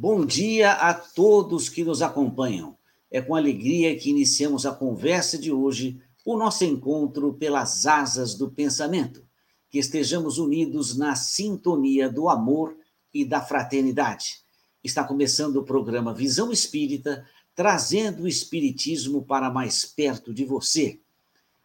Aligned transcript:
Bom 0.00 0.24
dia 0.24 0.74
a 0.74 0.94
todos 0.94 1.68
que 1.68 1.82
nos 1.82 2.02
acompanham. 2.02 2.78
É 3.10 3.20
com 3.20 3.34
alegria 3.34 3.98
que 3.98 4.10
iniciamos 4.10 4.64
a 4.64 4.72
conversa 4.72 5.36
de 5.36 5.50
hoje, 5.50 6.00
o 6.24 6.36
nosso 6.36 6.64
encontro 6.64 7.34
pelas 7.34 7.84
asas 7.84 8.34
do 8.34 8.48
pensamento. 8.48 9.27
Que 9.70 9.78
estejamos 9.78 10.38
unidos 10.38 10.96
na 10.96 11.14
sintonia 11.14 12.08
do 12.08 12.28
amor 12.28 12.76
e 13.12 13.24
da 13.24 13.40
fraternidade. 13.40 14.40
Está 14.82 15.04
começando 15.04 15.56
o 15.56 15.64
programa 15.64 16.14
Visão 16.14 16.52
Espírita, 16.52 17.26
trazendo 17.54 18.22
o 18.22 18.28
Espiritismo 18.28 19.22
para 19.22 19.50
mais 19.50 19.84
perto 19.84 20.32
de 20.32 20.44
você. 20.44 21.00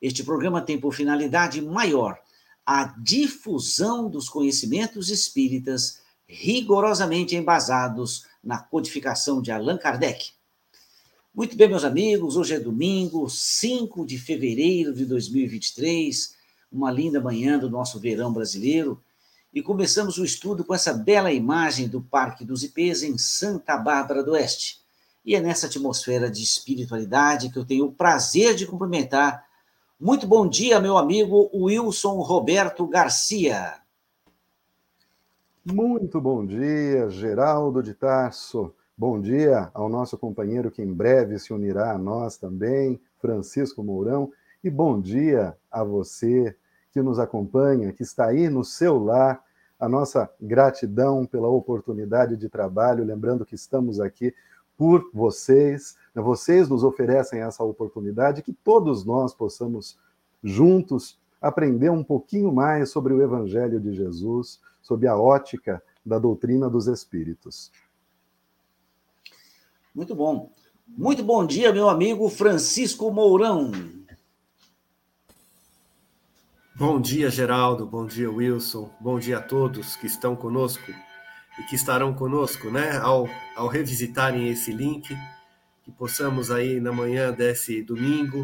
Este 0.02 0.24
programa 0.24 0.62
tem 0.62 0.80
por 0.80 0.94
finalidade 0.94 1.62
maior 1.62 2.20
a 2.66 2.86
difusão 2.98 4.10
dos 4.10 4.30
conhecimentos 4.30 5.10
espíritas 5.10 6.02
rigorosamente 6.28 7.36
embasados 7.36 8.26
na 8.44 8.58
codificação 8.58 9.42
de 9.42 9.52
Allan 9.52 9.78
Kardec. 9.78 10.32
Muito 11.34 11.56
bem, 11.56 11.68
meus 11.68 11.84
amigos, 11.84 12.38
hoje 12.38 12.54
é 12.54 12.60
domingo, 12.60 13.30
5 13.30 14.06
de 14.06 14.18
fevereiro 14.18 14.94
de 14.94 15.06
2023, 15.06 16.36
uma 16.74 16.92
linda 16.92 17.22
manhã 17.22 17.60
do 17.60 17.70
nosso 17.70 18.00
verão 18.00 18.34
brasileiro, 18.34 19.00
e 19.54 19.62
começamos 19.62 20.18
o 20.18 20.26
estudo 20.26 20.64
com 20.64 20.74
essa 20.74 20.92
bela 20.92 21.32
imagem 21.32 21.88
do 21.88 22.02
Parque 22.02 22.44
dos 22.44 22.64
Ipês 22.64 23.04
em 23.04 23.18
Santa 23.20 23.78
Bárbara 23.78 24.24
do 24.24 24.32
Oeste. 24.32 24.82
E 25.24 25.36
é 25.36 25.40
nessa 25.40 25.68
atmosfera 25.68 26.30
de 26.30 26.42
espiritualidade 26.42 27.52
que 27.52 27.60
eu 27.60 27.64
tenho 27.64 27.86
o 27.86 27.92
prazer 27.92 28.56
de 28.56 28.66
cumprimentar. 28.66 29.46
Muito 30.00 30.26
bom 30.26 30.48
dia, 30.48 30.80
meu 30.80 30.98
amigo 30.98 31.52
Wilson 31.54 32.20
Roberto 32.22 32.88
Garcia. 32.88 33.76
Muito 35.64 36.20
bom 36.20 36.46
dia, 36.46 37.10
Geraldo 37.10 37.84
de 37.84 37.94
Tarso. 37.94 38.74
Bom 38.98 39.22
dia 39.22 39.70
ao 39.74 39.88
nosso 39.88 40.18
companheiro 40.18 40.72
que 40.72 40.82
em 40.82 40.92
breve 40.92 41.38
se 41.40 41.54
unirá 41.54 41.94
a 41.94 41.98
nós 41.98 42.38
também, 42.38 43.00
Francisco 43.20 43.84
Mourão. 43.84 44.32
E 44.64 44.70
bom 44.70 45.00
dia 45.00 45.56
a 45.72 45.84
você 45.84 46.56
que 46.94 47.02
nos 47.02 47.18
acompanha, 47.18 47.92
que 47.92 48.04
está 48.04 48.28
aí 48.28 48.48
no 48.48 48.64
seu 48.64 49.04
lar. 49.04 49.44
A 49.80 49.90
nossa 49.90 50.30
gratidão 50.40 51.26
pela 51.26 51.48
oportunidade 51.48 52.38
de 52.38 52.48
trabalho, 52.48 53.04
lembrando 53.04 53.46
que 53.46 53.56
estamos 53.56 54.00
aqui 54.00 54.34
por 54.78 55.10
vocês. 55.12 55.98
Vocês 56.16 56.70
nos 56.70 56.84
oferecem 56.84 57.42
essa 57.42 57.64
oportunidade 57.64 58.44
que 58.44 58.54
todos 58.54 59.04
nós 59.04 59.34
possamos 59.34 59.98
juntos 60.44 61.20
aprender 61.42 61.90
um 61.90 62.04
pouquinho 62.04 62.54
mais 62.54 62.90
sobre 62.90 63.14
o 63.14 63.22
Evangelho 63.22 63.80
de 63.80 63.94
Jesus, 63.94 64.62
sob 64.82 65.06
a 65.08 65.18
ótica 65.18 65.84
da 66.06 66.18
doutrina 66.20 66.70
dos 66.70 66.88
espíritos. 66.88 67.72
Muito 69.94 70.16
bom. 70.16 70.52
Muito 70.88 71.24
bom 71.24 71.46
dia, 71.46 71.74
meu 71.74 71.90
amigo 71.90 72.30
Francisco 72.30 73.12
Mourão. 73.12 73.72
Bom 76.86 77.00
dia, 77.00 77.30
Geraldo. 77.30 77.86
Bom 77.86 78.06
dia, 78.06 78.30
Wilson. 78.30 78.94
Bom 79.00 79.18
dia 79.18 79.38
a 79.38 79.42
todos 79.42 79.96
que 79.96 80.06
estão 80.06 80.36
conosco 80.36 80.92
e 81.58 81.64
que 81.70 81.76
estarão 81.76 82.14
conosco, 82.14 82.70
né? 82.70 82.98
Ao, 82.98 83.26
ao 83.56 83.70
revisitarem 83.70 84.50
esse 84.50 84.74
link, 84.74 85.18
que 85.86 85.92
possamos 85.94 86.52
aí 86.52 86.82
na 86.82 86.92
manhã 86.92 87.32
desse 87.32 87.82
domingo 87.82 88.42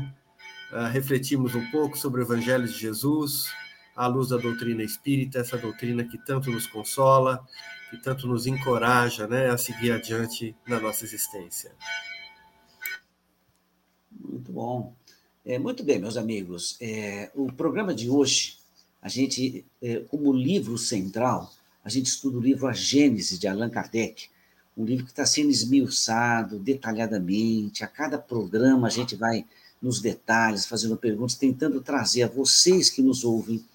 uh, 0.72 0.88
refletirmos 0.90 1.54
um 1.54 1.70
pouco 1.70 1.98
sobre 1.98 2.22
o 2.22 2.24
Evangelho 2.24 2.66
de 2.66 2.72
Jesus, 2.72 3.54
à 3.94 4.08
luz 4.08 4.30
da 4.30 4.38
doutrina 4.38 4.84
espírita, 4.84 5.40
essa 5.40 5.58
doutrina 5.58 6.06
que 6.06 6.18
tanto 6.18 6.50
nos 6.50 6.66
consola, 6.66 7.46
que 7.90 7.98
tanto 7.98 8.26
nos 8.26 8.48
encoraja 8.48 9.28
né, 9.28 9.50
a 9.50 9.58
seguir 9.58 9.92
adiante 9.92 10.56
na 10.66 10.80
nossa 10.80 11.04
existência. 11.04 11.76
Muito 14.10 14.50
bom. 14.54 14.96
É, 15.50 15.58
muito 15.58 15.84
bem, 15.84 15.98
meus 15.98 16.16
amigos. 16.16 16.78
É, 16.80 17.32
o 17.34 17.52
programa 17.52 17.92
de 17.92 18.08
hoje, 18.08 18.58
a 19.02 19.10
gente, 19.10 19.66
é, 19.82 20.02
como 20.02 20.32
livro 20.32 20.78
central, 20.78 21.52
a 21.84 21.90
gente 21.90 22.06
estuda 22.06 22.38
o 22.38 22.40
livro 22.40 22.68
A 22.68 22.72
Gênese, 22.72 23.40
de 23.40 23.48
Allan 23.48 23.68
Kardec, 23.68 24.30
um 24.78 24.86
livro 24.86 25.06
que 25.06 25.12
está 25.12 25.26
sendo 25.26 25.50
esmiuçado 25.50 26.60
detalhadamente. 26.60 27.84
A 27.84 27.88
cada 27.88 28.20
programa 28.20 28.86
a 28.86 28.92
gente 28.92 29.16
vai 29.16 29.44
nos 29.82 30.00
detalhes, 30.00 30.68
fazendo 30.68 30.96
perguntas, 30.96 31.34
tentando 31.34 31.82
trazer 31.82 32.22
a 32.22 32.28
vocês 32.28 32.92
que 32.92 33.02
nos 33.02 33.24
ouvem 33.24 33.66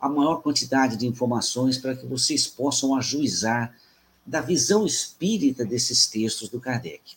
a 0.00 0.08
maior 0.08 0.36
quantidade 0.36 0.96
de 0.96 1.06
informações 1.06 1.76
para 1.76 1.94
que 1.94 2.06
vocês 2.06 2.46
possam 2.46 2.96
ajuizar 2.96 3.76
da 4.24 4.40
visão 4.40 4.86
espírita 4.86 5.62
desses 5.62 6.06
textos 6.06 6.48
do 6.48 6.58
Kardec. 6.58 7.16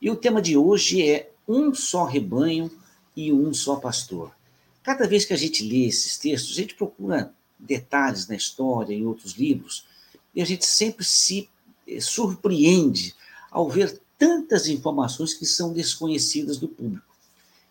E 0.00 0.08
o 0.08 0.14
tema 0.14 0.40
de 0.40 0.56
hoje 0.56 1.02
é 1.02 1.32
um 1.48 1.74
só 1.74 2.04
rebanho 2.04 2.70
e 3.16 3.32
um 3.32 3.52
só 3.52 3.76
pastor. 3.76 4.34
Cada 4.82 5.06
vez 5.06 5.24
que 5.24 5.32
a 5.32 5.36
gente 5.36 5.62
lê 5.62 5.86
esses 5.86 6.18
textos, 6.18 6.52
a 6.52 6.60
gente 6.60 6.74
procura 6.74 7.32
detalhes 7.58 8.26
na 8.26 8.34
história, 8.34 8.94
em 8.94 9.06
outros 9.06 9.34
livros, 9.34 9.86
e 10.34 10.42
a 10.42 10.44
gente 10.44 10.66
sempre 10.66 11.04
se 11.04 11.48
eh, 11.86 12.00
surpreende 12.00 13.14
ao 13.50 13.68
ver 13.68 14.00
tantas 14.18 14.66
informações 14.66 15.34
que 15.34 15.46
são 15.46 15.72
desconhecidas 15.72 16.58
do 16.58 16.68
público. 16.68 17.12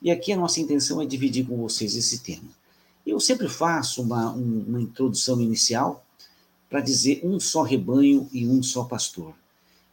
E 0.01 0.09
aqui 0.09 0.31
a 0.31 0.38
nossa 0.38 0.59
intenção 0.59 1.01
é 1.01 1.06
dividir 1.06 1.46
com 1.46 1.57
vocês 1.57 1.96
esse 1.96 2.19
tema. 2.19 2.50
Eu 3.06 3.19
sempre 3.19 3.47
faço 3.47 4.01
uma, 4.01 4.31
uma 4.31 4.81
introdução 4.81 5.41
inicial 5.41 6.06
para 6.69 6.81
dizer 6.81 7.22
um 7.24 7.40
só 7.40 7.63
rebanho 7.63 8.30
e 8.31 8.47
um 8.47 8.63
só 8.63 8.84
pastor. 8.84 9.34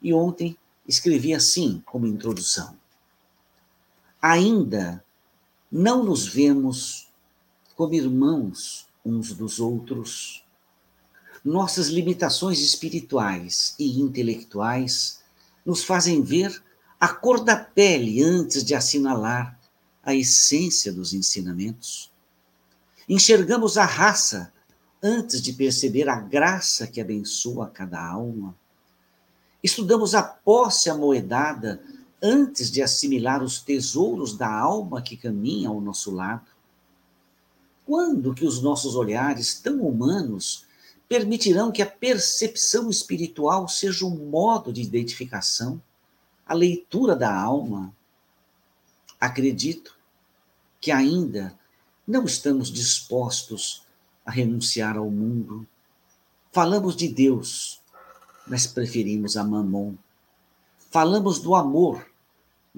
E 0.00 0.12
ontem 0.12 0.56
escrevi 0.87 1.34
assim 1.34 1.82
como 1.84 2.06
introdução: 2.06 2.76
Ainda 4.20 5.04
não 5.71 6.03
nos 6.03 6.27
vemos 6.27 7.09
como 7.77 7.95
irmãos 7.95 8.87
uns 9.05 9.33
dos 9.33 9.61
outros. 9.61 10.45
Nossas 11.45 11.89
limitações 11.89 12.59
espirituais 12.61 13.75
e 13.79 14.01
intelectuais 14.01 15.23
nos 15.65 15.84
fazem 15.84 16.23
ver 16.23 16.62
a 16.99 17.09
cor 17.09 17.45
da 17.45 17.56
pele 17.56 18.23
antes 18.23 18.65
de 18.65 18.75
assinalar 18.75 19.59
a 20.03 20.15
essência 20.15 20.93
dos 20.93 21.12
ensinamentos. 21.12 22.11
Enxergamos 23.09 23.79
a 23.79 23.85
raça 23.85 24.53
antes 25.03 25.41
de 25.41 25.53
perceber 25.53 26.09
a 26.09 26.19
graça 26.19 26.87
que 26.87 27.00
abençoa 27.00 27.69
cada 27.69 28.05
alma. 28.05 28.55
Estudamos 29.62 30.15
a 30.15 30.23
posse 30.23 30.91
amoedada 30.91 31.81
antes 32.23 32.71
de 32.71 32.83
assimilar 32.83 33.43
os 33.43 33.61
tesouros 33.61 34.37
da 34.37 34.51
alma 34.51 35.01
que 35.01 35.17
caminha 35.17 35.69
ao 35.69 35.81
nosso 35.81 36.11
lado. 36.11 36.51
Quando 37.87 38.34
que 38.34 38.45
os 38.45 38.61
nossos 38.61 38.95
olhares 38.95 39.55
tão 39.59 39.81
humanos 39.81 40.67
permitirão 41.09 41.73
que 41.73 41.81
a 41.81 41.87
percepção 41.87 42.91
espiritual 42.91 43.67
seja 43.67 44.05
um 44.05 44.29
modo 44.29 44.73
de 44.73 44.83
identificação, 44.83 45.81
a 46.47 46.53
leitura 46.53 47.17
da 47.17 47.34
alma? 47.34 47.95
Acredito 49.19 49.97
que 50.81 50.91
ainda 50.91 51.59
não 52.06 52.25
estamos 52.25 52.71
dispostos 52.71 53.83
a 54.25 54.31
renunciar 54.31 54.97
ao 54.97 55.11
mundo. 55.11 55.67
Falamos 56.53 56.94
de 56.94 57.09
Deus, 57.09 57.81
mas 58.47 58.67
preferimos 58.67 59.37
a 59.37 59.44
mamon. 59.44 59.94
Falamos 60.91 61.38
do 61.38 61.55
amor, 61.55 62.07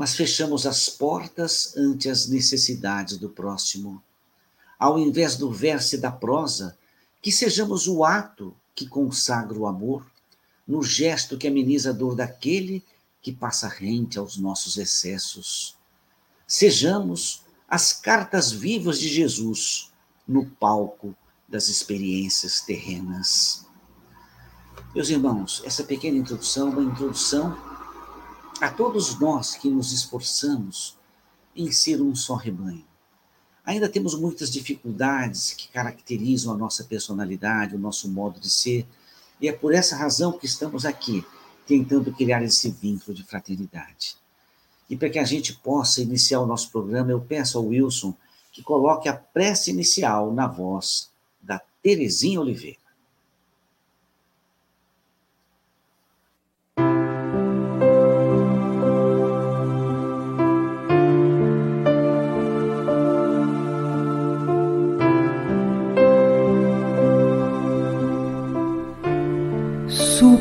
mas 0.01 0.15
fechamos 0.15 0.67
as 0.67 0.89
portas 0.89 1.77
ante 1.77 2.09
as 2.09 2.27
necessidades 2.27 3.19
do 3.19 3.29
próximo. 3.29 4.03
Ao 4.79 4.99
invés 4.99 5.37
do 5.37 5.53
verso 5.53 5.95
e 5.95 5.99
da 5.99 6.11
prosa, 6.11 6.75
que 7.21 7.31
sejamos 7.31 7.87
o 7.87 8.03
ato 8.03 8.57
que 8.75 8.89
consagra 8.89 9.59
o 9.59 9.67
amor, 9.67 10.11
no 10.67 10.83
gesto 10.83 11.37
que 11.37 11.47
ameniza 11.47 11.91
a 11.91 11.93
dor 11.93 12.15
daquele 12.15 12.83
que 13.21 13.31
passa 13.31 13.69
rente 13.69 14.19
aos 14.19 14.39
nossos 14.39 14.79
excessos. 14.79 15.77
Sejamos 16.47 17.43
as 17.69 17.93
cartas 17.93 18.51
vivas 18.51 18.99
de 18.99 19.07
Jesus 19.07 19.93
no 20.27 20.47
palco 20.47 21.15
das 21.47 21.69
experiências 21.69 22.63
terrenas. 22.63 23.67
Meus 24.95 25.11
irmãos, 25.11 25.61
essa 25.63 25.85
pequena 25.85 26.17
introdução 26.17 26.69
é 26.69 26.71
uma 26.71 26.91
introdução 26.91 27.70
a 28.61 28.71
todos 28.71 29.19
nós 29.19 29.55
que 29.55 29.71
nos 29.71 29.91
esforçamos 29.91 30.99
em 31.57 31.73
ser 31.73 32.03
um 32.03 32.15
só 32.15 32.35
rebanho. 32.35 32.85
Ainda 33.65 33.89
temos 33.89 34.15
muitas 34.15 34.51
dificuldades 34.51 35.53
que 35.55 35.69
caracterizam 35.69 36.53
a 36.53 36.59
nossa 36.59 36.85
personalidade, 36.85 37.75
o 37.75 37.79
nosso 37.79 38.09
modo 38.09 38.39
de 38.39 38.51
ser, 38.51 38.87
E 39.41 39.49
é 39.49 39.53
por 39.53 39.73
essa 39.73 39.97
razão 39.97 40.33
que 40.33 40.45
estamos 40.45 40.85
aqui, 40.85 41.25
tentando 41.67 42.13
criar 42.13 42.43
esse 42.43 42.71
vínculo 42.71 43.17
de 43.17 43.25
fraternidade. 43.25 44.17
E 44.89 44.95
para 44.95 45.09
que 45.09 45.19
a 45.19 45.25
gente 45.25 45.55
possa 45.55 46.03
iniciar 46.03 46.41
o 46.41 46.47
nosso 46.47 46.71
programa, 46.71 47.11
eu 47.11 47.21
peço 47.23 47.57
ao 47.57 47.65
Wilson 47.65 48.15
que 48.53 48.63
coloque 48.63 49.09
a 49.09 49.15
prece 49.15 49.71
inicial 49.71 50.31
na 50.31 50.47
voz 50.47 51.09
da 51.41 51.59
Terezinha 51.83 52.39
Oliveira. 52.39 52.80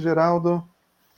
Geraldo? 0.00 0.64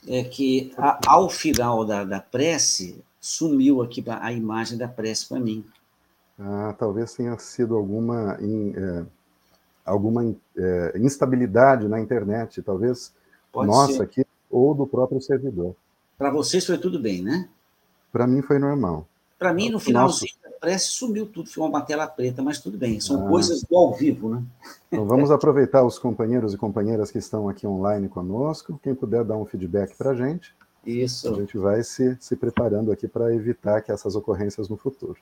É 0.07 0.23
que 0.23 0.73
a, 0.77 0.99
ao 1.07 1.29
final 1.29 1.85
da, 1.85 2.03
da 2.03 2.19
prece, 2.19 3.01
sumiu 3.19 3.81
aqui 3.81 4.03
a 4.07 4.31
imagem 4.31 4.77
da 4.77 4.87
prece 4.87 5.27
para 5.27 5.39
mim. 5.39 5.65
Ah, 6.37 6.75
talvez 6.77 7.13
tenha 7.13 7.37
sido 7.37 7.75
alguma, 7.75 8.37
in, 8.41 8.73
é, 8.75 9.05
alguma 9.85 10.35
é, 10.57 10.93
instabilidade 10.97 11.87
na 11.87 11.99
internet, 11.99 12.61
talvez 12.61 13.13
Pode 13.51 13.67
nossa 13.67 13.93
ser. 13.93 14.03
aqui, 14.03 14.25
ou 14.49 14.73
do 14.73 14.85
próprio 14.85 15.21
servidor. 15.21 15.75
Para 16.17 16.31
vocês 16.31 16.65
foi 16.65 16.77
tudo 16.77 16.99
bem, 16.99 17.21
né? 17.21 17.47
Para 18.11 18.27
mim 18.27 18.41
foi 18.41 18.59
normal. 18.59 19.07
Para 19.39 19.53
mim, 19.53 19.69
no 19.69 19.79
finalzinho 19.79 20.33
prece 20.63 20.87
sumiu 20.87 21.25
tudo, 21.25 21.49
ficou 21.49 21.67
uma 21.67 21.81
tela 21.81 22.07
preta, 22.07 22.41
mas 22.41 22.57
tudo 22.57 22.77
bem, 22.77 22.97
são 23.01 23.27
ah. 23.27 23.29
coisas 23.29 23.63
do 23.63 23.75
ao 23.75 23.93
vivo, 23.93 24.29
né? 24.29 24.41
Então 24.87 25.05
vamos 25.05 25.29
aproveitar 25.29 25.83
os 25.83 25.99
companheiros 25.99 26.53
e 26.53 26.57
companheiras 26.57 27.11
que 27.11 27.17
estão 27.17 27.49
aqui 27.49 27.67
online 27.67 28.07
conosco, 28.07 28.79
quem 28.81 28.95
puder 28.95 29.25
dar 29.25 29.35
um 29.35 29.45
feedback 29.45 29.93
para 29.97 30.11
a 30.11 30.15
gente. 30.15 30.55
Isso. 30.85 31.29
A 31.29 31.35
gente 31.35 31.57
vai 31.57 31.83
se, 31.83 32.17
se 32.17 32.37
preparando 32.37 32.93
aqui 32.93 33.09
para 33.09 33.35
evitar 33.35 33.81
que 33.81 33.91
essas 33.91 34.15
ocorrências 34.15 34.69
no 34.69 34.77
futuro. 34.77 35.17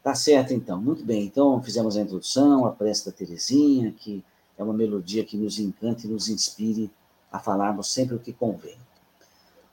Tá 0.00 0.14
certo, 0.14 0.54
então. 0.54 0.80
Muito 0.80 1.04
bem. 1.04 1.24
Então, 1.24 1.60
fizemos 1.60 1.96
a 1.96 2.00
introdução, 2.00 2.66
a 2.66 2.70
prece 2.70 3.06
da 3.06 3.12
Terezinha, 3.12 3.92
que 3.92 4.24
é 4.56 4.62
uma 4.62 4.72
melodia 4.72 5.24
que 5.24 5.36
nos 5.36 5.58
encanta 5.58 6.06
e 6.06 6.10
nos 6.10 6.28
inspire 6.28 6.88
a 7.32 7.38
falarmos 7.40 7.92
sempre 7.92 8.14
o 8.14 8.18
que 8.18 8.32
convém. 8.32 8.76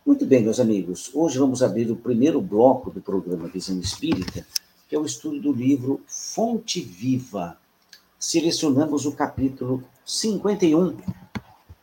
Muito 0.08 0.26
bem, 0.26 0.42
meus 0.42 0.58
amigos. 0.58 1.12
Hoje 1.14 1.38
vamos 1.38 1.62
abrir 1.62 1.92
o 1.92 1.96
primeiro 1.98 2.40
bloco 2.40 2.90
do 2.90 3.02
programa 3.02 3.50
Visão 3.50 3.78
Espírita, 3.78 4.48
que 4.88 4.96
é 4.96 4.98
o 4.98 5.06
estudo 5.06 5.42
do 5.42 5.52
livro 5.52 6.00
Fonte 6.08 6.80
Viva. 6.80 7.58
Selecionamos 8.18 9.06
o 9.06 9.12
capítulo 9.12 9.84
51, 10.06 10.96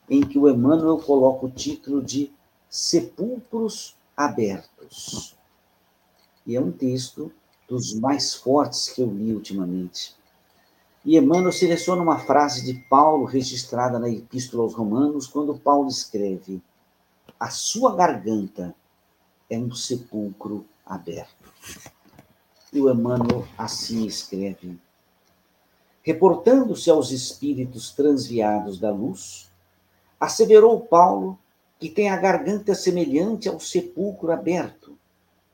em 0.08 0.22
que 0.22 0.38
o 0.38 0.48
Emmanuel 0.48 0.96
coloca 0.96 1.44
o 1.44 1.50
título 1.50 2.02
de 2.02 2.32
Sepulcros 2.70 3.94
Abertos. 4.16 5.36
E 6.46 6.56
é 6.56 6.60
um 6.62 6.72
texto 6.72 7.30
dos 7.68 7.92
mais 7.92 8.32
fortes 8.32 8.88
que 8.88 9.02
eu 9.02 9.12
li 9.12 9.34
ultimamente. 9.34 10.16
E 11.04 11.18
Emmanuel 11.18 11.52
seleciona 11.52 12.00
uma 12.00 12.20
frase 12.20 12.64
de 12.64 12.72
Paulo 12.88 13.26
registrada 13.26 13.98
na 13.98 14.08
Epístola 14.08 14.62
aos 14.62 14.72
Romanos, 14.72 15.26
quando 15.26 15.58
Paulo 15.58 15.88
escreve 15.88 16.62
a 17.38 17.50
sua 17.50 17.94
garganta 17.94 18.74
é 19.50 19.58
um 19.58 19.72
sepulcro 19.72 20.64
aberto. 20.84 21.52
E 22.72 22.80
o 22.80 22.90
Emmanuel 22.90 23.46
assim 23.56 24.06
escreve. 24.06 24.78
Reportando-se 26.02 26.90
aos 26.90 27.10
espíritos 27.10 27.90
transviados 27.90 28.78
da 28.78 28.90
luz, 28.90 29.50
asseverou 30.20 30.80
Paulo 30.80 31.38
que 31.78 31.88
tem 31.88 32.08
a 32.08 32.16
garganta 32.16 32.74
semelhante 32.74 33.48
ao 33.48 33.60
sepulcro 33.60 34.32
aberto, 34.32 34.96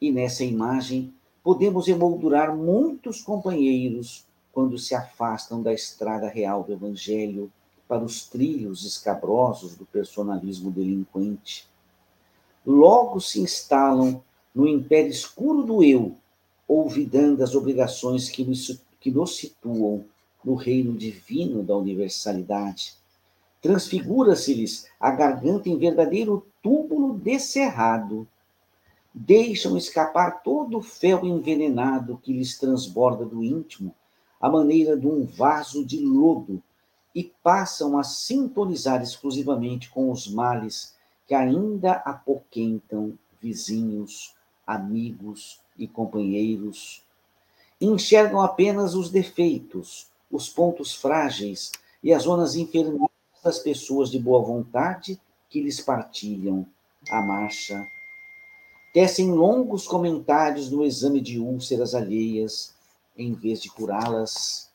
e 0.00 0.10
nessa 0.10 0.44
imagem 0.44 1.12
podemos 1.42 1.88
emoldurar 1.88 2.54
muitos 2.54 3.22
companheiros 3.22 4.26
quando 4.52 4.78
se 4.78 4.94
afastam 4.94 5.62
da 5.62 5.72
estrada 5.72 6.28
real 6.28 6.62
do 6.62 6.72
Evangelho 6.72 7.50
para 7.90 8.04
os 8.04 8.24
trilhos 8.24 8.84
escabrosos 8.84 9.74
do 9.74 9.84
personalismo 9.84 10.70
delinquente, 10.70 11.68
logo 12.64 13.20
se 13.20 13.40
instalam 13.40 14.22
no 14.54 14.68
império 14.68 15.10
escuro 15.10 15.64
do 15.64 15.82
eu, 15.82 16.14
olvidando 16.68 17.42
as 17.42 17.56
obrigações 17.56 18.28
que 18.28 18.44
nos, 18.44 18.80
que 19.00 19.10
nos 19.10 19.36
situam 19.36 20.04
no 20.44 20.54
reino 20.54 20.96
divino 20.96 21.64
da 21.64 21.76
universalidade. 21.76 22.94
Transfigura-se-lhes 23.60 24.86
a 25.00 25.10
garganta 25.10 25.68
em 25.68 25.76
verdadeiro 25.76 26.46
túmulo 26.62 27.18
descerrado. 27.18 28.24
Deixam 29.12 29.76
escapar 29.76 30.44
todo 30.44 30.78
o 30.78 30.82
fel 30.82 31.26
envenenado 31.26 32.20
que 32.22 32.32
lhes 32.32 32.56
transborda 32.56 33.24
do 33.24 33.42
íntimo, 33.42 33.92
à 34.40 34.48
maneira 34.48 34.96
de 34.96 35.08
um 35.08 35.24
vaso 35.24 35.84
de 35.84 35.98
lodo, 35.98 36.62
e 37.14 37.32
passam 37.42 37.98
a 37.98 38.04
sintonizar 38.04 39.02
exclusivamente 39.02 39.90
com 39.90 40.10
os 40.10 40.28
males 40.28 40.94
que 41.26 41.34
ainda 41.34 41.92
apoquentam 42.04 43.18
vizinhos, 43.40 44.34
amigos 44.66 45.60
e 45.78 45.86
companheiros. 45.86 47.02
Enxergam 47.80 48.40
apenas 48.40 48.94
os 48.94 49.10
defeitos, 49.10 50.08
os 50.30 50.48
pontos 50.48 50.94
frágeis 50.94 51.72
e 52.02 52.12
as 52.12 52.24
zonas 52.24 52.54
enfermeiras 52.54 53.10
das 53.42 53.58
pessoas 53.58 54.10
de 54.10 54.18
boa 54.18 54.42
vontade 54.42 55.20
que 55.48 55.60
lhes 55.60 55.80
partilham 55.80 56.66
a 57.10 57.22
marcha. 57.22 57.86
tecem 58.92 59.30
longos 59.30 59.86
comentários 59.86 60.70
no 60.70 60.84
exame 60.84 61.20
de 61.20 61.38
úlceras 61.38 61.94
alheias, 61.94 62.74
em 63.16 63.32
vez 63.32 63.62
de 63.62 63.70
curá-las. 63.70 64.70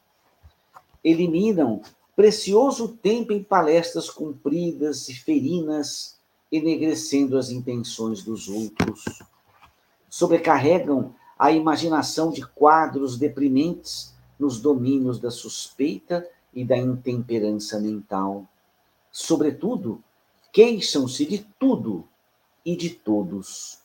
Eliminam 1.03 1.81
precioso 2.15 2.87
tempo 2.87 3.33
em 3.33 3.43
palestras 3.43 4.09
compridas 4.09 5.09
e 5.09 5.13
ferinas, 5.13 6.17
enegrecendo 6.51 7.37
as 7.37 7.49
intenções 7.49 8.23
dos 8.23 8.47
outros. 8.47 9.03
Sobrecarregam 10.09 11.13
a 11.37 11.51
imaginação 11.51 12.31
de 12.31 12.45
quadros 12.47 13.17
deprimentes 13.17 14.13
nos 14.39 14.61
domínios 14.61 15.19
da 15.19 15.29
suspeita 15.29 16.25
e 16.53 16.63
da 16.63 16.77
intemperança 16.77 17.79
mental. 17.79 18.47
Sobretudo, 19.11 20.01
queixam-se 20.53 21.25
de 21.25 21.45
tudo 21.59 22.07
e 22.65 22.77
de 22.77 22.91
todos. 22.91 23.79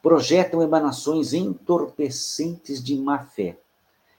Projetam 0.00 0.62
emanações 0.62 1.32
entorpecentes 1.32 2.82
de 2.82 2.96
má 2.96 3.18
fé, 3.18 3.58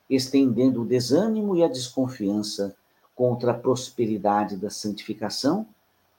estendendo 0.09 0.81
o 0.81 0.85
desânimo 0.85 1.55
e 1.55 1.63
a 1.63 1.69
desconfiança 1.69 2.75
contra 3.15 3.51
a 3.51 3.57
prosperidade 3.57 4.57
da 4.57 4.69
santificação, 4.69 5.65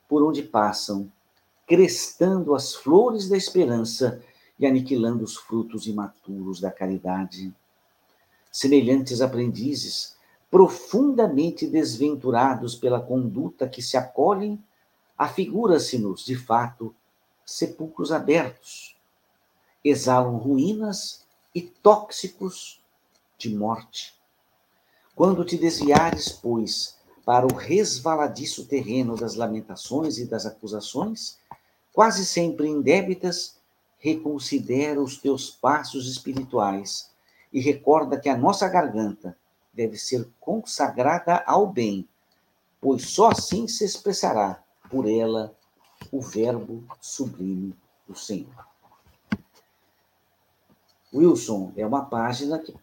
por 0.08 0.22
onde 0.22 0.42
passam, 0.42 1.12
crestando 1.66 2.54
as 2.54 2.74
flores 2.74 3.28
da 3.28 3.36
esperança 3.36 4.22
e 4.58 4.66
aniquilando 4.66 5.22
os 5.22 5.36
frutos 5.36 5.86
imaturos 5.86 6.60
da 6.60 6.70
caridade. 6.70 7.54
Semelhantes 8.50 9.20
aprendizes, 9.20 10.16
profundamente 10.50 11.66
desventurados 11.66 12.74
pela 12.74 13.00
conduta 13.00 13.68
que 13.68 13.82
se 13.82 13.96
acolhem, 13.96 14.58
afigura-se-nos, 15.18 16.24
de 16.24 16.36
fato, 16.36 16.94
sepulcros 17.44 18.10
abertos, 18.10 18.96
exalam 19.84 20.36
ruínas 20.36 21.26
e 21.54 21.60
tóxicos 21.60 22.80
de 23.36 23.54
morte. 23.54 24.15
Quando 25.16 25.46
te 25.46 25.56
desviares, 25.56 26.28
pois, 26.30 26.98
para 27.24 27.46
o 27.46 27.56
resvaladiço 27.56 28.66
terreno 28.66 29.16
das 29.16 29.34
lamentações 29.34 30.18
e 30.18 30.26
das 30.26 30.44
acusações, 30.44 31.38
quase 31.90 32.26
sempre 32.26 32.68
indébitas, 32.68 33.56
reconsidera 33.98 35.00
os 35.00 35.16
teus 35.16 35.50
passos 35.50 36.06
espirituais 36.06 37.10
e 37.50 37.62
recorda 37.62 38.20
que 38.20 38.28
a 38.28 38.36
nossa 38.36 38.68
garganta 38.68 39.34
deve 39.72 39.96
ser 39.96 40.28
consagrada 40.38 41.42
ao 41.46 41.66
bem, 41.66 42.06
pois 42.78 43.08
só 43.08 43.30
assim 43.30 43.66
se 43.66 43.86
expressará 43.86 44.62
por 44.90 45.08
ela 45.08 45.56
o 46.12 46.20
verbo 46.20 46.84
sublime 47.00 47.74
do 48.06 48.14
Senhor. 48.14 48.66
Wilson, 51.14 51.72
é 51.74 51.86
uma 51.86 52.04
página 52.04 52.58
que, 52.58 52.74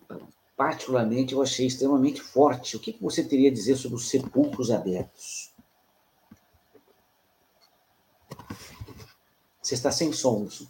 particularmente, 0.55 1.33
eu 1.33 1.41
achei 1.41 1.67
extremamente 1.67 2.21
forte. 2.21 2.75
O 2.75 2.79
que 2.79 2.97
você 3.01 3.23
teria 3.23 3.49
a 3.49 3.53
dizer 3.53 3.75
sobre 3.75 3.97
os 3.97 4.09
sepulcros 4.09 4.71
abertos? 4.71 5.53
Você 9.61 9.75
está 9.75 9.91
sem 9.91 10.11
som, 10.11 10.41
Wilson. 10.41 10.67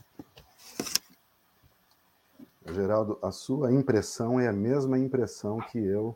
Geraldo, 2.72 3.20
a 3.22 3.32
sua 3.32 3.72
impressão 3.72 4.40
é 4.40 4.48
a 4.48 4.54
mesma 4.54 4.98
impressão 4.98 5.60
que 5.60 5.78
eu 5.78 6.16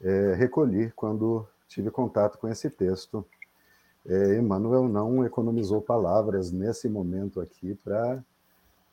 é, 0.00 0.34
recolhi 0.34 0.92
quando 0.92 1.46
tive 1.66 1.90
contato 1.90 2.38
com 2.38 2.48
esse 2.48 2.70
texto. 2.70 3.24
É, 4.04 4.36
Emmanuel 4.36 4.88
não 4.88 5.24
economizou 5.24 5.80
palavras 5.80 6.50
nesse 6.50 6.88
momento 6.88 7.40
aqui 7.40 7.74
para 7.74 8.22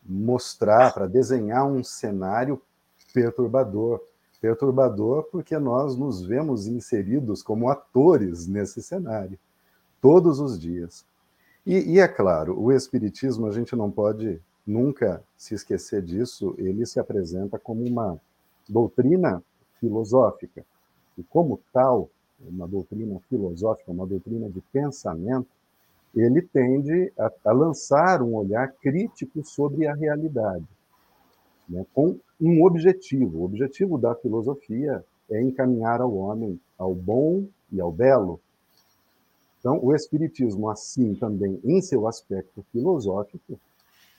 mostrar, 0.04 0.94
para 0.94 1.08
desenhar 1.08 1.66
um 1.66 1.84
cenário 1.84 2.62
perturbador. 3.14 4.02
Perturbador 4.42 5.24
porque 5.24 5.58
nós 5.58 5.98
nos 5.98 6.22
vemos 6.22 6.66
inseridos 6.66 7.44
como 7.44 7.70
atores 7.70 8.48
nesse 8.48 8.82
cenário, 8.82 9.38
todos 10.02 10.40
os 10.40 10.58
dias. 10.58 11.06
E, 11.66 11.96
e 11.96 12.00
é 12.00 12.08
claro, 12.08 12.58
o 12.60 12.72
Espiritismo, 12.72 13.48
a 13.48 13.52
gente 13.52 13.76
não 13.76 13.92
pode 13.92 14.40
nunca 14.66 15.22
se 15.36 15.56
esquecer 15.56 16.02
disso, 16.02 16.56
ele 16.58 16.86
se 16.86 17.00
apresenta 17.00 17.60
como 17.60 17.86
uma 17.86 18.20
doutrina 18.68 19.44
filosófica. 19.80 20.64
E, 21.18 21.24
como 21.24 21.60
tal, 21.74 22.10
uma 22.40 22.68
doutrina 22.68 23.20
filosófica, 23.28 23.92
uma 23.92 24.08
doutrina 24.08 24.50
de 24.50 24.62
pensamento, 24.72 25.50
ele 26.16 26.42
tende 26.42 27.12
a, 27.18 27.32
a 27.46 27.52
lançar 27.52 28.22
um 28.22 28.36
olhar 28.36 28.72
crítico 28.82 29.44
sobre 29.44 29.86
a 29.86 29.94
realidade, 29.94 30.66
né, 31.68 31.86
com 31.94 32.18
um 32.40 32.64
objetivo. 32.64 33.40
O 33.40 33.46
objetivo 33.46 33.98
da 33.98 34.16
filosofia 34.16 35.04
é 35.30 35.42
encaminhar 35.42 36.02
ao 36.02 36.16
homem 36.16 36.60
ao 36.78 36.94
bom 36.96 37.46
e 37.72 37.80
ao 37.80 37.92
belo. 37.92 38.40
Então, 39.60 39.80
o 39.84 39.94
Espiritismo, 39.94 40.70
assim 40.70 41.14
também 41.16 41.60
em 41.64 41.82
seu 41.82 42.08
aspecto 42.08 42.66
filosófico, 42.72 43.60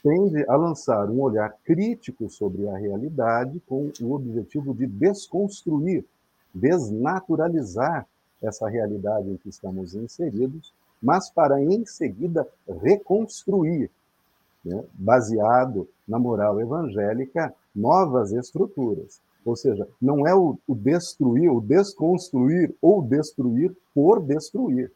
tende 0.03 0.43
a 0.47 0.55
lançar 0.55 1.09
um 1.09 1.19
olhar 1.21 1.55
crítico 1.63 2.29
sobre 2.29 2.67
a 2.67 2.77
realidade 2.77 3.59
com 3.67 3.91
o 4.01 4.13
objetivo 4.13 4.73
de 4.73 4.85
desconstruir, 4.85 6.05
desnaturalizar 6.53 8.07
essa 8.41 8.67
realidade 8.67 9.29
em 9.29 9.37
que 9.37 9.49
estamos 9.49 9.93
inseridos, 9.93 10.73
mas 11.01 11.29
para 11.29 11.61
em 11.61 11.85
seguida 11.85 12.47
reconstruir, 12.81 13.89
né, 14.63 14.83
baseado 14.93 15.87
na 16.07 16.19
moral 16.19 16.59
evangélica, 16.59 17.53
novas 17.75 18.31
estruturas. 18.31 19.21
Ou 19.43 19.55
seja, 19.55 19.87
não 20.01 20.27
é 20.27 20.35
o, 20.35 20.57
o 20.67 20.75
destruir, 20.75 21.51
o 21.51 21.61
desconstruir 21.61 22.73
ou 22.81 23.01
destruir 23.01 23.75
por 23.93 24.21
destruir 24.21 24.91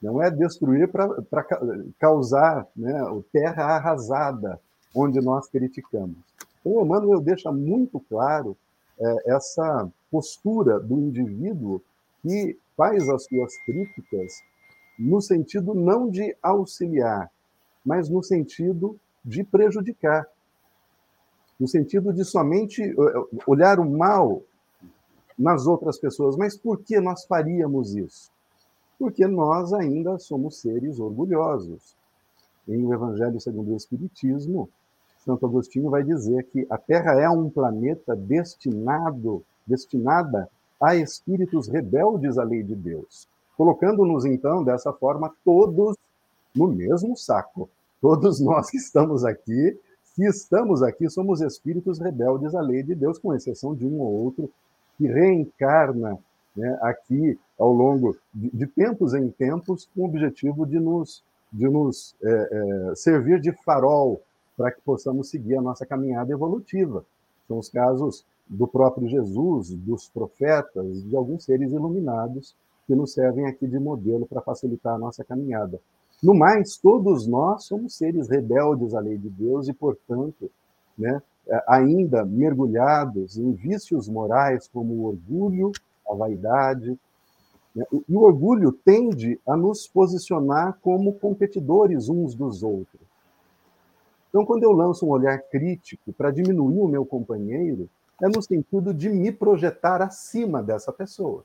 não 0.00 0.22
é 0.22 0.30
destruir 0.30 0.88
para 0.88 1.44
causar 1.98 2.66
né, 2.76 2.94
terra 3.32 3.76
arrasada, 3.76 4.60
onde 4.94 5.20
nós 5.20 5.48
criticamos. 5.48 6.16
Então, 6.60 6.72
o 6.72 6.84
Emmanuel 6.84 7.20
deixa 7.20 7.50
muito 7.50 8.00
claro 8.08 8.56
é, 8.98 9.34
essa 9.34 9.88
postura 10.10 10.78
do 10.78 10.98
indivíduo 10.98 11.80
que 12.22 12.58
faz 12.76 13.08
as 13.08 13.24
suas 13.24 13.56
críticas 13.64 14.32
no 14.98 15.20
sentido 15.20 15.74
não 15.74 16.08
de 16.08 16.34
auxiliar, 16.42 17.30
mas 17.84 18.08
no 18.08 18.22
sentido 18.22 18.98
de 19.24 19.44
prejudicar, 19.44 20.26
no 21.58 21.66
sentido 21.66 22.12
de 22.12 22.24
somente 22.24 22.82
é, 22.82 22.94
olhar 23.46 23.78
o 23.78 23.88
mal 23.88 24.42
nas 25.38 25.66
outras 25.66 25.98
pessoas. 25.98 26.36
Mas 26.36 26.56
por 26.56 26.78
que 26.82 27.00
nós 27.00 27.24
faríamos 27.24 27.94
isso? 27.94 28.30
porque 28.98 29.26
nós 29.26 29.72
ainda 29.72 30.18
somos 30.18 30.58
seres 30.60 30.98
orgulhosos. 30.98 31.94
Em 32.68 32.84
o 32.84 32.92
Evangelho 32.92 33.40
segundo 33.40 33.72
o 33.72 33.76
Espiritismo, 33.76 34.68
Santo 35.24 35.46
Agostinho 35.46 35.90
vai 35.90 36.02
dizer 36.02 36.44
que 36.44 36.66
a 36.70 36.78
Terra 36.78 37.20
é 37.20 37.28
um 37.28 37.50
planeta 37.50 38.16
destinado, 38.16 39.44
destinada 39.66 40.48
a 40.80 40.94
espíritos 40.96 41.68
rebeldes 41.68 42.38
à 42.38 42.44
lei 42.44 42.62
de 42.62 42.74
Deus, 42.74 43.28
colocando-nos 43.56 44.24
então 44.24 44.62
dessa 44.62 44.92
forma 44.92 45.32
todos 45.44 45.96
no 46.54 46.68
mesmo 46.68 47.16
saco. 47.16 47.68
Todos 48.00 48.40
nós 48.40 48.70
que 48.70 48.76
estamos 48.76 49.24
aqui, 49.24 49.78
se 50.16 50.24
estamos 50.24 50.82
aqui, 50.82 51.10
somos 51.10 51.42
espíritos 51.42 51.98
rebeldes 51.98 52.54
à 52.54 52.62
lei 52.62 52.82
de 52.82 52.94
Deus, 52.94 53.18
com 53.18 53.34
exceção 53.34 53.74
de 53.74 53.86
um 53.86 54.00
ou 54.00 54.24
outro 54.24 54.50
que 54.96 55.06
reencarna 55.06 56.18
né, 56.56 56.78
aqui 56.80 57.38
ao 57.58 57.70
longo 57.70 58.16
de, 58.34 58.48
de, 58.48 58.66
tempos 58.66 59.12
em 59.12 59.28
tempos, 59.28 59.86
com 59.94 60.00
o 60.00 60.04
objetivo 60.06 60.64
de 60.64 60.80
nos, 60.80 61.22
de 61.52 61.68
nos 61.68 62.14
é, 62.22 62.30
é, 62.90 62.94
servir 62.94 63.38
de 63.42 63.52
farol 63.52 64.22
para 64.56 64.72
que 64.72 64.80
possamos 64.80 65.28
seguir 65.28 65.56
a 65.56 65.60
nossa 65.60 65.84
caminhada 65.84 66.32
evolutiva. 66.32 67.04
São 67.46 67.58
os 67.58 67.68
casos 67.68 68.24
do 68.48 68.66
próprio 68.66 69.06
Jesus, 69.06 69.74
dos 69.74 70.08
profetas, 70.08 71.04
de 71.04 71.14
alguns 71.14 71.44
seres 71.44 71.70
iluminados 71.70 72.56
que 72.86 72.94
nos 72.94 73.12
servem 73.12 73.44
aqui 73.44 73.66
de 73.66 73.78
modelo 73.78 74.24
para 74.24 74.40
facilitar 74.40 74.94
a 74.94 74.98
nossa 74.98 75.22
caminhada. 75.22 75.78
No 76.22 76.34
mais, 76.34 76.76
todos 76.76 77.26
nós 77.26 77.64
somos 77.64 77.94
seres 77.94 78.28
rebeldes 78.28 78.94
à 78.94 79.00
lei 79.00 79.18
de 79.18 79.28
Deus 79.28 79.68
e, 79.68 79.72
portanto, 79.72 80.50
né, 80.96 81.22
ainda 81.68 82.24
mergulhados 82.24 83.36
em 83.36 83.52
vícios 83.52 84.08
morais 84.08 84.68
como 84.68 84.94
o 84.94 85.04
orgulho, 85.04 85.72
a 86.08 86.14
vaidade. 86.14 86.98
Né? 87.74 87.84
E 88.08 88.16
o 88.16 88.20
orgulho 88.20 88.72
tende 88.72 89.38
a 89.46 89.56
nos 89.56 89.86
posicionar 89.86 90.78
como 90.80 91.12
competidores 91.12 92.08
uns 92.08 92.34
dos 92.34 92.62
outros. 92.62 93.02
Então, 94.28 94.44
quando 94.44 94.64
eu 94.64 94.72
lanço 94.72 95.06
um 95.06 95.10
olhar 95.10 95.38
crítico 95.38 96.12
para 96.12 96.30
diminuir 96.30 96.80
o 96.80 96.88
meu 96.88 97.06
companheiro, 97.06 97.88
é 98.22 98.28
no 98.28 98.42
sentido 98.42 98.92
de 98.92 99.08
me 99.08 99.30
projetar 99.30 100.02
acima 100.02 100.62
dessa 100.62 100.92
pessoa. 100.92 101.44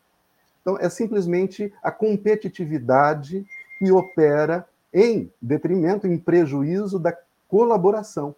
Então, 0.62 0.78
é 0.78 0.90
simplesmente 0.90 1.74
a 1.84 1.92
competitividade 1.92 3.46
que 3.82 3.92
opera 3.92 4.68
em 4.94 5.34
detrimento, 5.42 6.06
em 6.06 6.16
prejuízo 6.16 7.00
da 7.00 7.18
colaboração. 7.48 8.36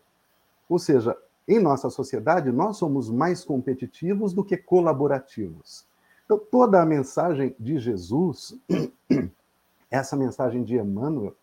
Ou 0.70 0.80
seja, 0.80 1.18
em 1.46 1.60
nossa 1.60 1.90
sociedade, 1.90 2.50
nós 2.50 2.78
somos 2.78 3.10
mais 3.10 3.44
competitivos 3.44 4.34
do 4.34 4.42
que 4.42 4.56
colaborativos. 4.56 5.86
Então, 6.24 6.40
toda 6.40 6.82
a 6.82 6.86
mensagem 6.86 7.54
de 7.60 7.78
Jesus, 7.78 8.58
essa 9.92 10.16
mensagem 10.16 10.64
de 10.64 10.78
Emmanuel, 10.78 11.36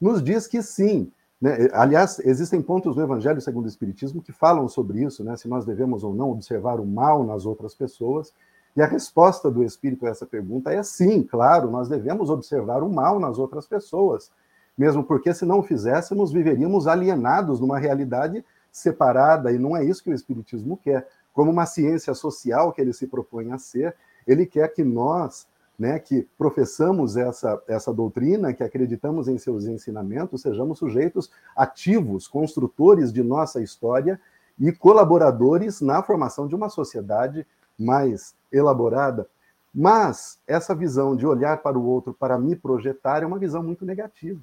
nos 0.00 0.22
diz 0.22 0.46
que 0.46 0.62
sim. 0.62 1.10
Né? 1.40 1.68
Aliás, 1.72 2.20
existem 2.20 2.62
pontos 2.62 2.94
no 2.94 3.02
Evangelho 3.02 3.40
segundo 3.40 3.64
o 3.64 3.68
Espiritismo 3.68 4.22
que 4.22 4.30
falam 4.30 4.68
sobre 4.68 5.02
isso, 5.02 5.24
né? 5.24 5.36
se 5.36 5.48
nós 5.48 5.64
devemos 5.64 6.04
ou 6.04 6.14
não 6.14 6.30
observar 6.30 6.78
o 6.78 6.86
mal 6.86 7.24
nas 7.24 7.44
outras 7.44 7.74
pessoas. 7.74 8.32
E 8.78 8.80
a 8.80 8.86
resposta 8.86 9.50
do 9.50 9.64
Espírito 9.64 10.06
a 10.06 10.10
essa 10.10 10.24
pergunta 10.24 10.72
é 10.72 10.80
sim, 10.84 11.24
claro, 11.24 11.68
nós 11.68 11.88
devemos 11.88 12.30
observar 12.30 12.80
o 12.84 12.88
mal 12.88 13.18
nas 13.18 13.36
outras 13.36 13.66
pessoas. 13.66 14.30
Mesmo 14.78 15.02
porque, 15.02 15.34
se 15.34 15.44
não 15.44 15.64
fizéssemos, 15.64 16.30
viveríamos 16.30 16.86
alienados 16.86 17.58
numa 17.58 17.76
realidade 17.76 18.44
separada, 18.70 19.50
e 19.50 19.58
não 19.58 19.76
é 19.76 19.84
isso 19.84 20.00
que 20.00 20.10
o 20.10 20.14
Espiritismo 20.14 20.76
quer. 20.76 21.08
Como 21.32 21.50
uma 21.50 21.66
ciência 21.66 22.14
social 22.14 22.72
que 22.72 22.80
ele 22.80 22.92
se 22.92 23.08
propõe 23.08 23.50
a 23.50 23.58
ser, 23.58 23.96
ele 24.24 24.46
quer 24.46 24.72
que 24.72 24.84
nós, 24.84 25.48
né, 25.76 25.98
que 25.98 26.28
professamos 26.38 27.16
essa, 27.16 27.60
essa 27.66 27.92
doutrina, 27.92 28.52
que 28.52 28.62
acreditamos 28.62 29.26
em 29.26 29.38
seus 29.38 29.64
ensinamentos, 29.64 30.42
sejamos 30.42 30.78
sujeitos 30.78 31.32
ativos, 31.56 32.28
construtores 32.28 33.12
de 33.12 33.24
nossa 33.24 33.60
história 33.60 34.20
e 34.56 34.70
colaboradores 34.70 35.80
na 35.80 36.00
formação 36.00 36.46
de 36.46 36.54
uma 36.54 36.68
sociedade 36.68 37.44
mais 37.76 38.37
elaborada. 38.52 39.26
Mas 39.74 40.38
essa 40.46 40.74
visão 40.74 41.14
de 41.14 41.26
olhar 41.26 41.58
para 41.58 41.78
o 41.78 41.84
outro 41.84 42.12
para 42.12 42.38
me 42.38 42.56
projetar 42.56 43.22
é 43.22 43.26
uma 43.26 43.38
visão 43.38 43.62
muito 43.62 43.84
negativa. 43.84 44.42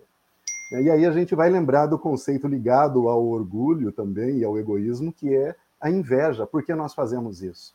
E 0.71 0.89
aí 0.89 1.05
a 1.05 1.11
gente 1.11 1.35
vai 1.35 1.49
lembrar 1.49 1.85
do 1.85 1.99
conceito 1.99 2.47
ligado 2.47 3.07
ao 3.07 3.25
orgulho 3.25 3.91
também 3.91 4.39
e 4.39 4.45
ao 4.45 4.57
egoísmo, 4.57 5.13
que 5.13 5.33
é 5.35 5.55
a 5.79 5.89
inveja. 5.89 6.45
Por 6.47 6.63
que 6.63 6.73
nós 6.73 6.93
fazemos 6.93 7.41
isso? 7.41 7.73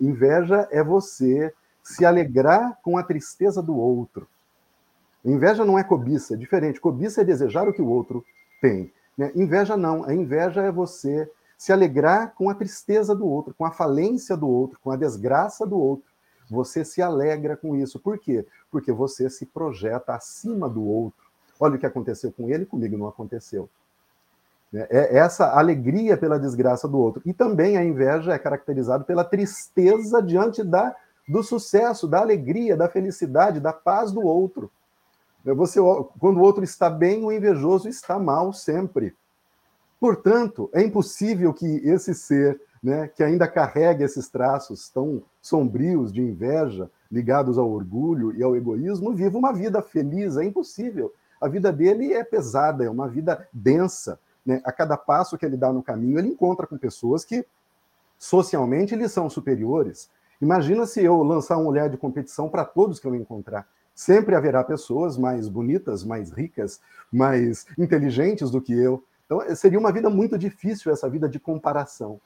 Inveja 0.00 0.68
é 0.70 0.82
você 0.82 1.52
se 1.82 2.04
alegrar 2.04 2.78
com 2.82 2.96
a 2.96 3.02
tristeza 3.02 3.62
do 3.62 3.76
outro. 3.76 4.28
Inveja 5.24 5.64
não 5.64 5.78
é 5.78 5.84
cobiça, 5.84 6.34
é 6.34 6.36
diferente. 6.36 6.80
Cobiça 6.80 7.22
é 7.22 7.24
desejar 7.24 7.68
o 7.68 7.72
que 7.72 7.82
o 7.82 7.88
outro 7.88 8.24
tem. 8.60 8.92
Né? 9.16 9.32
Inveja 9.34 9.76
não. 9.76 10.04
A 10.04 10.14
inveja 10.14 10.62
é 10.62 10.70
você 10.70 11.30
se 11.60 11.74
alegrar 11.74 12.32
com 12.34 12.48
a 12.48 12.54
tristeza 12.54 13.14
do 13.14 13.28
outro, 13.28 13.52
com 13.52 13.66
a 13.66 13.70
falência 13.70 14.34
do 14.34 14.48
outro, 14.48 14.78
com 14.82 14.90
a 14.90 14.96
desgraça 14.96 15.66
do 15.66 15.78
outro. 15.78 16.06
Você 16.48 16.86
se 16.86 17.02
alegra 17.02 17.54
com 17.54 17.76
isso. 17.76 18.00
Por 18.00 18.18
quê? 18.18 18.46
Porque 18.70 18.90
você 18.90 19.28
se 19.28 19.44
projeta 19.44 20.14
acima 20.14 20.70
do 20.70 20.82
outro. 20.82 21.22
Olha 21.60 21.74
o 21.76 21.78
que 21.78 21.84
aconteceu 21.84 22.32
com 22.32 22.48
ele, 22.48 22.64
comigo 22.64 22.96
não 22.96 23.06
aconteceu. 23.06 23.68
Né? 24.72 24.86
É 24.88 25.18
essa 25.18 25.50
alegria 25.50 26.16
pela 26.16 26.40
desgraça 26.40 26.88
do 26.88 26.98
outro. 26.98 27.20
E 27.26 27.34
também 27.34 27.76
a 27.76 27.84
inveja 27.84 28.32
é 28.32 28.38
caracterizada 28.38 29.04
pela 29.04 29.22
tristeza 29.22 30.22
diante 30.22 30.64
da, 30.64 30.96
do 31.28 31.42
sucesso, 31.42 32.08
da 32.08 32.20
alegria, 32.20 32.74
da 32.74 32.88
felicidade, 32.88 33.60
da 33.60 33.74
paz 33.74 34.10
do 34.10 34.22
outro. 34.22 34.70
Né? 35.44 35.52
Você, 35.52 35.78
quando 36.18 36.38
o 36.38 36.42
outro 36.42 36.64
está 36.64 36.88
bem, 36.88 37.22
o 37.22 37.30
invejoso 37.30 37.86
está 37.86 38.18
mal 38.18 38.50
sempre. 38.50 39.14
Portanto, 40.00 40.70
é 40.72 40.82
impossível 40.82 41.52
que 41.52 41.66
esse 41.66 42.14
ser, 42.14 42.60
né, 42.82 43.06
que 43.06 43.22
ainda 43.22 43.46
carrega 43.46 44.04
esses 44.04 44.28
traços 44.28 44.88
tão 44.88 45.22
sombrios 45.40 46.10
de 46.12 46.22
inveja, 46.22 46.90
ligados 47.12 47.58
ao 47.58 47.70
orgulho 47.70 48.34
e 48.34 48.42
ao 48.42 48.56
egoísmo, 48.56 49.12
viva 49.12 49.36
uma 49.36 49.52
vida 49.52 49.82
feliz. 49.82 50.36
É 50.36 50.44
impossível 50.44 51.12
a 51.40 51.48
vida 51.48 51.72
dele 51.72 52.12
é 52.12 52.22
pesada, 52.22 52.84
é 52.84 52.90
uma 52.90 53.08
vida 53.08 53.48
densa. 53.52 54.20
Né? 54.44 54.60
A 54.64 54.70
cada 54.70 54.96
passo 54.96 55.38
que 55.38 55.46
ele 55.46 55.56
dá 55.56 55.72
no 55.72 55.82
caminho, 55.82 56.18
ele 56.18 56.28
encontra 56.28 56.66
com 56.66 56.76
pessoas 56.76 57.24
que 57.24 57.44
socialmente 58.18 58.94
lhe 58.94 59.08
são 59.08 59.30
superiores. 59.30 60.10
Imagina 60.40 60.86
se 60.86 61.02
eu 61.02 61.22
lançar 61.22 61.56
um 61.56 61.66
olhar 61.66 61.88
de 61.88 61.96
competição 61.96 62.48
para 62.48 62.64
todos 62.64 63.00
que 63.00 63.06
eu 63.06 63.14
encontrar. 63.14 63.66
Sempre 63.94 64.34
haverá 64.34 64.62
pessoas 64.62 65.16
mais 65.16 65.48
bonitas, 65.48 66.04
mais 66.04 66.30
ricas, 66.30 66.80
mais 67.10 67.66
inteligentes 67.78 68.50
do 68.50 68.60
que 68.60 68.72
eu. 68.72 69.02
Então, 69.30 69.54
seria 69.54 69.78
uma 69.78 69.92
vida 69.92 70.10
muito 70.10 70.36
difícil 70.36 70.90
essa 70.90 71.08
vida 71.08 71.28
de 71.28 71.38
comparação. 71.38 72.20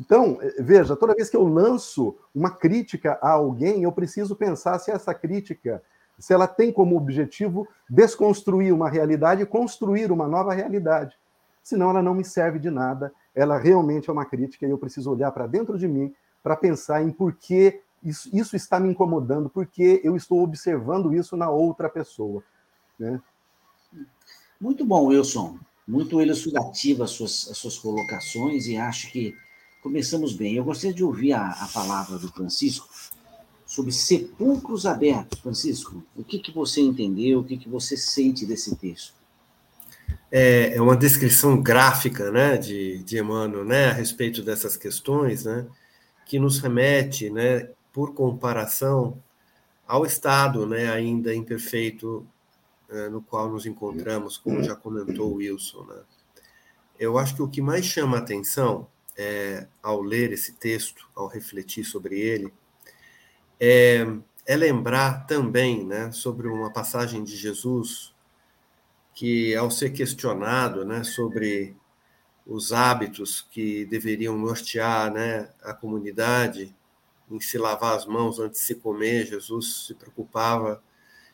Então, 0.00 0.38
veja, 0.58 0.96
toda 0.96 1.14
vez 1.14 1.30
que 1.30 1.36
eu 1.36 1.46
lanço 1.46 2.16
uma 2.34 2.50
crítica 2.50 3.16
a 3.22 3.30
alguém, 3.30 3.84
eu 3.84 3.92
preciso 3.92 4.34
pensar 4.34 4.76
se 4.80 4.90
essa 4.90 5.14
crítica 5.14 5.80
se 6.18 6.32
ela 6.32 6.48
tem 6.48 6.72
como 6.72 6.96
objetivo 6.96 7.68
desconstruir 7.88 8.74
uma 8.74 8.90
realidade 8.90 9.42
e 9.42 9.46
construir 9.46 10.10
uma 10.10 10.26
nova 10.26 10.52
realidade. 10.52 11.16
Senão 11.62 11.90
ela 11.90 12.02
não 12.02 12.12
me 12.12 12.24
serve 12.24 12.58
de 12.58 12.70
nada, 12.70 13.12
ela 13.32 13.56
realmente 13.56 14.10
é 14.10 14.12
uma 14.12 14.24
crítica 14.24 14.66
e 14.66 14.70
eu 14.70 14.78
preciso 14.78 15.12
olhar 15.12 15.30
para 15.30 15.46
dentro 15.46 15.78
de 15.78 15.86
mim 15.86 16.12
para 16.42 16.56
pensar 16.56 17.04
em 17.04 17.12
por 17.12 17.34
que 17.34 17.80
isso, 18.02 18.28
isso, 18.32 18.56
está 18.56 18.80
me 18.80 18.88
incomodando, 18.88 19.48
por 19.48 19.64
que 19.64 20.00
eu 20.02 20.16
estou 20.16 20.42
observando 20.42 21.14
isso 21.14 21.36
na 21.36 21.50
outra 21.50 21.88
pessoa. 21.88 22.42
Né? 22.98 23.20
Muito 24.60 24.84
bom, 24.84 25.06
Wilson. 25.06 25.56
Muito 25.88 26.20
elucidativo 26.20 27.02
as 27.02 27.10
suas, 27.12 27.48
as 27.50 27.56
suas 27.56 27.78
colocações 27.78 28.66
e 28.66 28.76
acho 28.76 29.10
que 29.10 29.34
começamos 29.82 30.34
bem. 30.34 30.54
Eu 30.54 30.64
gostaria 30.64 30.94
de 30.94 31.02
ouvir 31.02 31.32
a, 31.32 31.48
a 31.48 31.68
palavra 31.68 32.18
do 32.18 32.28
Francisco 32.28 32.86
sobre 33.64 33.90
sepulcros 33.90 34.84
abertos. 34.84 35.40
Francisco, 35.40 36.04
o 36.14 36.22
que, 36.22 36.38
que 36.38 36.52
você 36.52 36.82
entendeu, 36.82 37.40
o 37.40 37.44
que, 37.44 37.56
que 37.56 37.68
você 37.68 37.96
sente 37.96 38.44
desse 38.44 38.76
texto? 38.76 39.14
É, 40.30 40.74
é 40.74 40.80
uma 40.80 40.96
descrição 40.96 41.60
gráfica 41.60 42.30
né, 42.30 42.58
de, 42.58 43.02
de 43.02 43.18
Emmanuel 43.18 43.64
né, 43.64 43.86
a 43.86 43.92
respeito 43.92 44.42
dessas 44.42 44.76
questões, 44.76 45.44
né, 45.44 45.66
que 46.26 46.38
nos 46.38 46.58
remete, 46.58 47.30
né, 47.30 47.70
por 47.92 48.14
comparação, 48.14 49.18
ao 49.86 50.04
estado 50.04 50.66
né, 50.66 50.90
ainda 50.90 51.34
imperfeito 51.34 52.26
é, 52.26 52.37
no 53.10 53.20
qual 53.20 53.50
nos 53.50 53.66
encontramos, 53.66 54.38
como 54.38 54.62
já 54.62 54.74
comentou 54.74 55.32
o 55.32 55.34
Wilson. 55.36 55.84
Né. 55.84 56.02
Eu 56.98 57.18
acho 57.18 57.36
que 57.36 57.42
o 57.42 57.48
que 57.48 57.60
mais 57.60 57.84
chama 57.84 58.16
a 58.16 58.20
atenção 58.20 58.88
é, 59.16 59.66
ao 59.82 60.00
ler 60.00 60.32
esse 60.32 60.52
texto, 60.52 61.08
ao 61.14 61.26
refletir 61.26 61.84
sobre 61.84 62.18
ele, 62.18 62.52
é, 63.60 64.06
é 64.46 64.56
lembrar 64.56 65.26
também 65.26 65.84
né, 65.84 66.10
sobre 66.12 66.48
uma 66.48 66.72
passagem 66.72 67.22
de 67.22 67.36
Jesus 67.36 68.14
que, 69.14 69.54
ao 69.56 69.70
ser 69.70 69.90
questionado 69.90 70.84
né, 70.84 71.02
sobre 71.02 71.76
os 72.46 72.72
hábitos 72.72 73.42
que 73.42 73.84
deveriam 73.84 74.38
nortear 74.38 75.12
né, 75.12 75.50
a 75.62 75.74
comunidade 75.74 76.74
em 77.30 77.38
se 77.40 77.58
lavar 77.58 77.94
as 77.94 78.06
mãos 78.06 78.38
antes 78.38 78.60
de 78.60 78.66
se 78.66 78.74
comer, 78.76 79.26
Jesus 79.26 79.86
se 79.86 79.94
preocupava 79.94 80.82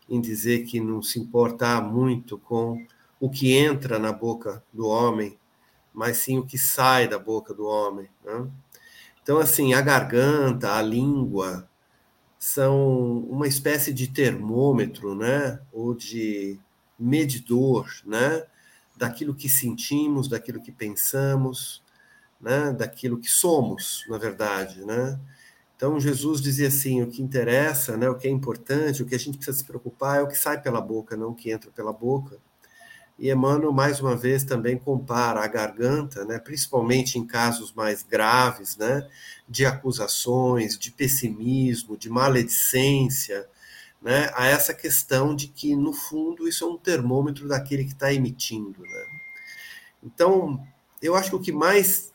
em 0.09 0.21
dizer 0.21 0.65
que 0.65 0.81
não 0.81 1.03
se 1.03 1.19
importar 1.19 1.83
muito 1.83 2.39
com 2.39 2.85
o 3.19 3.31
que 3.31 3.57
entra 3.57 3.99
na 3.99 4.13
boca 4.13 4.63
do 4.73 4.87
homem, 4.87 5.39
mas 5.93 6.19
sim 6.19 6.39
o 6.39 6.45
que 6.45 6.59
sai 6.59 7.09
da 7.09 7.19
boca 7.19 7.55
do 7.55 7.65
homem. 7.67 8.09
Né? 8.25 8.47
Então, 9.23 9.39
assim, 9.39 9.73
a 9.73 9.81
garganta, 9.81 10.75
a 10.75 10.83
língua, 10.83 11.69
são 12.39 13.21
uma 13.21 13.49
espécie 13.49 13.91
de 13.91 14.09
termômetro, 14.09 15.15
né, 15.15 15.59
ou 15.73 15.95
de 15.95 16.61
medidor, 16.99 17.89
né, 18.05 18.45
daquilo 18.95 19.35
que 19.35 19.49
sentimos, 19.49 20.29
daquilo 20.29 20.61
que 20.61 20.71
pensamos, 20.71 21.83
né, 22.39 22.71
daquilo 22.73 23.19
que 23.19 23.31
somos, 23.31 24.05
na 24.11 24.19
verdade, 24.19 24.85
né? 24.85 25.19
Então 25.77 25.99
Jesus 26.01 26.41
dizia 26.41 26.69
assim: 26.69 27.03
o 27.03 27.09
que 27.09 27.23
interessa, 27.23 27.97
né, 27.97 28.09
o 28.09 28.15
que 28.17 28.27
é 28.27 28.31
importante, 28.31 29.03
o 29.03 29.07
que 29.07 29.15
a 29.15 29.19
gente 29.19 29.37
precisa 29.37 29.59
se 29.59 29.65
preocupar 29.65 30.19
é 30.19 30.23
o 30.23 30.29
que 30.29 30.37
sai 30.37 30.61
pela 30.61 30.81
boca, 30.81 31.17
não 31.17 31.31
o 31.31 31.35
que 31.35 31.51
entra 31.51 31.71
pela 31.71 31.93
boca. 31.93 32.39
E 33.19 33.31
Emmanuel, 33.31 33.73
mais 33.73 34.01
uma 34.01 34.17
vez, 34.17 34.43
também 34.43 34.77
compara 34.77 35.41
a 35.41 35.47
garganta, 35.47 36.25
né, 36.25 36.39
principalmente 36.39 37.17
em 37.17 37.25
casos 37.25 37.73
mais 37.73 38.03
graves, 38.03 38.77
né, 38.77 39.09
de 39.49 39.65
acusações, 39.65 40.77
de 40.77 40.91
pessimismo, 40.91 41.97
de 41.97 42.11
maledicência, 42.11 43.49
né, 44.03 44.31
a 44.35 44.47
essa 44.47 44.75
questão 44.75 45.35
de 45.35 45.47
que, 45.49 45.77
no 45.77 45.93
fundo, 45.93 46.49
isso 46.49 46.65
é 46.65 46.69
um 46.69 46.77
termômetro 46.77 47.47
daquele 47.47 47.85
que 47.85 47.93
está 47.93 48.13
emitindo. 48.13 48.83
Né. 48.83 49.07
Então, 50.03 50.61
eu 51.01 51.15
acho 51.15 51.31
que 51.31 51.37
o 51.37 51.41
que 51.41 51.53
mais 51.53 52.13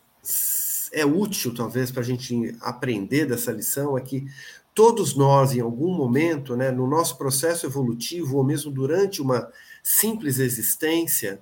é 0.92 1.06
útil, 1.06 1.54
talvez, 1.54 1.92
para 1.92 2.02
a 2.02 2.06
gente 2.06 2.56
aprender 2.62 3.26
dessa 3.26 3.52
lição 3.52 3.98
é 3.98 4.02
que 4.02 4.28
todos 4.74 5.16
nós, 5.16 5.54
em 5.54 5.60
algum 5.60 5.94
momento, 5.94 6.56
né, 6.56 6.72
no 6.72 6.88
nosso 6.88 7.18
processo 7.18 7.66
evolutivo, 7.66 8.38
ou 8.38 8.44
mesmo 8.44 8.72
durante 8.72 9.22
uma 9.22 9.52
simples 9.84 10.40
existência, 10.40 11.42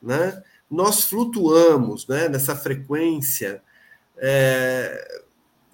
né, 0.00 0.42
nós 0.70 1.04
flutuamos 1.04 2.06
né, 2.06 2.28
nessa 2.28 2.54
frequência 2.54 3.62
é, 4.16 5.22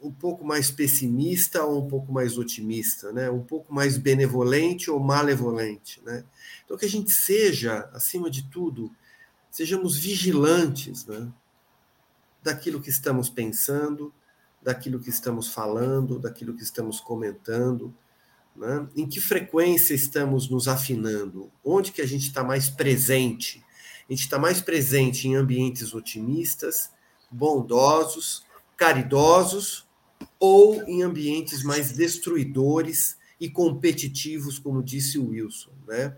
um 0.02 0.10
pouco 0.10 0.44
mais 0.44 0.70
pessimista 0.70 1.64
ou 1.64 1.84
um 1.84 1.88
pouco 1.88 2.12
mais 2.12 2.38
otimista, 2.38 3.12
né, 3.12 3.30
um 3.30 3.42
pouco 3.42 3.74
mais 3.74 3.96
benevolente 3.96 4.90
ou 4.90 5.00
malevolente. 5.00 6.00
Né? 6.04 6.24
Então, 6.64 6.76
que 6.76 6.84
a 6.84 6.90
gente 6.90 7.10
seja, 7.10 7.88
acima 7.92 8.30
de 8.30 8.44
tudo, 8.48 8.90
sejamos 9.50 9.96
vigilantes 9.96 11.06
né, 11.06 11.28
daquilo 12.44 12.80
que 12.80 12.90
estamos 12.90 13.30
pensando, 13.30 14.12
daquilo 14.62 15.00
que 15.00 15.08
estamos 15.08 15.48
falando, 15.48 16.18
daquilo 16.18 16.54
que 16.54 16.62
estamos 16.62 17.00
comentando, 17.00 17.92
né? 18.54 18.86
em 18.94 19.08
que 19.08 19.20
frequência 19.20 19.94
estamos 19.94 20.48
nos 20.48 20.68
afinando, 20.68 21.50
onde 21.64 21.90
que 21.90 22.02
a 22.02 22.06
gente 22.06 22.26
está 22.26 22.44
mais 22.44 22.68
presente. 22.68 23.64
A 24.08 24.12
gente 24.12 24.22
está 24.22 24.38
mais 24.38 24.60
presente 24.60 25.26
em 25.26 25.34
ambientes 25.34 25.94
otimistas, 25.94 26.90
bondosos, 27.30 28.44
caridosos, 28.76 29.88
ou 30.38 30.82
em 30.82 31.02
ambientes 31.02 31.62
mais 31.62 31.92
destruidores 31.92 33.16
e 33.40 33.48
competitivos, 33.48 34.58
como 34.58 34.82
disse 34.82 35.18
o 35.18 35.30
Wilson. 35.30 35.70
Né? 35.86 36.14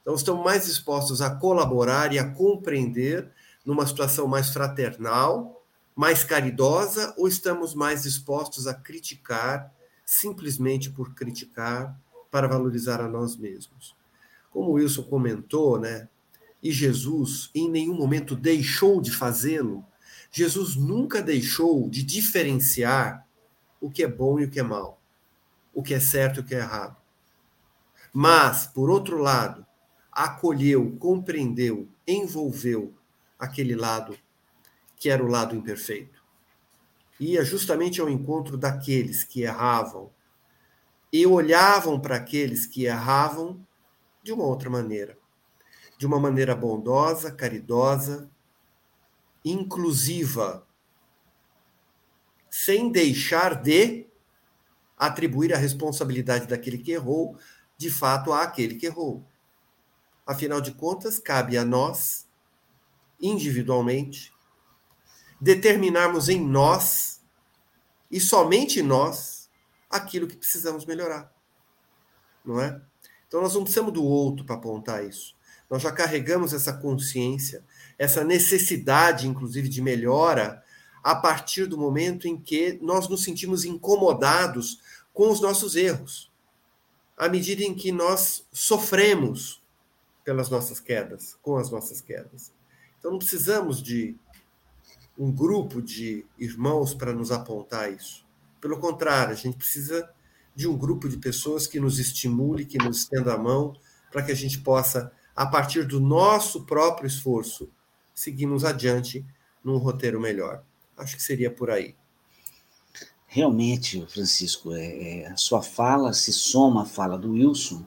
Então, 0.00 0.14
estamos 0.14 0.44
mais 0.44 0.66
dispostos 0.66 1.20
a 1.20 1.30
colaborar 1.30 2.12
e 2.12 2.18
a 2.18 2.30
compreender 2.30 3.28
numa 3.64 3.86
situação 3.86 4.28
mais 4.28 4.50
fraternal, 4.50 5.63
mais 5.94 6.24
caridosa, 6.24 7.14
ou 7.16 7.28
estamos 7.28 7.74
mais 7.74 8.02
dispostos 8.02 8.66
a 8.66 8.74
criticar 8.74 9.72
simplesmente 10.04 10.90
por 10.90 11.14
criticar 11.14 11.98
para 12.30 12.48
valorizar 12.48 13.00
a 13.00 13.08
nós 13.08 13.36
mesmos? 13.36 13.94
Como 14.50 14.70
o 14.70 14.72
Wilson 14.72 15.04
comentou, 15.04 15.78
né? 15.78 16.08
E 16.62 16.72
Jesus 16.72 17.50
em 17.54 17.70
nenhum 17.70 17.94
momento 17.94 18.34
deixou 18.34 19.00
de 19.00 19.10
fazê-lo. 19.10 19.84
Jesus 20.32 20.74
nunca 20.74 21.22
deixou 21.22 21.88
de 21.88 22.02
diferenciar 22.02 23.26
o 23.80 23.90
que 23.90 24.02
é 24.02 24.08
bom 24.08 24.40
e 24.40 24.44
o 24.44 24.50
que 24.50 24.58
é 24.58 24.62
mal, 24.62 25.00
o 25.72 25.82
que 25.82 25.94
é 25.94 26.00
certo 26.00 26.38
e 26.38 26.40
o 26.40 26.44
que 26.44 26.54
é 26.54 26.58
errado. 26.58 26.96
Mas, 28.12 28.66
por 28.66 28.90
outro 28.90 29.18
lado, 29.18 29.66
acolheu, 30.10 30.96
compreendeu, 30.98 31.88
envolveu 32.06 32.94
aquele 33.38 33.74
lado 33.74 34.16
que 35.04 35.10
era 35.10 35.22
o 35.22 35.28
lado 35.28 35.54
imperfeito. 35.54 36.24
Ia 37.20 37.44
justamente 37.44 38.00
ao 38.00 38.08
encontro 38.08 38.56
daqueles 38.56 39.22
que 39.22 39.42
erravam 39.42 40.10
e 41.12 41.26
olhavam 41.26 42.00
para 42.00 42.16
aqueles 42.16 42.64
que 42.64 42.86
erravam 42.86 43.62
de 44.22 44.32
uma 44.32 44.44
outra 44.44 44.70
maneira. 44.70 45.18
De 45.98 46.06
uma 46.06 46.18
maneira 46.18 46.56
bondosa, 46.56 47.30
caridosa, 47.30 48.30
inclusiva, 49.44 50.66
sem 52.48 52.90
deixar 52.90 53.60
de 53.60 54.06
atribuir 54.96 55.52
a 55.52 55.58
responsabilidade 55.58 56.46
daquele 56.46 56.78
que 56.78 56.92
errou, 56.92 57.36
de 57.76 57.90
fato, 57.90 58.32
àquele 58.32 58.76
que 58.76 58.86
errou. 58.86 59.22
Afinal 60.26 60.62
de 60.62 60.72
contas, 60.72 61.18
cabe 61.18 61.58
a 61.58 61.64
nós, 61.64 62.26
individualmente, 63.20 64.33
determinarmos 65.40 66.28
em 66.28 66.40
nós, 66.40 67.22
e 68.10 68.20
somente 68.20 68.82
nós, 68.82 69.50
aquilo 69.90 70.26
que 70.26 70.36
precisamos 70.36 70.86
melhorar. 70.86 71.32
Não 72.44 72.60
é? 72.60 72.80
Então 73.26 73.40
nós 73.40 73.54
não 73.54 73.62
precisamos 73.62 73.92
do 73.92 74.04
outro 74.04 74.44
para 74.44 74.56
apontar 74.56 75.04
isso. 75.04 75.34
Nós 75.68 75.82
já 75.82 75.90
carregamos 75.90 76.52
essa 76.52 76.72
consciência, 76.72 77.64
essa 77.98 78.22
necessidade, 78.22 79.26
inclusive, 79.26 79.68
de 79.68 79.82
melhora 79.82 80.62
a 81.02 81.14
partir 81.14 81.66
do 81.66 81.76
momento 81.76 82.28
em 82.28 82.36
que 82.40 82.78
nós 82.80 83.08
nos 83.08 83.22
sentimos 83.22 83.64
incomodados 83.64 84.80
com 85.12 85.30
os 85.30 85.40
nossos 85.40 85.76
erros. 85.76 86.30
À 87.16 87.28
medida 87.28 87.62
em 87.62 87.74
que 87.74 87.92
nós 87.92 88.46
sofremos 88.52 89.62
pelas 90.24 90.48
nossas 90.48 90.80
quedas, 90.80 91.36
com 91.42 91.56
as 91.56 91.70
nossas 91.70 92.00
quedas. 92.00 92.52
Então 92.98 93.10
não 93.10 93.18
precisamos 93.18 93.82
de 93.82 94.16
um 95.18 95.30
grupo 95.30 95.80
de 95.80 96.24
irmãos 96.38 96.94
para 96.94 97.12
nos 97.12 97.30
apontar 97.30 97.92
isso. 97.92 98.24
Pelo 98.60 98.78
contrário, 98.78 99.32
a 99.32 99.36
gente 99.36 99.56
precisa 99.56 100.08
de 100.54 100.68
um 100.68 100.76
grupo 100.76 101.08
de 101.08 101.16
pessoas 101.16 101.66
que 101.66 101.80
nos 101.80 101.98
estimule, 101.98 102.64
que 102.64 102.78
nos 102.78 102.98
estenda 102.98 103.34
a 103.34 103.38
mão, 103.38 103.76
para 104.10 104.22
que 104.22 104.32
a 104.32 104.36
gente 104.36 104.60
possa, 104.60 105.12
a 105.34 105.46
partir 105.46 105.86
do 105.86 106.00
nosso 106.00 106.64
próprio 106.64 107.06
esforço, 107.06 107.68
seguirmos 108.14 108.64
adiante 108.64 109.24
num 109.62 109.76
roteiro 109.76 110.20
melhor. 110.20 110.62
Acho 110.96 111.16
que 111.16 111.22
seria 111.22 111.50
por 111.50 111.70
aí. 111.70 111.96
Realmente, 113.26 114.06
Francisco, 114.06 114.72
é, 114.72 115.22
é, 115.22 115.26
a 115.26 115.36
sua 115.36 115.60
fala 115.60 116.12
se 116.12 116.32
soma 116.32 116.82
à 116.82 116.86
fala 116.86 117.18
do 117.18 117.32
Wilson, 117.32 117.84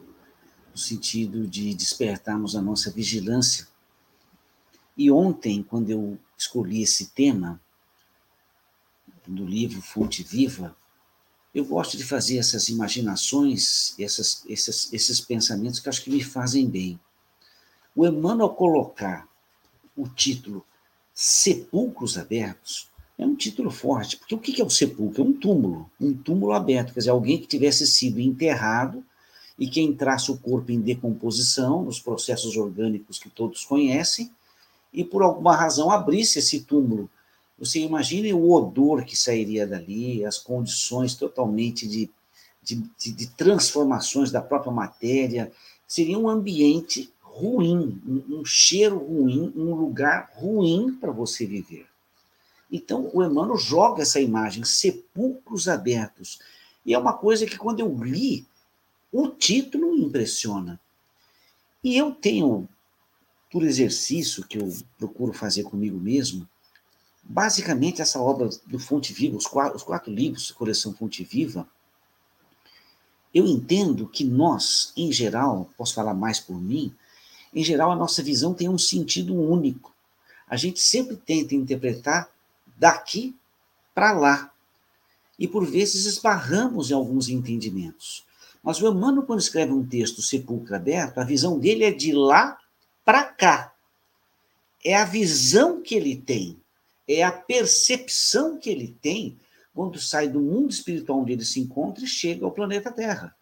no 0.71 0.77
sentido 0.77 1.47
de 1.47 1.73
despertarmos 1.73 2.53
a 2.53 2.61
nossa 2.61 2.91
vigilância. 2.91 3.65
E 4.97 5.11
ontem, 5.11 5.61
quando 5.61 5.89
eu 5.89 6.17
escolhi 6.37 6.81
esse 6.81 7.07
tema 7.07 7.61
do 9.27 9.45
livro 9.45 9.81
Fonte 9.81 10.23
Viva, 10.23 10.75
eu 11.53 11.65
gosto 11.65 11.97
de 11.97 12.03
fazer 12.03 12.37
essas 12.37 12.69
imaginações, 12.69 13.93
essas, 13.99 14.43
esses, 14.47 14.91
esses 14.91 15.21
pensamentos 15.21 15.79
que 15.79 15.89
acho 15.89 16.03
que 16.03 16.09
me 16.09 16.23
fazem 16.23 16.67
bem. 16.67 16.99
O 17.95 18.05
Emmanuel 18.05 18.49
colocar 18.49 19.27
o 19.95 20.07
título 20.07 20.65
Sepulcros 21.13 22.17
Abertos 22.17 22.89
é 23.17 23.25
um 23.25 23.35
título 23.35 23.71
forte, 23.71 24.17
porque 24.17 24.35
o 24.35 24.37
que 24.37 24.61
é 24.61 24.63
o 24.63 24.69
sepulcro? 24.69 25.23
É 25.23 25.25
um 25.25 25.33
túmulo, 25.33 25.89
um 25.99 26.13
túmulo 26.13 26.53
aberto, 26.53 26.93
quer 26.93 26.99
dizer, 26.99 27.09
alguém 27.09 27.39
que 27.39 27.47
tivesse 27.47 27.87
sido 27.87 28.19
enterrado 28.19 29.03
e 29.57 29.67
que 29.67 29.81
entrasse 29.81 30.31
o 30.31 30.37
corpo 30.37 30.71
em 30.71 30.79
decomposição, 30.79 31.83
nos 31.83 31.99
processos 31.99 32.55
orgânicos 32.55 33.17
que 33.17 33.29
todos 33.29 33.65
conhecem, 33.65 34.31
e 34.93 35.03
por 35.03 35.21
alguma 35.21 35.55
razão 35.55 35.91
abrisse 35.91 36.39
esse 36.39 36.61
túmulo. 36.61 37.09
Você 37.59 37.79
imagine 37.79 38.33
o 38.33 38.51
odor 38.51 39.03
que 39.03 39.17
sairia 39.17 39.65
dali, 39.65 40.23
as 40.23 40.37
condições 40.37 41.15
totalmente 41.15 41.87
de, 41.87 42.09
de, 42.61 42.75
de, 42.97 43.11
de 43.11 43.27
transformações 43.27 44.31
da 44.31 44.41
própria 44.41 44.71
matéria. 44.71 45.51
Seria 45.87 46.19
um 46.19 46.29
ambiente 46.29 47.11
ruim, 47.21 48.01
um, 48.05 48.39
um 48.39 48.45
cheiro 48.45 48.97
ruim, 48.97 49.51
um 49.55 49.73
lugar 49.73 50.31
ruim 50.35 50.93
para 50.93 51.11
você 51.11 51.45
viver. 51.45 51.87
Então, 52.71 53.09
o 53.13 53.23
Emmanuel 53.23 53.57
joga 53.57 54.01
essa 54.01 54.19
imagem, 54.19 54.63
sepulcros 54.63 55.67
abertos. 55.67 56.39
E 56.85 56.93
é 56.93 56.97
uma 56.97 57.13
coisa 57.13 57.45
que, 57.45 57.57
quando 57.57 57.79
eu 57.79 58.03
li, 58.03 58.45
o 59.11 59.29
título 59.29 59.95
impressiona. 59.95 60.79
E 61.83 61.97
eu 61.97 62.11
tenho 62.11 62.67
por 63.51 63.63
exercício 63.63 64.45
que 64.45 64.57
eu 64.57 64.73
procuro 64.97 65.33
fazer 65.33 65.63
comigo 65.63 65.97
mesmo, 65.97 66.47
basicamente 67.23 68.01
essa 68.01 68.21
obra 68.21 68.49
do 68.65 68.79
Fonte 68.79 69.13
Viva, 69.13 69.37
os 69.37 69.47
quatro, 69.47 69.75
os 69.75 69.83
quatro 69.83 70.11
livros 70.11 70.51
coleção 70.51 70.93
Fonte 70.93 71.23
Viva, 71.23 71.67
eu 73.33 73.45
entendo 73.45 74.07
que 74.07 74.23
nós, 74.23 74.91
em 74.95 75.11
geral, 75.11 75.69
posso 75.77 75.93
falar 75.93 76.13
mais 76.13 76.39
por 76.39 76.59
mim, 76.59 76.93
em 77.53 77.63
geral 77.63 77.91
a 77.91 77.95
nossa 77.95 78.23
visão 78.23 78.53
tem 78.53 78.69
um 78.69 78.77
sentido 78.77 79.35
único. 79.35 79.93
A 80.47 80.55
gente 80.55 80.79
sempre 80.79 81.15
tenta 81.17 81.53
interpretar 81.53 82.29
daqui 82.77 83.35
para 83.93 84.11
lá. 84.11 84.51
E 85.37 85.47
por 85.47 85.65
vezes 85.65 86.05
esbarramos 86.05 86.89
em 86.89 86.93
alguns 86.93 87.29
entendimentos. 87.29 88.25
Mas 88.63 88.81
o 88.81 88.87
Emmanuel, 88.87 89.25
quando 89.25 89.39
escreve 89.39 89.71
um 89.71 89.85
texto 89.85 90.21
sepulcro 90.21 90.75
aberto, 90.75 91.19
a 91.19 91.23
visão 91.23 91.59
dele 91.59 91.83
é 91.83 91.91
de 91.91 92.11
lá 92.11 92.57
para 93.07 93.23
cá. 93.23 93.73
É 94.83 94.93
a 94.93 95.05
visão 95.05 95.81
que 95.81 95.95
ele 95.95 96.17
tem, 96.17 96.59
é 97.07 97.23
a 97.23 97.31
percepção 97.31 98.57
que 98.57 98.69
ele 98.69 98.97
tem 99.01 99.39
quando 99.73 99.97
sai 99.97 100.27
do 100.27 100.41
mundo 100.41 100.71
espiritual 100.71 101.21
onde 101.21 101.31
ele 101.31 101.45
se 101.45 101.61
encontra 101.61 102.03
e 102.03 102.07
chega 102.07 102.43
ao 102.43 102.51
planeta 102.51 102.91
Terra. 102.91 103.33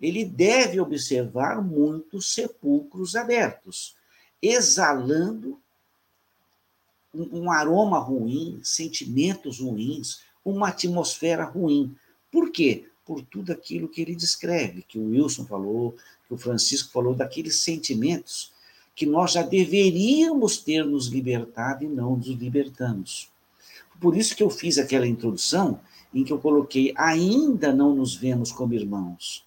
Ele 0.00 0.24
deve 0.24 0.80
observar 0.80 1.62
muitos 1.62 2.32
sepulcros 2.32 3.14
abertos, 3.14 3.94
exalando 4.40 5.60
um, 7.12 7.50
aroma 7.50 7.98
ruim, 7.98 8.60
sentimentos 8.64 9.60
ruins, 9.60 10.22
uma 10.42 10.68
atmosfera 10.68 11.44
ruim. 11.44 11.94
Por 12.30 12.50
quê? 12.50 12.86
Por 13.04 13.20
tudo 13.22 13.52
aquilo 13.52 13.90
que 13.90 14.00
ele 14.00 14.16
descreve, 14.16 14.80
que 14.80 14.98
o 14.98 15.10
Wilson 15.10 15.44
falou, 15.44 15.94
que 16.26 16.32
o 16.32 16.38
Francisco 16.38 16.90
falou, 16.90 17.14
daqueles 17.14 17.56
sentimentos 17.56 18.52
que 18.94 19.06
nós 19.06 19.32
já 19.32 19.42
deveríamos 19.42 20.58
ter 20.58 20.84
nos 20.84 21.06
libertado 21.06 21.84
e 21.84 21.88
não 21.88 22.16
nos 22.16 22.26
libertamos. 22.26 23.30
Por 24.00 24.16
isso 24.16 24.36
que 24.36 24.42
eu 24.42 24.50
fiz 24.50 24.78
aquela 24.78 25.06
introdução 25.06 25.80
em 26.12 26.24
que 26.24 26.32
eu 26.32 26.38
coloquei 26.38 26.92
ainda 26.96 27.72
não 27.72 27.94
nos 27.94 28.14
vemos 28.14 28.52
como 28.52 28.74
irmãos. 28.74 29.44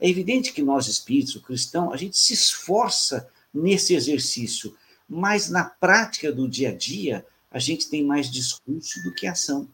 É 0.00 0.08
evidente 0.08 0.52
que 0.52 0.62
nós 0.62 0.86
espíritos, 0.86 1.34
o 1.36 1.42
cristão, 1.42 1.92
a 1.92 1.96
gente 1.96 2.16
se 2.16 2.32
esforça 2.32 3.28
nesse 3.52 3.94
exercício, 3.94 4.74
mas 5.08 5.48
na 5.48 5.64
prática 5.64 6.32
do 6.32 6.48
dia 6.48 6.70
a 6.70 6.74
dia 6.74 7.26
a 7.50 7.58
gente 7.58 7.88
tem 7.88 8.04
mais 8.04 8.30
discurso 8.30 9.02
do 9.02 9.14
que 9.14 9.26
ação. 9.26 9.68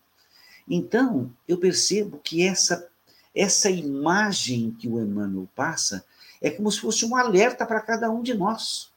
Então, 0.68 1.30
eu 1.46 1.58
percebo 1.58 2.18
que 2.22 2.42
essa 2.42 2.88
essa 3.34 3.68
imagem 3.68 4.70
que 4.70 4.88
o 4.88 5.00
Emmanuel 5.00 5.48
passa 5.56 6.04
é 6.40 6.50
como 6.50 6.70
se 6.70 6.80
fosse 6.80 7.04
um 7.04 7.16
alerta 7.16 7.66
para 7.66 7.80
cada 7.80 8.08
um 8.08 8.22
de 8.22 8.32
nós. 8.32 8.92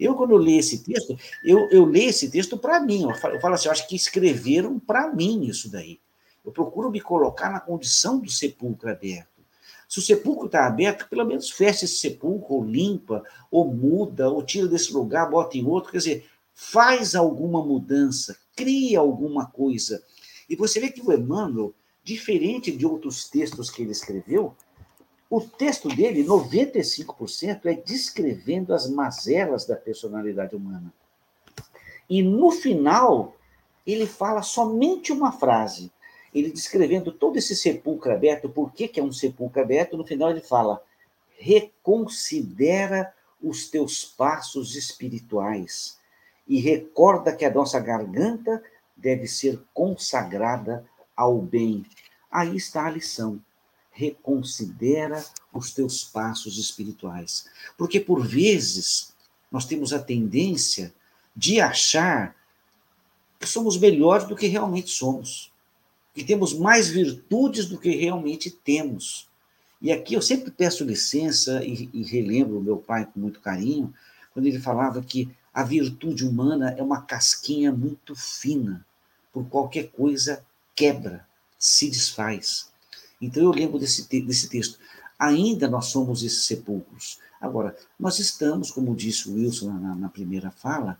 Eu, 0.00 0.14
quando 0.14 0.30
eu 0.30 0.38
leio 0.38 0.60
esse 0.60 0.82
texto, 0.82 1.16
eu, 1.44 1.68
eu 1.70 1.84
leio 1.84 2.08
esse 2.08 2.30
texto 2.30 2.56
para 2.56 2.80
mim. 2.80 3.02
Eu 3.02 3.14
falo, 3.14 3.34
eu 3.34 3.40
falo 3.40 3.54
assim, 3.54 3.68
eu 3.68 3.72
acho 3.72 3.86
que 3.86 3.94
escreveram 3.94 4.78
para 4.78 5.12
mim 5.12 5.44
isso 5.44 5.70
daí. 5.70 6.00
Eu 6.42 6.50
procuro 6.50 6.90
me 6.90 7.00
colocar 7.00 7.50
na 7.50 7.60
condição 7.60 8.18
do 8.18 8.30
sepulcro 8.30 8.90
aberto. 8.90 9.28
Se 9.86 9.98
o 9.98 10.02
sepulcro 10.02 10.46
está 10.46 10.66
aberto, 10.66 11.08
pelo 11.08 11.24
menos 11.24 11.50
fecha 11.50 11.84
esse 11.84 11.96
sepulcro, 11.96 12.54
ou 12.54 12.64
limpa, 12.64 13.22
ou 13.50 13.66
muda, 13.66 14.30
ou 14.30 14.42
tira 14.42 14.68
desse 14.68 14.92
lugar, 14.92 15.28
bota 15.28 15.58
em 15.58 15.66
outro. 15.66 15.90
Quer 15.90 15.98
dizer, 15.98 16.26
faz 16.54 17.14
alguma 17.14 17.62
mudança, 17.62 18.38
cria 18.56 19.00
alguma 19.00 19.46
coisa. 19.46 20.02
E 20.48 20.56
você 20.56 20.80
vê 20.80 20.90
que 20.90 21.02
o 21.02 21.12
Emmanuel, 21.12 21.74
diferente 22.02 22.70
de 22.70 22.86
outros 22.86 23.28
textos 23.28 23.68
que 23.68 23.82
ele 23.82 23.92
escreveu, 23.92 24.56
o 25.30 25.40
texto 25.40 25.88
dele, 25.88 26.24
95%, 26.24 27.66
é 27.66 27.74
descrevendo 27.74 28.74
as 28.74 28.90
mazelas 28.90 29.64
da 29.64 29.76
personalidade 29.76 30.56
humana. 30.56 30.92
E 32.08 32.20
no 32.20 32.50
final, 32.50 33.36
ele 33.86 34.06
fala 34.06 34.42
somente 34.42 35.12
uma 35.12 35.30
frase. 35.30 35.92
Ele 36.34 36.50
descrevendo 36.50 37.12
todo 37.12 37.36
esse 37.36 37.54
sepulcro 37.54 38.12
aberto, 38.12 38.48
por 38.48 38.72
que, 38.72 38.88
que 38.88 38.98
é 38.98 39.02
um 39.02 39.12
sepulcro 39.12 39.62
aberto, 39.62 39.96
no 39.96 40.04
final 40.04 40.30
ele 40.30 40.40
fala: 40.40 40.82
reconsidera 41.38 43.14
os 43.40 43.70
teus 43.70 44.04
passos 44.04 44.74
espirituais 44.74 45.96
e 46.46 46.60
recorda 46.60 47.34
que 47.34 47.44
a 47.44 47.54
nossa 47.54 47.78
garganta 47.78 48.60
deve 48.96 49.28
ser 49.28 49.62
consagrada 49.72 50.84
ao 51.16 51.38
bem. 51.38 51.86
Aí 52.30 52.56
está 52.56 52.86
a 52.86 52.90
lição 52.90 53.40
reconsidera 53.90 55.24
os 55.52 55.72
teus 55.72 56.04
passos 56.04 56.58
espirituais. 56.58 57.46
Porque, 57.76 58.00
por 58.00 58.26
vezes, 58.26 59.12
nós 59.50 59.64
temos 59.64 59.92
a 59.92 59.98
tendência 59.98 60.94
de 61.34 61.60
achar 61.60 62.36
que 63.38 63.46
somos 63.46 63.78
melhores 63.78 64.26
do 64.26 64.36
que 64.36 64.46
realmente 64.46 64.90
somos, 64.90 65.50
que 66.14 66.22
temos 66.22 66.52
mais 66.52 66.88
virtudes 66.88 67.66
do 67.66 67.78
que 67.78 67.90
realmente 67.90 68.50
temos. 68.50 69.28
E 69.80 69.90
aqui 69.90 70.14
eu 70.14 70.20
sempre 70.20 70.50
peço 70.50 70.84
licença 70.84 71.64
e, 71.64 71.88
e 71.92 72.02
relembro 72.02 72.58
o 72.58 72.62
meu 72.62 72.76
pai 72.76 73.06
com 73.06 73.18
muito 73.18 73.40
carinho, 73.40 73.92
quando 74.32 74.46
ele 74.46 74.60
falava 74.60 75.02
que 75.02 75.34
a 75.52 75.64
virtude 75.64 76.24
humana 76.24 76.74
é 76.76 76.82
uma 76.82 77.02
casquinha 77.02 77.72
muito 77.72 78.14
fina, 78.14 78.84
por 79.32 79.48
qualquer 79.48 79.88
coisa 79.90 80.44
quebra, 80.74 81.26
se 81.58 81.88
desfaz. 81.88 82.69
Então 83.20 83.42
eu 83.42 83.50
lembro 83.50 83.78
desse, 83.78 84.08
desse 84.22 84.48
texto. 84.48 84.78
Ainda 85.18 85.68
nós 85.68 85.86
somos 85.86 86.22
esses 86.22 86.44
sepulcros. 86.44 87.18
Agora, 87.40 87.76
nós 87.98 88.18
estamos, 88.18 88.70
como 88.70 88.94
disse 88.94 89.28
o 89.28 89.34
Wilson 89.34 89.72
na, 89.72 89.94
na 89.94 90.08
primeira 90.08 90.50
fala, 90.50 90.98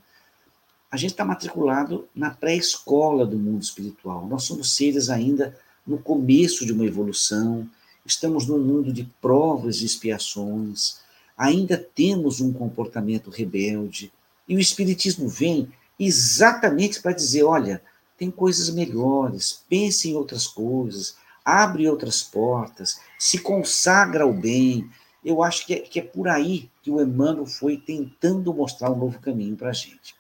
a 0.91 0.97
gente 0.97 1.13
está 1.13 1.25
matriculado 1.25 2.09
na 2.15 2.31
pré-escola 2.31 3.25
do 3.25 3.39
mundo 3.39 3.63
espiritual. 3.63 4.27
Nós 4.27 4.43
somos 4.43 4.75
seres 4.75 5.09
ainda 5.09 5.57
no 5.87 5.99
começo 5.99 6.67
de 6.67 6.73
uma 6.73 6.85
evolução, 6.85 7.69
estamos 8.05 8.47
num 8.47 8.59
mundo 8.59 8.93
de 8.93 9.05
provas 9.21 9.81
e 9.81 9.85
expiações, 9.87 10.99
ainda 11.37 11.77
temos 11.77 12.41
um 12.41 12.53
comportamento 12.53 13.31
rebelde, 13.31 14.13
e 14.49 14.57
o 14.57 14.61
Espiritismo 14.61 15.29
vem 15.29 15.73
exatamente 15.99 17.01
para 17.01 17.13
dizer: 17.13 17.45
olha, 17.45 17.81
tem 18.19 18.31
coisas 18.31 18.69
melhores, 18.71 19.63
pense 19.69 20.11
em 20.11 20.17
outras 20.17 20.47
coisas, 20.47 21.17
abre 21.45 21.89
outras 21.89 22.23
portas, 22.23 23.01
se 23.19 23.39
consagra 23.39 24.25
ao 24.25 24.33
bem. 24.33 24.91
Eu 25.25 25.43
acho 25.43 25.67
que 25.67 25.75
é, 25.75 25.81
que 25.81 25.99
é 25.99 26.03
por 26.03 26.29
aí 26.29 26.71
que 26.83 26.91
o 26.91 27.01
Emmanuel 27.01 27.47
foi 27.47 27.77
tentando 27.77 28.55
mostrar 28.55 28.91
um 28.91 28.99
novo 28.99 29.19
caminho 29.19 29.57
para 29.57 29.71
a 29.71 29.75
gente. 29.75 30.15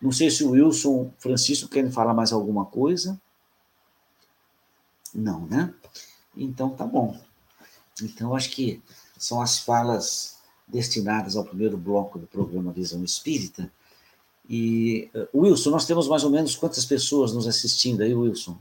Não 0.00 0.12
sei 0.12 0.30
se 0.30 0.44
o 0.44 0.50
Wilson 0.50 1.10
Francisco 1.18 1.68
querem 1.68 1.90
falar 1.90 2.12
mais 2.12 2.32
alguma 2.32 2.66
coisa. 2.66 3.20
Não, 5.14 5.46
né? 5.46 5.72
Então 6.36 6.70
tá 6.70 6.84
bom. 6.84 7.18
Então 8.02 8.36
acho 8.36 8.50
que 8.50 8.82
são 9.18 9.40
as 9.40 9.58
falas 9.58 10.36
destinadas 10.68 11.36
ao 11.36 11.44
primeiro 11.44 11.76
bloco 11.76 12.18
do 12.18 12.26
programa 12.26 12.72
Visão 12.72 13.02
Espírita. 13.02 13.72
E, 14.48 15.10
uh, 15.14 15.40
Wilson, 15.42 15.70
nós 15.70 15.86
temos 15.86 16.08
mais 16.08 16.24
ou 16.24 16.30
menos 16.30 16.54
quantas 16.54 16.84
pessoas 16.84 17.32
nos 17.32 17.46
assistindo 17.46 18.02
aí, 18.02 18.14
Wilson? 18.14 18.56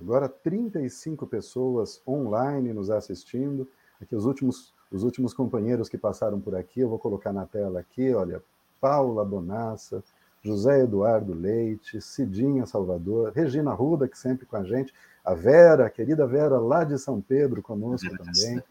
Agora 0.00 0.30
35 0.30 1.26
pessoas 1.26 2.00
online 2.08 2.72
nos 2.72 2.90
assistindo. 2.90 3.68
Aqui 4.00 4.16
os 4.16 4.24
últimos, 4.24 4.72
os 4.90 5.02
últimos 5.02 5.34
companheiros 5.34 5.90
que 5.90 5.98
passaram 5.98 6.40
por 6.40 6.54
aqui, 6.54 6.80
eu 6.80 6.88
vou 6.88 6.98
colocar 6.98 7.34
na 7.34 7.44
tela 7.44 7.80
aqui, 7.80 8.12
olha, 8.14 8.42
Paula 8.80 9.22
Bonassa, 9.22 10.02
José 10.42 10.80
Eduardo 10.84 11.34
Leite, 11.34 12.00
Cidinha 12.00 12.64
Salvador, 12.64 13.30
Regina 13.32 13.74
Ruda, 13.74 14.08
que 14.08 14.18
sempre 14.18 14.46
com 14.46 14.56
a 14.56 14.64
gente, 14.64 14.92
a 15.22 15.34
Vera, 15.34 15.84
a 15.84 15.90
querida 15.90 16.26
Vera, 16.26 16.58
lá 16.58 16.82
de 16.82 16.98
São 16.98 17.20
Pedro, 17.20 17.60
conosco 17.60 18.08
também. 18.16 18.62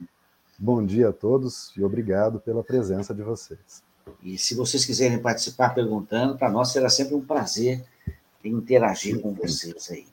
Bom 0.57 0.83
dia 0.83 1.09
a 1.09 1.13
todos 1.13 1.71
e 1.77 1.83
obrigado 1.83 2.39
pela 2.39 2.63
presença 2.63 3.13
de 3.13 3.21
vocês. 3.21 3.83
E 4.23 4.35
se 4.39 4.55
vocês 4.55 4.83
quiserem 4.83 5.19
participar 5.19 5.75
perguntando, 5.75 6.35
para 6.39 6.49
nós 6.49 6.71
será 6.71 6.89
sempre 6.89 7.13
um 7.13 7.23
prazer 7.23 7.85
interagir 8.43 9.21
com 9.21 9.31
vocês 9.31 9.91
aí. 9.91 10.07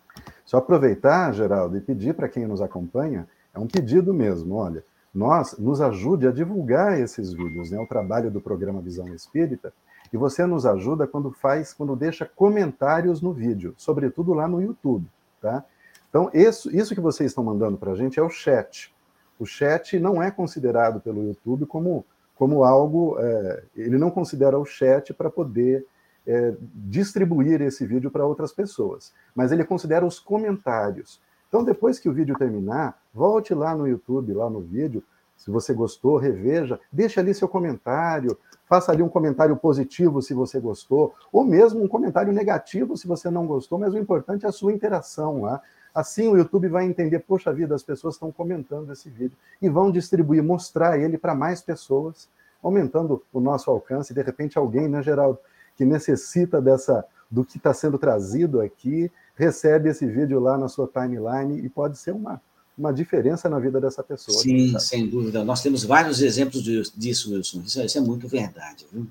Só 0.46 0.58
aproveitar, 0.58 1.32
Geraldo, 1.32 1.76
e 1.76 1.80
pedir 1.80 2.14
para 2.14 2.28
quem 2.28 2.46
nos 2.46 2.62
acompanha, 2.62 3.28
é 3.52 3.58
um 3.58 3.66
pedido 3.66 4.14
mesmo, 4.14 4.54
olha, 4.54 4.84
nós 5.12 5.58
nos 5.58 5.80
ajude 5.80 6.28
a 6.28 6.30
divulgar 6.30 7.00
esses 7.00 7.32
vídeos, 7.32 7.70
né, 7.70 7.78
o 7.80 7.86
trabalho 7.86 8.30
do 8.30 8.40
programa 8.40 8.80
Visão 8.80 9.08
Espírita, 9.08 9.72
e 10.12 10.16
você 10.16 10.46
nos 10.46 10.64
ajuda 10.64 11.06
quando 11.06 11.32
faz, 11.32 11.74
quando 11.74 11.96
deixa 11.96 12.24
comentários 12.24 13.20
no 13.20 13.32
vídeo, 13.32 13.74
sobretudo 13.76 14.32
lá 14.32 14.46
no 14.46 14.62
YouTube, 14.62 15.06
tá? 15.40 15.64
Então, 16.08 16.30
isso, 16.32 16.74
isso 16.74 16.94
que 16.94 17.00
vocês 17.00 17.32
estão 17.32 17.42
mandando 17.42 17.76
para 17.76 17.92
a 17.92 17.94
gente 17.96 18.20
é 18.20 18.22
o 18.22 18.30
chat. 18.30 18.94
O 19.38 19.44
chat 19.44 19.98
não 19.98 20.22
é 20.22 20.30
considerado 20.30 21.00
pelo 21.00 21.24
YouTube 21.24 21.66
como, 21.66 22.04
como 22.36 22.62
algo, 22.62 23.16
é, 23.18 23.64
ele 23.74 23.98
não 23.98 24.10
considera 24.10 24.58
o 24.58 24.64
chat 24.64 25.12
para 25.12 25.28
poder 25.28 25.84
é, 26.26 26.54
distribuir 26.74 27.62
esse 27.62 27.86
vídeo 27.86 28.10
para 28.10 28.26
outras 28.26 28.52
pessoas, 28.52 29.12
mas 29.34 29.52
ele 29.52 29.64
considera 29.64 30.04
os 30.04 30.18
comentários. 30.18 31.20
Então, 31.48 31.64
depois 31.64 31.98
que 31.98 32.08
o 32.08 32.12
vídeo 32.12 32.36
terminar, 32.36 33.00
volte 33.14 33.54
lá 33.54 33.74
no 33.74 33.86
YouTube, 33.86 34.32
lá 34.32 34.50
no 34.50 34.60
vídeo, 34.60 35.02
se 35.36 35.50
você 35.50 35.72
gostou, 35.72 36.16
reveja, 36.16 36.80
deixe 36.90 37.20
ali 37.20 37.32
seu 37.34 37.46
comentário, 37.46 38.36
faça 38.66 38.90
ali 38.90 39.02
um 39.02 39.08
comentário 39.08 39.56
positivo 39.56 40.20
se 40.22 40.34
você 40.34 40.58
gostou, 40.58 41.14
ou 41.30 41.44
mesmo 41.44 41.82
um 41.82 41.88
comentário 41.88 42.32
negativo 42.32 42.96
se 42.96 43.06
você 43.06 43.30
não 43.30 43.46
gostou, 43.46 43.78
mas 43.78 43.94
o 43.94 43.98
importante 43.98 44.44
é 44.44 44.48
a 44.48 44.52
sua 44.52 44.72
interação 44.72 45.42
lá. 45.42 45.60
Assim 45.94 46.28
o 46.28 46.36
YouTube 46.36 46.68
vai 46.68 46.84
entender, 46.84 47.20
poxa 47.20 47.52
vida, 47.52 47.74
as 47.74 47.82
pessoas 47.82 48.14
estão 48.14 48.32
comentando 48.32 48.92
esse 48.92 49.08
vídeo. 49.08 49.36
E 49.62 49.68
vão 49.68 49.90
distribuir, 49.90 50.42
mostrar 50.42 50.98
ele 50.98 51.16
para 51.16 51.34
mais 51.34 51.62
pessoas, 51.62 52.28
aumentando 52.62 53.22
o 53.32 53.40
nosso 53.40 53.70
alcance. 53.70 54.12
De 54.12 54.20
repente, 54.20 54.58
alguém, 54.58 54.88
né, 54.88 55.02
Geraldo, 55.02 55.38
que 55.76 55.84
necessita 55.84 56.60
dessa 56.60 57.04
do 57.30 57.44
que 57.44 57.56
está 57.56 57.74
sendo 57.74 57.98
trazido 57.98 58.60
aqui, 58.60 59.10
recebe 59.34 59.90
esse 59.90 60.06
vídeo 60.06 60.40
lá 60.40 60.56
na 60.56 60.68
sua 60.68 60.88
timeline 60.88 61.60
e 61.60 61.68
pode 61.68 61.98
ser 61.98 62.12
uma, 62.12 62.40
uma 62.78 62.92
diferença 62.92 63.48
na 63.48 63.58
vida 63.58 63.80
dessa 63.80 64.02
pessoa. 64.02 64.38
Sim, 64.38 64.78
sem 64.78 65.08
dúvida. 65.08 65.44
Nós 65.44 65.60
temos 65.62 65.84
vários 65.84 66.22
exemplos 66.22 66.62
disso, 66.94 67.34
Wilson. 67.34 67.62
Isso, 67.64 67.82
isso 67.82 67.98
é 67.98 68.00
muito 68.00 68.28
verdade. 68.28 68.86
Viu? 68.92 69.06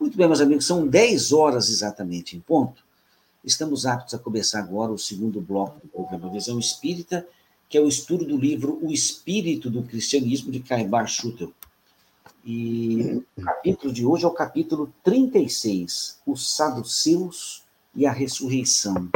Muito 0.00 0.16
bem, 0.16 0.26
meus 0.26 0.40
amigos, 0.40 0.66
são 0.66 0.86
10 0.86 1.32
horas 1.32 1.68
exatamente 1.68 2.36
em 2.36 2.40
ponto. 2.40 2.82
Estamos 3.44 3.86
aptos 3.86 4.14
a 4.14 4.18
começar 4.18 4.60
agora 4.60 4.92
o 4.92 4.98
segundo 4.98 5.40
bloco 5.40 5.80
do 5.80 5.88
programa 5.88 6.30
Visão 6.30 6.58
Espírita, 6.58 7.26
que 7.68 7.76
é 7.76 7.80
o 7.80 7.88
estudo 7.88 8.24
do 8.24 8.36
livro 8.36 8.78
O 8.82 8.90
Espírito 8.90 9.70
do 9.70 9.82
Cristianismo, 9.82 10.50
de 10.50 10.60
Caibar 10.60 11.06
Schutel. 11.06 11.52
E 12.50 13.22
o 13.36 13.42
capítulo 13.42 13.92
de 13.92 14.06
hoje 14.06 14.24
é 14.24 14.26
o 14.26 14.30
capítulo 14.30 14.90
36, 15.04 16.22
os 16.26 16.56
saduceus 16.56 17.62
e 17.94 18.06
a 18.06 18.10
ressurreição. 18.10 19.10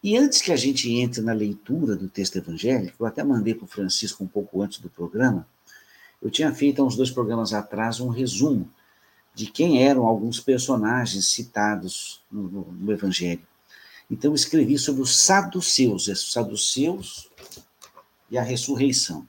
E 0.00 0.16
antes 0.16 0.40
que 0.40 0.52
a 0.52 0.56
gente 0.56 0.88
entre 0.92 1.20
na 1.22 1.32
leitura 1.32 1.96
do 1.96 2.08
texto 2.08 2.36
evangélico, 2.36 3.02
eu 3.02 3.06
até 3.08 3.24
mandei 3.24 3.52
para 3.52 3.64
o 3.64 3.66
Francisco 3.68 4.22
um 4.22 4.28
pouco 4.28 4.62
antes 4.62 4.78
do 4.78 4.88
programa, 4.88 5.44
eu 6.22 6.30
tinha 6.30 6.54
feito 6.54 6.80
há 6.80 6.84
uns 6.84 6.94
dois 6.94 7.10
programas 7.10 7.52
atrás 7.52 7.98
um 7.98 8.10
resumo 8.10 8.70
de 9.34 9.46
quem 9.46 9.82
eram 9.82 10.06
alguns 10.06 10.38
personagens 10.38 11.26
citados 11.26 12.22
no, 12.30 12.42
no, 12.44 12.62
no 12.70 12.92
Evangelho. 12.92 13.44
Então, 14.08 14.30
eu 14.30 14.36
escrevi 14.36 14.78
sobre 14.78 15.02
os 15.02 15.16
saduceus, 15.16 16.06
os 16.06 16.32
saduceus 16.32 17.28
e 18.30 18.38
a 18.38 18.42
ressurreição. 18.42 19.28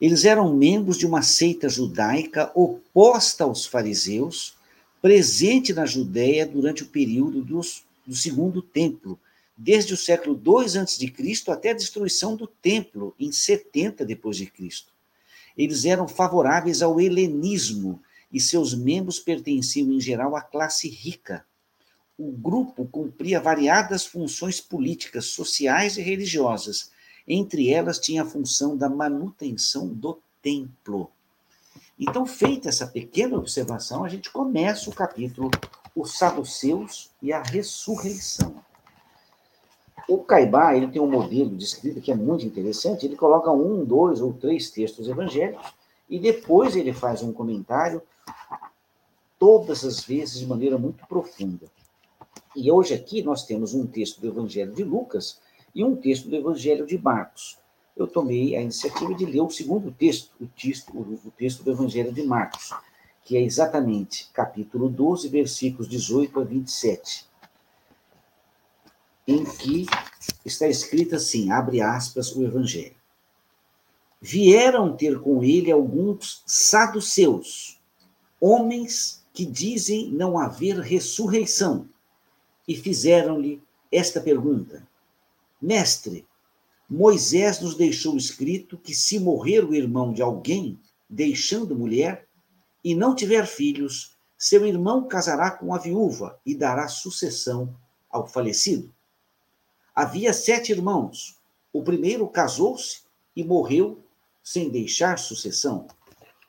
Eles 0.00 0.24
eram 0.24 0.54
membros 0.54 0.98
de 0.98 1.06
uma 1.06 1.22
seita 1.22 1.68
judaica 1.68 2.50
oposta 2.54 3.44
aos 3.44 3.64
fariseus, 3.64 4.54
presente 5.00 5.72
na 5.72 5.86
Judéia 5.86 6.46
durante 6.46 6.82
o 6.82 6.86
período 6.86 7.42
dos, 7.42 7.84
do 8.06 8.14
Segundo 8.14 8.60
Templo, 8.60 9.18
desde 9.56 9.94
o 9.94 9.96
século 9.96 10.40
II 10.44 10.80
a.C. 10.80 11.12
até 11.48 11.70
a 11.70 11.74
destruição 11.74 12.34
do 12.34 12.46
templo, 12.46 13.14
em 13.18 13.30
70 13.30 14.04
depois 14.04 14.36
de 14.36 14.46
Cristo. 14.46 14.92
Eles 15.56 15.84
eram 15.84 16.08
favoráveis 16.08 16.82
ao 16.82 17.00
helenismo 17.00 18.00
e 18.32 18.40
seus 18.40 18.74
membros 18.74 19.20
pertenciam 19.20 19.92
em 19.92 20.00
geral 20.00 20.34
à 20.34 20.42
classe 20.42 20.88
rica. 20.88 21.46
O 22.18 22.32
grupo 22.32 22.86
cumpria 22.86 23.40
variadas 23.40 24.04
funções 24.04 24.60
políticas, 24.60 25.26
sociais 25.26 25.96
e 25.96 26.02
religiosas. 26.02 26.90
Entre 27.26 27.70
elas 27.70 27.98
tinha 27.98 28.22
a 28.22 28.26
função 28.26 28.76
da 28.76 28.88
manutenção 28.88 29.88
do 29.88 30.18
templo. 30.42 31.10
Então, 31.98 32.26
feita 32.26 32.68
essa 32.68 32.86
pequena 32.86 33.38
observação, 33.38 34.04
a 34.04 34.08
gente 34.08 34.30
começa 34.30 34.90
o 34.90 34.94
capítulo 34.94 35.50
Os 35.94 36.18
Saduceus 36.18 37.10
e 37.22 37.32
a 37.32 37.42
Ressurreição. 37.42 38.62
O 40.08 40.18
Caibá 40.18 40.76
ele 40.76 40.88
tem 40.88 41.00
um 41.00 41.10
modelo 41.10 41.56
de 41.56 41.64
escrita 41.64 42.00
que 42.00 42.12
é 42.12 42.14
muito 42.14 42.44
interessante. 42.44 43.06
Ele 43.06 43.16
coloca 43.16 43.50
um, 43.50 43.84
dois 43.84 44.20
ou 44.20 44.32
três 44.34 44.70
textos 44.70 45.08
evangélicos 45.08 45.72
e 46.08 46.18
depois 46.18 46.76
ele 46.76 46.92
faz 46.92 47.22
um 47.22 47.32
comentário, 47.32 48.02
todas 49.38 49.84
as 49.84 50.00
vezes 50.00 50.40
de 50.40 50.46
maneira 50.46 50.76
muito 50.76 51.06
profunda. 51.06 51.66
E 52.54 52.70
hoje 52.70 52.94
aqui 52.94 53.22
nós 53.22 53.44
temos 53.44 53.72
um 53.74 53.86
texto 53.86 54.20
do 54.20 54.28
Evangelho 54.28 54.72
de 54.72 54.84
Lucas 54.84 55.40
e 55.74 55.84
um 55.84 55.96
texto 55.96 56.28
do 56.28 56.36
Evangelho 56.36 56.86
de 56.86 56.96
Marcos 56.96 57.58
eu 57.96 58.06
tomei 58.08 58.56
a 58.56 58.62
iniciativa 58.62 59.14
de 59.14 59.24
ler 59.24 59.40
o 59.40 59.50
segundo 59.50 59.92
texto, 59.92 60.32
o 60.40 60.46
texto, 60.46 60.90
o 60.92 61.30
texto 61.30 61.62
do 61.62 61.70
Evangelho 61.70 62.12
de 62.12 62.24
Marcos, 62.24 62.72
que 63.22 63.36
é 63.36 63.40
exatamente 63.40 64.28
capítulo 64.32 64.88
12, 64.88 65.28
versículos 65.28 65.88
18 65.88 66.40
a 66.40 66.44
27, 66.44 67.26
em 69.26 69.44
que 69.44 69.86
está 70.44 70.66
escrito 70.66 71.14
assim, 71.14 71.50
abre 71.50 71.80
aspas, 71.80 72.34
o 72.34 72.42
Evangelho. 72.42 72.96
Vieram 74.20 74.96
ter 74.96 75.20
com 75.20 75.44
ele 75.44 75.70
alguns 75.70 76.42
saduceus, 76.46 77.80
homens 78.40 79.24
que 79.32 79.46
dizem 79.46 80.10
não 80.10 80.36
haver 80.36 80.78
ressurreição, 80.78 81.88
e 82.66 82.74
fizeram-lhe 82.74 83.62
esta 83.92 84.20
pergunta: 84.20 84.86
Mestre, 85.64 86.26
Moisés 86.86 87.58
nos 87.58 87.74
deixou 87.74 88.18
escrito 88.18 88.76
que 88.76 88.92
se 88.94 89.18
morrer 89.18 89.64
o 89.64 89.74
irmão 89.74 90.12
de 90.12 90.20
alguém, 90.20 90.78
deixando 91.08 91.74
mulher, 91.74 92.28
e 92.84 92.94
não 92.94 93.14
tiver 93.14 93.46
filhos, 93.46 94.14
seu 94.36 94.66
irmão 94.66 95.08
casará 95.08 95.50
com 95.50 95.72
a 95.74 95.78
viúva 95.78 96.38
e 96.44 96.54
dará 96.54 96.86
sucessão 96.86 97.74
ao 98.10 98.26
falecido. 98.26 98.92
Havia 99.94 100.34
sete 100.34 100.70
irmãos. 100.70 101.40
O 101.72 101.82
primeiro 101.82 102.28
casou-se 102.28 103.00
e 103.34 103.42
morreu 103.42 104.04
sem 104.42 104.68
deixar 104.68 105.18
sucessão. 105.18 105.88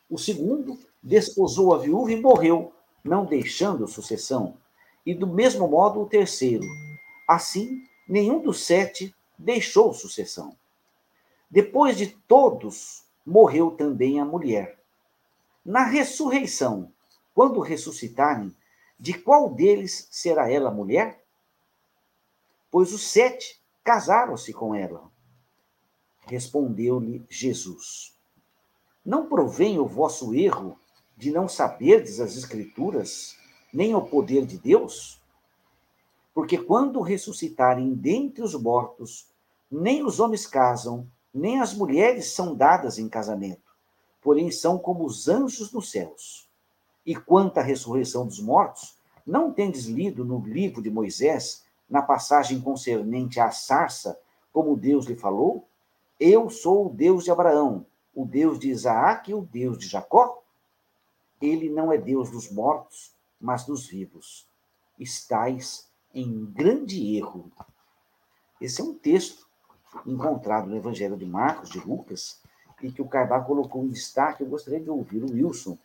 O 0.10 0.17
segundo 0.17 0.78
desposou 1.01 1.73
a 1.73 1.78
viúva 1.78 2.12
e 2.12 2.19
morreu, 2.19 2.73
não 3.01 3.25
deixando 3.25 3.88
sucessão. 3.88 4.58
E 5.06 5.15
do 5.15 5.25
mesmo 5.25 5.69
modo 5.69 6.01
o 6.01 6.06
terceiro. 6.06 6.65
Assim, 7.30 7.82
nenhum 8.08 8.41
dos 8.41 8.63
sete 8.63 9.15
deixou 9.38 9.94
sucessão. 9.94 10.56
Depois 11.50 11.98
de 11.98 12.08
todos, 12.08 13.06
morreu 13.26 13.72
também 13.72 14.20
a 14.20 14.26
mulher. 14.26 14.80
Na 15.63 15.84
ressurreição, 15.84 16.91
quando 17.34 17.60
ressuscitarem, 17.60 18.56
de 19.00 19.13
qual 19.13 19.50
deles 19.54 20.08
será 20.12 20.50
ela 20.50 20.72
mulher? 20.72 21.22
Pois 22.72 22.94
os 22.94 23.08
sete 23.08 23.60
casaram-se 23.84 24.54
com 24.54 24.74
ela. 24.74 25.10
Respondeu-lhe 26.28 27.26
Jesus: 27.30 28.15
Não 29.04 29.28
provém 29.28 29.80
o 29.80 29.86
vosso 29.86 30.34
erro 30.34 30.80
de 31.18 31.32
não 31.32 31.48
saberdes 31.48 32.20
as 32.20 32.36
Escrituras, 32.36 33.38
nem 33.72 33.96
o 33.96 34.02
poder 34.02 34.46
de 34.46 34.58
Deus? 34.58 35.22
Porque 36.36 36.58
quando 36.58 37.00
ressuscitarem 37.00 37.93
dentre 37.93 38.43
os 38.43 38.54
mortos, 38.54 39.30
nem 39.71 40.04
os 40.04 40.19
homens 40.19 40.45
casam, 40.45 41.08
nem 41.34 41.62
as 41.62 41.74
mulheres 41.74 42.34
são 42.34 42.54
dadas 42.54 43.00
em 43.00 43.08
casamento, 43.08 43.71
porém 44.21 44.52
são 44.52 44.78
como 44.78 45.06
os 45.06 45.30
anjos 45.30 45.71
nos 45.71 45.89
céus. 45.89 46.50
E 47.06 47.15
quanto 47.15 47.60
à 47.60 47.62
ressurreição 47.62 48.28
dos 48.28 48.41
mortos, 48.41 48.98
não 49.26 49.54
tendes 49.54 49.86
lido 49.86 50.26
no 50.26 50.39
livro 50.45 50.82
de 50.82 50.91
Moisés, 50.91 51.63
na 51.89 52.02
passagem 52.02 52.60
concernente 52.60 53.39
à 53.39 53.50
sarça, 53.50 54.19
como 54.52 54.76
Deus 54.76 55.06
lhe 55.06 55.15
falou? 55.15 55.65
Eu 56.19 56.50
sou 56.50 56.88
o 56.88 56.93
Deus 56.93 57.24
de 57.24 57.32
Abraão, 57.32 57.86
o 58.13 58.26
Deus 58.26 58.60
de 58.60 58.69
Isaac 58.69 59.32
e 59.32 59.34
o 59.34 59.41
Deus 59.41 59.78
de 59.78 59.88
Jacó? 59.88 60.43
Ele 61.41 61.69
não 61.69 61.93
é 61.93 61.98
Deus 61.98 62.30
dos 62.30 62.52
mortos, 62.52 63.15
mas 63.39 63.65
dos 63.65 63.88
vivos. 63.88 64.45
Estais 65.00 65.89
em 66.15 66.45
grande 66.45 67.17
erro. 67.17 67.51
Esse 68.62 68.80
é 68.80 68.84
um 68.84 68.93
texto 68.93 69.45
encontrado 70.06 70.67
no 70.67 70.78
Evangelho 70.78 71.17
de 71.17 71.25
Marcos, 71.25 71.69
de 71.69 71.80
Lucas, 71.80 72.41
e 72.82 72.89
que 72.89 73.01
o 73.01 73.08
Carbá 73.08 73.41
colocou 73.41 73.84
em 73.84 73.89
destaque. 73.89 74.41
Eu 74.41 74.47
gostaria 74.47 74.80
de 74.80 74.89
ouvir 74.89 75.21
o 75.21 75.32
Wilson 75.32 75.78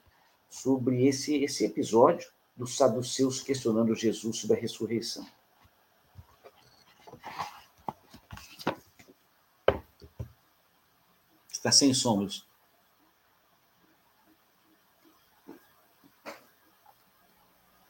sobre 0.48 1.04
esse, 1.06 1.42
esse 1.42 1.64
episódio 1.64 2.30
dos 2.56 2.76
saduceus 2.76 3.42
questionando 3.42 3.94
Jesus 3.94 4.36
sobre 4.36 4.56
a 4.56 4.60
ressurreição. 4.60 5.26
Está 11.50 11.72
sem 11.72 11.92
sombras. 11.92 12.46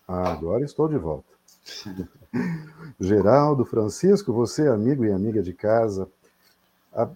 Ah, 0.08 0.32
agora 0.32 0.64
estou 0.64 0.88
de 0.88 0.98
volta. 0.98 1.39
Geraldo, 3.00 3.64
Francisco, 3.64 4.32
você, 4.32 4.68
amigo 4.68 5.04
e 5.04 5.12
amiga 5.12 5.42
de 5.42 5.52
casa, 5.52 6.08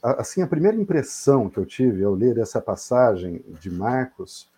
assim, 0.03 0.43
a 0.43 0.47
primeira 0.47 0.77
impressão 0.77 1.49
que 1.51 1.59
eu 1.59 1.67
tive 1.67 2.05
ao 2.05 2.15
ler 2.15 2.39
essa 2.39 2.61
passagem 2.61 3.45
de 3.61 3.71
Marcos 3.71 4.49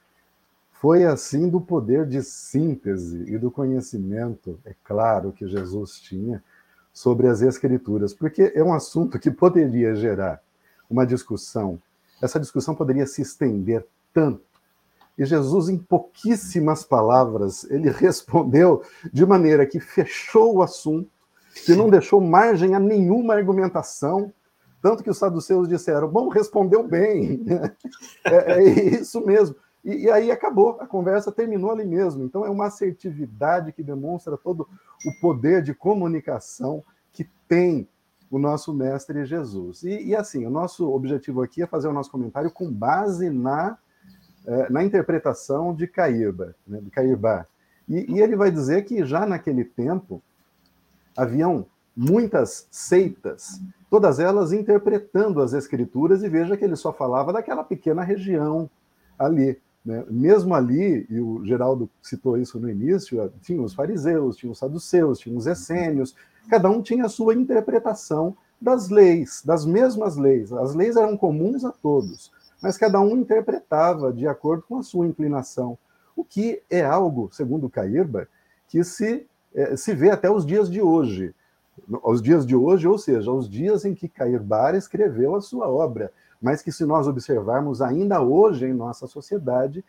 foi 0.72 1.04
assim 1.04 1.48
do 1.48 1.60
poder 1.60 2.06
de 2.06 2.22
síntese 2.22 3.24
e 3.26 3.38
do 3.38 3.50
conhecimento, 3.50 4.58
é 4.64 4.74
claro, 4.84 5.32
que 5.32 5.48
Jesus 5.48 5.98
tinha 5.98 6.42
sobre 6.92 7.26
as 7.26 7.42
Escrituras, 7.42 8.14
porque 8.14 8.52
é 8.54 8.62
um 8.62 8.72
assunto 8.72 9.18
que 9.18 9.30
poderia 9.30 9.94
gerar 9.94 10.40
uma 10.88 11.06
discussão. 11.06 11.80
Essa 12.22 12.38
discussão 12.38 12.74
poderia 12.74 13.06
se 13.06 13.22
estender 13.22 13.86
tanto 14.12 14.45
e 15.18 15.24
Jesus, 15.24 15.68
em 15.68 15.78
pouquíssimas 15.78 16.84
palavras, 16.84 17.64
ele 17.70 17.88
respondeu 17.90 18.82
de 19.12 19.24
maneira 19.24 19.66
que 19.66 19.80
fechou 19.80 20.56
o 20.56 20.62
assunto, 20.62 21.10
que 21.64 21.74
não 21.74 21.88
deixou 21.88 22.20
margem 22.20 22.74
a 22.74 22.78
nenhuma 22.78 23.34
argumentação, 23.34 24.32
tanto 24.82 25.02
que 25.02 25.10
os 25.10 25.18
saduceus 25.18 25.68
disseram: 25.68 26.08
bom, 26.08 26.28
respondeu 26.28 26.86
bem. 26.86 27.44
é, 28.24 28.52
é, 28.52 28.62
isso 29.00 29.24
mesmo. 29.24 29.56
E, 29.82 30.04
e, 30.04 30.10
aí 30.10 30.30
acabou, 30.30 30.76
a 30.80 30.86
conversa 30.86 31.32
terminou 31.32 31.70
ali 31.70 31.84
mesmo. 31.84 32.24
Então 32.24 32.44
é 32.44 32.50
uma 32.50 32.66
assertividade 32.66 33.72
que 33.72 33.82
demonstra 33.82 34.36
todo 34.36 34.68
o 35.06 35.20
poder 35.20 35.62
de 35.62 35.72
comunicação 35.72 36.84
que 37.12 37.26
tem 37.48 37.88
o 38.30 38.38
nosso 38.38 38.74
mestre 38.74 39.24
Jesus. 39.24 39.82
E, 39.82 40.08
e 40.08 40.14
assim, 40.14 40.44
o 40.44 40.50
nosso 40.50 40.90
objetivo 40.92 41.40
aqui 41.40 41.62
é 41.62 41.66
fazer 41.66 41.88
o 41.88 41.92
nosso 41.92 42.10
comentário 42.10 42.50
com 42.50 42.70
base 42.70 43.30
na 43.30 43.78
é, 44.46 44.70
na 44.70 44.84
interpretação 44.84 45.74
de 45.74 45.86
Caíba, 45.86 46.54
né, 46.66 46.80
de 46.80 46.90
Caíba. 46.90 47.46
E, 47.88 48.14
e 48.14 48.20
ele 48.20 48.36
vai 48.36 48.50
dizer 48.50 48.84
que 48.84 49.04
já 49.04 49.26
naquele 49.26 49.64
tempo 49.64 50.22
haviam 51.16 51.66
muitas 51.96 52.68
seitas, 52.70 53.60
todas 53.90 54.20
elas 54.20 54.52
interpretando 54.52 55.40
as 55.40 55.52
escrituras, 55.52 56.22
e 56.22 56.28
veja 56.28 56.56
que 56.56 56.64
ele 56.64 56.76
só 56.76 56.92
falava 56.92 57.32
daquela 57.32 57.64
pequena 57.64 58.02
região 58.02 58.70
ali. 59.18 59.58
Né? 59.84 60.04
Mesmo 60.10 60.54
ali, 60.54 61.06
e 61.08 61.18
o 61.18 61.44
Geraldo 61.44 61.88
citou 62.02 62.36
isso 62.36 62.60
no 62.60 62.68
início, 62.68 63.32
tinha 63.40 63.62
os 63.62 63.72
fariseus, 63.72 64.36
tinha 64.36 64.52
os 64.52 64.58
saduceus, 64.58 65.18
tinha 65.18 65.36
os 65.36 65.46
essênios, 65.46 66.14
cada 66.50 66.68
um 66.68 66.82
tinha 66.82 67.06
a 67.06 67.08
sua 67.08 67.34
interpretação 67.34 68.36
das 68.60 68.90
leis, 68.90 69.42
das 69.44 69.64
mesmas 69.64 70.16
leis. 70.16 70.52
As 70.52 70.74
leis 70.74 70.96
eram 70.96 71.16
comuns 71.16 71.64
a 71.64 71.72
todos 71.72 72.30
mas 72.66 72.76
cada 72.76 73.00
um 73.00 73.16
interpretava 73.16 74.12
de 74.12 74.26
acordo 74.26 74.64
com 74.64 74.78
a 74.78 74.82
sua 74.82 75.06
inclinação, 75.06 75.78
o 76.16 76.24
que 76.24 76.60
é 76.68 76.84
algo, 76.84 77.28
segundo 77.30 77.70
Cairba, 77.70 78.26
que 78.66 78.82
se, 78.82 79.24
é, 79.54 79.76
se 79.76 79.94
vê 79.94 80.10
até 80.10 80.28
os 80.28 80.44
dias 80.44 80.68
de 80.68 80.82
hoje. 80.82 81.32
Os 82.02 82.20
dias 82.20 82.44
de 82.44 82.56
hoje, 82.56 82.88
ou 82.88 82.98
seja, 82.98 83.30
os 83.30 83.48
dias 83.48 83.84
em 83.84 83.94
que 83.94 84.08
Cairbar 84.08 84.74
escreveu 84.74 85.36
a 85.36 85.40
sua 85.40 85.68
obra, 85.68 86.12
mas 86.42 86.60
que 86.60 86.72
se 86.72 86.84
nós 86.84 87.06
observarmos 87.06 87.80
ainda 87.80 88.20
hoje 88.20 88.66
em 88.66 88.74
nossa 88.74 89.06
sociedade, 89.06 89.84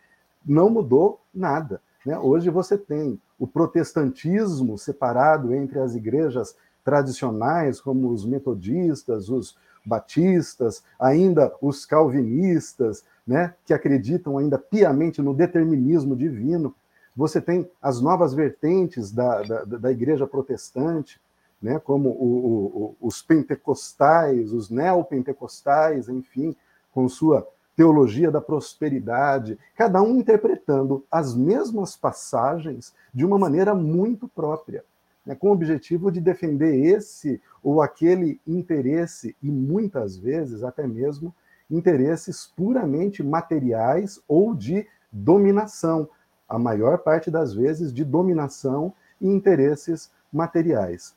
não 0.45 0.69
mudou 0.69 1.19
nada. 1.34 1.82
Né? 2.05 2.15
Hoje 2.19 2.51
você 2.51 2.78
tem 2.78 3.19
o 3.39 3.47
protestantismo 3.47 4.78
separado 4.78 5.51
entre 5.51 5.80
as 5.80 5.95
igrejas 5.95 6.55
tradicionais, 6.84 7.82
como 7.82 8.09
os 8.11 8.23
metodistas, 8.23 9.30
os 9.30 9.57
batistas, 9.88 10.83
ainda 10.99 11.53
os 11.61 11.85
calvinistas, 11.85 13.03
né, 13.25 13.53
que 13.65 13.73
acreditam 13.73 14.38
ainda 14.38 14.57
piamente 14.57 15.21
no 15.21 15.33
determinismo 15.33 16.15
divino. 16.15 16.75
Você 17.15 17.41
tem 17.41 17.69
as 17.81 18.01
novas 18.01 18.33
vertentes 18.33 19.11
da, 19.11 19.41
da, 19.41 19.63
da 19.63 19.91
igreja 19.91 20.27
protestante, 20.27 21.19
né, 21.61 21.79
como 21.79 22.09
o, 22.09 22.95
o, 23.01 23.07
os 23.07 23.21
pentecostais, 23.21 24.51
os 24.51 24.69
neopentecostais, 24.69 26.09
enfim, 26.09 26.55
com 26.93 27.07
sua 27.07 27.47
teologia 27.75 28.31
da 28.31 28.41
prosperidade, 28.41 29.57
cada 29.75 30.01
um 30.01 30.17
interpretando 30.17 31.05
as 31.11 31.35
mesmas 31.35 31.95
passagens 31.95 32.93
de 33.13 33.23
uma 33.23 33.38
maneira 33.38 33.75
muito 33.75 34.27
própria, 34.27 34.83
né, 35.28 35.36
com 35.36 35.49
o 35.49 35.51
objetivo 35.51 36.09
de 36.09 36.21
defender 36.21 36.73
esse 36.86 37.41
ou 37.61 37.82
aquele 37.82 38.39
interesse, 38.47 39.36
e 39.43 39.51
muitas 39.51 40.17
vezes 40.17 40.63
até 40.63 40.88
mesmo 40.88 41.36
interesses 41.69 42.47
puramente 42.55 43.21
materiais 43.21 44.21
ou 44.25 44.55
de 44.55 44.88
dominação, 45.11 46.09
a 46.47 46.57
maior 46.57 46.99
parte 46.99 47.30
das 47.30 47.53
vezes 47.53 47.93
de 47.93 48.05
dominação 48.05 48.93
e 49.19 49.28
interesses 49.28 50.09
materiais. 50.32 51.13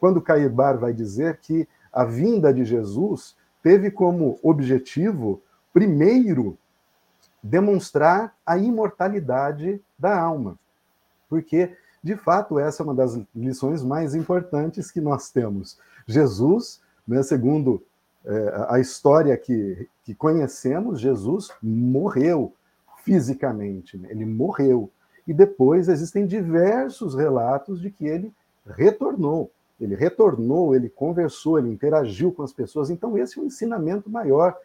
Quando 0.00 0.20
Cairbar 0.20 0.76
vai 0.76 0.92
dizer 0.92 1.38
que 1.38 1.68
a 1.92 2.04
vinda 2.04 2.52
de 2.52 2.64
Jesus 2.64 3.36
teve 3.62 3.92
como 3.92 4.40
objetivo 4.42 5.40
primeiro, 5.72 6.58
demonstrar 7.40 8.34
a 8.44 8.58
imortalidade 8.58 9.80
da 9.96 10.18
alma. 10.18 10.58
Porque, 11.28 11.76
de 12.02 12.16
fato, 12.16 12.58
essa 12.58 12.82
é 12.82 12.84
uma 12.84 12.94
das 12.94 13.18
lições 13.34 13.84
mais 13.84 14.14
importantes 14.14 14.90
que 14.90 15.00
nós 15.00 15.30
temos. 15.30 15.78
Jesus, 16.06 16.80
né, 17.06 17.22
segundo 17.22 17.82
é, 18.24 18.66
a 18.68 18.80
história 18.80 19.36
que, 19.36 19.88
que 20.04 20.14
conhecemos, 20.14 21.00
Jesus 21.00 21.50
morreu 21.62 22.52
fisicamente, 23.04 23.96
né? 23.96 24.08
ele 24.10 24.24
morreu. 24.24 24.90
E 25.26 25.32
depois 25.32 25.88
existem 25.88 26.26
diversos 26.26 27.14
relatos 27.14 27.80
de 27.80 27.90
que 27.90 28.06
ele 28.06 28.32
retornou. 28.66 29.50
Ele 29.80 29.94
retornou, 29.94 30.74
ele 30.74 30.88
conversou, 30.88 31.58
ele 31.58 31.70
interagiu 31.70 32.32
com 32.32 32.42
as 32.42 32.52
pessoas. 32.52 32.90
Então, 32.90 33.18
esse 33.18 33.38
é 33.38 33.42
um 33.42 33.46
ensinamento 33.46 34.08
maior 34.08 34.56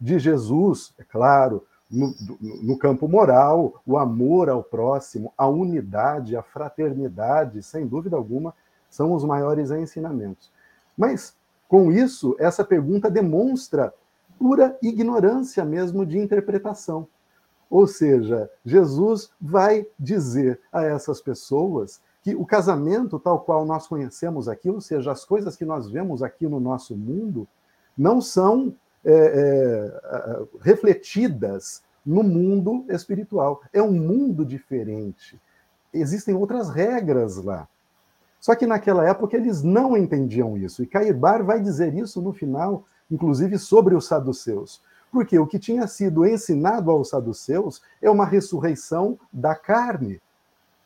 de 0.00 0.18
Jesus, 0.18 0.92
é 0.98 1.04
claro, 1.04 1.64
no, 1.90 2.14
no, 2.40 2.78
campo 2.78 3.06
moral, 3.06 3.80
o 3.86 3.96
amor 3.98 4.48
ao 4.48 4.62
próximo, 4.62 5.32
a 5.36 5.46
unidade, 5.46 6.36
a 6.36 6.42
fraternidade, 6.42 7.62
sem 7.62 7.86
dúvida 7.86 8.16
alguma, 8.16 8.54
são 8.88 9.12
os 9.12 9.24
maiores 9.24 9.70
ensinamentos. 9.70 10.50
Mas, 10.96 11.36
com 11.68 11.92
isso, 11.92 12.34
essa 12.38 12.64
pergunta 12.64 13.10
demonstra 13.10 13.92
pura 14.38 14.76
ignorância 14.82 15.64
mesmo 15.64 16.04
de 16.04 16.18
interpretação. 16.18 17.06
Ou 17.70 17.86
seja, 17.86 18.50
Jesus 18.64 19.30
vai 19.40 19.86
dizer 19.98 20.60
a 20.72 20.84
essas 20.84 21.20
pessoas 21.20 22.00
que 22.22 22.34
o 22.34 22.46
casamento, 22.46 23.18
tal 23.18 23.40
qual 23.40 23.66
nós 23.66 23.86
conhecemos 23.86 24.48
aqui, 24.48 24.70
ou 24.70 24.80
seja, 24.80 25.12
as 25.12 25.24
coisas 25.24 25.56
que 25.56 25.64
nós 25.64 25.90
vemos 25.90 26.22
aqui 26.22 26.46
no 26.46 26.58
nosso 26.58 26.96
mundo, 26.96 27.46
não 27.96 28.20
são 28.20 28.74
é, 29.04 29.12
é, 29.12 30.42
refletidas 30.60 31.82
no 32.04 32.22
mundo 32.22 32.84
espiritual. 32.88 33.62
É 33.72 33.82
um 33.82 33.92
mundo 33.92 34.44
diferente. 34.44 35.38
Existem 35.92 36.34
outras 36.34 36.70
regras 36.70 37.36
lá. 37.36 37.68
Só 38.40 38.54
que 38.54 38.66
naquela 38.66 39.08
época 39.08 39.36
eles 39.36 39.62
não 39.62 39.96
entendiam 39.96 40.56
isso. 40.56 40.82
E 40.82 40.86
Caibar 40.86 41.42
vai 41.42 41.60
dizer 41.60 41.94
isso 41.94 42.20
no 42.20 42.32
final, 42.32 42.84
inclusive 43.10 43.58
sobre 43.58 43.94
os 43.94 44.06
saduceus. 44.06 44.82
Porque 45.10 45.38
o 45.38 45.46
que 45.46 45.58
tinha 45.58 45.86
sido 45.86 46.26
ensinado 46.26 46.90
aos 46.90 47.10
saduceus 47.10 47.80
é 48.02 48.10
uma 48.10 48.26
ressurreição 48.26 49.18
da 49.32 49.54
carne. 49.54 50.20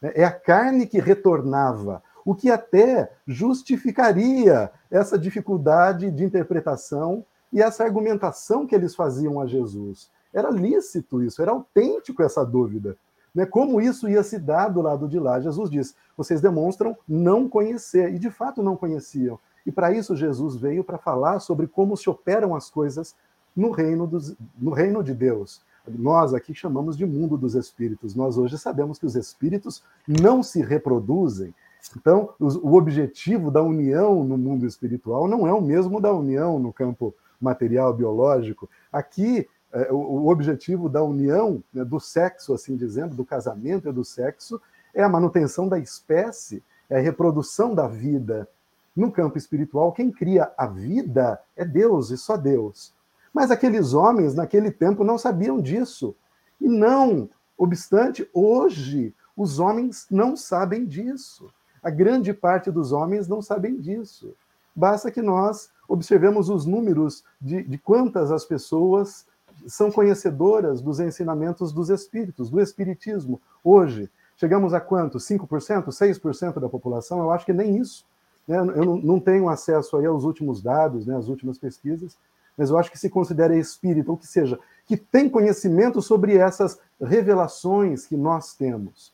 É 0.02 0.24
a 0.24 0.30
carne 0.30 0.86
que 0.86 1.00
retornava, 1.00 2.02
o 2.24 2.34
que 2.34 2.50
até 2.50 3.10
justificaria 3.26 4.70
essa 4.90 5.18
dificuldade 5.18 6.10
de 6.10 6.24
interpretação 6.24 7.24
e 7.52 7.62
essa 7.62 7.84
argumentação 7.84 8.66
que 8.66 8.74
eles 8.74 8.94
faziam 8.94 9.40
a 9.40 9.46
Jesus. 9.46 10.10
Era 10.32 10.50
lícito 10.50 11.22
isso, 11.22 11.40
era 11.40 11.52
autêntico 11.52 12.22
essa 12.22 12.44
dúvida. 12.44 12.96
Né? 13.34 13.46
Como 13.46 13.80
isso 13.80 14.08
ia 14.08 14.22
se 14.22 14.38
dar 14.38 14.68
do 14.68 14.82
lado 14.82 15.08
de 15.08 15.18
lá? 15.18 15.40
Jesus 15.40 15.70
diz: 15.70 15.94
vocês 16.16 16.40
demonstram 16.40 16.96
não 17.08 17.48
conhecer, 17.48 18.12
e 18.14 18.18
de 18.18 18.30
fato 18.30 18.62
não 18.62 18.76
conheciam. 18.76 19.38
E 19.64 19.72
para 19.72 19.92
isso 19.92 20.16
Jesus 20.16 20.56
veio 20.56 20.82
para 20.82 20.98
falar 20.98 21.40
sobre 21.40 21.66
como 21.66 21.96
se 21.96 22.08
operam 22.08 22.54
as 22.54 22.70
coisas 22.70 23.14
no 23.54 23.70
reino, 23.70 24.06
dos, 24.06 24.34
no 24.58 24.72
reino 24.72 25.02
de 25.02 25.14
Deus. 25.14 25.62
Nós 25.86 26.34
aqui 26.34 26.54
chamamos 26.54 26.96
de 26.96 27.06
mundo 27.06 27.36
dos 27.36 27.54
espíritos. 27.54 28.14
Nós 28.14 28.36
hoje 28.36 28.58
sabemos 28.58 28.98
que 28.98 29.06
os 29.06 29.14
espíritos 29.14 29.82
não 30.06 30.42
se 30.42 30.62
reproduzem. 30.62 31.54
Então, 31.96 32.30
o 32.38 32.74
objetivo 32.76 33.50
da 33.50 33.62
união 33.62 34.24
no 34.24 34.36
mundo 34.36 34.66
espiritual 34.66 35.26
não 35.26 35.46
é 35.46 35.52
o 35.52 35.60
mesmo 35.60 36.00
da 36.00 36.12
união 36.12 36.58
no 36.58 36.72
campo 36.72 37.14
material 37.40 37.92
biológico. 37.92 38.68
Aqui, 38.92 39.48
é, 39.72 39.92
o, 39.92 40.28
objetivo 40.28 40.88
da 40.88 41.02
união, 41.02 41.62
né, 41.72 41.84
do 41.84 42.00
sexo, 42.00 42.54
assim 42.54 42.76
dizendo, 42.76 43.14
do 43.14 43.24
casamento 43.24 43.88
e 43.88 43.92
do 43.92 44.04
sexo, 44.04 44.60
é 44.94 45.02
a 45.02 45.08
manutenção 45.08 45.68
da 45.68 45.78
espécie, 45.78 46.62
é 46.88 46.98
a 46.98 47.02
reprodução 47.02 47.74
da 47.74 47.86
vida. 47.86 48.48
No 48.96 49.12
campo 49.12 49.38
espiritual, 49.38 49.92
quem 49.92 50.10
cria 50.10 50.52
a 50.56 50.66
vida 50.66 51.40
é 51.56 51.64
Deus 51.64 52.10
e 52.10 52.16
só 52.16 52.36
Deus. 52.36 52.92
Mas 53.32 53.50
aqueles 53.50 53.92
homens, 53.92 54.34
naquele 54.34 54.70
tempo, 54.70 55.04
não 55.04 55.18
sabiam 55.18 55.60
disso. 55.60 56.16
E 56.60 56.68
não 56.68 57.28
obstante, 57.58 58.28
hoje, 58.32 59.12
os 59.36 59.58
homens 59.58 60.06
não 60.08 60.36
sabem 60.36 60.86
disso. 60.86 61.52
A 61.82 61.90
grande 61.90 62.32
parte 62.32 62.70
dos 62.70 62.92
homens 62.92 63.26
não 63.26 63.42
sabem 63.42 63.80
disso. 63.80 64.34
Basta 64.78 65.10
que 65.10 65.20
nós 65.20 65.70
observemos 65.88 66.48
os 66.48 66.64
números 66.64 67.24
de, 67.40 67.64
de 67.64 67.76
quantas 67.78 68.30
as 68.30 68.44
pessoas 68.44 69.26
são 69.66 69.90
conhecedoras 69.90 70.80
dos 70.80 71.00
ensinamentos 71.00 71.72
dos 71.72 71.90
espíritos, 71.90 72.48
do 72.48 72.60
espiritismo. 72.60 73.40
Hoje, 73.64 74.08
chegamos 74.36 74.72
a 74.72 74.80
quanto? 74.80 75.18
5%, 75.18 75.86
6% 75.86 76.60
da 76.60 76.68
população? 76.68 77.18
Eu 77.18 77.32
acho 77.32 77.44
que 77.44 77.52
nem 77.52 77.76
isso. 77.76 78.06
Né? 78.46 78.56
Eu 78.56 78.84
não 79.02 79.18
tenho 79.18 79.48
acesso 79.48 79.96
aí 79.96 80.06
aos 80.06 80.22
últimos 80.22 80.62
dados, 80.62 81.06
né, 81.06 81.16
às 81.16 81.26
últimas 81.26 81.58
pesquisas, 81.58 82.16
mas 82.56 82.70
eu 82.70 82.78
acho 82.78 82.92
que 82.92 82.98
se 83.00 83.10
considera 83.10 83.56
espírita, 83.56 84.12
ou 84.12 84.16
que 84.16 84.28
seja, 84.28 84.60
que 84.86 84.96
tem 84.96 85.28
conhecimento 85.28 86.00
sobre 86.00 86.36
essas 86.36 86.78
revelações 87.00 88.06
que 88.06 88.16
nós 88.16 88.54
temos. 88.54 89.12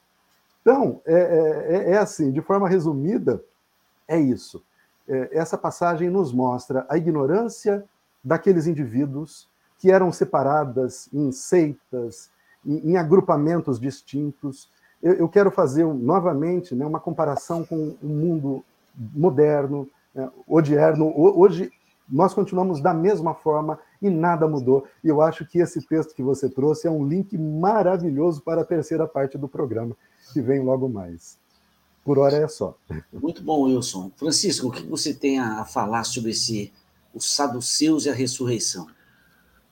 Então, 0.60 1.00
é, 1.06 1.14
é, 1.14 1.76
é, 1.76 1.90
é 1.92 1.96
assim, 1.96 2.30
de 2.30 2.42
forma 2.42 2.68
resumida, 2.68 3.42
é 4.06 4.20
isso. 4.20 4.62
É, 5.08 5.30
essa 5.32 5.58
passagem 5.58 6.08
nos 6.08 6.32
mostra 6.32 6.86
a 6.88 6.96
ignorância 6.96 7.84
daqueles 8.22 8.66
indivíduos 8.66 9.48
que 9.78 9.90
eram 9.90 10.10
separadas 10.10 11.08
em 11.12 11.30
seitas, 11.30 12.30
em, 12.64 12.92
em 12.92 12.96
agrupamentos 12.96 13.78
distintos. 13.78 14.70
Eu, 15.02 15.14
eu 15.14 15.28
quero 15.28 15.50
fazer 15.50 15.84
novamente 15.84 16.74
né, 16.74 16.86
uma 16.86 17.00
comparação 17.00 17.64
com 17.64 17.94
o 18.02 18.06
mundo 18.06 18.64
moderno, 18.96 19.88
né, 20.14 20.30
odierno. 20.46 21.12
Hoje 21.14 21.70
nós 22.08 22.32
continuamos 22.34 22.80
da 22.80 22.94
mesma 22.94 23.34
forma 23.34 23.78
e 24.00 24.08
nada 24.08 24.46
mudou. 24.46 24.86
E 25.02 25.08
eu 25.08 25.20
acho 25.20 25.46
que 25.46 25.58
esse 25.58 25.86
texto 25.86 26.14
que 26.14 26.22
você 26.22 26.48
trouxe 26.48 26.86
é 26.86 26.90
um 26.90 27.06
link 27.06 27.36
maravilhoso 27.36 28.42
para 28.42 28.62
a 28.62 28.64
terceira 28.64 29.06
parte 29.06 29.36
do 29.36 29.48
programa, 29.48 29.96
que 30.32 30.40
vem 30.40 30.60
logo 30.60 30.88
mais. 30.88 31.38
Por 32.04 32.18
hora 32.18 32.36
é 32.36 32.48
só. 32.48 32.76
Muito 33.12 33.42
bom, 33.42 33.62
Wilson. 33.62 34.12
Francisco, 34.16 34.68
o 34.68 34.70
que 34.70 34.82
você 34.82 35.14
tem 35.14 35.38
a 35.38 35.64
falar 35.64 36.04
sobre 36.04 36.32
esse, 36.32 36.70
os 37.14 37.34
saduceus 37.34 38.04
e 38.04 38.10
a 38.10 38.14
ressurreição? 38.14 38.86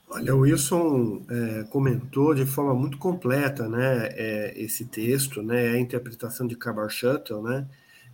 Olha, 0.08 0.34
o 0.34 0.40
Wilson 0.40 1.22
é, 1.30 1.64
comentou 1.64 2.34
de 2.34 2.44
forma 2.44 2.74
muito 2.74 2.98
completa 2.98 3.68
né, 3.68 4.08
é, 4.12 4.52
esse 4.56 4.84
texto, 4.84 5.42
né, 5.42 5.70
a 5.70 5.78
interpretação 5.78 6.46
de 6.46 6.54
Cabar 6.54 6.88
Shuttle, 6.90 7.42
né, 7.42 7.66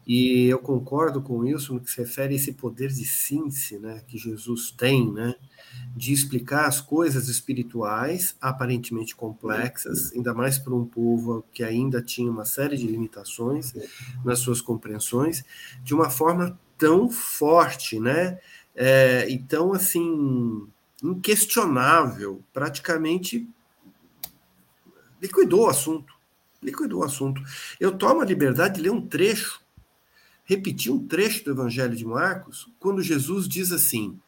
e 0.08 0.46
eu 0.46 0.58
concordo 0.58 1.20
com 1.20 1.34
o 1.34 1.38
Wilson 1.40 1.74
no 1.74 1.80
que 1.80 1.90
se 1.90 1.98
refere 1.98 2.32
a 2.32 2.36
esse 2.36 2.54
poder 2.54 2.88
de 2.88 3.04
síntese 3.04 3.78
né, 3.78 4.02
que 4.08 4.16
Jesus 4.16 4.70
tem, 4.70 5.12
né, 5.12 5.34
de 5.94 6.14
explicar 6.14 6.66
as 6.66 6.80
coisas 6.80 7.28
espirituais 7.28 8.34
aparentemente 8.40 9.14
complexas, 9.14 10.10
ainda 10.14 10.32
mais 10.32 10.58
para 10.58 10.74
um 10.74 10.86
povo 10.86 11.44
que 11.52 11.62
ainda 11.62 12.00
tinha 12.00 12.30
uma 12.30 12.46
série 12.46 12.78
de 12.78 12.86
limitações 12.86 13.74
nas 14.24 14.38
suas 14.38 14.62
compreensões, 14.62 15.44
de 15.84 15.92
uma 15.92 16.08
forma 16.08 16.58
tão 16.78 17.10
forte, 17.10 18.00
né? 18.00 18.38
É, 18.74 19.28
e 19.28 19.38
tão 19.38 19.72
assim 19.74 20.66
inquestionável, 21.02 22.42
praticamente 22.52 23.46
liquidou 25.20 25.66
o 25.66 25.68
assunto. 25.68 26.14
Liquidou 26.62 27.00
o 27.00 27.04
assunto. 27.04 27.42
Eu 27.78 27.92
tomo 27.98 28.20
a 28.20 28.24
liberdade 28.24 28.76
de 28.76 28.82
ler 28.82 28.90
um 28.90 29.06
trecho, 29.06 29.60
repetir 30.48 30.90
um 30.90 31.06
trecho 31.06 31.44
do 31.44 31.50
Evangelho 31.50 31.94
de 31.94 32.06
Marcos, 32.06 32.66
quando 32.80 33.02
Jesus 33.02 33.46
diz 33.46 33.70
assim: 33.70 34.18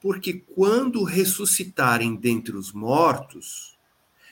porque 0.00 0.34
quando 0.54 1.02
ressuscitarem 1.02 2.14
dentre 2.14 2.56
os 2.56 2.72
mortos, 2.72 3.76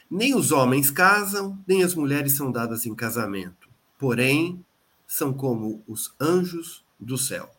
nem 0.08 0.36
os 0.36 0.52
homens 0.52 0.88
casam, 0.88 1.58
nem 1.66 1.82
as 1.82 1.96
mulheres 1.96 2.32
são 2.32 2.52
dadas 2.52 2.86
em 2.86 2.94
casamento, 2.94 3.68
porém 3.98 4.64
são 5.06 5.32
como 5.32 5.82
os 5.86 6.14
anjos 6.20 6.84
do 6.98 7.18
céu. 7.18 7.50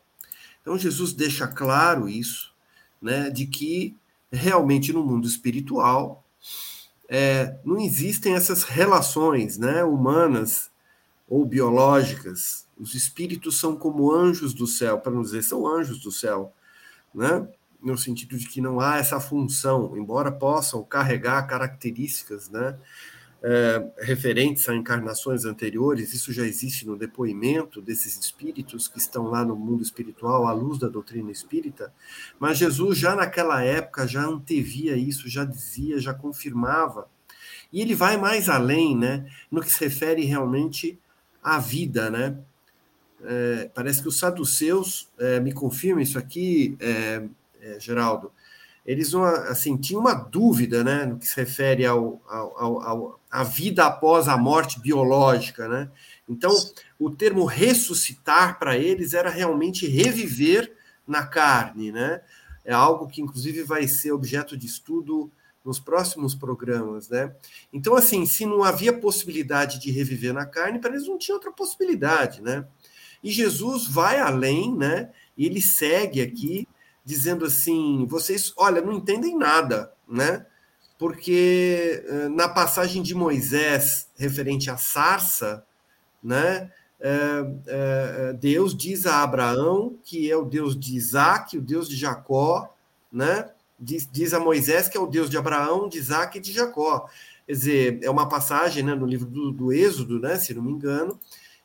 Então 0.61 0.77
Jesus 0.77 1.11
deixa 1.11 1.45
claro 1.45 2.07
isso, 2.07 2.53
né, 3.01 3.29
de 3.29 3.45
que 3.45 3.97
realmente 4.31 4.93
no 4.93 5.03
mundo 5.03 5.27
espiritual 5.27 6.25
é, 7.09 7.57
não 7.65 7.81
existem 7.81 8.33
essas 8.33 8.63
relações, 8.63 9.57
né, 9.57 9.83
humanas 9.83 10.71
ou 11.27 11.45
biológicas. 11.45 12.65
Os 12.81 12.95
espíritos 12.95 13.59
são 13.59 13.75
como 13.75 14.11
anjos 14.11 14.53
do 14.53 14.65
céu, 14.65 14.99
para 14.99 15.11
não 15.11 15.21
dizer 15.21 15.43
são 15.43 15.67
anjos 15.67 15.99
do 15.99 16.11
céu, 16.11 16.51
né? 17.13 17.47
no 17.81 17.97
sentido 17.97 18.37
de 18.37 18.47
que 18.47 18.61
não 18.61 18.79
há 18.79 18.97
essa 18.97 19.19
função, 19.19 19.97
embora 19.97 20.31
possam 20.31 20.83
carregar 20.83 21.47
características 21.47 22.49
né, 22.49 22.77
é, 23.41 23.91
referentes 23.99 24.69
a 24.69 24.75
encarnações 24.75 25.45
anteriores, 25.45 26.13
isso 26.13 26.31
já 26.31 26.45
existe 26.45 26.85
no 26.85 26.95
depoimento 26.95 27.81
desses 27.81 28.17
espíritos 28.17 28.87
que 28.87 28.99
estão 28.99 29.25
lá 29.25 29.43
no 29.43 29.55
mundo 29.55 29.81
espiritual, 29.81 30.47
à 30.47 30.53
luz 30.53 30.77
da 30.77 30.87
doutrina 30.87 31.31
espírita, 31.31 31.91
mas 32.39 32.59
Jesus 32.59 32.97
já 32.99 33.15
naquela 33.15 33.63
época 33.63 34.07
já 34.07 34.23
antevia 34.23 34.95
isso, 34.95 35.27
já 35.27 35.43
dizia, 35.43 35.99
já 35.99 36.13
confirmava. 36.13 37.09
E 37.73 37.81
ele 37.81 37.95
vai 37.95 38.15
mais 38.17 38.47
além, 38.47 38.95
né, 38.95 39.25
no 39.49 39.61
que 39.61 39.71
se 39.71 39.83
refere 39.83 40.23
realmente 40.23 40.99
à 41.41 41.57
vida, 41.57 42.11
né? 42.11 42.37
É, 43.23 43.69
parece 43.73 44.01
que 44.01 44.07
os 44.07 44.17
saduceus, 44.17 45.09
é, 45.19 45.39
me 45.39 45.53
confirma 45.53 46.01
isso 46.01 46.17
aqui, 46.17 46.75
é, 46.79 47.23
é, 47.61 47.79
Geraldo, 47.79 48.31
eles 48.85 49.13
assim, 49.13 49.77
tinham 49.77 50.01
uma 50.01 50.13
dúvida 50.13 50.83
né, 50.83 51.05
no 51.05 51.19
que 51.19 51.27
se 51.27 51.35
refere 51.35 51.85
ao, 51.85 52.19
ao, 52.27 52.81
ao, 52.81 53.19
à 53.29 53.43
vida 53.43 53.85
após 53.85 54.27
a 54.27 54.35
morte 54.35 54.79
biológica. 54.79 55.67
Né? 55.67 55.89
Então, 56.27 56.51
o 56.99 57.09
termo 57.09 57.45
ressuscitar 57.45 58.57
para 58.57 58.77
eles 58.77 59.13
era 59.13 59.29
realmente 59.29 59.87
reviver 59.87 60.73
na 61.07 61.25
carne. 61.25 61.91
Né? 61.91 62.21
É 62.65 62.73
algo 62.73 63.07
que, 63.07 63.21
inclusive, 63.21 63.61
vai 63.63 63.87
ser 63.87 64.13
objeto 64.13 64.57
de 64.57 64.65
estudo 64.65 65.31
nos 65.63 65.79
próximos 65.79 66.33
programas. 66.33 67.07
Né? 67.07 67.31
Então, 67.71 67.95
assim, 67.95 68.25
se 68.25 68.47
não 68.47 68.63
havia 68.63 68.91
possibilidade 68.91 69.79
de 69.79 69.91
reviver 69.91 70.33
na 70.33 70.45
carne, 70.47 70.79
para 70.79 70.91
eles 70.91 71.07
não 71.07 71.19
tinha 71.19 71.35
outra 71.35 71.51
possibilidade. 71.51 72.41
Né? 72.41 72.65
E 73.23 73.31
Jesus 73.31 73.87
vai 73.87 74.19
além, 74.19 74.75
né? 74.75 75.09
e 75.41 75.45
ele 75.47 75.59
segue 75.59 76.21
aqui 76.21 76.67
dizendo 77.03 77.45
assim: 77.45 78.05
vocês, 78.07 78.53
olha, 78.55 78.79
não 78.79 78.93
entendem 78.93 79.35
nada, 79.35 79.91
né? 80.07 80.45
Porque 80.99 82.03
eh, 82.07 82.29
na 82.29 82.47
passagem 82.47 83.01
de 83.01 83.15
Moisés 83.15 84.07
referente 84.15 84.69
à 84.69 84.77
sarça, 84.77 85.65
né? 86.23 86.71
É, 87.03 87.09
é, 87.65 88.33
Deus 88.33 88.77
diz 88.77 89.07
a 89.07 89.23
Abraão 89.23 89.97
que 90.03 90.29
é 90.29 90.37
o 90.37 90.45
Deus 90.45 90.79
de 90.79 90.95
Isaac, 90.95 91.57
o 91.57 91.61
Deus 91.61 91.89
de 91.89 91.95
Jacó, 91.95 92.71
né? 93.11 93.49
Diz, 93.79 94.07
diz 94.11 94.35
a 94.35 94.39
Moisés 94.39 94.87
que 94.87 94.95
é 94.95 94.99
o 94.99 95.07
Deus 95.07 95.27
de 95.27 95.35
Abraão, 95.35 95.89
de 95.89 95.97
Isaac 95.97 96.37
e 96.37 96.41
de 96.41 96.53
Jacó. 96.53 97.09
Quer 97.47 97.53
dizer, 97.53 97.99
é 98.03 98.09
uma 98.11 98.29
passagem 98.29 98.83
né, 98.83 98.93
no 98.93 99.07
livro 99.07 99.25
do, 99.25 99.51
do 99.51 99.73
Êxodo, 99.73 100.19
né, 100.19 100.37
se 100.37 100.53
não 100.53 100.61
me 100.61 100.71
engano, 100.71 101.19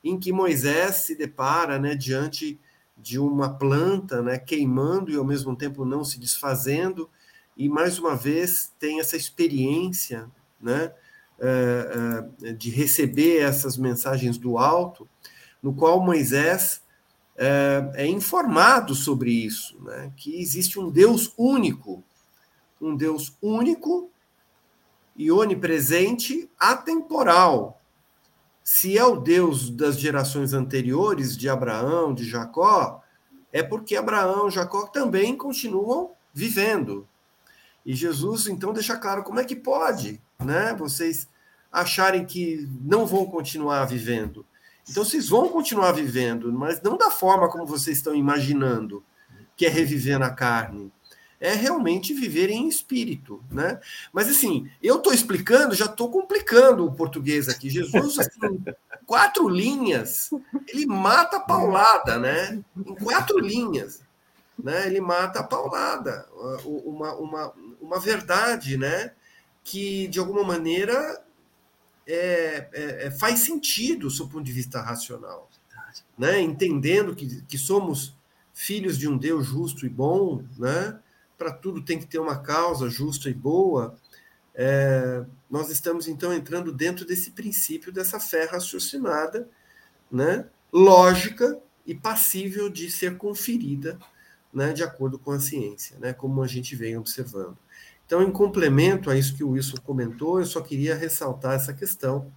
em 0.09 0.18
que 0.18 0.32
Moisés 0.32 0.96
se 0.96 1.16
depara 1.16 1.78
né, 1.78 1.94
diante 1.96 2.61
de 2.96 3.18
uma 3.18 3.52
planta 3.52 4.22
né, 4.22 4.38
queimando 4.38 5.11
e 5.11 5.16
ao 5.16 5.24
mesmo 5.24 5.54
tempo 5.57 5.84
não 5.84 6.04
se 6.04 6.18
desfazendo, 6.18 7.11
e 7.57 7.68
mais 7.68 7.98
uma 7.98 8.14
vez 8.14 8.72
tem 8.78 9.00
essa 9.00 9.16
experiência 9.16 10.30
né, 10.61 10.92
é, 11.38 12.28
é, 12.44 12.52
de 12.52 12.70
receber 12.70 13.38
essas 13.38 13.76
mensagens 13.76 14.38
do 14.38 14.59
alto, 14.59 15.09
no 15.62 15.74
qual 15.74 16.00
Moisés 16.00 16.82
é, 17.36 17.90
é 17.94 18.07
informado 18.07 18.94
sobre 18.94 19.30
isso, 19.30 19.76
né, 19.82 20.12
que 20.16 20.40
existe 20.40 20.78
um 20.78 20.88
Deus 20.88 21.32
único, 21.36 22.02
um 22.80 22.94
Deus 22.96 23.36
único 23.42 24.09
e 25.16 25.32
onipresente, 25.32 26.48
atemporal, 26.59 27.76
se 28.68 28.98
é 28.98 29.04
o 29.04 29.14
Deus 29.14 29.70
das 29.70 29.96
gerações 29.96 30.52
anteriores, 30.52 31.36
de 31.36 31.48
Abraão, 31.48 32.12
de 32.12 32.28
Jacó, 32.28 33.00
é 33.52 33.62
porque 33.62 33.94
Abraão 33.94 34.48
e 34.48 34.50
Jacó 34.50 34.88
também 34.88 35.36
continuam 35.36 36.10
vivendo. 36.34 37.06
E 37.86 37.94
Jesus, 37.94 38.48
então, 38.48 38.72
deixa 38.72 38.96
claro 38.96 39.22
como 39.22 39.38
é 39.38 39.44
que 39.44 39.54
pode, 39.54 40.20
né? 40.44 40.74
Vocês 40.74 41.28
acharem 41.70 42.26
que 42.26 42.68
não 42.80 43.06
vão 43.06 43.24
continuar 43.26 43.84
vivendo. 43.84 44.44
Então, 44.90 45.04
vocês 45.04 45.28
vão 45.28 45.48
continuar 45.48 45.92
vivendo, 45.92 46.52
mas 46.52 46.82
não 46.82 46.96
da 46.96 47.08
forma 47.08 47.48
como 47.48 47.64
vocês 47.64 47.98
estão 47.98 48.16
imaginando, 48.16 49.00
que 49.56 49.64
é 49.64 49.68
reviver 49.68 50.18
na 50.18 50.30
carne 50.30 50.92
é 51.47 51.55
realmente 51.55 52.12
viver 52.12 52.51
em 52.51 52.66
espírito, 52.66 53.40
né? 53.49 53.78
Mas 54.12 54.28
assim, 54.28 54.68
eu 54.82 54.97
estou 54.97 55.12
explicando, 55.12 55.76
já 55.76 55.84
estou 55.84 56.11
complicando 56.11 56.84
o 56.84 56.92
português 56.92 57.49
aqui. 57.49 57.70
Jesus, 57.70 58.18
assim, 58.18 58.64
quatro 59.07 59.49
linhas, 59.49 60.30
ele 60.66 60.86
mata 60.86 61.36
a 61.36 61.40
paulada, 61.40 62.18
né? 62.18 62.64
Em 62.76 62.94
quatro 62.97 63.38
linhas, 63.38 64.03
né? 64.59 64.88
Ele 64.88 65.01
mata 65.01 65.38
a 65.38 65.44
paulada, 65.44 66.26
uma, 66.64 67.14
uma, 67.14 67.53
uma 67.80 68.01
verdade, 68.01 68.76
né? 68.76 69.12
Que 69.62 70.09
de 70.09 70.18
alguma 70.18 70.42
maneira 70.42 71.22
é, 72.05 72.68
é, 72.72 73.07
é 73.07 73.11
faz 73.12 73.38
sentido 73.38 74.09
do 74.09 74.11
seu 74.11 74.26
ponto 74.26 74.42
de 74.42 74.53
vista 74.53 74.80
racional, 74.80 75.49
né? 76.18 76.40
Entendendo 76.40 77.14
que, 77.14 77.40
que 77.42 77.57
somos 77.57 78.16
filhos 78.53 78.99
de 78.99 79.07
um 79.07 79.16
Deus 79.16 79.47
justo 79.47 79.86
e 79.86 79.88
bom, 79.88 80.42
né? 80.59 80.99
Para 81.37 81.53
tudo 81.53 81.82
tem 81.82 81.99
que 81.99 82.07
ter 82.07 82.18
uma 82.18 82.39
causa 82.39 82.89
justa 82.89 83.28
e 83.28 83.34
boa, 83.34 83.97
é, 84.55 85.24
nós 85.51 85.70
estamos 85.70 86.09
então 86.09 86.32
entrando 86.32 86.72
dentro 86.72 87.05
desse 87.05 87.30
princípio 87.32 87.93
dessa 87.93 88.18
fé 88.18 88.45
raciocinada, 88.45 89.49
né, 90.11 90.47
lógica 90.72 91.59
e 91.84 91.95
passível 91.95 92.70
de 92.70 92.91
ser 92.91 93.16
conferida 93.16 93.99
né, 94.57 94.72
de 94.72 94.82
acordo 94.82 95.18
com 95.18 95.32
a 95.32 95.39
ciência, 95.39 95.99
né, 95.99 96.14
como 96.14 96.43
a 96.43 96.47
gente 96.47 96.74
vem 96.74 96.97
observando. 96.97 97.59
Então, 98.07 98.22
em 98.22 98.30
complemento 98.30 99.11
a 99.11 99.16
isso 99.16 99.37
que 99.37 99.45
o 99.45 99.51
Wilson 99.51 99.76
comentou, 99.84 100.39
eu 100.39 100.47
só 100.47 100.62
queria 100.62 100.95
ressaltar 100.95 101.55
essa 101.55 101.74
questão 101.74 102.32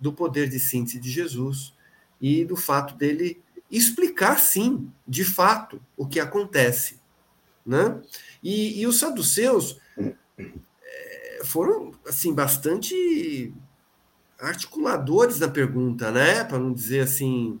do 0.00 0.12
poder 0.12 0.48
de 0.48 0.58
síntese 0.58 0.98
de 0.98 1.10
Jesus 1.10 1.74
e 2.20 2.44
do 2.44 2.56
fato 2.56 2.94
dele 2.94 3.42
explicar, 3.70 4.38
sim, 4.38 4.90
de 5.06 5.24
fato, 5.24 5.78
o 5.96 6.06
que 6.06 6.20
acontece. 6.20 6.98
Né? 7.66 8.00
E, 8.42 8.80
e 8.80 8.86
os 8.86 8.98
saduceus 8.98 9.78
é, 9.98 11.40
foram 11.44 11.92
assim 12.06 12.32
bastante 12.32 13.52
articuladores 14.38 15.40
na 15.40 15.48
pergunta, 15.48 16.10
né? 16.10 16.44
Para 16.44 16.58
não 16.58 16.72
dizer 16.72 17.00
assim, 17.00 17.60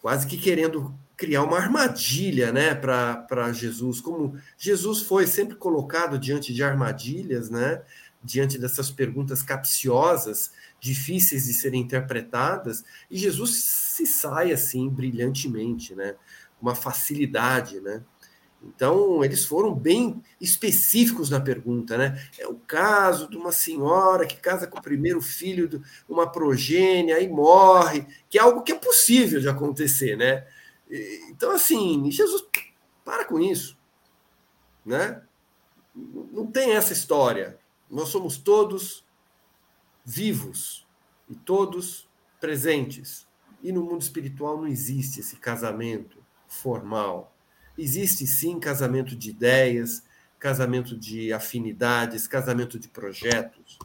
quase 0.00 0.26
que 0.26 0.36
querendo 0.36 0.94
criar 1.16 1.42
uma 1.42 1.56
armadilha, 1.56 2.52
né, 2.52 2.74
para 2.74 3.52
Jesus. 3.52 4.00
Como 4.00 4.38
Jesus 4.58 5.02
foi 5.02 5.26
sempre 5.26 5.56
colocado 5.56 6.18
diante 6.18 6.52
de 6.52 6.62
armadilhas, 6.62 7.48
né? 7.48 7.82
Diante 8.22 8.58
dessas 8.58 8.90
perguntas 8.90 9.42
capciosas, 9.42 10.52
difíceis 10.80 11.46
de 11.46 11.54
serem 11.54 11.80
interpretadas, 11.80 12.84
e 13.10 13.16
Jesus 13.16 13.54
se 13.62 14.06
sai 14.06 14.52
assim 14.52 14.88
brilhantemente, 14.88 15.94
né? 15.94 16.14
Uma 16.60 16.74
facilidade, 16.74 17.80
né? 17.80 18.02
Então, 18.74 19.24
eles 19.24 19.44
foram 19.44 19.74
bem 19.74 20.22
específicos 20.40 21.30
na 21.30 21.40
pergunta, 21.40 21.96
né? 21.96 22.20
É 22.38 22.46
o 22.46 22.54
caso 22.54 23.28
de 23.28 23.36
uma 23.36 23.52
senhora 23.52 24.26
que 24.26 24.36
casa 24.36 24.66
com 24.66 24.78
o 24.78 24.82
primeiro 24.82 25.20
filho 25.20 25.68
de 25.68 25.80
uma 26.08 26.30
progênia 26.30 27.20
e 27.20 27.28
morre, 27.28 28.06
que 28.28 28.38
é 28.38 28.42
algo 28.42 28.62
que 28.62 28.72
é 28.72 28.78
possível 28.78 29.40
de 29.40 29.48
acontecer, 29.48 30.16
né? 30.16 30.46
Então, 31.28 31.50
assim, 31.52 32.10
Jesus, 32.10 32.44
para 33.04 33.24
com 33.24 33.38
isso, 33.38 33.78
né? 34.84 35.22
Não 35.94 36.46
tem 36.46 36.72
essa 36.72 36.92
história. 36.92 37.58
Nós 37.90 38.08
somos 38.08 38.36
todos 38.36 39.04
vivos 40.04 40.86
e 41.28 41.34
todos 41.34 42.08
presentes. 42.40 43.26
E 43.62 43.72
no 43.72 43.82
mundo 43.82 44.02
espiritual 44.02 44.58
não 44.58 44.66
existe 44.66 45.20
esse 45.20 45.36
casamento 45.36 46.18
formal 46.46 47.35
Existe 47.78 48.26
sim 48.26 48.58
casamento 48.58 49.14
de 49.14 49.30
ideias, 49.30 50.02
casamento 50.38 50.96
de 50.96 51.32
afinidades, 51.32 52.26
casamento 52.26 52.78
de 52.78 52.88
projetos, 52.88 53.78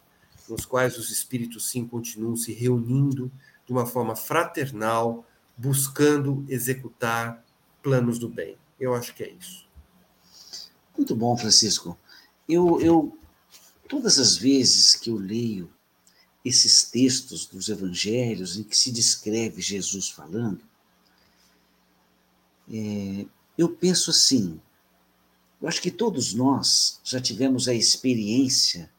nos 0.48 0.66
quais 0.66 0.98
os 0.98 1.10
espíritos 1.10 1.70
sim 1.70 1.86
continuam 1.86 2.36
se 2.36 2.54
reunindo 2.54 3.32
de 3.66 3.72
uma 3.72 3.86
forma 3.86 4.16
fraternal, 4.16 5.26
buscando 5.58 6.46
executar 6.48 7.44
planos 7.82 8.18
do 8.18 8.28
bem. 8.28 8.58
Eu 8.80 8.94
acho 8.94 9.14
que 9.14 9.24
é 9.24 9.30
isso. 9.30 9.68
Muito 10.98 11.16
bom, 11.16 11.38
Francisco. 11.38 11.98
Eu, 12.48 12.82
eu 12.82 13.18
todas 13.88 14.18
as 14.20 14.38
vezes 14.38 14.96
que 14.96 15.10
eu 15.10 15.18
leio 15.18 15.72
esses 16.44 16.84
textos 16.84 17.46
dos 17.46 17.70
evangelhos 17.70 18.58
em 18.58 18.64
que 18.64 18.78
se 18.78 18.92
descreve 18.92 19.62
Jesus 19.62 20.10
falando, 20.10 20.62
é, 22.72 23.26
eu 23.62 23.70
penso 23.70 24.10
assim, 24.10 24.60
eu 25.62 25.68
acho 25.68 25.80
que 25.82 25.92
todos 25.92 26.34
nós 26.34 27.00
já 27.04 27.22
tivemos 27.22 27.68
a 27.68 27.74
experiência 27.76 28.92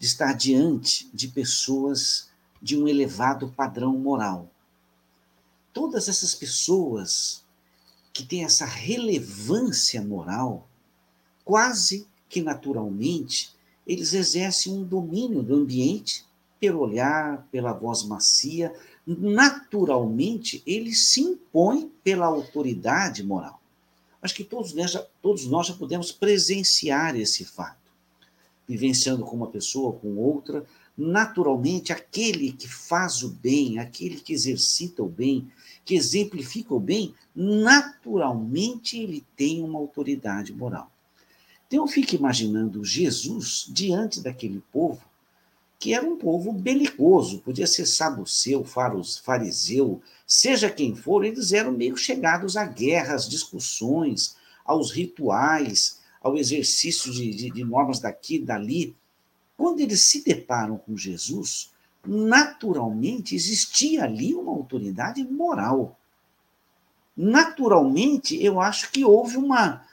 de 0.00 0.06
estar 0.06 0.32
diante 0.32 1.08
de 1.14 1.28
pessoas 1.28 2.28
de 2.60 2.76
um 2.76 2.88
elevado 2.88 3.52
padrão 3.56 3.96
moral. 3.96 4.50
Todas 5.72 6.08
essas 6.08 6.34
pessoas 6.34 7.44
que 8.12 8.24
têm 8.24 8.44
essa 8.44 8.64
relevância 8.64 10.02
moral, 10.02 10.68
quase 11.44 12.08
que 12.28 12.42
naturalmente, 12.42 13.54
eles 13.86 14.12
exercem 14.12 14.72
um 14.72 14.82
domínio 14.82 15.40
do 15.40 15.54
ambiente 15.54 16.24
pelo 16.58 16.80
olhar, 16.80 17.46
pela 17.52 17.72
voz 17.72 18.02
macia, 18.02 18.74
naturalmente 19.06 20.64
eles 20.66 20.98
se 21.12 21.20
impõem 21.20 21.92
pela 22.02 22.26
autoridade 22.26 23.22
moral. 23.22 23.60
Acho 24.24 24.36
que 24.36 24.42
todos 24.42 24.72
nós, 24.72 24.90
já, 24.90 25.06
todos 25.20 25.44
nós 25.44 25.66
já 25.66 25.74
podemos 25.74 26.10
presenciar 26.10 27.14
esse 27.14 27.44
fato. 27.44 27.92
Vivenciando 28.66 29.22
com 29.22 29.36
uma 29.36 29.48
pessoa, 29.48 29.92
com 29.92 30.16
outra, 30.16 30.64
naturalmente 30.96 31.92
aquele 31.92 32.50
que 32.50 32.66
faz 32.66 33.22
o 33.22 33.28
bem, 33.28 33.78
aquele 33.78 34.18
que 34.18 34.32
exercita 34.32 35.02
o 35.02 35.08
bem, 35.10 35.52
que 35.84 35.94
exemplifica 35.94 36.72
o 36.72 36.80
bem, 36.80 37.14
naturalmente 37.36 38.98
ele 38.98 39.22
tem 39.36 39.62
uma 39.62 39.78
autoridade 39.78 40.54
moral. 40.54 40.90
Então 41.66 41.80
eu 41.84 41.86
fico 41.86 42.14
imaginando 42.14 42.82
Jesus 42.82 43.66
diante 43.68 44.22
daquele 44.22 44.62
povo, 44.72 45.02
que 45.78 45.92
era 45.92 46.06
um 46.06 46.16
povo 46.16 46.50
belicoso, 46.50 47.40
podia 47.40 47.66
ser 47.66 47.84
saduceu, 47.84 48.64
fariseu, 48.64 50.00
seja 50.26 50.70
quem 50.70 50.94
for, 50.94 51.24
eles 51.24 51.52
eram 51.52 51.72
meio 51.72 51.96
chegados 51.96 52.56
à 52.56 52.64
guerra, 52.64 53.14
às 53.14 53.28
discussões, 53.28 54.36
aos 54.64 54.90
rituais, 54.90 56.00
ao 56.22 56.36
exercício 56.36 57.12
de, 57.12 57.30
de, 57.34 57.50
de 57.50 57.64
normas 57.64 58.00
daqui 58.00 58.36
e 58.36 58.44
dali. 58.44 58.96
Quando 59.56 59.80
eles 59.80 60.02
se 60.02 60.24
deparam 60.24 60.78
com 60.78 60.96
Jesus, 60.96 61.70
naturalmente 62.06 63.34
existia 63.34 64.04
ali 64.04 64.34
uma 64.34 64.52
autoridade 64.52 65.22
moral. 65.22 65.98
Naturalmente, 67.16 68.42
eu 68.42 68.60
acho 68.60 68.90
que 68.90 69.04
houve 69.04 69.36
uma, 69.36 69.86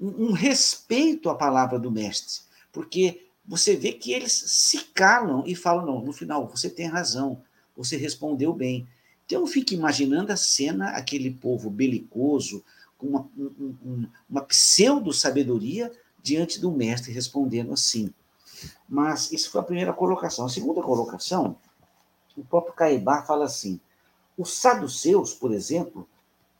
um 0.00 0.32
respeito 0.32 1.28
à 1.28 1.34
palavra 1.34 1.78
do 1.78 1.90
mestre, 1.90 2.42
porque 2.72 3.26
você 3.46 3.76
vê 3.76 3.92
que 3.92 4.12
eles 4.12 4.32
se 4.32 4.78
calam 4.94 5.42
e 5.46 5.54
falam: 5.54 5.86
não, 5.86 6.04
no 6.04 6.12
final, 6.12 6.48
você 6.48 6.70
tem 6.70 6.86
razão, 6.86 7.42
você 7.76 7.96
respondeu 7.96 8.52
bem. 8.52 8.86
Então 9.28 9.42
eu 9.42 9.46
fico 9.46 9.74
imaginando 9.74 10.32
a 10.32 10.38
cena, 10.38 10.92
aquele 10.92 11.30
povo 11.30 11.68
belicoso, 11.68 12.64
com 12.96 13.08
uma, 13.08 13.30
um, 13.36 14.06
uma 14.28 14.40
pseudo-sabedoria 14.40 15.92
diante 16.22 16.58
do 16.58 16.72
mestre 16.72 17.12
respondendo 17.12 17.74
assim. 17.74 18.10
Mas 18.88 19.30
isso 19.30 19.50
foi 19.50 19.60
a 19.60 19.64
primeira 19.64 19.92
colocação. 19.92 20.46
A 20.46 20.48
segunda 20.48 20.80
colocação, 20.80 21.58
o 22.38 22.42
próprio 22.42 22.72
Caibá 22.72 23.22
fala 23.22 23.44
assim: 23.44 23.78
os 24.36 24.54
saduceus, 24.54 25.34
por 25.34 25.52
exemplo, 25.52 26.08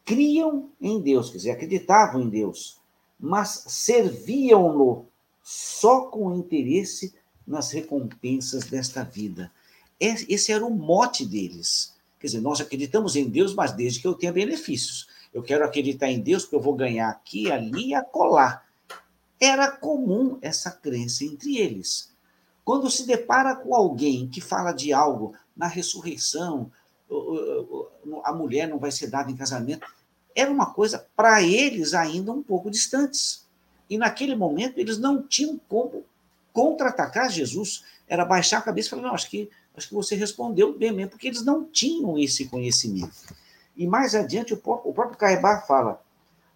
criam 0.04 0.68
em 0.78 1.00
Deus, 1.00 1.30
quer 1.30 1.38
dizer, 1.38 1.50
acreditavam 1.52 2.20
em 2.20 2.28
Deus, 2.28 2.78
mas 3.18 3.64
serviam-no 3.66 5.06
só 5.42 6.02
com 6.02 6.36
interesse 6.36 7.14
nas 7.46 7.70
recompensas 7.70 8.64
desta 8.64 9.02
vida. 9.02 9.50
Esse 9.98 10.52
era 10.52 10.66
o 10.66 10.70
mote 10.70 11.24
deles. 11.24 11.96
Quer 12.18 12.26
dizer, 12.26 12.40
nós 12.40 12.60
acreditamos 12.60 13.16
em 13.16 13.28
Deus, 13.28 13.54
mas 13.54 13.72
desde 13.72 14.00
que 14.00 14.06
eu 14.06 14.14
tenha 14.14 14.32
benefícios. 14.32 15.08
Eu 15.32 15.42
quero 15.42 15.64
acreditar 15.64 16.10
em 16.10 16.20
Deus 16.20 16.42
porque 16.42 16.56
eu 16.56 16.60
vou 16.60 16.74
ganhar 16.74 17.08
aqui, 17.08 17.50
ali 17.50 17.88
e 17.88 17.94
acolá. 17.94 18.64
Era 19.40 19.70
comum 19.70 20.38
essa 20.42 20.70
crença 20.70 21.24
entre 21.24 21.58
eles. 21.58 22.12
Quando 22.64 22.90
se 22.90 23.06
depara 23.06 23.54
com 23.54 23.74
alguém 23.74 24.28
que 24.28 24.40
fala 24.40 24.72
de 24.72 24.92
algo 24.92 25.34
na 25.56 25.66
ressurreição, 25.66 26.70
a 28.24 28.32
mulher 28.32 28.68
não 28.68 28.78
vai 28.78 28.90
ser 28.90 29.08
dada 29.08 29.30
em 29.30 29.36
casamento, 29.36 29.86
era 30.34 30.50
uma 30.50 30.66
coisa 30.72 31.06
para 31.16 31.42
eles 31.42 31.94
ainda 31.94 32.32
um 32.32 32.42
pouco 32.42 32.70
distantes. 32.70 33.46
E 33.88 33.96
naquele 33.96 34.36
momento 34.36 34.78
eles 34.78 34.98
não 34.98 35.22
tinham 35.22 35.58
como 35.68 36.04
contra-atacar 36.52 37.30
Jesus. 37.30 37.84
Era 38.06 38.24
baixar 38.24 38.58
a 38.58 38.62
cabeça 38.62 38.88
e 38.88 38.90
falar: 38.90 39.02
não, 39.02 39.14
acho 39.14 39.30
que, 39.30 39.50
acho 39.79 39.89
que 39.89 39.95
você 39.95 40.14
respondeu 40.14 40.76
bem 40.76 40.93
mesmo, 40.93 41.12
porque 41.12 41.29
eles 41.29 41.43
não 41.43 41.64
tinham 41.64 42.18
esse 42.18 42.47
conhecimento. 42.47 43.35
E 43.76 43.87
mais 43.87 44.14
adiante, 44.14 44.53
o 44.53 44.57
próprio, 44.57 44.91
o 44.91 44.95
próprio 44.95 45.66
fala: 45.66 46.03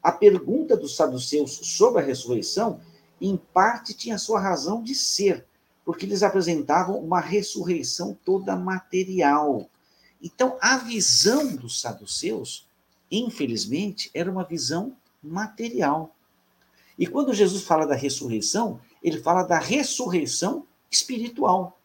a 0.03 0.13
pergunta 0.13 0.77
dos 0.77 0.97
saduceus 0.97 1.61
sobre 1.63 2.03
a 2.03 2.05
ressurreição, 2.05 2.81
em 3.21 3.37
parte, 3.37 3.95
tinha 3.95 4.19
sua 4.19 4.41
razão 4.41 4.83
de 4.83 4.95
ser, 4.95 5.47
porque 5.85 6.05
eles 6.05 6.23
apresentavam 6.23 6.99
uma 6.99 7.21
ressurreição 7.21 8.19
toda 8.25 8.57
material. 8.57 9.71
Então, 10.21 10.57
a 10.61 10.77
visão 10.79 11.55
dos 11.55 11.81
saduceus, 11.81 12.69
infelizmente, 13.11 14.11
era 14.13 14.31
uma 14.31 14.45
visão 14.45 14.97
material. 15.23 16.15
E 16.99 17.07
quando 17.07 17.33
Jesus 17.33 17.63
fala 17.63 17.87
da 17.87 17.95
ressurreição, 17.95 18.81
ele 19.03 19.21
fala 19.21 19.43
da 19.43 19.59
ressurreição 19.59 20.67
espiritual. 20.91 21.79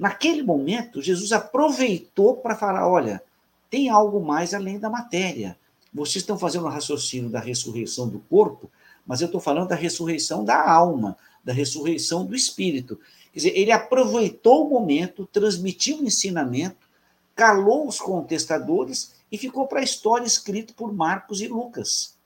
Naquele 0.00 0.42
momento, 0.42 1.02
Jesus 1.02 1.30
aproveitou 1.30 2.38
para 2.38 2.56
falar: 2.56 2.88
olha, 2.88 3.22
tem 3.68 3.90
algo 3.90 4.18
mais 4.24 4.54
além 4.54 4.78
da 4.78 4.88
matéria. 4.88 5.58
Vocês 5.92 6.22
estão 6.22 6.38
fazendo 6.38 6.64
o 6.64 6.68
um 6.68 6.70
raciocínio 6.70 7.28
da 7.28 7.38
ressurreição 7.38 8.08
do 8.08 8.18
corpo, 8.20 8.70
mas 9.06 9.20
eu 9.20 9.26
estou 9.26 9.42
falando 9.42 9.68
da 9.68 9.74
ressurreição 9.74 10.42
da 10.42 10.70
alma, 10.70 11.18
da 11.44 11.52
ressurreição 11.52 12.24
do 12.24 12.34
espírito. 12.34 12.98
Quer 13.30 13.40
dizer, 13.40 13.58
ele 13.58 13.70
aproveitou 13.70 14.66
o 14.66 14.70
momento, 14.70 15.28
transmitiu 15.30 15.98
o 15.98 16.04
ensinamento, 16.04 16.88
calou 17.36 17.86
os 17.86 18.00
contestadores 18.00 19.12
e 19.30 19.36
ficou 19.36 19.66
para 19.66 19.80
a 19.80 19.84
história 19.84 20.24
escrito 20.26 20.72
por 20.72 20.94
Marcos 20.94 21.42
e 21.42 21.46
Lucas. 21.46 22.16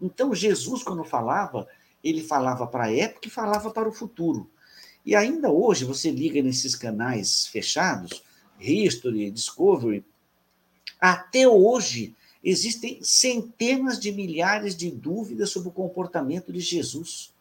Então, 0.00 0.34
Jesus, 0.34 0.82
quando 0.82 1.04
falava, 1.04 1.68
ele 2.02 2.22
falava 2.22 2.66
para 2.66 2.84
a 2.84 2.96
época 2.96 3.28
e 3.28 3.30
falava 3.30 3.70
para 3.70 3.86
o 3.86 3.92
futuro. 3.92 4.48
E 5.04 5.14
ainda 5.14 5.50
hoje, 5.50 5.84
você 5.84 6.10
liga 6.10 6.40
nesses 6.42 6.74
canais 6.74 7.46
fechados, 7.46 8.22
History, 8.60 9.30
Discovery, 9.30 10.04
até 11.00 11.48
hoje 11.48 12.14
existem 12.44 13.00
centenas 13.02 13.98
de 13.98 14.12
milhares 14.12 14.76
de 14.76 14.90
dúvidas 14.90 15.50
sobre 15.50 15.68
o 15.68 15.72
comportamento 15.72 16.52
de 16.52 16.60
Jesus. 16.60 17.32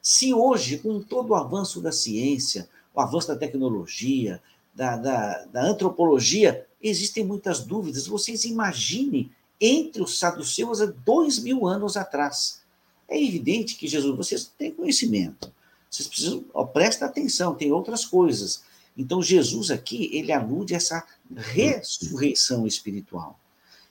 Se 0.00 0.32
hoje, 0.32 0.78
com 0.78 1.00
todo 1.00 1.30
o 1.30 1.34
avanço 1.34 1.80
da 1.80 1.92
ciência, 1.92 2.68
o 2.94 3.00
avanço 3.00 3.28
da 3.28 3.36
tecnologia, 3.36 4.40
da, 4.74 4.96
da, 4.96 5.44
da 5.46 5.62
antropologia, 5.62 6.66
existem 6.82 7.24
muitas 7.24 7.64
dúvidas, 7.64 8.06
vocês 8.06 8.44
imaginem 8.44 9.30
entre 9.60 10.02
os 10.02 10.18
saduceus 10.18 10.80
há 10.80 10.86
dois 10.86 11.38
mil 11.38 11.66
anos 11.66 11.96
atrás. 11.96 12.62
É 13.08 13.20
evidente 13.22 13.76
que 13.76 13.88
Jesus, 13.88 14.16
vocês 14.16 14.50
têm 14.56 14.70
conhecimento, 14.70 15.52
vocês 15.90 16.08
precisam, 16.08 16.44
ó, 16.54 16.64
presta 16.64 17.06
atenção, 17.06 17.54
tem 17.54 17.72
outras 17.72 18.04
coisas. 18.04 18.62
Então, 18.96 19.22
Jesus 19.22 19.70
aqui, 19.70 20.08
ele 20.12 20.32
alude 20.32 20.74
a 20.74 20.76
essa 20.76 21.04
ressurreição 21.34 22.66
espiritual. 22.66 23.38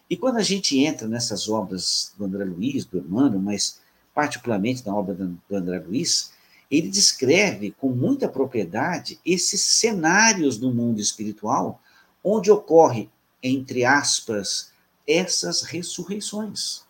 E 0.09 0.15
quando 0.15 0.37
a 0.37 0.43
gente 0.43 0.79
entra 0.79 1.07
nessas 1.07 1.49
obras 1.49 2.13
do 2.17 2.25
André 2.25 2.45
Luiz, 2.45 2.85
do 2.85 2.97
Emmanuel, 2.97 3.39
mas 3.39 3.79
particularmente 4.13 4.85
na 4.85 4.95
obra 4.95 5.13
do 5.13 5.55
André 5.55 5.79
Luiz, 5.79 6.31
ele 6.69 6.89
descreve 6.89 7.71
com 7.71 7.89
muita 7.89 8.27
propriedade 8.27 9.19
esses 9.25 9.61
cenários 9.61 10.57
do 10.57 10.73
mundo 10.73 10.99
espiritual 10.99 11.81
onde 12.23 12.51
ocorre, 12.51 13.09
entre 13.41 13.85
aspas, 13.85 14.71
essas 15.07 15.63
ressurreições. 15.63 16.83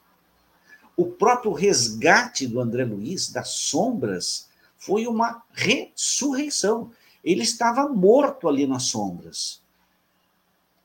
O 0.97 1.05
próprio 1.05 1.53
resgate 1.53 2.45
do 2.45 2.60
André 2.60 2.84
Luiz 2.84 3.30
das 3.30 3.49
sombras 3.49 4.48
foi 4.80 5.05
uma 5.05 5.43
ressurreição. 5.51 6.91
Ele 7.23 7.43
estava 7.43 7.88
morto 7.89 8.47
ali 8.47 8.65
nas 8.65 8.84
sombras. 8.84 9.61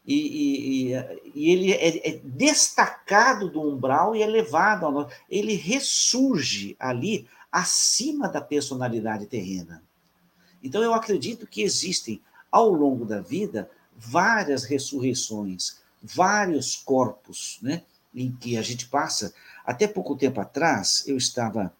E, 0.07 0.90
e, 0.90 0.95
e 1.34 1.51
ele 1.51 1.72
é, 1.72 2.09
é, 2.09 2.20
destacado 2.22 3.49
do 3.49 3.62
umbral 3.62 4.14
e 4.14 4.22
é 4.22 4.26
levado 4.26 4.84
ao. 4.84 5.09
Ele 5.30 5.55
ressurge 5.55 6.76
ali 6.78 7.26
acima 7.51 8.28
da 8.28 8.40
personalidade 8.40 9.26
terrena. 9.26 9.82
Então, 10.62 10.82
eu 10.82 10.92
acredito 10.92 11.47
que 11.47 11.62
existem, 11.62 12.20
ao 12.51 12.70
longo 12.70 13.07
da 13.07 13.20
vida, 13.20 13.70
várias 13.97 14.64
ressurreições, 14.64 15.78
vários 16.03 16.76
corpos, 16.76 17.59
né? 17.62 17.82
Em 18.14 18.30
que 18.32 18.59
a 18.59 18.62
gente 18.62 18.88
passa. 18.88 19.32
Até 19.64 19.86
pouco 19.86 20.16
tempo 20.16 20.40
atrás, 20.40 21.05
eu 21.07 21.16
estava 21.16 21.72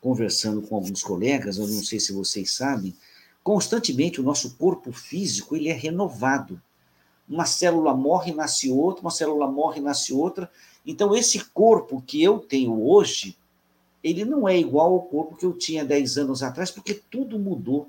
conversando 0.00 0.62
com 0.62 0.76
alguns 0.76 1.02
colegas, 1.02 1.58
eu 1.58 1.66
não 1.66 1.82
sei 1.82 1.98
se 1.98 2.12
vocês 2.12 2.52
sabem, 2.52 2.94
constantemente 3.42 4.20
o 4.20 4.24
nosso 4.24 4.56
corpo 4.56 4.92
físico 4.92 5.56
ele 5.56 5.68
é 5.68 5.72
renovado. 5.72 6.60
Uma 7.28 7.44
célula 7.44 7.94
morre, 7.94 8.32
nasce 8.32 8.70
outra, 8.70 9.02
uma 9.02 9.10
célula 9.10 9.50
morre, 9.50 9.80
nasce 9.80 10.12
outra. 10.12 10.50
Então, 10.86 11.14
esse 11.14 11.44
corpo 11.46 12.00
que 12.00 12.22
eu 12.22 12.38
tenho 12.38 12.86
hoje, 12.86 13.36
ele 14.02 14.24
não 14.24 14.48
é 14.48 14.56
igual 14.56 14.92
ao 14.92 15.02
corpo 15.02 15.36
que 15.36 15.44
eu 15.44 15.52
tinha 15.52 15.84
10 15.84 16.18
anos 16.18 16.42
atrás, 16.42 16.70
porque 16.70 16.94
tudo 16.94 17.38
mudou. 17.38 17.88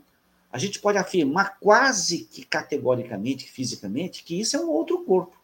A 0.51 0.57
gente 0.57 0.79
pode 0.79 0.97
afirmar 0.97 1.59
quase 1.59 2.23
que 2.25 2.43
categoricamente, 2.43 3.49
fisicamente, 3.51 4.23
que 4.23 4.39
isso 4.39 4.55
é 4.55 4.59
um 4.59 4.69
outro 4.69 5.03
corpo. 5.03 5.37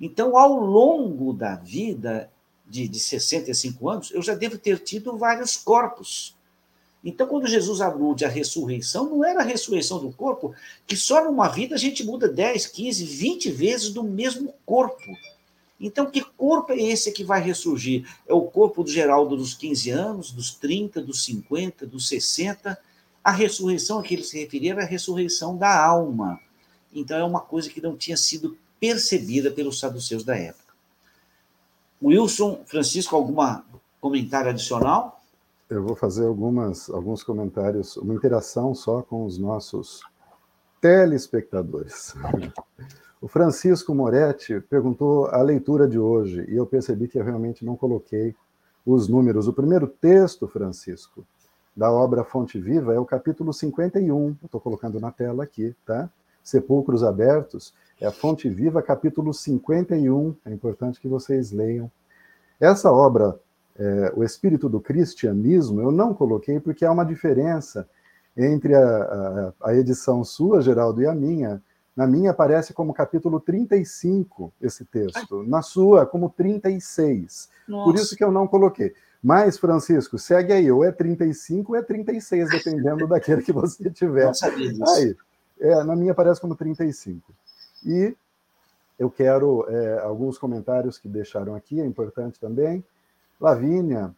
Então, 0.00 0.36
ao 0.36 0.54
longo 0.54 1.32
da 1.32 1.54
vida, 1.54 2.30
de, 2.70 2.86
de 2.86 3.00
65 3.00 3.88
anos, 3.88 4.10
eu 4.12 4.22
já 4.22 4.34
devo 4.34 4.56
ter 4.56 4.78
tido 4.78 5.18
vários 5.18 5.56
corpos. 5.56 6.36
Então, 7.04 7.26
quando 7.26 7.48
Jesus 7.48 7.80
alude 7.80 8.24
à 8.24 8.28
ressurreição, 8.28 9.10
não 9.10 9.24
era 9.24 9.40
a 9.40 9.44
ressurreição 9.44 9.98
do 9.98 10.12
corpo, 10.12 10.54
que 10.86 10.96
só 10.96 11.24
numa 11.24 11.48
vida 11.48 11.74
a 11.74 11.78
gente 11.78 12.04
muda 12.04 12.28
10, 12.28 12.66
15, 12.66 13.04
20 13.04 13.50
vezes 13.50 13.90
do 13.90 14.04
mesmo 14.04 14.54
corpo. 14.64 15.16
Então, 15.80 16.10
que 16.10 16.20
corpo 16.20 16.72
é 16.72 16.76
esse 16.76 17.10
que 17.10 17.24
vai 17.24 17.40
ressurgir? 17.42 18.06
É 18.28 18.34
o 18.34 18.42
corpo 18.42 18.84
do 18.84 18.90
Geraldo 18.90 19.34
dos 19.34 19.54
15 19.54 19.90
anos, 19.90 20.30
dos 20.30 20.54
30, 20.54 21.00
dos 21.00 21.24
50, 21.24 21.86
dos 21.86 22.06
60. 22.06 22.78
A 23.24 23.32
ressurreição 23.32 23.98
a 23.98 24.02
que 24.02 24.14
ele 24.14 24.22
se 24.22 24.38
referia 24.38 24.72
era 24.72 24.82
a 24.82 24.86
ressurreição 24.86 25.56
da 25.56 25.82
alma. 25.82 26.38
Então, 26.92 27.16
é 27.16 27.24
uma 27.24 27.40
coisa 27.40 27.70
que 27.70 27.80
não 27.80 27.96
tinha 27.96 28.16
sido 28.16 28.58
percebida 28.78 29.50
pelos 29.50 29.78
saduceus 29.78 30.22
da 30.22 30.36
época. 30.36 30.69
Wilson, 32.02 32.62
Francisco, 32.66 33.14
alguma 33.14 33.64
comentário 34.00 34.50
adicional? 34.50 35.20
Eu 35.68 35.82
vou 35.84 35.94
fazer 35.94 36.26
algumas, 36.26 36.88
alguns 36.88 37.22
comentários, 37.22 37.96
uma 37.96 38.14
interação 38.14 38.74
só 38.74 39.02
com 39.02 39.24
os 39.24 39.38
nossos 39.38 40.00
telespectadores. 40.80 42.14
O 43.22 43.28
Francisco 43.28 43.94
Moretti 43.94 44.60
perguntou 44.60 45.26
a 45.26 45.42
leitura 45.42 45.86
de 45.86 45.98
hoje, 45.98 46.42
e 46.48 46.56
eu 46.56 46.64
percebi 46.64 47.06
que 47.06 47.18
eu 47.18 47.22
realmente 47.22 47.66
não 47.66 47.76
coloquei 47.76 48.34
os 48.84 49.08
números. 49.08 49.46
O 49.46 49.52
primeiro 49.52 49.86
texto, 49.86 50.48
Francisco, 50.48 51.22
da 51.76 51.92
obra 51.92 52.24
Fonte 52.24 52.58
Viva 52.58 52.94
é 52.94 52.98
o 52.98 53.04
capítulo 53.04 53.52
51, 53.52 54.36
estou 54.42 54.58
colocando 54.58 54.98
na 54.98 55.10
tela 55.10 55.44
aqui, 55.44 55.76
tá? 55.84 56.08
Sepulcros 56.42 57.04
Abertos, 57.04 57.74
é 58.00 58.06
a 58.06 58.10
Fonte 58.10 58.48
Viva, 58.48 58.82
capítulo 58.82 59.34
51. 59.34 60.34
É 60.46 60.52
importante 60.52 60.98
que 60.98 61.06
vocês 61.06 61.52
leiam. 61.52 61.90
Essa 62.58 62.90
obra, 62.90 63.38
é, 63.78 64.12
O 64.16 64.24
Espírito 64.24 64.68
do 64.68 64.80
Cristianismo, 64.80 65.80
eu 65.80 65.92
não 65.92 66.14
coloquei 66.14 66.58
porque 66.58 66.84
há 66.84 66.90
uma 66.90 67.04
diferença 67.04 67.88
entre 68.36 68.74
a, 68.74 69.52
a, 69.62 69.68
a 69.70 69.74
edição 69.74 70.24
sua, 70.24 70.62
Geraldo, 70.62 71.02
e 71.02 71.06
a 71.06 71.14
minha. 71.14 71.62
Na 71.94 72.06
minha 72.06 72.30
aparece 72.30 72.72
como 72.72 72.94
capítulo 72.94 73.38
35 73.38 74.52
esse 74.62 74.84
texto, 74.86 75.42
na 75.42 75.60
sua 75.60 76.06
como 76.06 76.30
36. 76.30 77.50
Nossa. 77.68 77.84
Por 77.84 77.94
isso 77.96 78.16
que 78.16 78.24
eu 78.24 78.32
não 78.32 78.46
coloquei. 78.46 78.94
Mas, 79.22 79.58
Francisco, 79.58 80.18
segue 80.18 80.52
aí, 80.54 80.70
ou 80.72 80.82
é 80.82 80.90
35 80.90 81.72
ou 81.72 81.78
é 81.78 81.82
36, 81.82 82.48
dependendo 82.48 83.06
daquele 83.08 83.42
que 83.42 83.52
você 83.52 83.90
tiver. 83.90 84.26
Não 84.26 84.34
sabia 84.34 84.72
disso. 84.72 84.90
Aí, 84.94 85.14
é, 85.60 85.84
na 85.84 85.94
minha 85.94 86.12
aparece 86.12 86.40
como 86.40 86.56
35. 86.56 87.34
E 87.84 88.16
eu 88.98 89.10
quero 89.10 89.64
é, 89.68 90.00
alguns 90.00 90.38
comentários 90.38 90.98
que 90.98 91.08
deixaram 91.08 91.54
aqui, 91.54 91.80
é 91.80 91.86
importante 91.86 92.38
também. 92.38 92.84
Lavínia, 93.40 94.14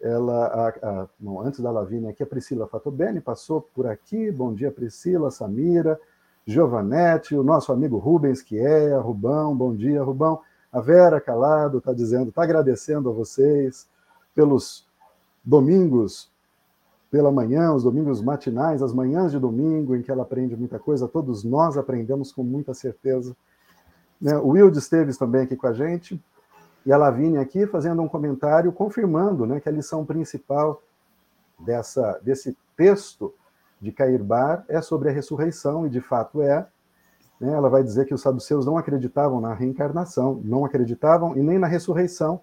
ela, 0.00 0.46
a, 0.46 0.68
a, 0.68 1.08
antes 1.42 1.60
da 1.60 1.70
Lavínia 1.70 2.10
aqui, 2.10 2.22
a 2.22 2.26
Priscila 2.26 2.68
Fatobene 2.68 3.20
passou 3.20 3.62
por 3.62 3.86
aqui. 3.86 4.30
Bom 4.30 4.54
dia, 4.54 4.70
Priscila, 4.70 5.30
Samira, 5.30 5.98
Giovanete, 6.46 7.34
o 7.34 7.42
nosso 7.42 7.72
amigo 7.72 7.98
Rubens, 7.98 8.42
que 8.42 8.58
é, 8.58 8.96
Rubão, 8.96 9.56
bom 9.56 9.74
dia, 9.74 10.02
Rubão. 10.02 10.40
A 10.70 10.80
Vera 10.80 11.20
Calado 11.20 11.78
está 11.78 11.92
dizendo, 11.92 12.28
está 12.28 12.42
agradecendo 12.42 13.08
a 13.08 13.12
vocês 13.12 13.88
pelos 14.34 14.86
domingos 15.42 16.30
pela 17.10 17.32
manhã, 17.32 17.72
os 17.72 17.84
domingos 17.84 18.20
matinais, 18.20 18.82
as 18.82 18.92
manhãs 18.92 19.32
de 19.32 19.38
domingo, 19.38 19.96
em 19.96 20.02
que 20.02 20.10
ela 20.10 20.22
aprende 20.22 20.56
muita 20.56 20.78
coisa, 20.78 21.08
todos 21.08 21.42
nós 21.42 21.76
aprendemos 21.76 22.32
com 22.32 22.42
muita 22.42 22.74
certeza. 22.74 23.34
Né? 24.20 24.36
O 24.36 24.48
Wilde 24.48 24.78
Esteves 24.78 25.16
também 25.16 25.42
aqui 25.42 25.56
com 25.56 25.66
a 25.66 25.72
gente, 25.72 26.22
e 26.84 26.92
a 26.92 26.96
Lavínia 26.96 27.40
aqui 27.40 27.66
fazendo 27.66 28.02
um 28.02 28.08
comentário 28.08 28.72
confirmando 28.72 29.46
né, 29.46 29.60
que 29.60 29.68
a 29.68 29.72
lição 29.72 30.04
principal 30.04 30.82
dessa, 31.58 32.18
desse 32.22 32.56
texto 32.76 33.34
de 33.80 33.90
Cair 33.92 34.22
Bar 34.22 34.64
é 34.68 34.80
sobre 34.80 35.08
a 35.08 35.12
ressurreição, 35.12 35.86
e 35.86 35.90
de 35.90 36.00
fato 36.00 36.42
é. 36.42 36.66
Né, 37.40 37.52
ela 37.52 37.70
vai 37.70 37.82
dizer 37.82 38.04
que 38.04 38.14
os 38.14 38.20
saduceus 38.20 38.66
não 38.66 38.76
acreditavam 38.76 39.40
na 39.40 39.54
reencarnação, 39.54 40.40
não 40.44 40.64
acreditavam 40.64 41.36
e 41.36 41.42
nem 41.42 41.58
na 41.58 41.66
ressurreição. 41.66 42.40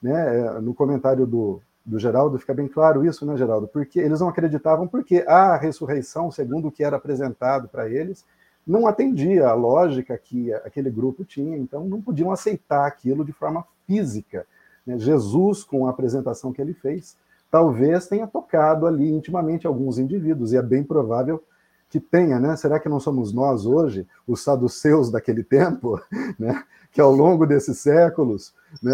Né, 0.00 0.38
é, 0.38 0.60
no 0.60 0.72
comentário 0.72 1.26
do, 1.26 1.60
do 1.88 1.98
Geraldo, 1.98 2.38
fica 2.38 2.52
bem 2.52 2.68
claro 2.68 3.04
isso, 3.04 3.24
né, 3.24 3.36
Geraldo? 3.36 3.66
Porque 3.66 3.98
eles 3.98 4.20
não 4.20 4.28
acreditavam 4.28 4.86
porque 4.86 5.24
a 5.26 5.56
ressurreição, 5.56 6.30
segundo 6.30 6.68
o 6.68 6.70
que 6.70 6.84
era 6.84 6.96
apresentado 6.96 7.66
para 7.66 7.88
eles, 7.88 8.24
não 8.66 8.86
atendia 8.86 9.48
à 9.48 9.54
lógica 9.54 10.16
que 10.18 10.52
aquele 10.52 10.90
grupo 10.90 11.24
tinha, 11.24 11.56
então 11.56 11.86
não 11.86 12.02
podiam 12.02 12.30
aceitar 12.30 12.86
aquilo 12.86 13.24
de 13.24 13.32
forma 13.32 13.64
física. 13.86 14.46
Né? 14.86 14.98
Jesus, 14.98 15.64
com 15.64 15.86
a 15.86 15.90
apresentação 15.90 16.52
que 16.52 16.60
ele 16.60 16.74
fez, 16.74 17.16
talvez 17.50 18.06
tenha 18.06 18.26
tocado 18.26 18.86
ali 18.86 19.10
intimamente 19.10 19.66
alguns 19.66 19.98
indivíduos, 19.98 20.52
e 20.52 20.58
é 20.58 20.62
bem 20.62 20.84
provável 20.84 21.42
que 21.88 21.98
tenha, 21.98 22.38
né? 22.38 22.54
Será 22.54 22.78
que 22.78 22.86
não 22.86 23.00
somos 23.00 23.32
nós 23.32 23.64
hoje, 23.64 24.06
os 24.26 24.42
saduceus 24.42 25.10
daquele 25.10 25.42
tempo, 25.42 25.98
né? 26.38 26.62
Que 26.92 27.00
ao 27.00 27.10
longo 27.10 27.46
desses 27.46 27.78
séculos, 27.78 28.52
né, 28.82 28.92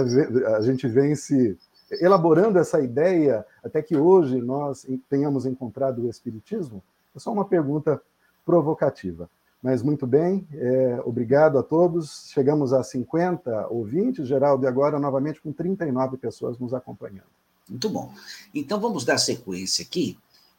a 0.57 0.61
gente 0.61 0.87
vem 0.87 1.17
se 1.17 1.59
elaborando 2.01 2.59
essa 2.59 2.81
ideia 2.81 3.45
até 3.63 3.83
que 3.83 3.97
hoje 3.97 4.41
nós 4.41 4.87
tenhamos 5.09 5.47
encontrado 5.47 6.03
o 6.03 6.11
Espiritismo? 6.11 6.83
É 7.15 7.19
só 7.19 7.33
uma 7.33 7.45
pergunta 7.45 8.01
provocativa. 8.45 9.29
Mas 9.63 9.83
muito 9.83 10.07
bem, 10.07 10.47
é, 10.53 11.01
obrigado 11.07 11.59
a 11.59 11.63
todos. 11.63 12.29
Chegamos 12.31 12.75
a 12.75 12.83
50 12.83 13.69
ouvintes, 13.69 14.29
Geraldo, 14.29 14.65
e 14.65 14.69
agora 14.69 14.99
novamente 14.99 15.41
com 15.41 15.53
39 15.53 16.19
pessoas 16.19 16.59
nos 16.59 16.75
acompanhando. 16.75 17.33
Muito 17.69 17.89
bom. 17.89 18.13
Então 18.55 18.79
vamos 18.79 19.07
dar 19.07 19.17
sequência 19.17 19.83
aqui. 19.83 20.19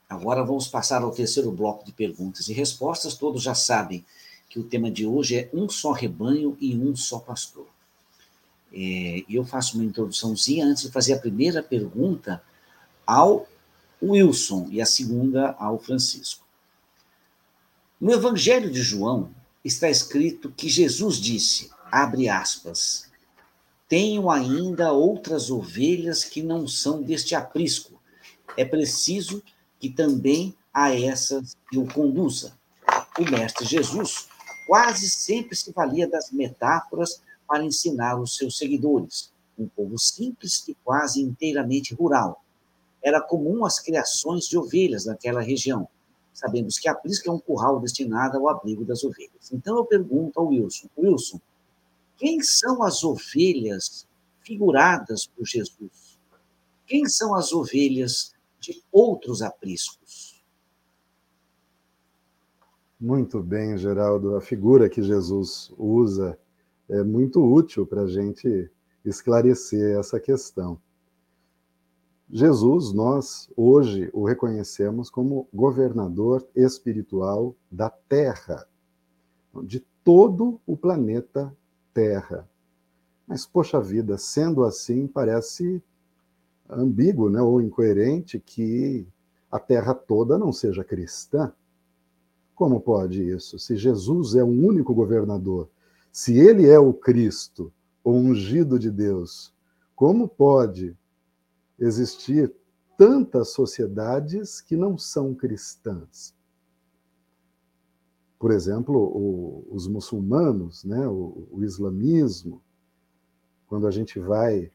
Agora 0.09 0.43
vamos 0.43 0.67
passar 0.67 1.03
ao 1.03 1.11
terceiro 1.11 1.51
bloco 1.51 1.85
de 1.85 1.91
perguntas 1.91 2.47
e 2.47 2.53
respostas. 2.53 3.13
Todos 3.13 3.43
já 3.43 3.53
sabem 3.53 4.03
que 4.49 4.59
o 4.59 4.63
tema 4.63 4.89
de 4.89 5.05
hoje 5.05 5.37
é 5.37 5.49
um 5.53 5.69
só 5.69 5.91
rebanho 5.91 6.57
e 6.59 6.75
um 6.75 6.95
só 6.95 7.19
pastor. 7.19 7.67
É, 8.73 9.23
eu 9.29 9.45
faço 9.45 9.77
uma 9.77 9.85
introduçãozinha 9.85 10.65
antes 10.65 10.83
de 10.83 10.91
fazer 10.91 11.13
a 11.13 11.19
primeira 11.19 11.63
pergunta 11.63 12.41
ao 13.05 13.47
Wilson 14.01 14.67
e 14.71 14.81
a 14.81 14.85
segunda 14.85 15.55
ao 15.57 15.79
Francisco. 15.79 16.45
No 17.99 18.11
Evangelho 18.11 18.69
de 18.69 18.81
João 18.81 19.29
está 19.63 19.89
escrito 19.89 20.51
que 20.51 20.67
Jesus 20.67 21.17
disse, 21.17 21.71
abre 21.91 22.27
aspas, 22.27 23.09
tenho 23.87 24.29
ainda 24.29 24.91
outras 24.91 25.49
ovelhas 25.49 26.23
que 26.23 26.41
não 26.41 26.67
são 26.67 27.01
deste 27.01 27.35
aprisco. 27.35 28.01
É 28.57 28.65
preciso 28.65 29.43
que 29.79 29.89
também 29.89 30.55
a 30.73 30.93
essas 30.93 31.55
eu 31.71 31.85
conduza. 31.87 32.53
O 33.17 33.23
mestre 33.23 33.65
Jesus 33.65 34.27
quase 34.67 35.09
sempre 35.09 35.55
se 35.55 35.71
valia 35.71 36.07
das 36.07 36.31
metáforas 36.31 37.21
para 37.47 37.63
ensinar 37.63 38.19
os 38.19 38.35
seus 38.35 38.57
seguidores, 38.57 39.31
um 39.57 39.67
povo 39.67 39.97
simples 39.97 40.67
e 40.67 40.75
quase 40.83 41.21
inteiramente 41.21 41.93
rural. 41.93 42.43
Era 43.03 43.21
comum 43.21 43.63
as 43.65 43.79
criações 43.79 44.45
de 44.45 44.57
ovelhas 44.57 45.05
naquela 45.05 45.41
região. 45.41 45.87
Sabemos 46.33 46.77
que 46.77 46.89
a 46.89 46.95
prisca 46.95 47.29
é 47.29 47.33
um 47.33 47.39
curral 47.39 47.79
destinado 47.79 48.37
ao 48.37 48.49
abrigo 48.49 48.83
das 48.83 49.03
ovelhas. 49.03 49.51
Então 49.53 49.77
eu 49.77 49.85
pergunto 49.85 50.39
ao 50.39 50.47
Wilson: 50.47 50.89
Wilson, 50.97 51.39
quem 52.17 52.41
são 52.41 52.83
as 52.83 53.03
ovelhas 53.03 54.05
figuradas 54.41 55.25
por 55.27 55.45
Jesus? 55.45 56.19
Quem 56.85 57.07
são 57.07 57.33
as 57.33 57.53
ovelhas 57.53 58.33
de 58.59 58.83
outros 58.91 59.41
apriscos? 59.41 60.43
Muito 62.99 63.41
bem, 63.41 63.77
Geraldo. 63.77 64.35
A 64.35 64.41
figura 64.41 64.89
que 64.89 65.01
Jesus 65.01 65.71
usa 65.77 66.37
é 66.89 67.03
muito 67.03 67.43
útil 67.43 67.85
para 67.85 68.01
a 68.01 68.07
gente 68.07 68.69
esclarecer 69.03 69.97
essa 69.97 70.19
questão. 70.19 70.79
Jesus, 72.29 72.91
nós 72.91 73.49
hoje 73.55 74.09
o 74.11 74.25
reconhecemos 74.25 75.09
como 75.09 75.47
governador 75.53 76.45
espiritual 76.55 77.55
da 77.71 77.89
Terra, 77.89 78.67
de 79.63 79.79
todo 80.03 80.59
o 80.65 80.75
planeta 80.75 81.55
Terra. 81.93 82.49
Mas, 83.27 83.45
poxa 83.45 83.79
vida, 83.79 84.17
sendo 84.17 84.63
assim, 84.63 85.07
parece 85.07 85.81
ambíguo 86.69 87.29
né, 87.29 87.41
ou 87.41 87.61
incoerente 87.61 88.39
que 88.39 89.07
a 89.51 89.59
terra 89.59 89.93
toda 89.93 90.37
não 90.37 90.51
seja 90.51 90.83
cristã. 90.83 91.53
Como 92.53 92.79
pode 92.79 93.21
isso? 93.21 93.57
Se 93.59 93.75
Jesus 93.75 94.35
é 94.35 94.43
o 94.43 94.47
único 94.47 94.93
governador, 94.93 95.69
se 96.15 96.39
ele 96.39 96.65
é 96.65 96.79
o 96.79 96.93
Cristo, 96.93 97.73
o 98.01 98.13
ungido 98.13 98.79
de 98.79 98.89
Deus, 98.89 99.53
como 99.93 100.29
pode 100.29 100.97
existir 101.77 102.55
tantas 102.97 103.49
sociedades 103.49 104.61
que 104.61 104.77
não 104.77 104.97
são 104.97 105.35
cristãs? 105.35 106.33
Por 108.39 108.51
exemplo, 108.51 108.97
o, 108.97 109.67
os 109.69 109.89
muçulmanos, 109.89 110.85
né, 110.85 111.05
o, 111.05 111.49
o 111.51 111.61
islamismo, 111.65 112.63
quando 113.67 113.85
a 113.85 113.91
gente 113.91 114.17
vai 114.17 114.71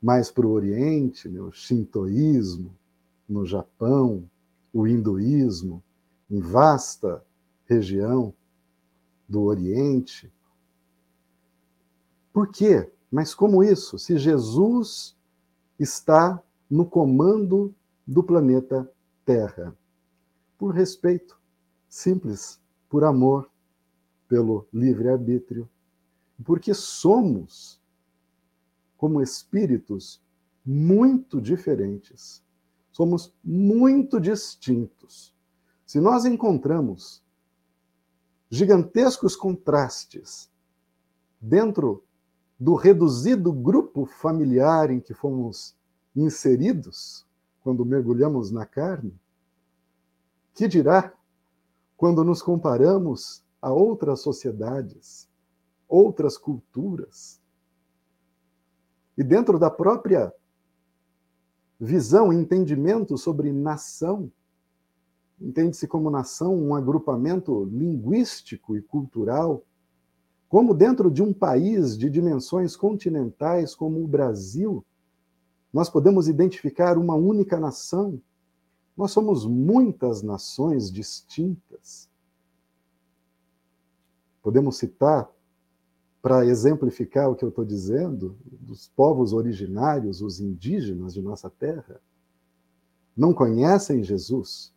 mais 0.00 0.30
para 0.30 0.46
o 0.46 0.52
Oriente, 0.52 1.28
né, 1.28 1.40
o 1.40 1.50
shintoísmo, 1.50 2.72
no 3.28 3.44
Japão, 3.44 4.30
o 4.72 4.86
hinduísmo, 4.86 5.82
em 6.30 6.38
vasta 6.38 7.26
região 7.66 8.32
do 9.28 9.42
Oriente. 9.42 10.32
Por 12.40 12.48
quê? 12.48 12.90
Mas 13.12 13.34
como 13.34 13.62
isso? 13.62 13.98
Se 13.98 14.16
Jesus 14.16 15.14
está 15.78 16.42
no 16.70 16.86
comando 16.86 17.74
do 18.06 18.22
planeta 18.22 18.90
Terra. 19.26 19.76
Por 20.56 20.74
respeito, 20.74 21.38
simples, 21.86 22.58
por 22.88 23.04
amor, 23.04 23.50
pelo 24.26 24.66
livre-arbítrio, 24.72 25.68
porque 26.42 26.72
somos, 26.72 27.78
como 28.96 29.20
espíritos, 29.20 30.22
muito 30.64 31.42
diferentes 31.42 32.42
somos 32.90 33.34
muito 33.44 34.18
distintos. 34.18 35.34
Se 35.84 36.00
nós 36.00 36.24
encontramos 36.24 37.22
gigantescos 38.50 39.36
contrastes 39.36 40.50
dentro 41.38 42.02
do 42.60 42.74
reduzido 42.74 43.50
grupo 43.50 44.04
familiar 44.04 44.90
em 44.90 45.00
que 45.00 45.14
fomos 45.14 45.74
inseridos 46.14 47.26
quando 47.62 47.86
mergulhamos 47.86 48.50
na 48.50 48.66
carne, 48.66 49.18
que 50.52 50.68
dirá 50.68 51.12
quando 51.96 52.22
nos 52.22 52.42
comparamos 52.42 53.42
a 53.62 53.72
outras 53.72 54.20
sociedades, 54.20 55.26
outras 55.88 56.36
culturas? 56.36 57.40
E 59.16 59.24
dentro 59.24 59.58
da 59.58 59.70
própria 59.70 60.32
visão, 61.80 62.30
entendimento 62.30 63.16
sobre 63.16 63.50
nação. 63.50 64.30
Entende-se 65.40 65.88
como 65.88 66.10
nação 66.10 66.54
um 66.54 66.74
agrupamento 66.74 67.64
linguístico 67.64 68.76
e 68.76 68.82
cultural. 68.82 69.64
Como 70.50 70.74
dentro 70.74 71.08
de 71.08 71.22
um 71.22 71.32
país 71.32 71.96
de 71.96 72.10
dimensões 72.10 72.74
continentais 72.74 73.72
como 73.72 74.02
o 74.02 74.08
Brasil, 74.08 74.84
nós 75.72 75.88
podemos 75.88 76.26
identificar 76.26 76.98
uma 76.98 77.14
única 77.14 77.60
nação. 77.60 78.20
Nós 78.96 79.12
somos 79.12 79.46
muitas 79.46 80.22
nações 80.22 80.90
distintas. 80.90 82.10
Podemos 84.42 84.76
citar 84.76 85.30
para 86.20 86.44
exemplificar 86.44 87.30
o 87.30 87.36
que 87.36 87.44
eu 87.44 87.50
estou 87.50 87.64
dizendo, 87.64 88.36
dos 88.44 88.88
povos 88.88 89.32
originários, 89.32 90.20
os 90.20 90.40
indígenas 90.40 91.14
de 91.14 91.22
nossa 91.22 91.48
terra, 91.48 92.00
não 93.16 93.32
conhecem 93.32 94.02
Jesus, 94.02 94.74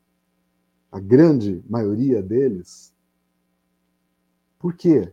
a 0.91 0.99
grande 0.99 1.63
maioria 1.67 2.21
deles. 2.21 2.93
Por 4.59 4.75
quê? 4.75 5.11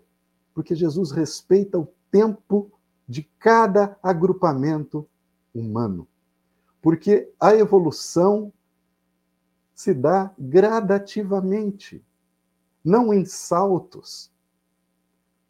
Porque 0.55 0.75
Jesus 0.75 1.11
respeita 1.11 1.79
o 1.79 1.89
tempo 2.11 2.71
de 3.09 3.23
cada 3.39 3.99
agrupamento 4.03 5.09
humano. 5.55 6.07
Porque 6.83 7.33
a 7.39 7.55
evolução 7.55 8.53
se 9.75 9.95
dá 9.95 10.33
gradativamente, 10.39 12.05
não 12.85 13.13
em 13.13 13.25
saltos 13.25 14.31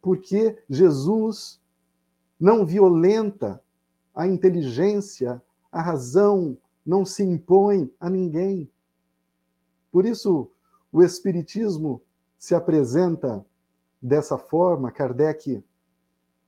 porque 0.01 0.57
Jesus 0.67 1.61
não 2.39 2.65
violenta 2.65 3.61
a 4.15 4.27
inteligência, 4.27 5.41
a 5.71 5.81
razão, 5.81 6.57
não 6.85 7.05
se 7.05 7.23
impõe 7.23 7.93
a 7.99 8.09
ninguém. 8.09 8.69
Por 9.91 10.05
isso, 10.05 10.49
o 10.91 11.03
Espiritismo 11.03 12.01
se 12.37 12.55
apresenta 12.55 13.45
dessa 14.01 14.37
forma. 14.37 14.91
Kardec 14.91 15.63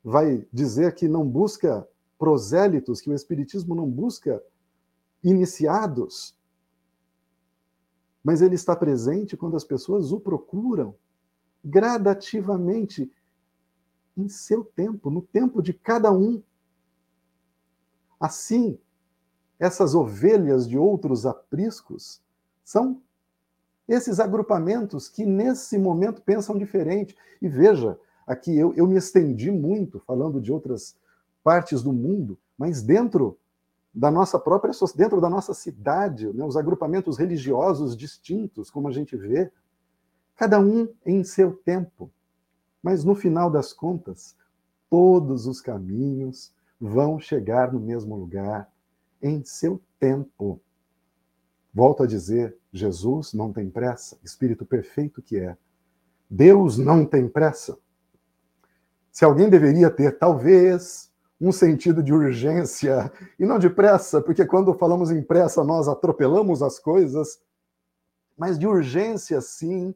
vai 0.04 0.48
dizer 0.52 0.94
que 0.96 1.08
não 1.08 1.28
busca 1.28 1.88
prosélitos, 2.18 3.02
que 3.02 3.10
o 3.10 3.14
Espiritismo 3.14 3.76
não 3.76 3.90
busca 3.90 4.42
iniciados, 5.24 6.36
mas 8.24 8.42
ele 8.42 8.56
está 8.56 8.76
presente 8.76 9.36
quando 9.36 9.58
as 9.58 9.64
pessoas 9.64 10.12
o 10.12 10.20
procuram 10.20 10.96
gradativamente 11.64 13.12
em 14.16 14.30
seu 14.30 14.64
tempo, 14.64 15.10
no 15.10 15.22
tempo 15.22 15.62
de 15.62 15.74
cada 15.74 16.12
um. 16.12 16.42
Assim, 18.20 18.80
essas 19.60 19.94
ovelhas 19.94 20.68
de 20.68 20.78
outros 20.78 21.26
apriscos 21.26 22.22
são 22.64 23.02
esses 23.88 24.20
agrupamentos 24.20 25.08
que 25.08 25.26
nesse 25.26 25.78
momento 25.78 26.22
pensam 26.22 26.58
diferente. 26.58 27.16
E 27.42 27.48
veja, 27.48 27.98
aqui 28.26 28.58
eu, 28.58 28.74
eu 28.76 28.88
me 28.88 28.98
estendi 28.98 29.52
muito 29.52 30.00
falando 30.00 30.40
de 30.40 30.52
outras 30.52 30.96
partes 31.44 31.82
do 31.82 31.92
mundo, 31.92 32.38
mas 32.58 32.82
dentro 32.82 33.38
da 33.94 34.10
nossa 34.10 34.40
própria 34.40 34.74
dentro 34.96 35.22
da 35.22 35.30
nossa 35.30 35.54
cidade, 35.54 36.32
né, 36.34 36.44
os 36.44 36.58
agrupamentos 36.58 37.18
religiosos 37.18 37.96
distintos, 37.96 38.72
como 38.72 38.88
a 38.88 38.92
gente 38.92 39.16
vê, 39.16 39.52
cada 40.36 40.60
um 40.60 40.88
em 41.06 41.24
seu 41.24 41.54
tempo. 41.54 42.10
Mas 42.82 43.04
no 43.04 43.14
final 43.14 43.52
das 43.52 43.72
contas, 43.72 44.36
todos 44.90 45.46
os 45.46 45.62
caminhos 45.62 46.52
vão 46.80 47.20
chegar 47.20 47.72
no 47.72 47.80
mesmo 47.80 48.16
lugar 48.16 48.70
em 49.22 49.44
seu 49.46 49.80
tempo. 50.00 50.60
Volto 51.74 52.04
a 52.04 52.08
dizer, 52.08 52.56
Jesus 52.72 53.34
não 53.34 53.52
tem 53.52 53.70
pressa, 53.70 54.18
Espírito 54.24 54.66
perfeito 54.66 55.22
que 55.22 55.38
é. 55.38 55.58
Deus 56.30 56.78
não 56.78 57.06
tem 57.06 57.28
pressa. 57.28 57.78
Se 59.12 59.26
alguém 59.26 59.50
deveria 59.50 59.90
ter, 59.90 60.18
talvez, 60.18 61.12
um 61.40 61.52
sentido 61.52 62.04
de 62.04 62.14
urgência 62.14 63.12
e 63.40 63.46
não 63.46 63.60
de 63.60 63.70
pressa, 63.70 64.22
porque 64.22 64.46
quando 64.46 64.74
falamos 64.74 65.12
em 65.12 65.22
pressa 65.22 65.64
nós 65.64 65.88
atropelamos 65.88 66.62
as 66.62 66.80
coisas, 66.80 67.40
mas 68.38 68.58
de 68.58 68.68
urgência 68.68 69.42
sim, 69.42 69.94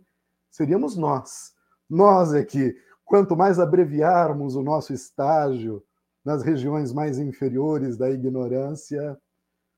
seríamos 0.50 0.96
nós 0.96 1.56
nós 1.90 2.34
é 2.34 2.44
que, 2.44 2.76
quanto 3.06 3.36
mais 3.36 3.60
abreviarmos 3.60 4.56
o 4.56 4.62
nosso 4.62 4.94
estágio 4.94 5.84
nas 6.24 6.44
regiões 6.44 6.92
mais 6.92 7.18
inferiores 7.18 7.96
da 7.98 8.10
ignorância, 8.10 9.18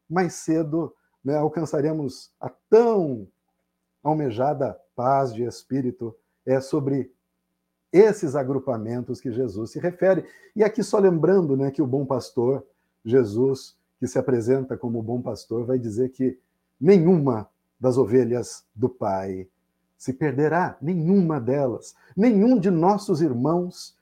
mais 0.09 0.33
cedo 0.33 0.93
né, 1.23 1.35
alcançaremos 1.35 2.31
a 2.39 2.49
tão 2.69 3.27
almejada 4.03 4.79
paz 4.95 5.33
de 5.33 5.43
espírito. 5.43 6.15
É 6.45 6.59
sobre 6.59 7.11
esses 7.91 8.35
agrupamentos 8.35 9.19
que 9.19 9.31
Jesus 9.31 9.71
se 9.71 9.79
refere. 9.79 10.25
E 10.55 10.63
aqui 10.63 10.83
só 10.83 10.99
lembrando 10.99 11.57
né, 11.57 11.71
que 11.71 11.81
o 11.81 11.87
bom 11.87 12.05
pastor, 12.05 12.65
Jesus, 13.03 13.75
que 13.99 14.07
se 14.07 14.17
apresenta 14.17 14.77
como 14.77 15.01
bom 15.01 15.21
pastor, 15.21 15.65
vai 15.65 15.77
dizer 15.77 16.09
que 16.09 16.39
nenhuma 16.79 17.49
das 17.79 17.97
ovelhas 17.97 18.65
do 18.75 18.89
Pai 18.89 19.47
se 19.97 20.13
perderá, 20.13 20.77
nenhuma 20.81 21.41
delas. 21.41 21.93
Nenhum 22.15 22.57
de 22.57 22.71
nossos 22.71 23.21
irmãos 23.21 23.97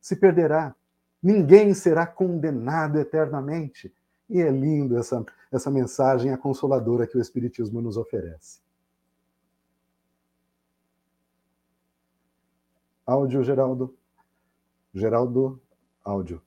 se 0.00 0.16
perderá. 0.16 0.74
Ninguém 1.22 1.74
será 1.74 2.06
condenado 2.06 2.98
eternamente. 2.98 3.92
E 4.32 4.40
é 4.40 4.50
lindo 4.50 4.96
essa, 4.96 5.22
essa 5.52 5.70
mensagem 5.70 6.32
a 6.32 6.38
consoladora 6.38 7.06
que 7.06 7.18
o 7.18 7.20
Espiritismo 7.20 7.82
nos 7.82 7.98
oferece. 7.98 8.60
Áudio, 13.04 13.44
Geraldo. 13.44 13.94
Geraldo, 14.94 15.60
áudio. 16.02 16.40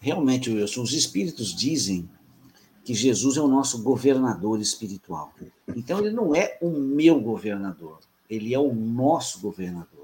Realmente, 0.00 0.50
Wilson, 0.50 0.82
os 0.82 0.92
espíritos 0.92 1.54
dizem 1.54 2.10
que 2.84 2.92
Jesus 2.92 3.36
é 3.36 3.40
o 3.40 3.46
nosso 3.46 3.80
governador 3.80 4.60
espiritual. 4.60 5.32
Então, 5.68 6.00
ele 6.00 6.10
não 6.10 6.34
é 6.34 6.58
o 6.60 6.70
meu 6.70 7.20
governador, 7.20 8.00
ele 8.28 8.52
é 8.52 8.58
o 8.58 8.74
nosso 8.74 9.40
governador. 9.40 9.97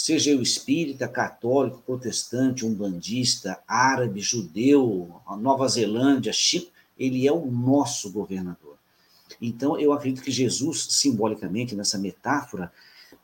Seja 0.00 0.30
eu 0.30 0.40
espírita, 0.40 1.06
católico, 1.06 1.82
protestante, 1.84 2.64
umbandista, 2.64 3.62
árabe, 3.68 4.18
judeu, 4.20 5.20
Nova 5.38 5.68
Zelândia, 5.68 6.32
Chile, 6.32 6.72
ele 6.98 7.28
é 7.28 7.32
o 7.32 7.44
nosso 7.44 8.10
governador. 8.10 8.78
Então, 9.38 9.78
eu 9.78 9.92
acredito 9.92 10.24
que 10.24 10.30
Jesus, 10.30 10.86
simbolicamente, 10.88 11.74
nessa 11.74 11.98
metáfora, 11.98 12.72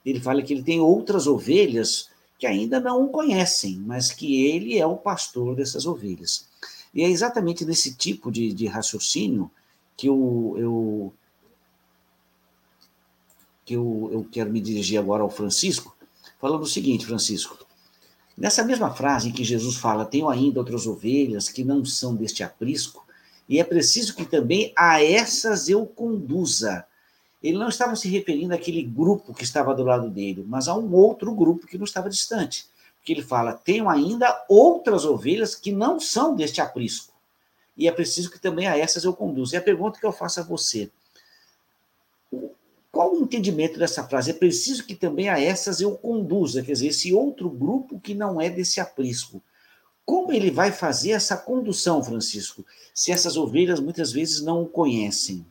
ele 0.05 0.20
fala 0.20 0.43
que 0.43 0.53
ele 0.53 0.62
tem 0.62 0.79
outras 0.79 1.27
ovelhas 1.27 2.11
que 2.39 2.47
ainda 2.47 2.79
não 2.79 3.05
o 3.05 3.09
conhecem, 3.09 3.79
mas 3.79 4.12
que 4.12 4.45
ele 4.45 4.79
é 4.79 4.87
o 4.87 4.99
pastor 4.99 5.57
dessas 5.57 5.87
ovelhas. 5.87 6.47
E 6.93 7.03
é 7.03 7.09
exatamente 7.09 7.64
nesse 7.64 7.95
tipo 7.95 8.31
de, 8.31 8.53
de 8.53 8.66
raciocínio 8.66 9.51
que 9.97 10.09
eu, 10.09 10.55
eu, 10.59 11.14
que 13.64 13.72
eu, 13.72 14.11
eu 14.12 14.29
quero 14.31 14.53
me 14.53 14.61
dirigir 14.61 14.99
agora 14.99 15.22
ao 15.22 15.31
Francisco, 15.31 15.96
falando 16.39 16.62
o 16.62 16.66
seguinte, 16.66 17.07
Francisco. 17.07 17.66
Nessa 18.37 18.62
mesma 18.62 18.95
frase 18.95 19.28
em 19.28 19.32
que 19.32 19.45
Jesus 19.45 19.76
fala, 19.76 20.05
tenho 20.05 20.28
ainda 20.28 20.61
outras 20.61 20.87
ovelhas 20.87 21.49
que 21.49 21.64
não 21.64 21.84
são 21.84 22.14
deste 22.14 22.43
aprisco, 22.43 23.07
e 23.49 23.61
é 23.61 23.64
preciso 23.64 24.14
que 24.14 24.24
também 24.24 24.72
a 24.76 25.03
essas 25.03 25.68
eu 25.68 25.87
conduza. 25.87 26.84
Ele 27.43 27.57
não 27.57 27.68
estava 27.68 27.95
se 27.95 28.09
referindo 28.09 28.55
àquele 28.55 28.82
grupo 28.82 29.32
que 29.32 29.45
estava 29.45 29.74
do 29.74 29.84
lado 29.84 30.11
dele, 30.11 30.45
mas 30.47 30.68
a 30.68 30.76
um 30.76 30.93
outro 30.95 31.32
grupo 31.32 31.66
que 31.66 31.78
não 31.78 31.84
estava 31.84 32.11
distante. 32.11 32.66
Porque 32.97 33.12
ele 33.12 33.22
fala: 33.22 33.53
tenho 33.53 33.89
ainda 33.89 34.45
outras 34.49 35.05
ovelhas 35.05 35.55
que 35.55 35.70
não 35.70 36.01
são 36.01 36.34
deste 36.34 36.61
aprisco. 36.61 37.14
E 37.76 37.87
é 37.87 37.93
preciso 37.93 38.30
que 38.30 38.41
também 38.41 38.66
a 38.66 38.76
essas 38.76 39.05
eu 39.05 39.12
conduza. 39.12 39.55
E 39.55 39.59
a 39.59 39.62
pergunta 39.62 40.01
que 40.01 40.07
eu 40.07 40.12
faço 40.12 40.41
a 40.41 40.43
você: 40.43 40.91
qual 42.97 43.15
o 43.15 43.21
entendimento 43.21 43.79
dessa 43.79 44.03
frase? 44.09 44.31
É 44.31 44.33
preciso 44.33 44.87
que 44.87 44.95
também 44.95 45.29
a 45.29 45.39
essas 45.39 45.83
eu 45.83 45.93
conduza, 45.93 46.63
quer 46.63 46.73
dizer, 46.73 46.87
esse 46.87 47.13
outro 47.13 47.51
grupo 47.51 48.01
que 48.01 48.15
não 48.15 48.41
é 48.41 48.49
desse 48.49 48.81
aprisco. 48.81 49.43
Como 50.03 50.33
ele 50.33 50.51
vai 50.51 50.73
fazer 50.73 51.11
essa 51.11 51.37
condução, 51.37 52.03
Francisco, 52.03 52.65
se 52.95 53.13
essas 53.13 53.37
ovelhas 53.37 53.81
muitas 53.81 54.13
vezes 54.13 54.41
não 54.41 54.63
o 54.63 54.67
conhecem? 54.67 55.45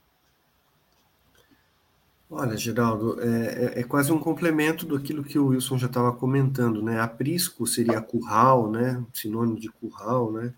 Olha, 2.31 2.57
Geraldo, 2.57 3.21
é, 3.21 3.27
é, 3.75 3.79
é, 3.81 3.83
quase 3.83 4.11
um 4.11 4.17
complemento 4.17 4.83
daquilo 4.83 5.23
que 5.23 5.37
o 5.37 5.49
Wilson 5.49 5.77
já 5.77 5.85
estava 5.85 6.11
comentando, 6.11 6.81
né? 6.81 6.99
Aprisco 6.99 7.67
seria 7.67 8.01
curral, 8.01 8.71
né? 8.71 9.05
Sinônimo 9.13 9.59
de 9.59 9.69
curral, 9.69 10.31
né? 10.31 10.51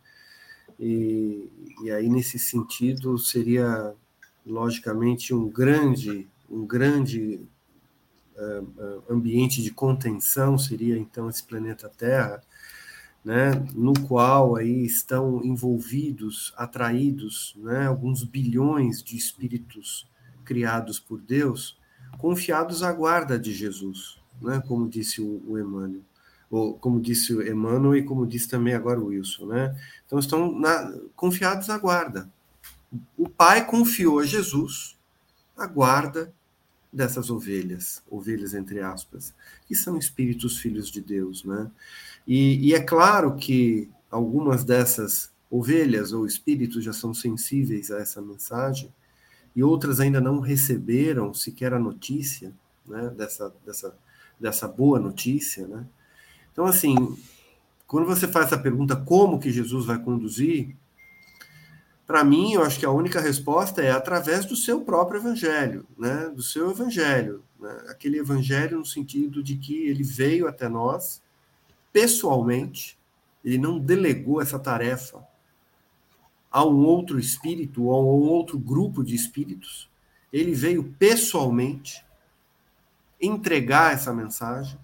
E, 0.79 1.49
e 1.83 1.91
aí, 1.91 2.07
nesse 2.07 2.39
sentido, 2.39 3.17
seria, 3.17 3.93
logicamente, 4.45 5.33
um 5.33 5.49
grande, 5.49 6.25
um 6.49 6.65
grande 6.65 7.41
uh, 8.35 9.03
ambiente 9.09 9.61
de 9.61 9.71
contenção, 9.71 10.57
seria, 10.57 10.97
então, 10.97 11.29
esse 11.29 11.43
planeta 11.43 11.89
Terra, 11.89 12.41
né? 13.23 13.51
No 13.75 13.93
qual 14.07 14.55
aí 14.55 14.85
estão 14.85 15.43
envolvidos, 15.43 16.53
atraídos, 16.55 17.55
né? 17.57 17.85
Alguns 17.85 18.23
bilhões 18.23 19.03
de 19.03 19.17
espíritos 19.17 20.07
criados 20.45 20.97
por 20.97 21.19
Deus, 21.19 21.77
confiados 22.17 22.81
à 22.81 22.91
guarda 22.91 23.37
de 23.37 23.53
Jesus, 23.53 24.17
né? 24.41 24.63
como 24.65 24.87
disse 24.87 25.21
o, 25.21 25.43
o 25.45 25.59
Emmanuel, 25.59 26.01
ou 26.49 26.73
como 26.75 27.01
disse 27.01 27.33
o 27.33 27.45
Emmanuel 27.45 27.97
e 27.97 28.03
como 28.03 28.25
disse 28.25 28.47
também 28.47 28.73
agora 28.73 28.99
o 28.99 29.07
Wilson. 29.07 29.45
Né? 29.47 29.77
Então 30.05 30.17
estão 30.17 30.57
na, 30.57 30.97
confiados 31.15 31.69
à 31.69 31.77
guarda. 31.77 32.29
O 33.17 33.27
Pai 33.27 33.65
confiou 33.65 34.19
a 34.19 34.25
Jesus 34.25 34.97
a 35.57 35.67
guarda 35.67 36.33
dessas 36.97 37.29
ovelhas, 37.29 38.03
ovelhas 38.09 38.53
entre 38.53 38.81
aspas, 38.81 39.33
que 39.65 39.75
são 39.75 39.97
espíritos 39.97 40.57
filhos 40.57 40.89
de 40.89 40.99
Deus. 40.99 41.45
Né? 41.45 41.71
E, 42.27 42.67
e 42.67 42.73
é 42.73 42.81
claro 42.81 43.35
que 43.35 43.89
algumas 44.09 44.63
dessas 44.63 45.31
ovelhas 45.49 46.11
ou 46.11 46.25
espíritos 46.25 46.83
já 46.83 46.91
são 46.91 47.13
sensíveis 47.13 47.91
a 47.91 47.99
essa 47.99 48.21
mensagem, 48.21 48.93
e 49.55 49.63
outras 49.63 49.99
ainda 49.99 50.19
não 50.19 50.39
receberam 50.39 51.33
sequer 51.33 51.73
a 51.73 51.79
notícia 51.79 52.53
né, 52.85 53.09
dessa, 53.15 53.53
dessa, 53.65 53.97
dessa 54.39 54.67
boa 54.67 54.99
notícia. 54.99 55.67
Né? 55.67 55.85
Então, 56.51 56.65
assim, 56.65 57.17
quando 57.87 58.05
você 58.05 58.27
faz 58.27 58.47
essa 58.47 58.57
pergunta, 58.57 58.95
como 58.95 59.39
que 59.39 59.51
Jesus 59.51 59.85
vai 59.85 59.97
conduzir? 59.97 60.75
Para 62.07 62.23
mim, 62.23 62.53
eu 62.53 62.63
acho 62.63 62.79
que 62.79 62.85
a 62.85 62.91
única 62.91 63.19
resposta 63.19 63.81
é 63.81 63.91
através 63.91 64.45
do 64.45 64.55
seu 64.55 64.79
próprio 64.79 65.19
evangelho, 65.19 65.85
né? 65.97 66.29
do 66.29 66.41
seu 66.41 66.71
evangelho. 66.71 67.43
Né? 67.59 67.83
Aquele 67.89 68.17
evangelho 68.17 68.79
no 68.79 68.85
sentido 68.85 69.43
de 69.43 69.57
que 69.57 69.87
ele 69.87 70.03
veio 70.03 70.47
até 70.47 70.69
nós 70.69 71.21
pessoalmente, 71.91 72.97
ele 73.43 73.57
não 73.57 73.77
delegou 73.77 74.41
essa 74.41 74.57
tarefa 74.57 75.21
a 76.49 76.63
um 76.65 76.85
outro 76.85 77.19
espírito 77.19 77.83
ou 77.83 77.93
a 77.93 77.99
um 77.99 78.29
outro 78.29 78.57
grupo 78.57 79.03
de 79.03 79.13
espíritos. 79.13 79.89
Ele 80.31 80.53
veio 80.53 80.95
pessoalmente 80.97 82.05
entregar 83.19 83.93
essa 83.93 84.13
mensagem. 84.13 84.79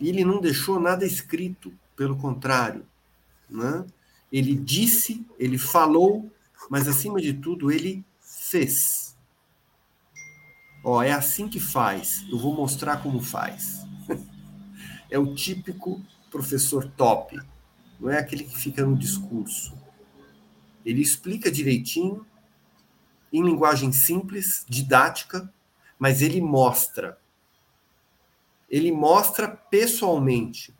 E 0.00 0.08
ele 0.08 0.24
não 0.24 0.40
deixou 0.40 0.80
nada 0.80 1.06
escrito, 1.06 1.72
pelo 1.94 2.16
contrário. 2.16 2.84
Né? 3.48 3.84
Ele 4.32 4.54
disse, 4.54 5.26
ele 5.38 5.58
falou, 5.58 6.30
mas 6.68 6.86
acima 6.86 7.20
de 7.20 7.34
tudo, 7.34 7.70
ele 7.70 8.04
fez. 8.20 9.16
Ó, 10.84 11.02
é 11.02 11.12
assim 11.12 11.48
que 11.48 11.60
faz. 11.60 12.24
Eu 12.30 12.38
vou 12.38 12.54
mostrar 12.54 13.02
como 13.02 13.22
faz. 13.22 13.84
é 15.10 15.18
o 15.18 15.34
típico 15.34 16.02
professor 16.30 16.88
top. 16.96 17.40
Não 17.98 18.08
é 18.08 18.18
aquele 18.18 18.44
que 18.44 18.56
fica 18.56 18.84
no 18.84 18.96
discurso. 18.96 19.76
Ele 20.84 21.02
explica 21.02 21.50
direitinho, 21.50 22.26
em 23.32 23.42
linguagem 23.42 23.92
simples, 23.92 24.64
didática, 24.68 25.52
mas 25.98 26.22
ele 26.22 26.40
mostra. 26.40 27.18
Ele 28.68 28.90
mostra 28.90 29.48
pessoalmente, 29.48 30.74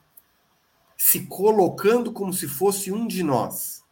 se 1.03 1.23
colocando 1.23 2.13
como 2.13 2.31
se 2.31 2.47
fosse 2.47 2.93
um 2.93 3.07
de 3.07 3.23
nós. 3.23 3.83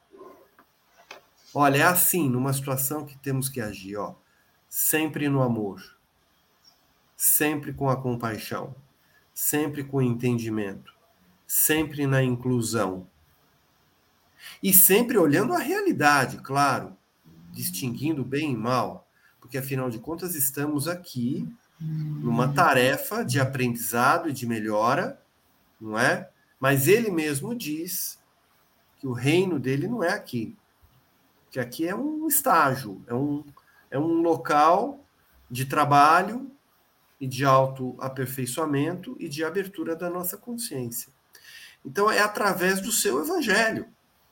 Olha, 1.54 1.78
é 1.78 1.82
assim, 1.82 2.28
numa 2.28 2.52
situação 2.52 3.06
que 3.06 3.16
temos 3.16 3.48
que 3.48 3.62
agir, 3.62 3.96
ó, 3.96 4.14
sempre 4.68 5.26
no 5.26 5.42
amor, 5.42 5.82
sempre 7.16 7.72
com 7.72 7.88
a 7.88 7.96
compaixão, 7.96 8.76
sempre 9.32 9.82
com 9.82 9.96
o 9.96 10.02
entendimento, 10.02 10.92
sempre 11.46 12.06
na 12.06 12.22
inclusão. 12.22 13.09
E 14.62 14.74
sempre 14.74 15.16
olhando 15.16 15.54
a 15.54 15.59
realidade, 15.59 16.36
claro, 16.36 16.94
distinguindo 17.50 18.22
bem 18.22 18.52
e 18.52 18.56
mal, 18.56 19.09
porque 19.40 19.56
afinal 19.56 19.88
de 19.88 19.98
contas 19.98 20.34
estamos 20.34 20.86
aqui 20.86 21.50
numa 21.80 22.52
tarefa 22.52 23.24
de 23.24 23.40
aprendizado 23.40 24.28
e 24.28 24.32
de 24.32 24.46
melhora, 24.46 25.18
não 25.80 25.98
é? 25.98 26.28
Mas 26.61 26.88
ele 26.88 27.11
mesmo 27.11 27.54
diz 27.54 28.18
que 28.98 29.06
o 29.06 29.12
reino 29.12 29.59
dele 29.59 29.86
não 29.86 30.02
é 30.02 30.12
aqui. 30.12 30.56
Que 31.50 31.61
aqui 31.61 31.86
é 31.86 31.94
um 31.94 32.26
estágio, 32.26 33.02
é 33.06 33.14
um, 33.14 33.44
é 33.90 33.98
um 33.98 34.20
local 34.20 35.04
de 35.50 35.64
trabalho 35.64 36.50
e 37.20 37.26
de 37.26 37.44
autoaperfeiçoamento 37.44 39.16
e 39.18 39.28
de 39.28 39.44
abertura 39.44 39.96
da 39.96 40.11
nossa 40.11 40.36
consciência. 40.36 41.12
Então 41.84 42.11
é 42.11 42.20
através 42.20 42.80
do 42.80 42.92
seu 42.92 43.20
evangelho 43.20 43.86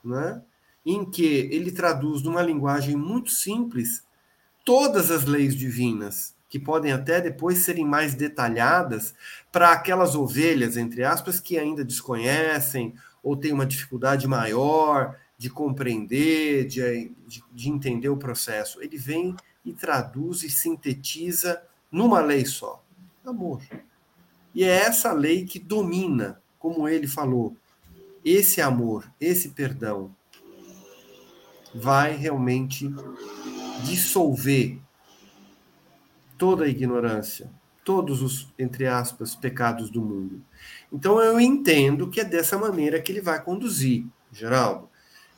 né, 0.04 0.42
em 0.84 1.08
que 1.08 1.24
ele 1.24 1.72
traduz 1.72 2.22
numa 2.22 2.42
linguagem 2.42 2.96
muito 2.96 3.30
simples 3.30 4.04
todas 4.64 5.10
as 5.10 5.24
leis 5.24 5.54
divinas, 5.54 6.35
que 6.48 6.58
podem 6.58 6.92
até 6.92 7.20
depois 7.20 7.58
serem 7.58 7.84
mais 7.84 8.14
detalhadas 8.14 9.14
para 9.50 9.72
aquelas 9.72 10.14
ovelhas, 10.14 10.76
entre 10.76 11.02
aspas, 11.04 11.40
que 11.40 11.58
ainda 11.58 11.84
desconhecem 11.84 12.94
ou 13.22 13.36
têm 13.36 13.52
uma 13.52 13.66
dificuldade 13.66 14.28
maior 14.28 15.16
de 15.36 15.50
compreender, 15.50 16.66
de, 16.66 17.12
de, 17.26 17.44
de 17.52 17.68
entender 17.68 18.08
o 18.08 18.16
processo. 18.16 18.80
Ele 18.80 18.96
vem 18.96 19.34
e 19.64 19.72
traduz 19.72 20.42
e 20.42 20.50
sintetiza 20.50 21.60
numa 21.90 22.20
lei 22.20 22.46
só: 22.46 22.82
amor. 23.24 23.62
E 24.54 24.64
é 24.64 24.68
essa 24.68 25.12
lei 25.12 25.44
que 25.44 25.58
domina, 25.58 26.40
como 26.58 26.88
ele 26.88 27.06
falou, 27.06 27.54
esse 28.24 28.60
amor, 28.60 29.10
esse 29.20 29.50
perdão, 29.50 30.14
vai 31.74 32.16
realmente 32.16 32.90
dissolver 33.84 34.80
toda 36.38 36.64
a 36.64 36.68
ignorância, 36.68 37.50
todos 37.84 38.22
os, 38.22 38.52
entre 38.58 38.86
aspas, 38.86 39.34
pecados 39.34 39.90
do 39.90 40.00
mundo. 40.00 40.42
Então 40.92 41.20
eu 41.20 41.40
entendo 41.40 42.08
que 42.10 42.20
é 42.20 42.24
dessa 42.24 42.58
maneira 42.58 43.00
que 43.00 43.12
ele 43.12 43.20
vai 43.20 43.42
conduzir, 43.42 44.04
Geraldo. 44.32 44.88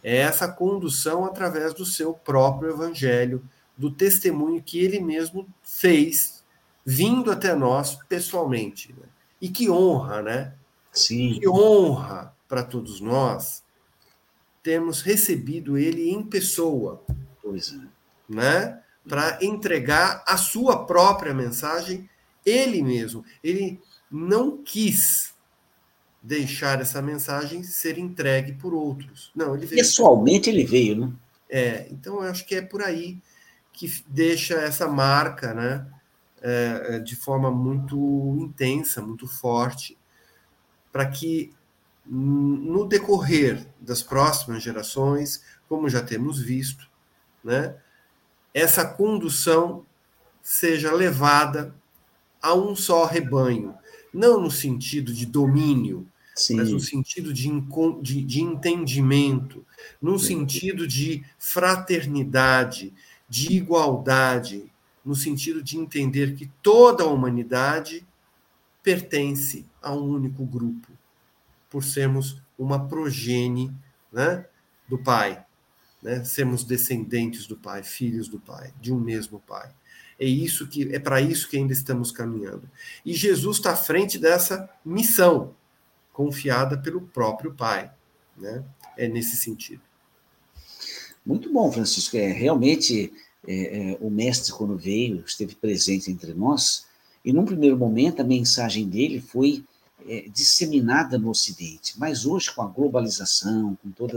É 0.03 0.17
essa 0.17 0.49
condução 0.49 1.25
através 1.25 1.75
do 1.75 1.85
seu 1.85 2.15
próprio 2.15 2.71
evangelho, 2.71 3.43
do 3.77 3.91
testemunho 3.91 4.63
que 4.63 4.79
ele 4.79 5.01
mesmo 5.01 5.47
fez, 5.63 6.45
vindo 6.85 7.31
até 7.31 7.55
nós 7.55 7.97
pessoalmente. 8.09 8.93
Né? 8.93 9.07
E 9.41 9.49
que 9.49 9.69
honra, 9.69 10.23
né? 10.23 10.55
Sim. 10.93 11.39
Que 11.39 11.49
honra 11.49 12.35
para 12.49 12.63
todos 12.63 13.01
nós 13.01 13.63
termos 14.63 15.01
recebido 15.01 15.79
ele 15.79 16.11
em 16.11 16.23
pessoa. 16.23 17.03
Pois 17.43 17.75
é. 17.75 17.87
Né? 18.29 18.83
Para 19.09 19.39
entregar 19.43 20.23
a 20.27 20.37
sua 20.37 20.85
própria 20.85 21.33
mensagem, 21.33 22.09
ele 22.45 22.83
mesmo. 22.83 23.25
Ele 23.43 23.81
não 24.11 24.63
quis 24.63 25.35
deixar 26.23 26.81
essa 26.81 27.01
mensagem 27.01 27.63
ser 27.63 27.99
entregue 27.99 28.53
por 28.53 28.75
outros. 28.75 29.31
Não, 29.35 29.55
ele 29.55 29.67
veio. 29.67 29.81
Pessoalmente 29.81 30.51
ele 30.51 30.65
veio, 30.65 30.97
né? 30.97 31.13
É, 31.49 31.89
então 31.91 32.23
eu 32.23 32.31
acho 32.31 32.45
que 32.47 32.55
é 32.55 32.63
por 32.63 32.83
aí 32.83 33.19
que 33.73 34.03
deixa 34.07 34.55
essa 34.55 34.87
marca, 34.87 35.55
né? 35.55 35.87
É, 36.41 36.97
é 36.97 36.99
de 36.99 37.17
forma 37.17 37.51
muito 37.51 38.37
intensa, 38.41 39.03
muito 39.03 39.27
forte, 39.27 39.99
para 40.93 41.07
que 41.07 41.53
no 42.07 42.87
decorrer 42.87 43.67
das 43.81 44.03
próximas 44.03 44.63
gerações, 44.63 45.43
como 45.69 45.89
já 45.89 46.03
temos 46.03 46.41
visto, 46.41 46.89
né, 47.45 47.77
essa 48.59 48.85
condução 48.85 49.87
seja 50.43 50.93
levada 50.93 51.75
a 52.41 52.55
um 52.55 52.75
só 52.75 53.05
rebanho, 53.05 53.75
não 54.13 54.41
no 54.41 54.51
sentido 54.51 55.13
de 55.13 55.27
domínio, 55.27 56.07
Sim. 56.35 56.57
mas 56.57 56.71
no 56.71 56.81
sentido 56.81 57.33
de, 57.33 57.49
de, 58.03 58.23
de 58.23 58.41
entendimento, 58.41 59.65
no 60.01 60.19
sentido 60.19 60.87
de 60.87 61.25
fraternidade, 61.39 62.93
de 63.29 63.53
igualdade, 63.53 64.73
no 65.05 65.15
sentido 65.15 65.63
de 65.63 65.77
entender 65.77 66.35
que 66.35 66.51
toda 66.63 67.05
a 67.05 67.09
humanidade 67.09 68.07
pertence 68.83 69.67
a 69.83 69.93
um 69.93 70.05
único 70.05 70.45
grupo, 70.45 70.89
por 71.69 71.85
sermos 71.85 72.41
uma 72.59 72.89
progenie 72.89 73.71
né, 74.13 74.47
do 74.89 74.99
Pai, 74.99 75.45
né, 76.03 76.25
sermos 76.25 76.65
descendentes 76.65 77.47
do 77.47 77.57
Pai, 77.57 77.83
filhos 77.83 78.29
do 78.29 78.39
Pai, 78.39 78.73
de 78.81 78.93
um 78.93 79.01
mesmo 79.01 79.41
Pai. 79.41 79.71
É 80.19 80.27
isso 80.27 80.67
que 80.67 80.95
é 80.95 80.99
para 80.99 81.21
isso 81.21 81.49
que 81.49 81.57
ainda 81.57 81.73
estamos 81.73 82.11
caminhando. 82.11 82.69
E 83.05 83.13
Jesus 83.13 83.59
está 83.59 83.73
à 83.73 83.77
frente 83.77 84.19
dessa 84.19 84.69
missão 84.85 85.55
confiada 86.13 86.77
pelo 86.77 87.01
próprio 87.01 87.55
Pai, 87.55 87.93
né? 88.37 88.65
É 88.97 89.07
nesse 89.07 89.37
sentido. 89.37 89.81
Muito 91.25 91.53
bom, 91.53 91.71
Francisco. 91.71 92.17
É 92.17 92.33
realmente 92.33 93.13
é, 93.47 93.93
é, 93.93 93.99
o 94.01 94.11
mestre 94.11 94.53
quando 94.53 94.77
veio 94.77 95.23
esteve 95.25 95.55
presente 95.55 96.11
entre 96.11 96.35
nós 96.35 96.87
e 97.25 97.33
num 97.33 97.45
primeiro 97.45 97.77
momento 97.77 98.21
a 98.21 98.25
mensagem 98.25 98.89
dele 98.89 99.21
foi 99.21 99.65
é, 100.07 100.29
disseminada 100.29 101.19
no 101.19 101.31
Ocidente, 101.31 101.99
mas 101.99 102.27
hoje 102.27 102.53
com 102.53 102.63
a 102.63 102.67
globalização, 102.67 103.77
com 103.83 103.91
todo 103.91 104.17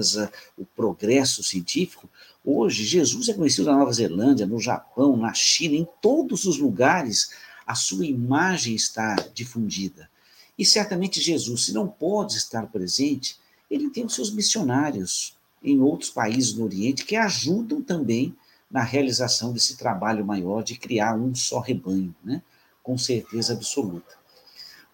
o 0.57 0.65
progresso 0.65 1.43
científico, 1.43 2.09
Hoje, 2.43 2.83
Jesus 2.85 3.29
é 3.29 3.33
conhecido 3.35 3.69
na 3.69 3.77
Nova 3.77 3.93
Zelândia, 3.93 4.47
no 4.47 4.59
Japão, 4.59 5.15
na 5.15 5.31
China, 5.31 5.75
em 5.75 5.87
todos 6.01 6.45
os 6.45 6.57
lugares, 6.57 7.31
a 7.67 7.75
sua 7.75 8.03
imagem 8.03 8.73
está 8.73 9.15
difundida. 9.33 10.09
E 10.57 10.65
certamente 10.65 11.21
Jesus, 11.21 11.65
se 11.65 11.73
não 11.73 11.87
pode 11.87 12.35
estar 12.37 12.65
presente, 12.67 13.37
ele 13.69 13.91
tem 13.91 14.05
os 14.05 14.15
seus 14.15 14.31
missionários 14.31 15.37
em 15.63 15.79
outros 15.79 16.09
países 16.09 16.51
do 16.53 16.63
Oriente 16.63 17.05
que 17.05 17.15
ajudam 17.15 17.79
também 17.79 18.35
na 18.71 18.81
realização 18.81 19.53
desse 19.53 19.77
trabalho 19.77 20.25
maior 20.25 20.63
de 20.63 20.75
criar 20.75 21.15
um 21.15 21.35
só 21.35 21.59
rebanho, 21.59 22.15
né? 22.23 22.41
com 22.81 22.97
certeza 22.97 23.53
absoluta. 23.53 24.17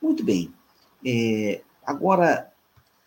Muito 0.02 0.22
bem. 0.22 0.54
É, 1.10 1.62
agora, 1.86 2.52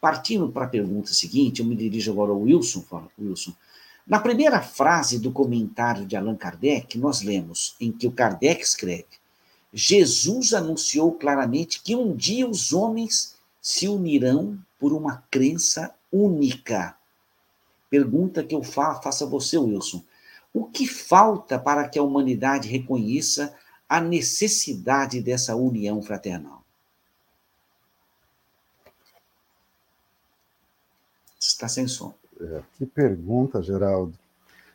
partindo 0.01 0.48
para 0.48 0.64
a 0.64 0.68
pergunta 0.68 1.12
seguinte, 1.12 1.61
eu 1.61 1.66
me 1.66 1.76
dirijo 1.76 2.11
agora 2.11 2.30
ao 2.30 2.40
Wilson. 2.40 2.82
Wilson, 3.20 3.53
na 4.07 4.18
primeira 4.18 4.62
frase 4.62 5.18
do 5.18 5.30
comentário 5.30 6.07
de 6.07 6.16
Allan 6.16 6.34
Kardec, 6.34 6.96
nós 6.96 7.20
lemos 7.20 7.76
em 7.78 7.92
que 7.92 8.07
o 8.07 8.12
Kardec 8.12 8.62
escreve: 8.62 9.05
Jesus 9.70 10.55
anunciou 10.55 11.12
claramente 11.12 11.82
que 11.82 11.94
um 11.94 12.16
dia 12.16 12.48
os 12.48 12.72
homens 12.72 13.36
se 13.61 13.86
unirão 13.86 14.59
por 14.78 14.94
uma 14.94 15.22
crença 15.30 15.94
única. 16.11 16.96
Pergunta 17.90 18.42
que 18.42 18.55
eu 18.55 18.62
faço 18.62 19.24
a 19.24 19.26
você, 19.26 19.59
Wilson. 19.59 20.03
O 20.55 20.64
que 20.64 20.86
falta 20.86 21.59
para 21.59 21.86
que 21.86 21.98
a 21.98 22.03
humanidade 22.03 22.66
reconheça 22.66 23.55
a 23.86 24.01
necessidade 24.01 25.20
dessa 25.20 25.55
união 25.55 26.01
fraternal? 26.01 26.59
Está 31.41 31.66
sem 31.68 31.88
som. 31.88 32.12
É, 32.38 32.62
que 32.76 32.84
pergunta, 32.86 33.62
Geraldo. 33.62 34.14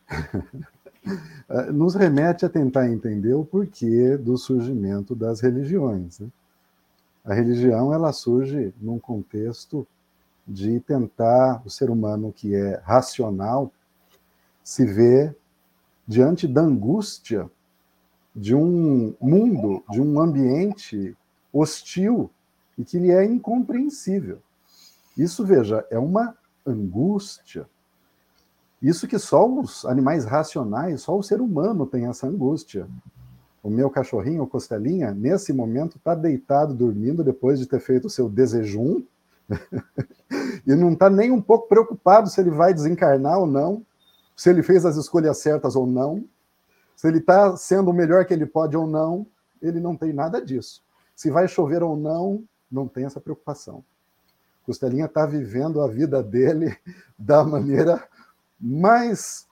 É, 1.48 1.72
nos 1.72 1.94
remete 1.94 2.48
a 2.48 2.50
tentar 2.50 2.90
entender 2.90 3.36
o 3.36 3.46
porquê 3.46 4.18
do 4.18 4.36
surgimento 4.40 5.14
das 5.14 5.40
religiões. 5.40 6.18
Né? 6.18 6.28
A 7.24 7.32
religião 7.32 7.94
ela 7.94 8.12
surge 8.12 8.74
num 8.82 8.98
contexto 8.98 9.86
de 10.48 10.80
tentar 10.80 11.62
o 11.64 11.70
ser 11.70 11.92
humano 11.92 12.34
que 12.34 12.56
é 12.56 12.82
racional 12.84 13.72
se 14.64 14.84
ver 14.84 15.38
diante 16.08 16.48
da 16.48 16.62
angústia 16.62 17.48
de 18.36 18.56
um 18.56 19.14
mundo, 19.22 19.84
de 19.92 20.02
um 20.02 20.20
ambiente 20.20 21.16
hostil 21.54 22.32
e 22.76 22.84
que 22.84 22.98
lhe 22.98 23.12
é 23.12 23.24
incompreensível. 23.24 24.40
Isso, 25.16 25.46
veja, 25.46 25.86
é 25.92 26.00
uma 26.00 26.36
angústia. 26.66 27.68
Isso 28.82 29.08
que 29.08 29.18
só 29.18 29.48
os 29.48 29.86
animais 29.86 30.26
racionais, 30.26 31.02
só 31.02 31.18
o 31.18 31.24
ser 31.24 31.42
humano 31.42 31.86
tem 31.86 32.08
essa 32.08 32.28
angústia. 32.28 32.88
O 33.64 33.70
meu 33.70 33.90
cachorrinho, 33.90 34.44
o 34.44 34.48
Costelinha, 34.48 35.12
nesse 35.12 35.52
momento 35.52 35.98
está 35.98 36.14
deitado 36.14 36.74
dormindo 36.74 37.24
depois 37.24 37.58
de 37.58 37.66
ter 37.66 37.80
feito 37.80 38.06
o 38.06 38.10
seu 38.10 38.30
desejum 38.30 39.02
e 40.68 40.76
não 40.76 40.94
está 40.94 41.10
nem 41.10 41.32
um 41.32 41.42
pouco 41.42 41.68
preocupado 41.68 42.30
se 42.30 42.40
ele 42.40 42.52
vai 42.52 42.74
desencarnar 42.74 43.40
ou 43.40 43.48
não, 43.48 43.84
se 44.36 44.50
ele 44.50 44.62
fez 44.62 44.86
as 44.86 44.98
escolhas 44.98 45.38
certas 45.40 45.76
ou 45.76 45.88
não, 45.88 46.24
se 46.96 47.08
ele 47.08 47.18
está 47.18 47.58
sendo 47.58 47.90
o 47.90 47.94
melhor 47.94 48.26
que 48.26 48.34
ele 48.34 48.46
pode 48.46 48.78
ou 48.78 48.86
não, 48.86 49.26
ele 49.62 49.80
não 49.80 49.96
tem 49.96 50.14
nada 50.14 50.44
disso. 50.44 50.84
Se 51.16 51.32
vai 51.32 51.48
chover 51.48 51.82
ou 51.82 51.96
não, 51.96 52.44
não 52.72 52.88
tem 52.88 53.06
essa 53.06 53.20
preocupação. 53.20 53.84
Costelinha 54.66 55.06
está 55.06 55.26
vivendo 55.26 55.82
a 55.82 55.88
vida 55.88 56.24
dele 56.24 56.76
da 57.18 57.44
maneira 57.44 58.04
mais 58.60 59.48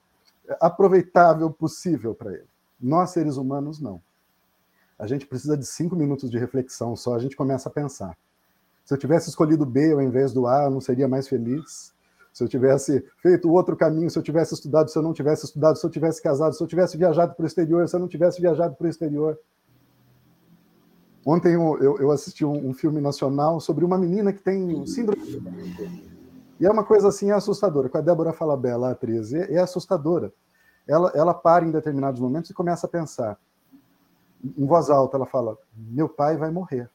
aproveitável 0.59 1.49
possível 1.51 2.13
para 2.13 2.33
ele. 2.33 2.47
Nós, 2.79 3.11
seres 3.11 3.37
humanos, 3.37 3.79
não. 3.79 4.01
A 4.97 5.07
gente 5.07 5.25
precisa 5.25 5.57
de 5.57 5.65
cinco 5.65 5.95
minutos 5.95 6.29
de 6.29 6.37
reflexão 6.37 6.95
só, 6.95 7.15
a 7.15 7.19
gente 7.19 7.35
começa 7.35 7.69
a 7.69 7.71
pensar. 7.71 8.17
Se 8.85 8.93
eu 8.93 8.97
tivesse 8.97 9.29
escolhido 9.29 9.65
B 9.65 9.93
ao 9.93 10.01
invés 10.01 10.33
do 10.33 10.45
A, 10.45 10.63
eu 10.65 10.71
não 10.71 10.81
seria 10.81 11.07
mais 11.07 11.27
feliz. 11.27 11.93
Se 12.33 12.43
eu 12.43 12.47
tivesse 12.47 13.05
feito 13.21 13.51
outro 13.51 13.77
caminho, 13.77 14.09
se 14.09 14.17
eu 14.17 14.23
tivesse 14.23 14.55
estudado, 14.55 14.89
se 14.89 14.97
eu 14.97 15.03
não 15.03 15.13
tivesse 15.13 15.45
estudado, 15.45 15.77
se 15.77 15.85
eu 15.85 15.89
tivesse 15.89 16.21
casado, 16.21 16.53
se 16.53 16.61
eu 16.63 16.67
tivesse 16.67 16.97
viajado 16.97 17.35
para 17.35 17.43
o 17.43 17.47
exterior, 17.47 17.87
se 17.87 17.95
eu 17.95 17.99
não 17.99 18.07
tivesse 18.07 18.41
viajado 18.41 18.75
para 18.75 18.85
o 18.85 18.89
exterior. 18.89 19.39
Ontem 21.25 21.53
eu, 21.53 21.97
eu 21.99 22.11
assisti 22.11 22.43
um, 22.43 22.69
um, 22.69 22.73
filme 22.73 22.99
nacional 22.99 23.59
sobre 23.59 23.85
uma 23.85 23.97
menina 23.97 24.33
que 24.33 24.41
tem 24.41 24.85
síndrome. 24.85 25.41
E 26.59 26.65
é 26.65 26.69
uma 26.69 26.83
coisa 26.83 27.07
assim 27.07 27.31
assustadora. 27.31 27.87
Com 27.87 27.97
a 27.97 28.01
Débora 28.01 28.33
Falabella, 28.33 28.89
a 28.89 28.91
atriz, 28.91 29.33
é, 29.33 29.53
é 29.53 29.59
assustadora. 29.59 30.33
Ela, 30.85 31.11
ela 31.15 31.33
para 31.33 31.65
em 31.65 31.71
determinados 31.71 32.19
momentos 32.19 32.49
e 32.49 32.53
começa 32.53 32.87
a 32.87 32.89
pensar. 32.89 33.39
Em 34.43 34.65
voz 34.65 34.89
alta, 34.89 35.15
ela 35.15 35.25
fala: 35.25 35.57
Meu 35.73 36.09
pai 36.09 36.35
vai 36.35 36.51
morrer. 36.51 36.89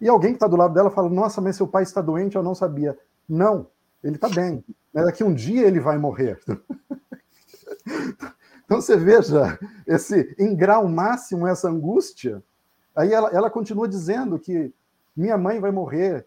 E 0.00 0.08
alguém 0.08 0.30
que 0.30 0.36
está 0.36 0.46
do 0.46 0.56
lado 0.56 0.72
dela 0.72 0.90
fala: 0.90 1.10
Nossa, 1.10 1.42
mas 1.42 1.56
seu 1.56 1.68
pai 1.68 1.82
está 1.82 2.00
doente, 2.00 2.36
eu 2.36 2.42
não 2.42 2.54
sabia. 2.54 2.98
Não, 3.28 3.66
ele 4.02 4.14
está 4.14 4.30
bem. 4.30 4.64
Daqui 4.94 5.22
um 5.22 5.34
dia 5.34 5.66
ele 5.66 5.78
vai 5.78 5.98
morrer. 5.98 6.40
então 8.64 8.80
você 8.80 8.96
veja 8.96 9.58
esse 9.86 10.34
em 10.38 10.56
grau 10.56 10.88
máximo 10.88 11.46
essa 11.46 11.68
angústia 11.68 12.42
Aí 13.00 13.14
ela, 13.14 13.30
ela 13.30 13.50
continua 13.50 13.88
dizendo 13.88 14.38
que 14.38 14.70
minha 15.16 15.38
mãe 15.38 15.58
vai 15.58 15.70
morrer, 15.70 16.26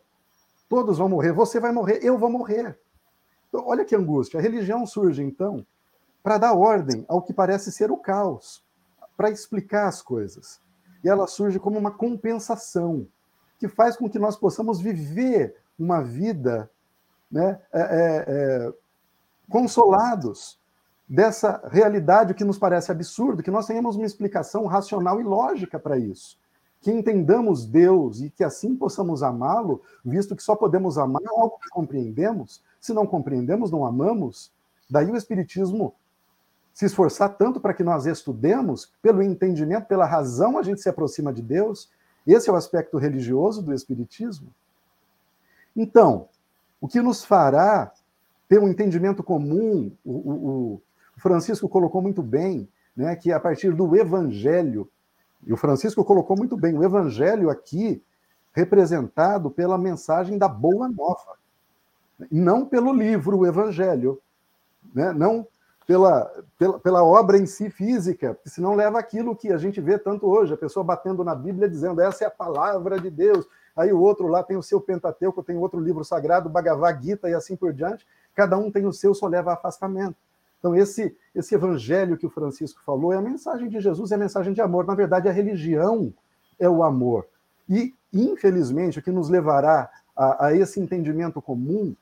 todos 0.68 0.98
vão 0.98 1.08
morrer, 1.08 1.32
você 1.32 1.60
vai 1.60 1.72
morrer, 1.72 2.00
eu 2.02 2.18
vou 2.18 2.32
morrer. 2.32 2.76
Então, 3.48 3.64
olha 3.68 3.86
que 3.86 3.96
angústia. 3.96 4.40
A 4.40 4.42
religião 4.42 4.84
surge, 4.88 5.22
então, 5.22 5.64
para 6.24 6.40
dar 6.40 6.54
ordem 6.54 7.06
ao 7.08 7.22
que 7.22 7.32
parece 7.32 7.72
ser 7.72 7.92
o 7.92 7.98
caos, 7.98 8.66
para 9.16 9.30
explicar 9.30 9.88
as 9.88 10.02
coisas. 10.02 10.60
E 11.04 11.10
ela 11.10 11.28
surge 11.28 11.60
como 11.60 11.78
uma 11.78 11.92
compensação, 11.92 13.06
que 13.60 13.68
faz 13.68 13.96
com 13.96 14.10
que 14.10 14.18
nós 14.18 14.36
possamos 14.36 14.82
viver 14.82 15.56
uma 15.78 16.02
vida 16.02 16.72
né, 17.32 17.62
é, 17.72 17.82
é, 17.82 18.26
é, 18.28 18.74
consolados 19.48 20.60
dessa 21.08 21.62
realidade 21.72 22.34
que 22.34 22.44
nos 22.44 22.58
parece 22.58 22.92
absurdo, 22.92 23.44
que 23.44 23.52
nós 23.52 23.68
tenhamos 23.68 23.96
uma 23.96 24.08
explicação 24.08 24.66
racional 24.66 25.22
e 25.22 25.24
lógica 25.24 25.78
para 25.78 26.00
isso 26.00 26.42
que 26.84 26.92
entendamos 26.92 27.66
Deus 27.66 28.20
e 28.20 28.30
que 28.30 28.44
assim 28.44 28.76
possamos 28.76 29.24
amá-lo, 29.24 29.82
visto 30.04 30.36
que 30.36 30.44
só 30.44 30.54
podemos 30.54 30.98
amar 30.98 31.22
algo 31.28 31.58
que 31.58 31.70
compreendemos. 31.70 32.62
Se 32.78 32.94
não 32.94 33.08
compreendemos, 33.08 33.72
não 33.72 33.86
amamos. 33.86 34.52
Daí 34.90 35.10
o 35.10 35.16
Espiritismo 35.16 35.96
se 36.74 36.86
esforçar 36.86 37.38
tanto 37.38 37.62
para 37.62 37.74
que 37.74 37.84
nós 37.84 38.06
estudemos, 38.06 38.92
pelo 39.02 39.24
entendimento, 39.24 39.86
pela 39.86 40.06
razão, 40.06 40.58
a 40.58 40.64
gente 40.64 40.82
se 40.82 40.90
aproxima 40.90 41.32
de 41.32 41.42
Deus. 41.42 41.90
Esse 42.28 42.50
é 42.50 42.54
o 42.54 42.58
aspecto 42.58 42.98
religioso 42.98 43.62
do 43.62 43.74
Espiritismo. 43.74 44.54
Então, 45.74 46.28
o 46.82 46.88
que 46.88 47.02
nos 47.02 47.24
fará 47.24 47.94
ter 48.50 48.60
um 48.60 48.68
entendimento 48.68 49.24
comum, 49.24 49.90
o, 50.04 50.12
o, 50.12 50.82
o 51.16 51.22
Francisco 51.22 51.70
colocou 51.70 52.02
muito 52.02 52.22
bem, 52.22 52.68
né, 52.94 53.16
que 53.16 53.32
a 53.32 53.40
partir 53.40 53.74
do 53.74 53.96
Evangelho, 53.96 54.90
e 55.46 55.54
o 55.54 55.58
Francisco 55.58 56.04
colocou 56.04 56.38
muito 56.38 56.56
bem, 56.56 56.78
o 56.78 56.84
Evangelho 56.84 57.50
aqui 57.50 58.02
representado 58.54 59.50
pela 59.50 59.78
mensagem 59.78 60.38
da 60.38 60.48
Boa 60.48 60.88
Nova, 60.88 61.38
não 62.32 62.66
pelo 62.66 62.94
livro 62.94 63.40
o 63.40 63.46
Evangelho, 63.46 64.22
né, 64.94 65.12
não 65.12 65.48
pela, 65.88 66.32
pela, 66.58 66.80
pela 66.80 67.04
obra 67.04 67.38
em 67.38 67.46
si 67.46 67.70
física, 67.70 68.36
porque 68.36 68.50
senão 68.50 68.76
leva 68.76 69.00
aquilo 69.00 69.36
que 69.36 69.52
a 69.52 69.58
gente 69.58 69.82
vê 69.82 69.98
tanto 69.98 70.28
hoje, 70.28 70.54
a 70.54 70.58
pessoa 70.58 70.84
batendo 70.84 71.24
na 71.24 71.36
Bíblia 71.36 71.68
dizendo 71.68 72.00
essa 72.00 72.24
é 72.24 72.28
a 72.28 72.32
palavra 72.32 73.00
de 73.00 73.10
Deus, 73.10 73.46
aí 73.76 73.92
o 73.92 74.00
outro 74.00 74.28
lá 74.28 74.44
tem 74.44 74.56
o 74.56 74.64
seu 74.64 74.80
Pentateuco, 74.80 75.44
tem 75.44 75.58
outro 75.58 75.80
livro 75.80 76.06
sagrado, 76.06 76.50
Bhagavad 76.50 77.04
Gita 77.04 77.30
e 77.30 77.34
assim 77.34 77.56
por 77.56 77.74
diante, 77.74 78.08
cada 78.36 78.58
um 78.58 78.72
tem 78.72 78.86
o 78.86 78.94
seu, 78.94 79.14
só 79.14 79.28
leva 79.28 79.52
a 79.52 79.54
afastamento. 79.56 80.16
Então, 80.64 80.74
esse, 80.78 81.14
esse 81.36 81.54
evangelho 81.54 82.16
que 82.16 82.26
o 82.26 82.30
Francisco 82.30 82.82
falou 82.86 83.12
é 83.12 83.18
a 83.18 83.22
mensagem 83.22 83.68
de 83.68 83.82
Jesus, 83.82 84.14
é 84.14 84.16
a 84.16 84.18
mensagem 84.18 84.54
de 84.54 84.62
amor. 84.62 84.88
Na 84.88 84.96
verdade, 84.96 85.28
a 85.28 85.32
religião 85.34 86.14
é 86.58 86.70
o 86.70 86.82
amor. 86.84 87.28
E, 87.70 87.94
infelizmente, 88.14 88.98
o 88.98 89.02
que 89.02 89.12
nos 89.12 89.28
levará 89.28 89.90
a, 90.16 90.46
a 90.46 90.56
esse 90.56 90.80
entendimento 90.80 91.42
comum 91.42 91.94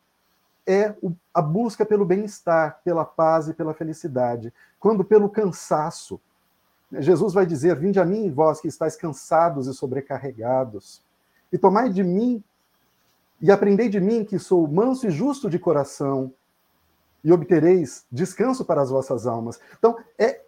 é 0.63 0.93
o, 1.01 1.11
a 1.33 1.41
busca 1.41 1.83
pelo 1.83 2.05
bem-estar, 2.05 2.79
pela 2.83 3.03
paz 3.03 3.47
e 3.47 3.53
pela 3.55 3.73
felicidade. 3.73 4.53
Quando 4.79 5.03
pelo 5.03 5.27
cansaço, 5.27 6.21
Jesus 6.99 7.33
vai 7.33 7.47
dizer: 7.47 7.75
Vinde 7.79 7.99
a 7.99 8.05
mim, 8.05 8.29
vós 8.29 8.61
que 8.61 8.67
estáis 8.67 8.95
cansados 8.95 9.65
e 9.65 9.73
sobrecarregados, 9.73 11.01
e 11.51 11.57
tomai 11.57 11.89
de 11.89 12.03
mim, 12.03 12.43
e 13.41 13.49
aprendei 13.49 13.89
de 13.89 13.99
mim, 13.99 14.23
que 14.23 14.37
sou 14.37 14.67
manso 14.67 15.07
e 15.07 15.09
justo 15.09 15.49
de 15.49 15.57
coração, 15.57 16.31
e 17.23 17.31
obtereis 17.31 18.05
descanso 18.11 18.65
para 18.65 18.81
as 18.81 18.89
vossas 18.89 19.27
almas. 19.27 19.59
Então, 19.77 19.97
é 20.17 20.41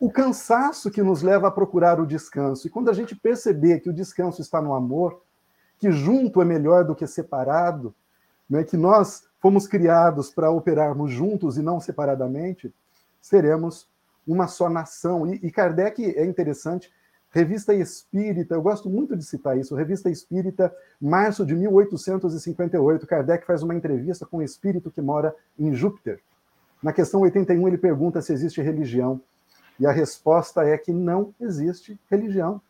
o 0.00 0.10
cansaço 0.10 0.90
que 0.90 1.02
nos 1.02 1.22
leva 1.22 1.48
a 1.48 1.50
procurar 1.50 2.00
o 2.00 2.06
descanso. 2.06 2.66
E 2.66 2.70
quando 2.70 2.88
a 2.88 2.92
gente 2.92 3.16
perceber 3.16 3.80
que 3.80 3.90
o 3.90 3.92
descanso 3.92 4.40
está 4.40 4.62
no 4.62 4.74
amor, 4.74 5.20
que 5.78 5.90
junto 5.90 6.40
é 6.40 6.44
melhor 6.44 6.84
do 6.84 6.94
que 6.94 7.06
separado, 7.06 7.94
né, 8.48 8.64
que 8.64 8.76
nós 8.76 9.24
fomos 9.40 9.66
criados 9.66 10.30
para 10.30 10.50
operarmos 10.50 11.10
juntos 11.12 11.56
e 11.56 11.62
não 11.62 11.80
separadamente, 11.80 12.72
seremos 13.20 13.88
uma 14.26 14.46
só 14.46 14.68
nação. 14.68 15.26
E, 15.26 15.36
e 15.42 15.50
Kardec 15.50 16.04
é 16.16 16.24
interessante, 16.24 16.92
Revista 17.38 17.72
Espírita, 17.72 18.56
eu 18.56 18.62
gosto 18.62 18.90
muito 18.90 19.16
de 19.16 19.24
citar 19.24 19.56
isso, 19.56 19.76
Revista 19.76 20.10
Espírita, 20.10 20.74
março 21.00 21.46
de 21.46 21.54
1858, 21.54 23.06
Kardec 23.06 23.46
faz 23.46 23.62
uma 23.62 23.76
entrevista 23.76 24.26
com 24.26 24.38
um 24.38 24.42
espírito 24.42 24.90
que 24.90 25.00
mora 25.00 25.32
em 25.56 25.72
Júpiter. 25.72 26.18
Na 26.82 26.92
questão 26.92 27.20
81, 27.20 27.68
ele 27.68 27.78
pergunta 27.78 28.20
se 28.20 28.32
existe 28.32 28.60
religião, 28.60 29.20
e 29.78 29.86
a 29.86 29.92
resposta 29.92 30.64
é 30.64 30.76
que 30.76 30.92
não 30.92 31.32
existe 31.40 31.96
religião. 32.10 32.60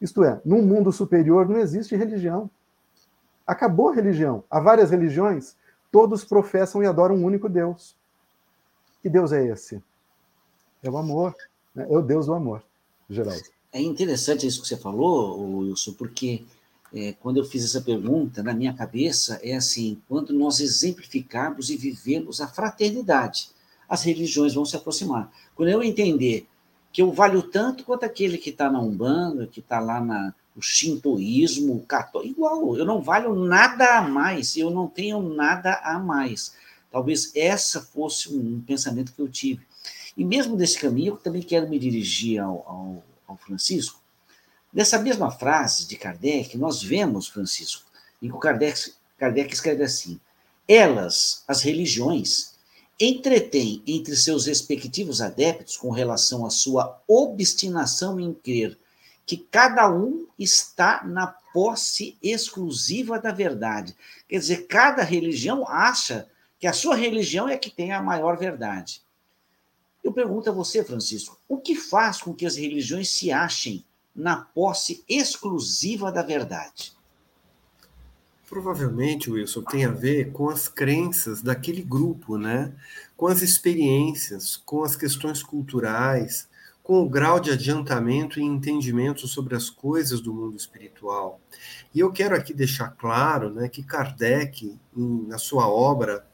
Isto 0.00 0.24
é, 0.24 0.40
num 0.44 0.62
mundo 0.62 0.90
superior 0.90 1.48
não 1.48 1.58
existe 1.60 1.94
religião. 1.94 2.50
Acabou 3.46 3.90
a 3.90 3.94
religião. 3.94 4.42
Há 4.50 4.58
várias 4.58 4.90
religiões, 4.90 5.54
todos 5.92 6.24
professam 6.24 6.82
e 6.82 6.86
adoram 6.86 7.14
um 7.14 7.24
único 7.24 7.48
Deus. 7.48 7.94
Que 9.00 9.08
Deus 9.08 9.32
é 9.32 9.46
esse? 9.46 9.80
É 10.82 10.90
o 10.90 10.98
amor, 10.98 11.36
né? 11.72 11.86
é 11.88 11.96
o 11.96 12.02
Deus 12.02 12.26
do 12.26 12.34
amor, 12.34 12.64
Geraldo. 13.08 13.57
É 13.70 13.80
interessante 13.80 14.46
isso 14.46 14.62
que 14.62 14.68
você 14.68 14.76
falou, 14.78 15.58
Wilson, 15.58 15.92
porque 15.92 16.44
é, 16.92 17.12
quando 17.20 17.36
eu 17.36 17.44
fiz 17.44 17.64
essa 17.64 17.82
pergunta, 17.82 18.42
na 18.42 18.54
minha 18.54 18.72
cabeça 18.72 19.38
é 19.42 19.54
assim: 19.54 20.00
quando 20.08 20.32
nós 20.32 20.60
exemplificarmos 20.60 21.68
e 21.68 21.76
vivemos 21.76 22.40
a 22.40 22.48
fraternidade, 22.48 23.50
as 23.86 24.02
religiões 24.02 24.54
vão 24.54 24.64
se 24.64 24.74
aproximar. 24.74 25.30
Quando 25.54 25.68
eu 25.68 25.82
entender 25.82 26.46
que 26.92 27.02
eu 27.02 27.12
valho 27.12 27.42
tanto 27.42 27.84
quanto 27.84 28.04
aquele 28.04 28.38
que 28.38 28.50
está 28.50 28.70
na 28.70 28.80
Umbanda, 28.80 29.46
que 29.46 29.60
está 29.60 29.78
lá 29.80 30.00
na, 30.00 30.34
no 30.56 30.62
Shintoísmo, 30.62 31.76
o 31.76 31.86
católico, 31.86 32.32
igual, 32.32 32.76
eu 32.76 32.86
não 32.86 33.02
valho 33.02 33.34
nada 33.34 33.98
a 33.98 34.02
mais, 34.02 34.56
eu 34.56 34.70
não 34.70 34.88
tenho 34.88 35.22
nada 35.22 35.74
a 35.84 35.98
mais. 35.98 36.54
Talvez 36.90 37.32
essa 37.36 37.82
fosse 37.82 38.34
um 38.34 38.62
pensamento 38.62 39.12
que 39.12 39.20
eu 39.20 39.28
tive. 39.28 39.60
E 40.16 40.24
mesmo 40.24 40.56
desse 40.56 40.80
caminho, 40.80 41.12
eu 41.12 41.16
também 41.18 41.42
quero 41.42 41.68
me 41.68 41.78
dirigir 41.78 42.40
ao, 42.40 42.64
ao 42.66 43.04
ao 43.28 43.36
Francisco, 43.36 44.00
nessa 44.72 44.98
mesma 44.98 45.30
frase 45.30 45.86
de 45.86 45.96
Kardec, 45.96 46.58
nós 46.58 46.82
vemos, 46.82 47.28
Francisco, 47.28 47.84
em 48.20 48.30
que 48.30 48.38
Kardec, 48.38 48.92
Kardec 49.16 49.54
escreve 49.54 49.84
assim: 49.84 50.18
elas, 50.66 51.44
as 51.46 51.62
religiões, 51.62 52.54
entretêm 52.98 53.82
entre 53.86 54.16
seus 54.16 54.46
respectivos 54.46 55.20
adeptos 55.20 55.76
com 55.76 55.90
relação 55.90 56.44
à 56.44 56.50
sua 56.50 57.00
obstinação 57.06 58.18
em 58.18 58.34
crer 58.34 58.76
que 59.28 59.36
cada 59.36 59.92
um 59.92 60.26
está 60.38 61.04
na 61.04 61.26
posse 61.26 62.16
exclusiva 62.22 63.20
da 63.20 63.30
verdade. 63.30 63.94
Quer 64.26 64.38
dizer, 64.38 64.66
cada 64.66 65.02
religião 65.02 65.68
acha 65.68 66.26
que 66.58 66.66
a 66.66 66.72
sua 66.72 66.96
religião 66.96 67.46
é 67.46 67.58
que 67.58 67.68
tem 67.68 67.92
a 67.92 68.02
maior 68.02 68.38
verdade. 68.38 69.02
Eu 70.02 70.12
pergunto 70.12 70.48
a 70.48 70.52
você, 70.52 70.82
Francisco, 70.82 71.38
o 71.48 71.58
que 71.58 71.74
faz 71.74 72.20
com 72.20 72.34
que 72.34 72.46
as 72.46 72.56
religiões 72.56 73.10
se 73.10 73.30
achem 73.30 73.84
na 74.14 74.36
posse 74.36 75.04
exclusiva 75.08 76.10
da 76.10 76.22
verdade? 76.22 76.92
Provavelmente, 78.48 79.30
Wilson, 79.30 79.62
tem 79.62 79.84
a 79.84 79.90
ver 79.90 80.32
com 80.32 80.48
as 80.48 80.68
crenças 80.68 81.42
daquele 81.42 81.82
grupo, 81.82 82.38
né? 82.38 82.72
Com 83.16 83.26
as 83.26 83.42
experiências, 83.42 84.56
com 84.56 84.82
as 84.82 84.96
questões 84.96 85.42
culturais, 85.42 86.48
com 86.88 87.02
o 87.02 87.08
grau 87.08 87.38
de 87.38 87.50
adiantamento 87.50 88.40
e 88.40 88.42
entendimento 88.42 89.28
sobre 89.28 89.54
as 89.54 89.68
coisas 89.68 90.22
do 90.22 90.32
mundo 90.32 90.56
espiritual. 90.56 91.38
E 91.94 92.00
eu 92.00 92.10
quero 92.10 92.34
aqui 92.34 92.54
deixar 92.54 92.88
claro 92.88 93.50
né, 93.50 93.68
que 93.68 93.82
Kardec, 93.82 94.74
na 94.96 95.36
sua 95.36 95.68
obra 95.68 96.26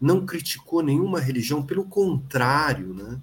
não 0.00 0.24
criticou 0.24 0.82
nenhuma 0.82 1.20
religião, 1.20 1.62
pelo 1.62 1.84
contrário, 1.84 2.94
né? 2.94 3.20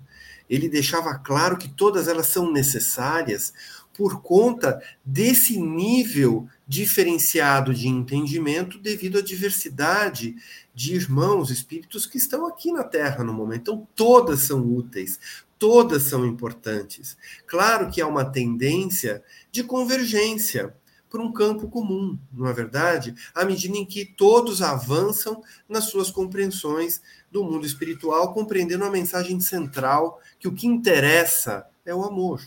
ele 0.50 0.70
deixava 0.70 1.16
claro 1.16 1.58
que 1.58 1.70
todas 1.70 2.08
elas 2.08 2.28
são 2.28 2.52
necessárias 2.52 3.54
por 3.94 4.22
conta 4.22 4.82
desse 5.04 5.58
nível 5.58 6.48
diferenciado 6.68 7.74
de 7.74 7.88
entendimento 7.88 8.78
devido 8.78 9.20
à 9.20 9.22
diversidade 9.22 10.36
de 10.74 10.94
irmãos, 10.94 11.50
espíritos 11.50 12.06
que 12.06 12.18
estão 12.18 12.46
aqui 12.46 12.72
na 12.72 12.84
Terra 12.84 13.24
no 13.24 13.34
momento. 13.34 13.62
Então, 13.62 13.88
todas 13.96 14.42
são 14.42 14.62
úteis, 14.62 15.18
todas 15.58 16.04
são 16.04 16.26
importantes. 16.26 17.18
Claro 17.48 17.90
que 17.90 18.02
há 18.02 18.08
uma 18.08 18.26
tendência 18.26 19.24
de 19.52 19.64
convergência 19.64 20.76
por 21.16 21.22
um 21.22 21.32
campo 21.32 21.70
comum, 21.70 22.20
não 22.34 22.46
é 22.46 22.52
verdade? 22.52 23.16
À 23.34 23.46
medida 23.46 23.78
em 23.78 23.86
que 23.86 24.04
todos 24.04 24.62
avançam 24.62 25.42
nas 25.68 25.86
suas 25.86 26.12
compreensões 26.12 27.02
do 27.32 27.42
mundo 27.42 27.66
espiritual, 27.66 28.34
compreendendo 28.34 28.84
a 28.84 28.92
mensagem 28.92 29.40
central 29.40 30.20
que 30.38 30.46
o 30.46 30.54
que 30.54 30.68
interessa 30.68 31.66
é 31.86 31.96
o 31.96 32.04
amor. 32.04 32.42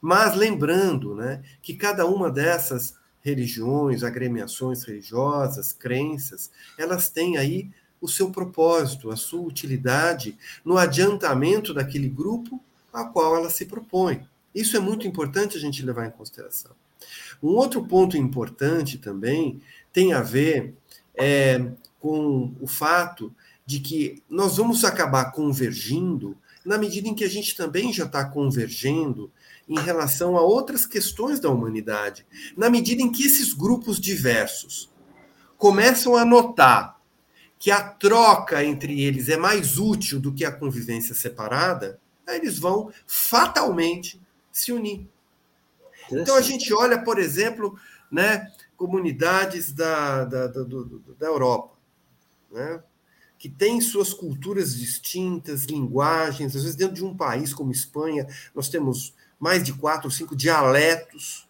Mas 0.00 0.34
lembrando 0.34 1.14
né, 1.14 1.40
que 1.62 1.74
cada 1.74 2.04
uma 2.04 2.32
dessas 2.32 2.96
religiões, 3.20 4.02
agremiações 4.02 4.82
religiosas, 4.82 5.72
crenças, 5.72 6.50
elas 6.76 7.10
têm 7.10 7.36
aí 7.36 7.70
o 8.00 8.08
seu 8.08 8.32
propósito, 8.32 9.08
a 9.08 9.16
sua 9.16 9.42
utilidade 9.42 10.36
no 10.64 10.76
adiantamento 10.76 11.72
daquele 11.72 12.08
grupo 12.08 12.60
a 12.92 13.04
qual 13.04 13.36
ela 13.36 13.50
se 13.50 13.66
propõe. 13.66 14.26
Isso 14.52 14.76
é 14.76 14.80
muito 14.80 15.06
importante 15.06 15.56
a 15.56 15.60
gente 15.60 15.86
levar 15.86 16.06
em 16.06 16.10
consideração. 16.10 16.72
Um 17.42 17.50
outro 17.50 17.84
ponto 17.86 18.16
importante 18.16 18.98
também 18.98 19.60
tem 19.92 20.12
a 20.12 20.22
ver 20.22 20.74
é, 21.14 21.70
com 22.00 22.54
o 22.60 22.66
fato 22.66 23.34
de 23.64 23.80
que 23.80 24.22
nós 24.28 24.56
vamos 24.56 24.84
acabar 24.84 25.32
convergindo 25.32 26.36
na 26.64 26.78
medida 26.78 27.08
em 27.08 27.14
que 27.14 27.24
a 27.24 27.28
gente 27.28 27.56
também 27.56 27.92
já 27.92 28.04
está 28.04 28.24
convergendo 28.24 29.30
em 29.68 29.78
relação 29.78 30.36
a 30.36 30.42
outras 30.42 30.86
questões 30.86 31.40
da 31.40 31.50
humanidade, 31.50 32.26
na 32.56 32.68
medida 32.70 33.02
em 33.02 33.10
que 33.10 33.26
esses 33.26 33.52
grupos 33.52 34.00
diversos 34.00 34.90
começam 35.56 36.16
a 36.16 36.24
notar 36.24 37.00
que 37.58 37.70
a 37.70 37.80
troca 37.80 38.64
entre 38.64 39.02
eles 39.02 39.28
é 39.28 39.36
mais 39.36 39.78
útil 39.78 40.18
do 40.18 40.32
que 40.32 40.44
a 40.44 40.50
convivência 40.50 41.14
separada, 41.14 42.00
eles 42.26 42.58
vão 42.58 42.92
fatalmente 43.06 44.20
se 44.50 44.72
unir. 44.72 45.06
Então 46.20 46.36
a 46.36 46.40
gente 46.40 46.72
olha, 46.72 47.02
por 47.02 47.18
exemplo, 47.18 47.78
né, 48.10 48.50
comunidades 48.76 49.72
da, 49.72 50.24
da, 50.24 50.46
da, 50.46 50.62
da 51.18 51.26
Europa, 51.26 51.76
né, 52.50 52.82
que 53.38 53.48
têm 53.48 53.80
suas 53.80 54.12
culturas 54.14 54.76
distintas, 54.76 55.64
linguagens, 55.64 56.54
às 56.54 56.62
vezes 56.62 56.76
dentro 56.76 56.94
de 56.94 57.04
um 57.04 57.16
país 57.16 57.52
como 57.52 57.72
Espanha, 57.72 58.26
nós 58.54 58.68
temos 58.68 59.14
mais 59.42 59.64
de 59.64 59.72
quatro 59.72 60.06
ou 60.06 60.10
cinco 60.12 60.36
dialetos. 60.36 61.48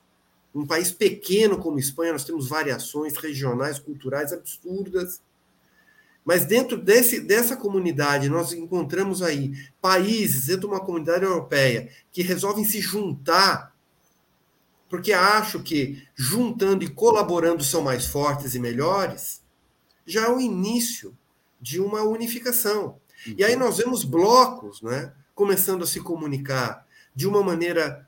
Um 0.55 0.67
país 0.67 0.91
pequeno 0.91 1.59
como 1.59 1.79
Espanha, 1.79 2.13
nós 2.13 2.25
temos 2.25 2.49
variações 2.49 3.17
regionais, 3.17 3.79
culturais 3.79 4.33
absurdas. 4.33 5.21
Mas 6.25 6.47
dentro 6.47 6.79
desse, 6.79 7.21
dessa 7.21 7.57
comunidade, 7.57 8.31
nós 8.31 8.53
encontramos 8.55 9.21
aí 9.21 9.53
países, 9.81 10.47
dentro 10.47 10.69
de 10.69 10.75
uma 10.75 10.81
comunidade 10.81 11.25
europeia, 11.25 11.91
que 12.11 12.23
resolvem 12.23 12.65
se 12.65 12.81
juntar, 12.81 13.72
porque 14.93 15.15
acham 15.15 15.63
que 15.63 16.07
juntando 16.15 16.85
e 16.85 16.91
colaborando 16.91 17.65
são 17.65 17.81
mais 17.81 18.07
fortes 18.07 18.55
e 18.55 18.59
melhores, 18.59 19.43
já 20.05 20.27
é 20.27 20.31
o 20.31 20.39
início 20.39 21.17
de 21.59 21.81
uma 21.81 22.03
unificação. 22.03 23.01
E 23.27 23.43
aí 23.43 23.57
nós 23.57 23.79
vemos 23.79 24.05
blocos 24.05 24.83
né, 24.83 25.15
começando 25.35 25.83
a 25.83 25.87
se 25.87 25.99
comunicar 25.99 26.87
de 27.15 27.27
uma 27.27 27.43
maneira 27.43 28.07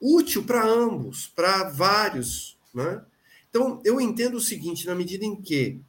útil 0.00 0.42
para 0.42 0.66
ambos, 0.66 1.28
para 1.28 1.70
vários. 1.70 2.58
Né? 2.74 3.00
Então, 3.48 3.80
eu 3.84 4.00
entendo 4.00 4.38
o 4.38 4.40
seguinte: 4.40 4.88
na 4.88 4.96
medida 4.96 5.24
em 5.24 5.36
que 5.36 5.80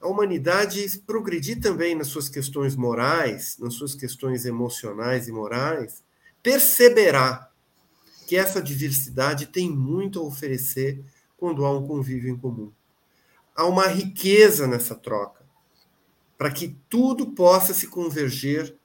a 0.00 0.08
humanidade 0.08 1.02
progredir 1.06 1.60
também 1.60 1.94
nas 1.94 2.06
suas 2.06 2.30
questões 2.30 2.74
morais, 2.74 3.58
nas 3.58 3.74
suas 3.74 3.94
questões 3.94 4.46
emocionais 4.46 5.28
e 5.28 5.32
morais, 5.32 6.02
perceberá 6.42 7.45
que 8.26 8.36
essa 8.36 8.60
diversidade 8.60 9.46
tem 9.46 9.70
muito 9.70 10.18
a 10.18 10.22
oferecer 10.22 11.02
quando 11.36 11.64
há 11.64 11.70
um 11.70 11.86
convívio 11.86 12.28
em 12.28 12.36
comum. 12.36 12.72
Há 13.54 13.64
uma 13.66 13.86
riqueza 13.86 14.66
nessa 14.66 14.94
troca, 14.94 15.44
para 16.36 16.50
que 16.50 16.76
tudo 16.90 17.28
possa 17.28 17.72
se 17.72 17.86
converger 17.86 18.76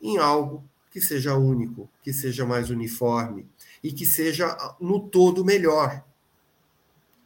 em 0.00 0.16
algo 0.16 0.64
que 0.90 1.00
seja 1.00 1.36
único, 1.36 1.90
que 2.02 2.12
seja 2.12 2.46
mais 2.46 2.70
uniforme 2.70 3.46
e 3.82 3.92
que 3.92 4.06
seja 4.06 4.56
no 4.80 5.08
todo 5.08 5.44
melhor. 5.44 6.02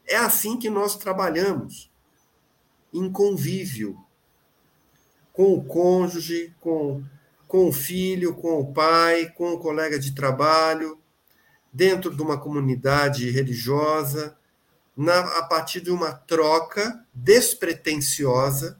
É 0.06 0.16
assim 0.16 0.58
que 0.58 0.68
nós 0.68 0.96
trabalhamos 0.96 1.88
em 2.92 3.10
convívio 3.10 3.96
com 5.32 5.54
o 5.54 5.64
cônjuge, 5.64 6.52
com, 6.60 7.02
com 7.46 7.68
o 7.68 7.72
filho, 7.72 8.34
com 8.34 8.60
o 8.60 8.72
pai, 8.72 9.30
com 9.30 9.52
o 9.52 9.58
colega 9.58 9.98
de 9.98 10.12
trabalho, 10.14 10.98
dentro 11.72 12.14
de 12.14 12.22
uma 12.22 12.38
comunidade 12.38 13.30
religiosa, 13.30 14.36
na, 14.96 15.20
a 15.38 15.42
partir 15.44 15.80
de 15.80 15.90
uma 15.90 16.12
troca 16.12 17.04
despretensiosa, 17.14 18.78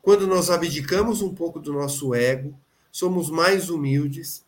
quando 0.00 0.26
nós 0.26 0.50
abdicamos 0.50 1.22
um 1.22 1.34
pouco 1.34 1.60
do 1.60 1.72
nosso 1.72 2.14
ego, 2.14 2.58
somos 2.90 3.30
mais 3.30 3.70
humildes, 3.70 4.44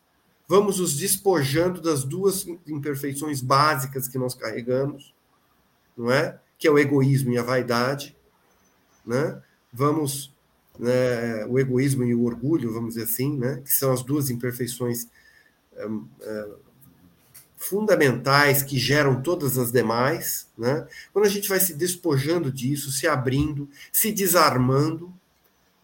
vamos 0.47 0.79
nos 0.79 0.97
despojando 0.97 1.81
das 1.81 2.03
duas 2.03 2.45
imperfeições 2.67 3.41
básicas 3.41 4.07
que 4.07 4.17
nós 4.17 4.35
carregamos, 4.35 5.13
não 5.97 6.11
é? 6.11 6.39
Que 6.57 6.67
é 6.67 6.71
o 6.71 6.77
egoísmo 6.77 7.31
e 7.31 7.37
a 7.37 7.43
vaidade, 7.43 8.15
né? 9.05 9.41
Vamos 9.71 10.33
né, 10.77 11.45
o 11.45 11.57
egoísmo 11.57 12.03
e 12.03 12.13
o 12.13 12.25
orgulho, 12.25 12.73
vamos 12.73 12.95
dizer 12.95 13.05
assim, 13.05 13.37
né? 13.37 13.61
Que 13.63 13.71
são 13.71 13.93
as 13.93 14.03
duas 14.03 14.29
imperfeições 14.29 15.07
é, 15.73 15.87
é, 16.21 16.49
fundamentais 17.65 18.61
que 18.61 18.77
geram 18.77 19.21
todas 19.21 19.57
as 19.57 19.71
demais, 19.71 20.47
né? 20.57 20.87
Quando 21.11 21.25
a 21.25 21.29
gente 21.29 21.49
vai 21.49 21.59
se 21.59 21.73
despojando 21.73 22.51
disso, 22.51 22.91
se 22.91 23.07
abrindo, 23.07 23.69
se 23.91 24.11
desarmando, 24.11 25.13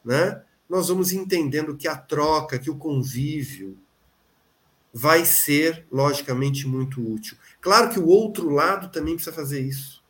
né? 0.05 0.43
Nós 0.69 0.87
vamos 0.87 1.11
entendendo 1.11 1.75
que 1.75 1.87
a 1.87 1.95
troca, 1.95 2.59
que 2.59 2.69
o 2.69 2.77
convívio 2.77 3.77
vai 4.93 5.25
ser 5.25 5.85
logicamente 5.91 6.67
muito 6.67 7.01
útil. 7.01 7.37
Claro 7.59 7.89
que 7.89 7.99
o 7.99 8.07
outro 8.07 8.49
lado 8.49 8.89
também 8.89 9.15
precisa 9.15 9.35
fazer 9.35 9.61
isso. 9.61 10.03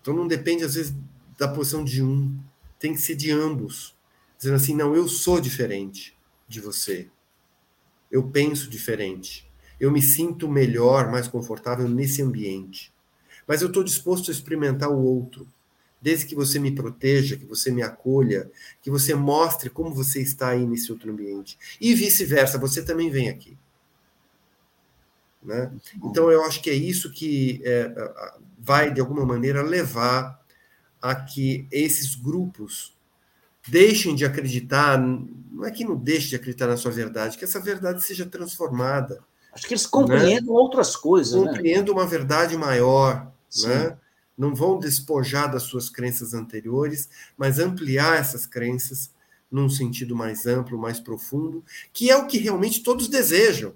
Então 0.00 0.14
não 0.14 0.26
depende, 0.26 0.64
às 0.64 0.74
vezes, 0.74 0.94
da 1.38 1.48
posição 1.48 1.84
de 1.84 2.02
um, 2.02 2.38
tem 2.78 2.92
que 2.92 3.00
ser 3.00 3.14
de 3.14 3.30
ambos. 3.30 3.96
Dizendo 4.36 4.56
assim, 4.56 4.74
não, 4.74 4.94
eu 4.94 5.08
sou 5.08 5.40
diferente 5.40 6.16
de 6.46 6.60
você. 6.60 7.08
Eu 8.10 8.28
penso 8.28 8.70
diferente. 8.70 9.47
Eu 9.80 9.90
me 9.90 10.02
sinto 10.02 10.48
melhor, 10.48 11.10
mais 11.10 11.28
confortável 11.28 11.88
nesse 11.88 12.22
ambiente. 12.22 12.92
Mas 13.46 13.62
eu 13.62 13.68
estou 13.68 13.82
disposto 13.82 14.30
a 14.30 14.32
experimentar 14.32 14.90
o 14.90 15.02
outro, 15.02 15.46
desde 16.00 16.26
que 16.26 16.34
você 16.34 16.58
me 16.58 16.74
proteja, 16.74 17.36
que 17.36 17.46
você 17.46 17.70
me 17.70 17.82
acolha, 17.82 18.50
que 18.82 18.90
você 18.90 19.14
mostre 19.14 19.70
como 19.70 19.94
você 19.94 20.20
está 20.20 20.48
aí 20.48 20.66
nesse 20.66 20.92
outro 20.92 21.10
ambiente. 21.10 21.58
E 21.80 21.94
vice-versa, 21.94 22.58
você 22.58 22.82
também 22.82 23.10
vem 23.10 23.28
aqui. 23.28 23.56
Né? 25.42 25.72
Então, 26.04 26.30
eu 26.30 26.44
acho 26.44 26.60
que 26.60 26.70
é 26.70 26.74
isso 26.74 27.10
que 27.10 27.60
é, 27.64 27.92
vai, 28.58 28.92
de 28.92 29.00
alguma 29.00 29.24
maneira, 29.24 29.62
levar 29.62 30.38
a 31.00 31.14
que 31.14 31.66
esses 31.70 32.14
grupos 32.14 32.96
deixem 33.66 34.14
de 34.14 34.24
acreditar, 34.24 34.98
não 34.98 35.64
é 35.64 35.70
que 35.70 35.84
não 35.84 35.96
deixem 35.96 36.30
de 36.30 36.36
acreditar 36.36 36.66
na 36.66 36.76
sua 36.76 36.90
verdade, 36.90 37.38
que 37.38 37.44
essa 37.44 37.60
verdade 37.60 38.02
seja 38.02 38.26
transformada. 38.26 39.22
Acho 39.52 39.66
que 39.66 39.74
eles 39.74 39.86
compreendem 39.86 40.42
né? 40.42 40.52
outras 40.52 40.96
coisas. 40.96 41.34
Né? 41.34 41.46
Compreendam 41.46 41.94
né? 41.94 42.00
uma 42.00 42.06
verdade 42.06 42.56
maior. 42.56 43.32
Né? 43.64 43.96
Não 44.36 44.54
vão 44.54 44.78
despojar 44.78 45.50
das 45.50 45.64
suas 45.64 45.88
crenças 45.88 46.34
anteriores, 46.34 47.08
mas 47.36 47.58
ampliar 47.58 48.18
essas 48.18 48.46
crenças 48.46 49.10
num 49.50 49.68
sentido 49.68 50.14
mais 50.14 50.46
amplo, 50.46 50.78
mais 50.78 51.00
profundo, 51.00 51.64
que 51.92 52.10
é 52.10 52.16
o 52.16 52.26
que 52.26 52.38
realmente 52.38 52.82
todos 52.82 53.08
desejam. 53.08 53.74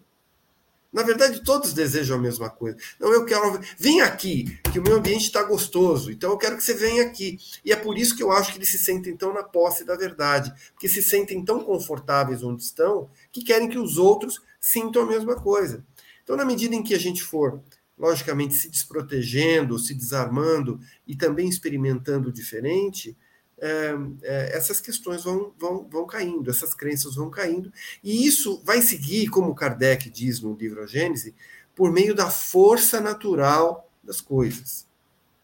Na 0.92 1.02
verdade, 1.02 1.42
todos 1.42 1.72
desejam 1.72 2.18
a 2.18 2.20
mesma 2.20 2.50
coisa. 2.50 2.76
Não, 3.00 3.10
eu 3.10 3.24
quero. 3.24 3.58
Vem 3.78 4.02
aqui, 4.02 4.58
que 4.70 4.78
o 4.78 4.82
meu 4.82 4.96
ambiente 4.96 5.24
está 5.24 5.42
gostoso. 5.42 6.10
Então 6.12 6.30
eu 6.30 6.36
quero 6.36 6.54
que 6.58 6.62
você 6.62 6.74
venha 6.74 7.02
aqui. 7.02 7.38
E 7.64 7.72
é 7.72 7.76
por 7.76 7.96
isso 7.96 8.14
que 8.14 8.22
eu 8.22 8.30
acho 8.30 8.52
que 8.52 8.58
eles 8.58 8.68
se 8.68 8.78
sentem 8.78 9.16
tão 9.16 9.32
na 9.32 9.42
posse 9.42 9.86
da 9.86 9.96
verdade. 9.96 10.52
Porque 10.74 10.90
se 10.90 11.02
sentem 11.02 11.42
tão 11.42 11.64
confortáveis 11.64 12.44
onde 12.44 12.62
estão, 12.62 13.08
que 13.32 13.42
querem 13.42 13.70
que 13.70 13.78
os 13.78 13.96
outros 13.96 14.42
sintam 14.62 15.02
a 15.02 15.06
mesma 15.06 15.34
coisa. 15.34 15.84
Então, 16.22 16.36
na 16.36 16.44
medida 16.44 16.74
em 16.74 16.84
que 16.84 16.94
a 16.94 16.98
gente 16.98 17.20
for, 17.20 17.60
logicamente, 17.98 18.54
se 18.54 18.70
desprotegendo, 18.70 19.78
se 19.78 19.92
desarmando 19.92 20.80
e 21.06 21.16
também 21.16 21.48
experimentando 21.48 22.32
diferente, 22.32 23.16
é, 23.58 23.94
é, 24.22 24.56
essas 24.56 24.80
questões 24.80 25.24
vão, 25.24 25.52
vão, 25.58 25.86
vão 25.88 26.06
caindo, 26.06 26.48
essas 26.48 26.74
crenças 26.74 27.16
vão 27.16 27.28
caindo, 27.28 27.72
e 28.02 28.24
isso 28.24 28.62
vai 28.64 28.80
seguir, 28.80 29.28
como 29.28 29.54
Kardec 29.54 30.08
diz 30.08 30.40
no 30.40 30.54
livro 30.54 30.82
A 30.82 30.86
Gênese, 30.86 31.34
por 31.74 31.90
meio 31.90 32.14
da 32.14 32.30
força 32.30 33.00
natural 33.00 33.90
das 34.02 34.20
coisas. 34.20 34.86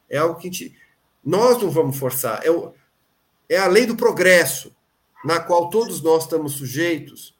É 0.08 0.18
algo 0.18 0.38
que 0.38 0.48
a 0.48 0.50
gente, 0.50 0.76
nós 1.24 1.60
não 1.60 1.70
vamos 1.70 1.96
forçar, 1.96 2.40
é, 2.44 2.50
o, 2.50 2.72
é 3.48 3.58
a 3.58 3.66
lei 3.66 3.84
do 3.84 3.96
progresso, 3.96 4.74
na 5.24 5.40
qual 5.40 5.70
todos 5.70 6.00
nós 6.02 6.24
estamos 6.24 6.52
sujeitos, 6.52 7.37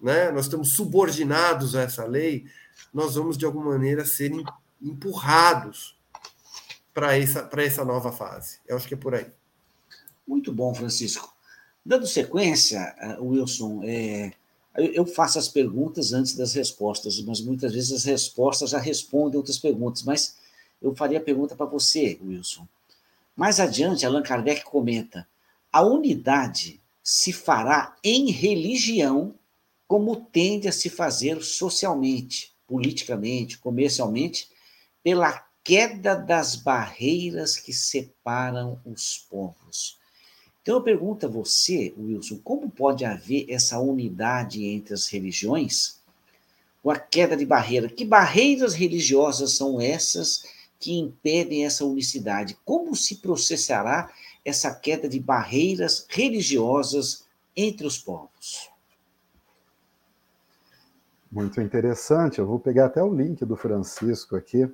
né? 0.00 0.30
nós 0.30 0.46
estamos 0.46 0.72
subordinados 0.72 1.74
a 1.74 1.82
essa 1.82 2.04
lei, 2.04 2.46
nós 2.92 3.14
vamos, 3.14 3.36
de 3.36 3.44
alguma 3.44 3.72
maneira, 3.72 4.04
ser 4.04 4.32
empurrados 4.80 5.96
para 6.94 7.16
essa, 7.16 7.48
essa 7.56 7.84
nova 7.84 8.12
fase. 8.12 8.58
Eu 8.66 8.76
acho 8.76 8.88
que 8.88 8.94
é 8.94 8.96
por 8.96 9.14
aí. 9.14 9.26
Muito 10.26 10.52
bom, 10.52 10.74
Francisco. 10.74 11.32
Dando 11.84 12.06
sequência, 12.06 12.78
eh, 12.98 13.18
Wilson, 13.20 13.80
é, 13.84 14.32
eu 14.74 15.06
faço 15.06 15.38
as 15.38 15.48
perguntas 15.48 16.12
antes 16.12 16.34
das 16.34 16.52
respostas, 16.52 17.20
mas 17.22 17.40
muitas 17.40 17.72
vezes 17.72 17.92
as 17.92 18.04
respostas 18.04 18.70
já 18.70 18.78
respondem 18.78 19.38
outras 19.38 19.58
perguntas. 19.58 20.02
Mas 20.02 20.36
eu 20.82 20.94
faria 20.94 21.18
a 21.18 21.22
pergunta 21.22 21.56
para 21.56 21.66
você, 21.66 22.18
Wilson. 22.22 22.66
Mais 23.34 23.58
adiante, 23.58 24.04
Allan 24.04 24.22
Kardec 24.22 24.64
comenta: 24.64 25.26
a 25.72 25.82
unidade 25.82 26.80
se 27.02 27.32
fará 27.32 27.96
em 28.04 28.30
religião 28.30 29.34
como 29.88 30.14
tende 30.16 30.68
a 30.68 30.72
se 30.72 30.90
fazer 30.90 31.42
socialmente, 31.42 32.52
politicamente, 32.66 33.56
comercialmente, 33.56 34.50
pela 35.02 35.42
queda 35.64 36.14
das 36.14 36.54
barreiras 36.54 37.56
que 37.56 37.72
separam 37.72 38.78
os 38.84 39.26
povos. 39.30 39.98
Então 40.60 40.76
eu 40.76 40.82
pergunto 40.82 41.24
a 41.24 41.28
você, 41.30 41.94
Wilson, 41.98 42.38
como 42.44 42.70
pode 42.70 43.02
haver 43.02 43.46
essa 43.48 43.80
unidade 43.80 44.62
entre 44.66 44.92
as 44.92 45.08
religiões 45.08 45.98
com 46.82 46.90
a 46.90 46.98
queda 46.98 47.34
de 47.34 47.46
barreira? 47.46 47.88
Que 47.88 48.04
barreiras 48.04 48.74
religiosas 48.74 49.52
são 49.52 49.80
essas 49.80 50.44
que 50.78 50.92
impedem 50.92 51.64
essa 51.64 51.86
unicidade? 51.86 52.58
Como 52.64 52.94
se 52.94 53.16
processará 53.16 54.12
essa 54.44 54.74
queda 54.74 55.08
de 55.08 55.18
barreiras 55.18 56.04
religiosas 56.08 57.24
entre 57.56 57.86
os 57.86 57.98
povos? 57.98 58.67
Muito 61.30 61.60
interessante. 61.60 62.38
Eu 62.38 62.46
vou 62.46 62.58
pegar 62.58 62.86
até 62.86 63.02
o 63.02 63.14
link 63.14 63.44
do 63.44 63.54
Francisco 63.54 64.34
aqui, 64.34 64.66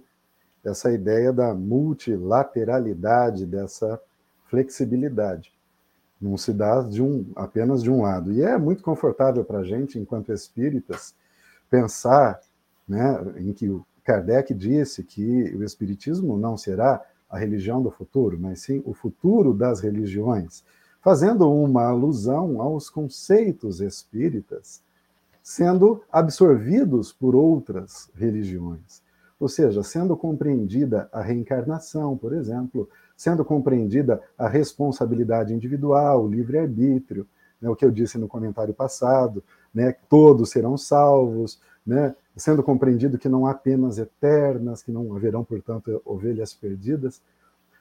essa 0.64 0.92
ideia 0.92 1.32
da 1.32 1.52
multilateralidade, 1.52 3.44
dessa 3.44 4.00
flexibilidade. 4.46 5.52
Não 6.20 6.36
se 6.36 6.52
dá 6.52 6.80
de 6.80 7.02
um, 7.02 7.26
apenas 7.34 7.82
de 7.82 7.90
um 7.90 8.02
lado. 8.02 8.32
E 8.32 8.40
é 8.40 8.56
muito 8.56 8.84
confortável 8.84 9.44
para 9.44 9.58
a 9.58 9.64
gente, 9.64 9.98
enquanto 9.98 10.32
espíritas, 10.32 11.12
pensar 11.68 12.40
né, 12.88 13.20
em 13.36 13.52
que 13.52 13.68
o 13.68 13.84
Kardec 14.04 14.54
disse 14.54 15.02
que 15.02 15.52
o 15.56 15.64
Espiritismo 15.64 16.36
não 16.38 16.56
será 16.56 17.04
a 17.28 17.36
religião 17.36 17.82
do 17.82 17.90
futuro, 17.90 18.38
mas 18.38 18.60
sim 18.60 18.80
o 18.84 18.94
futuro 18.94 19.52
das 19.52 19.80
religiões, 19.80 20.62
fazendo 21.02 21.50
uma 21.52 21.88
alusão 21.88 22.62
aos 22.62 22.88
conceitos 22.88 23.80
espíritas 23.80 24.84
sendo 25.44 26.02
absorvidos 26.10 27.12
por 27.12 27.36
outras 27.36 28.10
religiões. 28.14 29.02
Ou 29.38 29.46
seja, 29.46 29.82
sendo 29.82 30.16
compreendida 30.16 31.06
a 31.12 31.20
reencarnação, 31.20 32.16
por 32.16 32.32
exemplo, 32.32 32.88
sendo 33.14 33.44
compreendida 33.44 34.22
a 34.38 34.48
responsabilidade 34.48 35.52
individual, 35.52 36.24
o 36.24 36.28
livre-arbítrio, 36.28 37.26
né, 37.60 37.68
o 37.68 37.76
que 37.76 37.84
eu 37.84 37.90
disse 37.90 38.16
no 38.16 38.26
comentário 38.26 38.72
passado, 38.72 39.44
né, 39.72 39.94
todos 40.08 40.48
serão 40.48 40.78
salvos, 40.78 41.60
né, 41.86 42.16
sendo 42.34 42.62
compreendido 42.62 43.18
que 43.18 43.28
não 43.28 43.46
há 43.46 43.52
penas 43.52 43.98
eternas, 43.98 44.82
que 44.82 44.90
não 44.90 45.14
haverão, 45.14 45.44
portanto, 45.44 46.00
ovelhas 46.06 46.54
perdidas. 46.54 47.20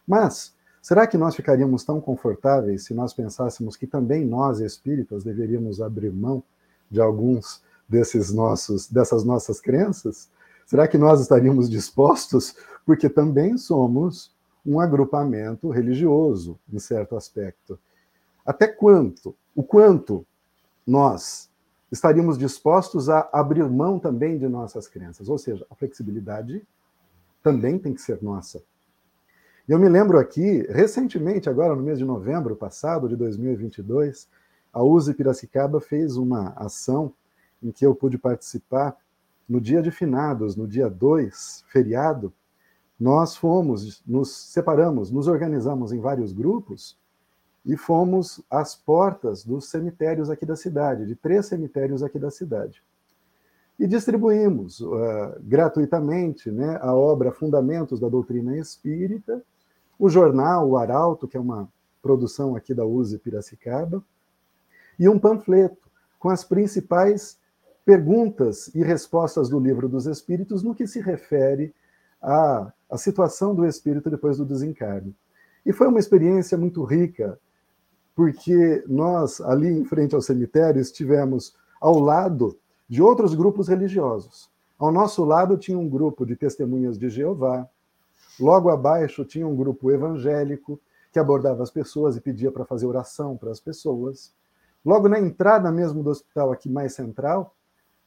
Mas 0.06 0.54
será 0.82 1.08
que 1.08 1.18
nós 1.18 1.34
ficaríamos 1.34 1.86
tão 1.86 2.02
confortáveis 2.02 2.84
se 2.84 2.94
nós 2.94 3.14
pensássemos 3.14 3.78
que 3.78 3.88
também 3.88 4.26
nós, 4.26 4.60
espíritas, 4.60 5.24
deveríamos 5.24 5.80
abrir 5.82 6.12
mão 6.12 6.44
de 6.94 7.02
alguns 7.02 7.62
desses 7.90 8.32
nossos 8.32 8.88
dessas 8.90 9.24
nossas 9.24 9.60
crenças? 9.60 10.30
Será 10.66 10.88
que 10.88 10.98
nós 10.98 11.20
estaríamos 11.20 11.70
dispostos? 11.70 12.56
Porque 12.86 13.10
também 13.10 13.58
somos 13.58 14.32
um 14.66 14.80
agrupamento 14.80 15.70
religioso, 15.70 16.58
em 16.72 16.80
certo 16.80 17.18
aspecto. 17.18 17.78
Até 18.46 18.68
quanto? 18.68 19.36
O 19.56 19.64
quanto 19.64 20.26
nós 20.86 21.50
estaríamos 21.92 22.38
dispostos 22.38 23.10
a 23.10 23.28
abrir 23.34 23.68
mão 23.70 24.00
também 24.00 24.38
de 24.38 24.48
nossas 24.48 24.88
crenças? 24.88 25.28
Ou 25.28 25.38
seja, 25.38 25.66
a 25.70 25.76
flexibilidade 25.76 26.66
também 27.42 27.78
tem 27.78 27.94
que 27.94 28.02
ser 28.02 28.22
nossa. 28.22 28.62
Eu 29.68 29.80
me 29.80 29.90
lembro 29.90 30.20
aqui, 30.20 30.66
recentemente, 30.70 31.50
agora 31.50 31.76
no 31.76 31.82
mês 31.82 31.98
de 31.98 32.06
novembro 32.06 32.56
passado, 32.56 33.08
de 33.08 33.16
2022, 33.16 34.28
a 34.74 34.84
USE 34.84 35.14
Piracicaba 35.14 35.80
fez 35.80 36.18
uma 36.18 36.50
ação 36.56 37.14
em 37.62 37.72
que 37.72 37.86
eu 37.86 37.94
pude 37.94 38.18
participar 38.18 38.98
no 39.48 39.62
dia 39.62 39.82
de 39.82 39.92
finados, 39.92 40.56
no 40.56 40.68
dia 40.68 40.90
2, 40.90 41.64
feriado, 41.68 42.34
nós 43.00 43.36
fomos, 43.36 44.02
nos 44.06 44.36
separamos, 44.36 45.12
nos 45.12 45.28
organizamos 45.28 45.92
em 45.92 46.00
vários 46.00 46.32
grupos 46.32 46.98
e 47.66 47.78
fomos 47.78 48.42
às 48.50 48.76
portas 48.76 49.44
dos 49.44 49.70
cemitérios 49.70 50.30
aqui 50.30 50.46
da 50.46 50.56
cidade, 50.56 51.06
de 51.06 51.16
três 51.16 51.46
cemitérios 51.46 52.04
aqui 52.04 52.18
da 52.18 52.32
cidade. 52.32 52.82
E 53.80 53.88
distribuímos 53.88 54.80
uh, 54.80 54.92
gratuitamente 55.42 56.52
né, 56.52 56.78
a 56.82 56.94
obra 56.94 57.32
Fundamentos 57.32 58.00
da 58.00 58.08
Doutrina 58.08 58.58
Espírita, 58.58 59.44
o 59.98 60.10
jornal 60.10 60.70
O 60.70 60.78
Arauto, 60.78 61.28
que 61.28 61.38
é 61.38 61.40
uma 61.40 61.68
produção 62.02 62.56
aqui 62.56 62.74
da 62.74 62.86
USE 62.86 63.18
Piracicaba, 63.18 64.04
e 65.00 65.08
um 65.10 65.20
panfleto 65.20 65.90
com 66.20 66.30
as 66.30 66.44
principais 66.44 67.38
perguntas 67.86 68.74
e 68.74 68.82
respostas 68.82 69.50
do 69.50 69.60
Livro 69.60 69.90
dos 69.90 70.06
Espíritos 70.06 70.64
no 70.64 70.74
que 70.74 70.88
se 70.88 71.02
refere 71.02 71.74
à, 72.22 72.72
à 72.90 72.98
situação 72.98 73.54
do 73.54 73.66
espírito 73.66 74.10
depois 74.10 74.38
do 74.38 74.46
desencarne. 74.46 75.16
E 75.66 75.74
foi 75.74 75.88
uma 75.88 76.00
experiência 76.00 76.58
muito 76.58 76.84
rica, 76.84 77.40
porque 78.16 78.84
nós, 78.88 79.42
ali 79.42 79.68
em 79.68 79.84
frente 79.84 80.16
ao 80.16 80.22
cemitério, 80.22 80.82
estivemos 80.82 81.56
ao 81.82 82.00
lado 82.00 82.58
de 82.88 83.02
outros 83.02 83.34
grupos 83.34 83.68
religiosos. 83.68 84.50
Ao 84.78 84.92
nosso 84.92 85.24
lado 85.24 85.58
tinha 85.58 85.78
um 85.78 85.90
grupo 85.90 86.26
de 86.26 86.36
testemunhas 86.36 86.98
de 86.98 87.10
Jeová, 87.10 87.68
logo 88.40 88.70
abaixo 88.70 89.26
tinha 89.26 89.48
um 89.48 89.56
grupo 89.56 89.92
evangélico 89.92 90.80
que 91.12 91.20
abordava 91.20 91.64
as 91.64 91.72
pessoas 91.72 92.18
e 92.18 92.22
pedia 92.22 92.52
para 92.52 92.66
fazer 92.66 92.86
oração 92.86 93.38
para 93.38 93.52
as 93.52 93.60
pessoas. 93.60 94.34
Logo 94.86 95.08
na 95.08 95.20
entrada 95.20 95.72
mesmo 95.72 96.04
do 96.04 96.10
hospital 96.10 96.52
aqui 96.52 96.70
mais 96.70 96.94
central, 96.94 97.56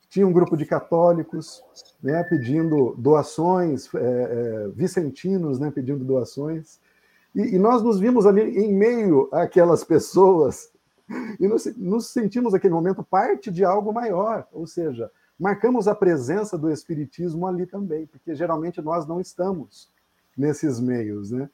tinha 0.09 0.27
um 0.27 0.32
grupo 0.32 0.57
de 0.57 0.65
católicos 0.65 1.62
né, 2.03 2.23
pedindo 2.24 2.94
doações, 2.97 3.93
é, 3.94 3.98
é, 3.98 4.69
vicentinos 4.69 5.59
né, 5.59 5.70
pedindo 5.70 6.05
doações. 6.05 6.78
E, 7.35 7.57
e, 7.57 7.59
nós 7.59 7.82
nos 7.82 7.98
vimos 7.98 8.27
ali 8.27 8.43
em 8.43 8.73
meio 8.73 9.28
àquelas 9.32 9.85
pessoas 9.85 10.70
e 11.40 11.48
nos, 11.48 11.66
nos 11.77 12.09
sentimos 12.09 12.53
naquele 12.53 12.74
momento 12.74 13.03
parte 13.03 13.51
de 13.51 13.65
algo 13.65 13.93
maior, 13.93 14.47
ou 14.53 14.66
seja, 14.66 15.11
marcamos 15.39 15.86
a 15.89 15.94
presença 15.94 16.57
do 16.57 16.70
Espiritismo 16.70 17.47
ali 17.47 17.66
também, 17.66 18.07
porque 18.07 18.35
geralmente 18.35 18.81
nós 18.81 19.07
não 19.07 19.20
estamos 19.20 19.90
nesses 20.36 20.81
meios, 20.81 21.31
né? 21.31 21.48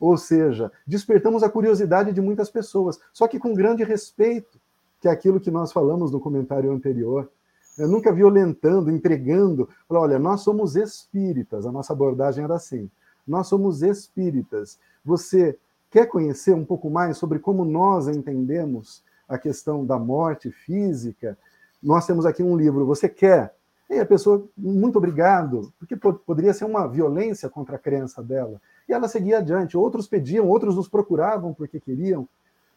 Ou 0.00 0.16
seja, 0.16 0.70
despertamos 0.86 1.42
a 1.42 1.48
curiosidade 1.48 2.12
de 2.12 2.20
muitas 2.20 2.50
pessoas, 2.50 2.98
só 3.12 3.26
que 3.28 3.38
com 3.38 3.54
grande 3.54 3.84
respeito, 3.84 4.60
que 5.04 5.08
é 5.08 5.10
aquilo 5.10 5.38
que 5.38 5.50
nós 5.50 5.70
falamos 5.70 6.10
no 6.10 6.18
comentário 6.18 6.72
anterior. 6.72 7.30
Eu 7.76 7.86
nunca 7.86 8.10
violentando, 8.10 8.90
entregando. 8.90 9.68
Olha, 9.86 10.18
nós 10.18 10.40
somos 10.40 10.76
espíritas, 10.76 11.66
a 11.66 11.70
nossa 11.70 11.92
abordagem 11.92 12.42
era 12.42 12.54
assim. 12.54 12.90
Nós 13.28 13.46
somos 13.46 13.82
espíritas. 13.82 14.78
Você 15.04 15.58
quer 15.90 16.06
conhecer 16.06 16.54
um 16.54 16.64
pouco 16.64 16.88
mais 16.88 17.18
sobre 17.18 17.38
como 17.38 17.66
nós 17.66 18.08
entendemos 18.08 19.04
a 19.28 19.36
questão 19.36 19.84
da 19.84 19.98
morte 19.98 20.50
física? 20.50 21.36
Nós 21.82 22.06
temos 22.06 22.24
aqui 22.24 22.42
um 22.42 22.56
livro. 22.56 22.86
Você 22.86 23.06
quer? 23.06 23.54
E 23.90 23.98
a 23.98 24.06
pessoa, 24.06 24.42
muito 24.56 24.96
obrigado, 24.96 25.70
porque 25.78 25.96
poderia 25.96 26.54
ser 26.54 26.64
uma 26.64 26.88
violência 26.88 27.50
contra 27.50 27.76
a 27.76 27.78
crença 27.78 28.22
dela. 28.22 28.58
E 28.88 28.94
ela 28.94 29.06
seguia 29.06 29.36
adiante. 29.36 29.76
Outros 29.76 30.08
pediam, 30.08 30.48
outros 30.48 30.76
nos 30.76 30.88
procuravam 30.88 31.52
porque 31.52 31.78
queriam. 31.78 32.26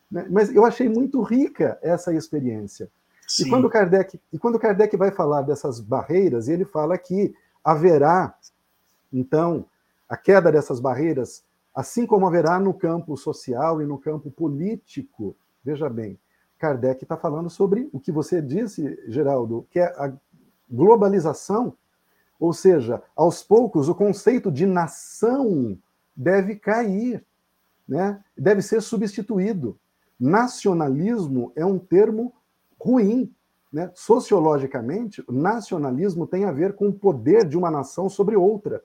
Né? 0.09 0.27
Mas 0.29 0.53
eu 0.53 0.65
achei 0.65 0.89
muito 0.89 1.21
rica 1.21 1.77
essa 1.81 2.13
experiência. 2.13 2.89
E 3.39 3.49
quando, 3.49 3.69
Kardec, 3.69 4.19
e 4.31 4.39
quando 4.39 4.57
Kardec 4.57 4.95
vai 4.95 5.11
falar 5.11 5.41
dessas 5.41 5.81
barreiras, 5.81 6.47
ele 6.47 6.63
fala 6.63 6.97
que 6.97 7.35
haverá, 7.63 8.33
então, 9.11 9.65
a 10.07 10.15
queda 10.15 10.49
dessas 10.51 10.79
barreiras, 10.79 11.43
assim 11.75 12.05
como 12.05 12.25
haverá 12.25 12.57
no 12.57 12.73
campo 12.73 13.17
social 13.17 13.81
e 13.81 13.85
no 13.85 13.97
campo 13.97 14.31
político. 14.31 15.35
Veja 15.63 15.89
bem, 15.89 16.17
Kardec 16.57 17.03
está 17.03 17.17
falando 17.17 17.49
sobre 17.49 17.89
o 17.91 17.99
que 17.99 18.11
você 18.11 18.41
disse, 18.41 18.97
Geraldo, 19.07 19.67
que 19.69 19.79
é 19.79 19.85
a 19.85 20.13
globalização, 20.69 21.75
ou 22.39 22.53
seja, 22.53 23.01
aos 23.15 23.43
poucos 23.43 23.89
o 23.89 23.95
conceito 23.95 24.51
de 24.51 24.65
nação 24.65 25.77
deve 26.15 26.55
cair, 26.55 27.23
né? 27.87 28.23
deve 28.37 28.61
ser 28.61 28.81
substituído. 28.81 29.77
Nacionalismo 30.19 31.51
é 31.55 31.65
um 31.65 31.77
termo 31.77 32.33
ruim. 32.79 33.33
Né? 33.71 33.91
Sociologicamente, 33.93 35.23
nacionalismo 35.29 36.25
tem 36.25 36.45
a 36.45 36.51
ver 36.51 36.73
com 36.73 36.87
o 36.87 36.93
poder 36.93 37.45
de 37.45 37.57
uma 37.57 37.69
nação 37.69 38.09
sobre 38.09 38.35
outra, 38.35 38.83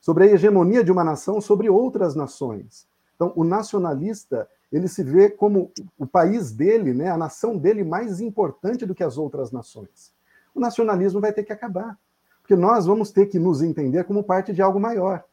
sobre 0.00 0.24
a 0.24 0.26
hegemonia 0.26 0.84
de 0.84 0.92
uma 0.92 1.04
nação 1.04 1.40
sobre 1.40 1.70
outras 1.70 2.14
nações. 2.14 2.86
Então, 3.14 3.32
o 3.36 3.44
nacionalista 3.44 4.48
ele 4.72 4.88
se 4.88 5.04
vê 5.04 5.30
como 5.30 5.70
o 5.96 6.04
país 6.04 6.50
dele, 6.50 6.92
né, 6.92 7.08
a 7.08 7.16
nação 7.16 7.56
dele 7.56 7.84
mais 7.84 8.20
importante 8.20 8.84
do 8.84 8.94
que 8.94 9.04
as 9.04 9.16
outras 9.16 9.52
nações. 9.52 10.12
O 10.52 10.58
nacionalismo 10.58 11.20
vai 11.20 11.32
ter 11.32 11.44
que 11.44 11.52
acabar, 11.52 11.96
porque 12.42 12.56
nós 12.56 12.84
vamos 12.84 13.12
ter 13.12 13.26
que 13.26 13.38
nos 13.38 13.62
entender 13.62 14.02
como 14.02 14.24
parte 14.24 14.52
de 14.52 14.60
algo 14.60 14.80
maior. 14.80 15.24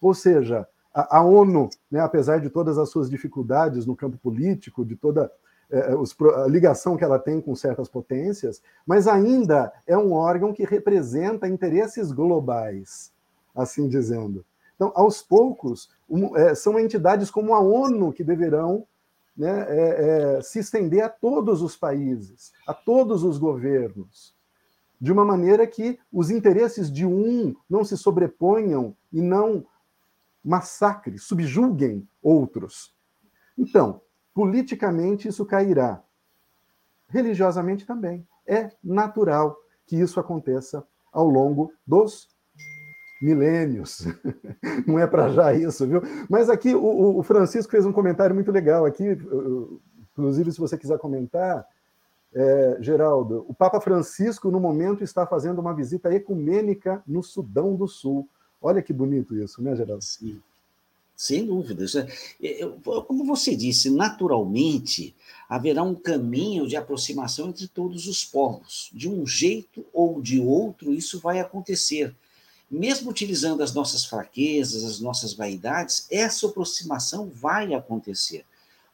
Ou 0.00 0.14
seja, 0.14 0.66
a, 0.96 1.18
a 1.18 1.22
ONU, 1.22 1.68
né, 1.90 2.00
apesar 2.00 2.40
de 2.40 2.48
todas 2.48 2.78
as 2.78 2.88
suas 2.88 3.10
dificuldades 3.10 3.84
no 3.84 3.94
campo 3.94 4.16
político, 4.16 4.82
de 4.82 4.96
toda 4.96 5.30
é, 5.70 5.94
os, 5.94 6.16
a 6.36 6.46
ligação 6.46 6.96
que 6.96 7.04
ela 7.04 7.18
tem 7.18 7.38
com 7.38 7.54
certas 7.54 7.86
potências, 7.86 8.62
mas 8.86 9.06
ainda 9.06 9.70
é 9.86 9.98
um 9.98 10.14
órgão 10.14 10.54
que 10.54 10.64
representa 10.64 11.46
interesses 11.46 12.10
globais, 12.10 13.12
assim 13.54 13.86
dizendo. 13.86 14.42
Então, 14.74 14.90
aos 14.94 15.20
poucos, 15.20 15.90
um, 16.08 16.34
é, 16.34 16.54
são 16.54 16.80
entidades 16.80 17.30
como 17.30 17.52
a 17.52 17.60
ONU 17.60 18.10
que 18.10 18.24
deverão 18.24 18.86
né, 19.36 19.66
é, 19.68 20.36
é, 20.38 20.40
se 20.40 20.60
estender 20.60 21.04
a 21.04 21.10
todos 21.10 21.60
os 21.60 21.76
países, 21.76 22.52
a 22.66 22.72
todos 22.72 23.22
os 23.22 23.36
governos, 23.36 24.34
de 24.98 25.12
uma 25.12 25.26
maneira 25.26 25.66
que 25.66 25.98
os 26.10 26.30
interesses 26.30 26.90
de 26.90 27.04
um 27.04 27.54
não 27.68 27.84
se 27.84 27.98
sobreponham 27.98 28.96
e 29.12 29.20
não 29.20 29.66
massacre, 30.46 31.18
subjuguem 31.18 32.08
outros. 32.22 32.94
Então, 33.58 34.00
politicamente 34.32 35.26
isso 35.26 35.44
cairá. 35.44 36.02
Religiosamente 37.08 37.84
também. 37.84 38.26
É 38.46 38.70
natural 38.82 39.56
que 39.84 39.96
isso 39.96 40.20
aconteça 40.20 40.86
ao 41.12 41.26
longo 41.26 41.72
dos 41.86 42.28
milênios. 43.20 44.06
Não 44.86 44.98
é 44.98 45.06
para 45.06 45.30
já 45.30 45.52
isso, 45.52 45.86
viu? 45.86 46.02
Mas 46.28 46.48
aqui 46.48 46.74
o, 46.74 47.18
o, 47.18 47.22
Francisco 47.22 47.70
fez 47.70 47.84
um 47.84 47.92
comentário 47.92 48.34
muito 48.34 48.52
legal 48.52 48.84
aqui, 48.84 49.18
inclusive 50.12 50.52
se 50.52 50.60
você 50.60 50.76
quiser 50.76 50.98
comentar, 50.98 51.66
é, 52.34 52.76
Geraldo, 52.80 53.46
o 53.48 53.54
Papa 53.54 53.80
Francisco 53.80 54.50
no 54.50 54.60
momento 54.60 55.02
está 55.02 55.26
fazendo 55.26 55.58
uma 55.58 55.74
visita 55.74 56.12
ecumênica 56.14 57.02
no 57.06 57.22
Sudão 57.22 57.74
do 57.74 57.88
Sul. 57.88 58.28
Olha 58.60 58.82
que 58.82 58.92
bonito 58.92 59.36
isso, 59.36 59.62
né, 59.62 59.76
Geraldo? 59.76 60.02
Sim. 60.02 60.40
Sem 61.16 61.46
dúvida. 61.46 61.86
É, 62.42 62.62
é, 62.62 62.66
como 63.06 63.24
você 63.24 63.56
disse, 63.56 63.88
naturalmente 63.88 65.14
haverá 65.48 65.82
um 65.82 65.94
caminho 65.94 66.66
de 66.66 66.76
aproximação 66.76 67.48
entre 67.48 67.66
todos 67.66 68.06
os 68.06 68.24
povos. 68.24 68.90
De 68.92 69.08
um 69.08 69.26
jeito 69.26 69.84
ou 69.94 70.20
de 70.20 70.38
outro, 70.38 70.92
isso 70.92 71.18
vai 71.18 71.40
acontecer. 71.40 72.14
Mesmo 72.70 73.10
utilizando 73.10 73.62
as 73.62 73.72
nossas 73.72 74.04
fraquezas, 74.04 74.84
as 74.84 75.00
nossas 75.00 75.32
vaidades, 75.32 76.06
essa 76.10 76.46
aproximação 76.46 77.30
vai 77.32 77.72
acontecer. 77.72 78.44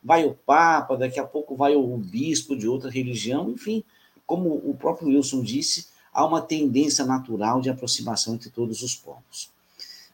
Vai 0.05 0.25
o 0.25 0.35
Papa, 0.35 0.97
daqui 0.97 1.19
a 1.19 1.25
pouco 1.25 1.57
vai 1.57 1.75
o 1.75 1.97
bispo 1.97 2.55
de 2.55 2.69
outra 2.69 2.91
religião, 2.91 3.51
enfim, 3.51 3.83
como 4.27 4.55
o 4.55 4.75
próprio 4.75 5.09
Wilson 5.09 5.43
disse, 5.43 5.87
há 6.13 6.25
uma 6.25 6.43
tendência 6.43 7.05
natural 7.05 7.61
de 7.61 7.71
aproximação 7.71 8.35
entre 8.35 8.51
todos 8.51 8.83
os 8.83 8.95
povos. 8.95 9.51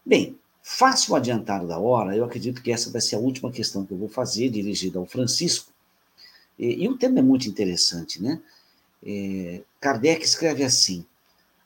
Bem, 0.05 0.39
Fácil 0.71 1.17
adiantado 1.17 1.67
da 1.67 1.79
hora, 1.79 2.15
eu 2.15 2.23
acredito 2.27 2.63
que 2.63 2.71
essa 2.71 2.91
vai 2.91 3.01
ser 3.01 3.17
a 3.17 3.19
última 3.19 3.51
questão 3.51 3.87
que 3.87 3.93
eu 3.93 3.97
vou 3.97 4.09
fazer, 4.09 4.51
dirigida 4.51 4.99
ao 4.99 5.07
Francisco. 5.07 5.73
E, 6.59 6.85
e 6.85 6.89
o 6.89 6.99
tema 6.99 7.21
é 7.21 7.23
muito 7.23 7.49
interessante, 7.49 8.23
né? 8.23 8.39
É, 9.03 9.63
Kardec 9.81 10.23
escreve 10.23 10.63
assim: 10.63 11.07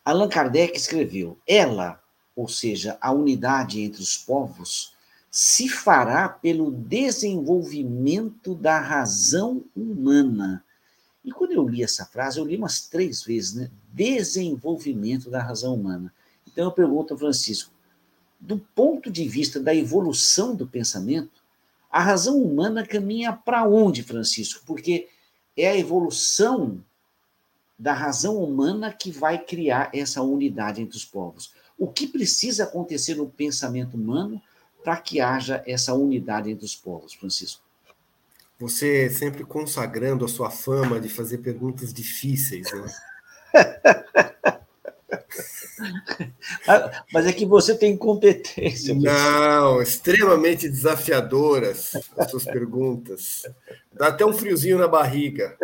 Allan 0.04 0.28
Kardec 0.28 0.78
escreveu, 0.78 1.36
ela, 1.48 2.00
ou 2.36 2.46
seja, 2.46 2.96
a 3.00 3.10
unidade 3.10 3.80
entre 3.80 4.00
os 4.00 4.16
povos, 4.16 4.94
se 5.28 5.68
fará 5.68 6.28
pelo 6.28 6.70
desenvolvimento 6.70 8.54
da 8.54 8.78
razão 8.78 9.64
humana. 9.74 10.64
E 11.24 11.32
quando 11.32 11.50
eu 11.50 11.68
li 11.68 11.82
essa 11.82 12.06
frase, 12.06 12.38
eu 12.38 12.44
li 12.44 12.56
umas 12.56 12.86
três 12.86 13.24
vezes, 13.24 13.54
né? 13.54 13.68
Desenvolvimento 13.92 15.30
da 15.30 15.42
razão 15.42 15.74
humana. 15.74 16.12
Então 16.46 16.64
eu 16.64 16.72
pergunto 16.72 17.14
ao 17.14 17.18
Francisco, 17.18 17.72
do 18.40 18.58
ponto 18.58 19.10
de 19.10 19.28
vista 19.28 19.60
da 19.60 19.74
evolução 19.74 20.54
do 20.54 20.66
pensamento, 20.66 21.42
a 21.90 22.00
razão 22.00 22.38
humana 22.38 22.86
caminha 22.86 23.32
para 23.32 23.68
onde, 23.68 24.02
Francisco? 24.02 24.62
Porque 24.66 25.08
é 25.56 25.68
a 25.68 25.78
evolução 25.78 26.82
da 27.78 27.92
razão 27.92 28.42
humana 28.42 28.92
que 28.92 29.10
vai 29.10 29.38
criar 29.38 29.90
essa 29.92 30.22
unidade 30.22 30.80
entre 30.80 30.96
os 30.96 31.04
povos. 31.04 31.52
O 31.78 31.88
que 31.88 32.06
precisa 32.06 32.64
acontecer 32.64 33.16
no 33.16 33.28
pensamento 33.28 33.94
humano 33.94 34.40
para 34.82 34.96
que 34.96 35.20
haja 35.20 35.62
essa 35.66 35.94
unidade 35.94 36.50
entre 36.50 36.64
os 36.64 36.74
povos, 36.74 37.14
Francisco? 37.14 37.62
Você 38.58 39.10
sempre 39.10 39.44
consagrando 39.44 40.24
a 40.24 40.28
sua 40.28 40.50
fama 40.50 41.00
de 41.00 41.08
fazer 41.08 41.38
perguntas 41.38 41.92
difíceis, 41.92 42.72
né? 42.72 42.86
Mas 47.12 47.26
é 47.26 47.32
que 47.32 47.44
você 47.44 47.76
tem 47.76 47.96
competência. 47.96 48.94
Não, 48.94 49.82
extremamente 49.82 50.68
desafiadoras 50.68 51.92
as 52.16 52.30
suas 52.30 52.44
perguntas. 52.44 53.42
Dá 53.92 54.08
até 54.08 54.24
um 54.24 54.32
friozinho 54.32 54.78
na 54.78 54.88
barriga. 54.88 55.56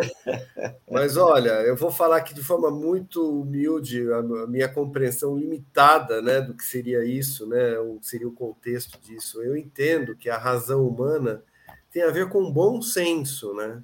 Mas 0.89 1.17
olha, 1.17 1.61
eu 1.61 1.75
vou 1.75 1.91
falar 1.91 2.17
aqui 2.17 2.33
de 2.33 2.43
forma 2.43 2.69
muito 2.69 3.41
humilde, 3.41 4.11
a 4.11 4.47
minha 4.47 4.67
compreensão 4.67 5.37
limitada 5.37 6.21
né, 6.21 6.41
do 6.41 6.53
que 6.53 6.63
seria 6.63 7.03
isso, 7.03 7.47
né, 7.47 7.79
o 7.79 7.99
que 7.99 8.07
seria 8.07 8.27
o 8.27 8.33
contexto 8.33 8.99
disso. 8.99 9.41
Eu 9.41 9.55
entendo 9.55 10.15
que 10.15 10.29
a 10.29 10.37
razão 10.37 10.87
humana 10.87 11.43
tem 11.91 12.03
a 12.03 12.11
ver 12.11 12.29
com 12.29 12.51
bom 12.51 12.81
senso, 12.81 13.53
né? 13.55 13.81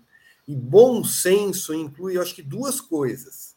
E 0.47 0.55
bom 0.55 1.03
senso 1.03 1.73
inclui, 1.73 2.19
acho 2.19 2.35
que, 2.35 2.43
duas 2.43 2.79
coisas 2.79 3.54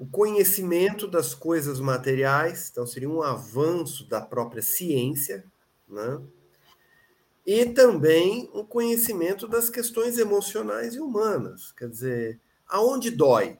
o 0.00 0.06
conhecimento 0.06 1.06
das 1.06 1.34
coisas 1.34 1.78
materiais, 1.78 2.70
então 2.72 2.86
seria 2.86 3.10
um 3.10 3.20
avanço 3.20 4.08
da 4.08 4.18
própria 4.18 4.62
ciência, 4.62 5.44
né? 5.86 6.18
e 7.46 7.66
também 7.66 8.48
o 8.54 8.64
conhecimento 8.64 9.46
das 9.46 9.68
questões 9.68 10.16
emocionais 10.16 10.94
e 10.94 11.00
humanas. 11.00 11.70
Quer 11.72 11.90
dizer, 11.90 12.40
aonde 12.66 13.10
dói? 13.10 13.58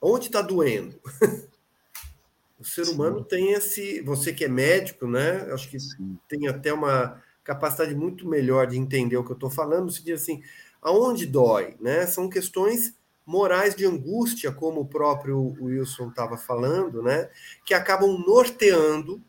Onde 0.00 0.26
está 0.26 0.40
doendo? 0.40 1.00
o 2.56 2.64
ser 2.64 2.86
humano 2.90 3.24
tem 3.24 3.54
esse. 3.54 4.02
Você 4.02 4.32
que 4.32 4.44
é 4.44 4.48
médico, 4.48 5.08
né? 5.08 5.52
Acho 5.52 5.68
que 5.68 5.80
Sim. 5.80 6.16
tem 6.28 6.46
até 6.46 6.72
uma 6.72 7.20
capacidade 7.42 7.92
muito 7.92 8.28
melhor 8.28 8.68
de 8.68 8.78
entender 8.78 9.16
o 9.16 9.24
que 9.24 9.32
eu 9.32 9.34
estou 9.34 9.50
falando. 9.50 9.90
Se 9.90 10.04
diz 10.04 10.22
assim, 10.22 10.44
aonde 10.80 11.26
dói? 11.26 11.76
Né? 11.80 12.06
São 12.06 12.28
questões 12.28 12.94
morais 13.26 13.74
de 13.74 13.86
angústia, 13.86 14.52
como 14.52 14.82
o 14.82 14.86
próprio 14.86 15.56
Wilson 15.60 16.08
estava 16.08 16.36
falando, 16.36 17.02
né, 17.02 17.30
que 17.64 17.74
acabam 17.74 18.18
norteando 18.26 19.22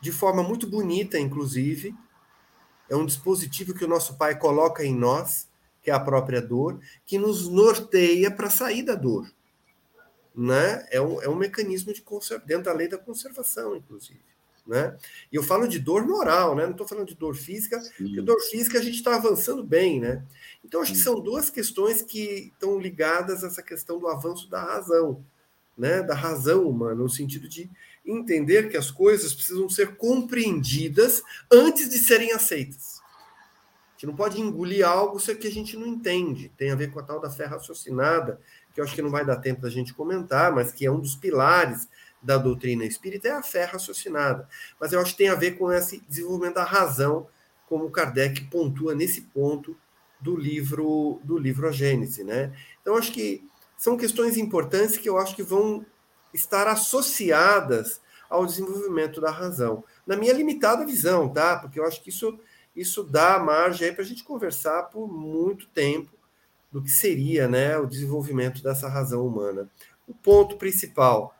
de 0.00 0.12
forma 0.12 0.42
muito 0.42 0.66
bonita, 0.66 1.18
inclusive. 1.18 1.94
É 2.88 2.96
um 2.96 3.06
dispositivo 3.06 3.74
que 3.74 3.84
o 3.84 3.88
nosso 3.88 4.18
Pai 4.18 4.38
coloca 4.38 4.84
em 4.84 4.94
nós, 4.94 5.48
que 5.82 5.90
é 5.90 5.94
a 5.94 6.00
própria 6.00 6.42
dor, 6.42 6.80
que 7.06 7.18
nos 7.18 7.48
norteia 7.48 8.30
para 8.30 8.50
sair 8.50 8.82
da 8.82 8.94
dor. 8.94 9.30
Né? 10.34 10.86
É, 10.90 11.00
um, 11.00 11.22
é 11.22 11.28
um 11.28 11.34
mecanismo 11.34 11.92
de 11.92 12.04
dentro 12.46 12.64
da 12.64 12.72
lei 12.72 12.88
da 12.88 12.98
conservação, 12.98 13.76
inclusive. 13.76 14.33
Né? 14.66 14.96
E 15.30 15.36
eu 15.36 15.42
falo 15.42 15.68
de 15.68 15.78
dor 15.78 16.06
moral, 16.06 16.56
né? 16.56 16.64
não 16.64 16.72
estou 16.72 16.88
falando 16.88 17.08
de 17.08 17.14
dor 17.14 17.34
física, 17.36 17.80
Sim. 17.80 17.90
porque 17.98 18.20
dor 18.22 18.40
física 18.40 18.78
a 18.78 18.82
gente 18.82 18.96
está 18.96 19.14
avançando 19.14 19.62
bem. 19.62 20.00
Né? 20.00 20.24
Então, 20.64 20.80
acho 20.80 20.92
que 20.92 20.98
são 20.98 21.20
duas 21.20 21.50
questões 21.50 22.00
que 22.00 22.50
estão 22.52 22.78
ligadas 22.78 23.44
a 23.44 23.48
essa 23.48 23.62
questão 23.62 23.98
do 23.98 24.08
avanço 24.08 24.48
da 24.48 24.62
razão, 24.62 25.22
né? 25.76 26.02
da 26.02 26.14
razão 26.14 26.66
humana, 26.66 26.94
no 26.94 27.10
sentido 27.10 27.46
de 27.46 27.70
entender 28.06 28.70
que 28.70 28.76
as 28.76 28.90
coisas 28.90 29.34
precisam 29.34 29.68
ser 29.68 29.96
compreendidas 29.96 31.22
antes 31.50 31.88
de 31.88 31.98
serem 31.98 32.32
aceitas. 32.32 33.00
A 33.00 33.92
gente 33.94 34.06
não 34.06 34.16
pode 34.16 34.40
engolir 34.40 34.86
algo 34.86 35.20
se 35.20 35.30
é 35.30 35.34
que 35.34 35.46
a 35.46 35.50
gente 35.50 35.76
não 35.76 35.86
entende. 35.86 36.50
Tem 36.56 36.70
a 36.70 36.74
ver 36.74 36.90
com 36.90 37.00
a 37.00 37.02
tal 37.02 37.20
da 37.20 37.30
fé 37.30 37.44
raciocinada, 37.44 38.40
que 38.74 38.80
eu 38.80 38.84
acho 38.84 38.94
que 38.94 39.02
não 39.02 39.10
vai 39.10 39.24
dar 39.24 39.36
tempo 39.36 39.62
da 39.62 39.70
gente 39.70 39.94
comentar, 39.94 40.52
mas 40.52 40.72
que 40.72 40.84
é 40.84 40.90
um 40.90 41.00
dos 41.00 41.14
pilares 41.14 41.88
da 42.24 42.38
doutrina 42.38 42.84
espírita, 42.84 43.28
é 43.28 43.32
a 43.32 43.42
fé 43.42 43.64
raciocinada. 43.64 44.48
Mas 44.80 44.92
eu 44.92 45.00
acho 45.00 45.12
que 45.12 45.18
tem 45.18 45.28
a 45.28 45.34
ver 45.34 45.52
com 45.58 45.70
esse 45.70 46.00
desenvolvimento 46.08 46.54
da 46.54 46.64
razão, 46.64 47.28
como 47.68 47.90
Kardec 47.90 48.44
pontua 48.46 48.94
nesse 48.94 49.22
ponto 49.22 49.76
do 50.20 50.36
livro 50.36 51.20
do 51.22 51.36
livro 51.38 51.68
A 51.68 51.70
Gênese, 51.70 52.24
né? 52.24 52.52
Então 52.80 52.96
acho 52.96 53.12
que 53.12 53.46
são 53.76 53.96
questões 53.96 54.36
importantes 54.36 54.96
que 54.96 55.08
eu 55.08 55.18
acho 55.18 55.36
que 55.36 55.42
vão 55.42 55.84
estar 56.32 56.66
associadas 56.66 58.00
ao 58.28 58.46
desenvolvimento 58.46 59.20
da 59.20 59.30
razão. 59.30 59.84
Na 60.06 60.16
minha 60.16 60.32
limitada 60.32 60.86
visão, 60.86 61.28
tá? 61.28 61.56
Porque 61.58 61.78
eu 61.78 61.84
acho 61.84 62.02
que 62.02 62.08
isso 62.08 62.38
isso 62.74 63.04
dá 63.04 63.38
margem 63.38 63.92
para 63.92 64.02
a 64.02 64.06
gente 64.06 64.24
conversar 64.24 64.84
por 64.84 65.06
muito 65.06 65.68
tempo 65.68 66.10
do 66.72 66.82
que 66.82 66.90
seria, 66.90 67.46
né, 67.46 67.78
o 67.78 67.86
desenvolvimento 67.86 68.62
dessa 68.62 68.88
razão 68.88 69.24
humana. 69.24 69.70
O 70.08 70.12
ponto 70.12 70.56
principal, 70.56 71.34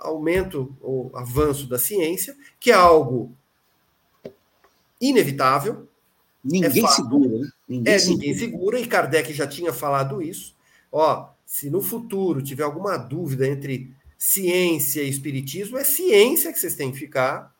aumento 0.00 0.76
ou 0.80 1.10
avanço 1.14 1.68
da 1.68 1.78
ciência, 1.78 2.36
que 2.58 2.70
é 2.70 2.74
algo 2.74 3.32
inevitável, 5.00 5.88
Ninguém 6.42 6.84
é 6.84 6.88
segura, 6.88 7.38
né? 7.38 7.50
Ninguém, 7.68 7.94
é, 7.94 7.98
segura. 7.98 8.18
ninguém 8.18 8.34
segura, 8.34 8.80
e 8.80 8.86
Kardec 8.86 9.32
já 9.32 9.46
tinha 9.46 9.72
falado 9.72 10.22
isso. 10.22 10.56
Ó, 10.90 11.28
se 11.44 11.68
no 11.68 11.82
futuro 11.82 12.42
tiver 12.42 12.62
alguma 12.62 12.96
dúvida 12.96 13.46
entre 13.46 13.94
ciência 14.16 15.02
e 15.02 15.08
espiritismo, 15.08 15.76
é 15.76 15.84
ciência 15.84 16.52
que 16.52 16.58
vocês 16.58 16.74
têm 16.74 16.90
que 16.90 16.98
ficar. 16.98 17.54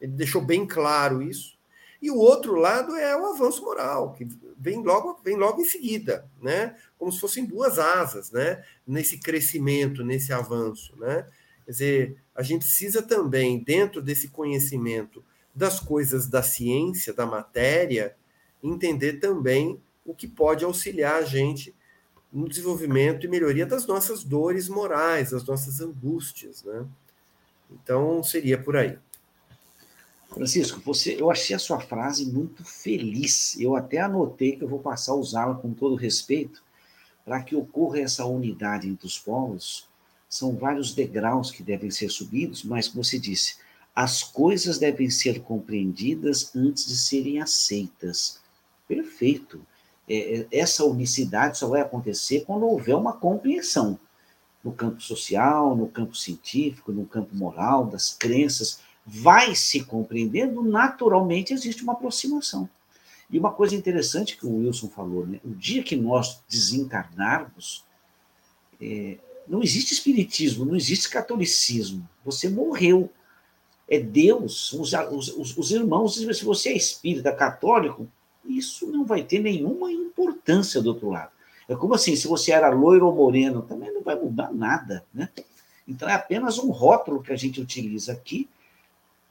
Ele 0.00 0.12
deixou 0.12 0.40
bem 0.40 0.66
claro 0.66 1.22
isso. 1.22 1.54
E 2.00 2.10
o 2.10 2.16
outro 2.16 2.54
lado 2.54 2.94
é 2.96 3.16
o 3.16 3.26
avanço 3.26 3.62
moral, 3.62 4.12
que 4.12 4.28
vem 4.58 4.82
logo, 4.82 5.18
vem 5.24 5.36
logo 5.36 5.60
em 5.60 5.64
seguida, 5.64 6.28
né? 6.40 6.76
Como 6.98 7.10
se 7.10 7.18
fossem 7.18 7.46
duas 7.46 7.78
asas, 7.78 8.30
né? 8.30 8.62
Nesse 8.86 9.18
crescimento, 9.18 10.04
nesse 10.04 10.32
avanço, 10.32 10.94
né? 10.98 11.26
Quer 11.64 11.70
dizer, 11.70 12.16
a 12.34 12.42
gente 12.42 12.62
precisa 12.62 13.02
também, 13.02 13.58
dentro 13.58 14.02
desse 14.02 14.28
conhecimento 14.28 15.24
das 15.54 15.78
coisas 15.78 16.26
da 16.26 16.42
ciência, 16.42 17.12
da 17.12 17.24
matéria, 17.24 18.16
entender 18.62 19.14
também 19.14 19.80
o 20.04 20.14
que 20.14 20.26
pode 20.26 20.64
auxiliar 20.64 21.22
a 21.22 21.24
gente 21.24 21.74
no 22.32 22.48
desenvolvimento 22.48 23.24
e 23.24 23.28
melhoria 23.28 23.64
das 23.64 23.86
nossas 23.86 24.24
dores 24.24 24.68
morais, 24.68 25.30
das 25.30 25.44
nossas 25.44 25.80
angústias, 25.80 26.64
né? 26.64 26.84
Então 27.70 28.22
seria 28.22 28.58
por 28.58 28.76
aí. 28.76 28.98
Francisco, 30.28 30.80
você, 30.84 31.16
eu 31.20 31.30
achei 31.30 31.54
a 31.54 31.60
sua 31.60 31.78
frase 31.78 32.26
muito 32.26 32.64
feliz. 32.64 33.58
Eu 33.60 33.76
até 33.76 34.00
anotei 34.00 34.56
que 34.56 34.64
eu 34.64 34.68
vou 34.68 34.80
passar 34.80 35.12
a 35.12 35.16
usá-la 35.16 35.54
com 35.54 35.72
todo 35.72 35.94
respeito, 35.94 36.62
para 37.24 37.40
que 37.42 37.54
ocorra 37.54 38.00
essa 38.00 38.24
unidade 38.24 38.88
entre 38.88 39.06
os 39.06 39.16
povos, 39.16 39.88
são 40.34 40.56
vários 40.56 40.92
degraus 40.92 41.52
que 41.52 41.62
devem 41.62 41.92
ser 41.92 42.08
subidos, 42.08 42.64
mas, 42.64 42.88
como 42.88 43.04
você 43.04 43.20
disse, 43.20 43.58
as 43.94 44.24
coisas 44.24 44.78
devem 44.78 45.08
ser 45.08 45.40
compreendidas 45.42 46.50
antes 46.56 46.86
de 46.86 46.98
serem 46.98 47.40
aceitas. 47.40 48.40
Perfeito. 48.88 49.64
É, 50.08 50.40
é, 50.40 50.46
essa 50.50 50.84
unicidade 50.84 51.56
só 51.56 51.68
vai 51.68 51.80
acontecer 51.80 52.44
quando 52.44 52.66
houver 52.66 52.96
uma 52.96 53.12
compreensão 53.12 53.96
no 54.64 54.72
campo 54.72 55.00
social, 55.00 55.76
no 55.76 55.86
campo 55.86 56.16
científico, 56.16 56.90
no 56.90 57.06
campo 57.06 57.32
moral, 57.36 57.86
das 57.86 58.12
crenças. 58.12 58.80
Vai 59.06 59.54
se 59.54 59.84
compreendendo, 59.84 60.64
naturalmente 60.64 61.52
existe 61.52 61.84
uma 61.84 61.92
aproximação. 61.92 62.68
E 63.30 63.38
uma 63.38 63.52
coisa 63.52 63.76
interessante 63.76 64.36
que 64.36 64.46
o 64.46 64.56
Wilson 64.56 64.88
falou, 64.88 65.24
né? 65.24 65.38
o 65.44 65.50
dia 65.50 65.84
que 65.84 65.94
nós 65.94 66.42
desencarnarmos, 66.48 67.84
é, 68.80 69.18
não 69.46 69.62
existe 69.62 69.92
espiritismo, 69.92 70.64
não 70.64 70.76
existe 70.76 71.08
catolicismo. 71.08 72.08
Você 72.24 72.48
morreu. 72.48 73.10
É 73.86 74.00
Deus, 74.00 74.72
os, 74.72 74.92
os, 74.92 75.58
os 75.58 75.70
irmãos, 75.70 76.14
se 76.14 76.44
você 76.44 76.70
é 76.70 76.76
espírita 76.76 77.30
católico, 77.32 78.08
isso 78.44 78.86
não 78.86 79.04
vai 79.04 79.22
ter 79.22 79.40
nenhuma 79.40 79.92
importância 79.92 80.80
do 80.80 80.88
outro 80.88 81.10
lado. 81.10 81.30
É 81.68 81.74
como 81.74 81.94
assim, 81.94 82.16
se 82.16 82.26
você 82.26 82.52
era 82.52 82.70
loiro 82.70 83.06
ou 83.06 83.14
moreno, 83.14 83.62
também 83.62 83.92
não 83.92 84.02
vai 84.02 84.14
mudar 84.14 84.52
nada, 84.52 85.04
né? 85.12 85.28
Então 85.86 86.08
é 86.08 86.14
apenas 86.14 86.58
um 86.58 86.70
rótulo 86.70 87.22
que 87.22 87.32
a 87.32 87.36
gente 87.36 87.60
utiliza 87.60 88.12
aqui 88.12 88.48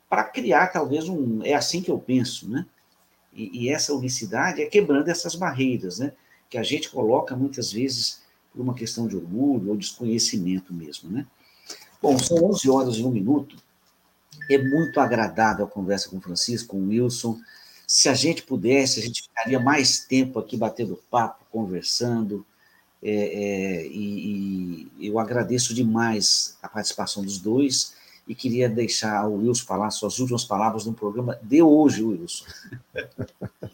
para 0.09 0.23
criar 0.23 0.67
talvez 0.67 1.09
um. 1.09 1.41
É 1.43 1.53
assim 1.53 1.81
que 1.81 1.89
eu 1.89 1.99
penso, 1.99 2.49
né? 2.49 2.65
E, 3.33 3.65
e, 3.65 3.69
essa 3.69 3.93
unicidade 3.93 4.61
é 4.61 4.67
quebrando 4.67 5.09
essas 5.09 5.33
barreiras, 5.33 5.97
né? 5.97 6.13
Que 6.49 6.57
a 6.57 6.63
gente 6.63 6.89
coloca 6.89 7.35
muitas 7.35 7.71
vezes 7.71 8.21
por 8.53 8.61
uma 8.61 8.75
questão 8.75 9.07
de 9.07 9.15
orgulho 9.15 9.69
ou 9.69 9.77
desconhecimento 9.77 10.73
mesmo, 10.73 11.09
né? 11.09 11.25
Bom, 12.01 12.17
são 12.19 12.37
11 12.51 12.69
horas 12.69 12.95
e 12.95 13.03
um 13.03 13.09
minuto. 13.09 13.55
É 14.49 14.57
muito 14.57 14.99
agradável 14.99 15.65
a 15.65 15.69
conversa 15.69 16.09
com 16.09 16.17
o 16.17 16.21
Francisco, 16.21 16.69
com 16.69 16.77
o 16.77 16.87
Wilson. 16.89 17.39
Se 17.87 18.09
a 18.09 18.13
gente 18.13 18.43
pudesse, 18.43 18.99
a 18.99 19.03
gente 19.03 19.23
ficaria 19.23 19.59
mais 19.59 19.99
tempo 19.99 20.37
aqui 20.37 20.55
batendo 20.55 20.99
papo, 21.09 21.45
conversando. 21.49 22.45
É, 23.01 23.11
é, 23.11 23.87
e, 23.87 24.89
e, 24.99 25.07
eu 25.07 25.19
agradeço 25.19 25.73
demais 25.73 26.57
a 26.61 26.69
participação 26.69 27.23
dos 27.23 27.37
dois 27.37 27.95
e 28.27 28.33
queria 28.33 28.69
deixar 28.69 29.27
o 29.27 29.37
Wilson 29.37 29.65
falar 29.65 29.91
suas 29.91 30.19
últimas 30.19 30.45
palavras 30.45 30.85
no 30.85 30.93
programa 30.93 31.37
de 31.41 31.61
hoje, 31.61 32.03
Wilson. 32.03 32.45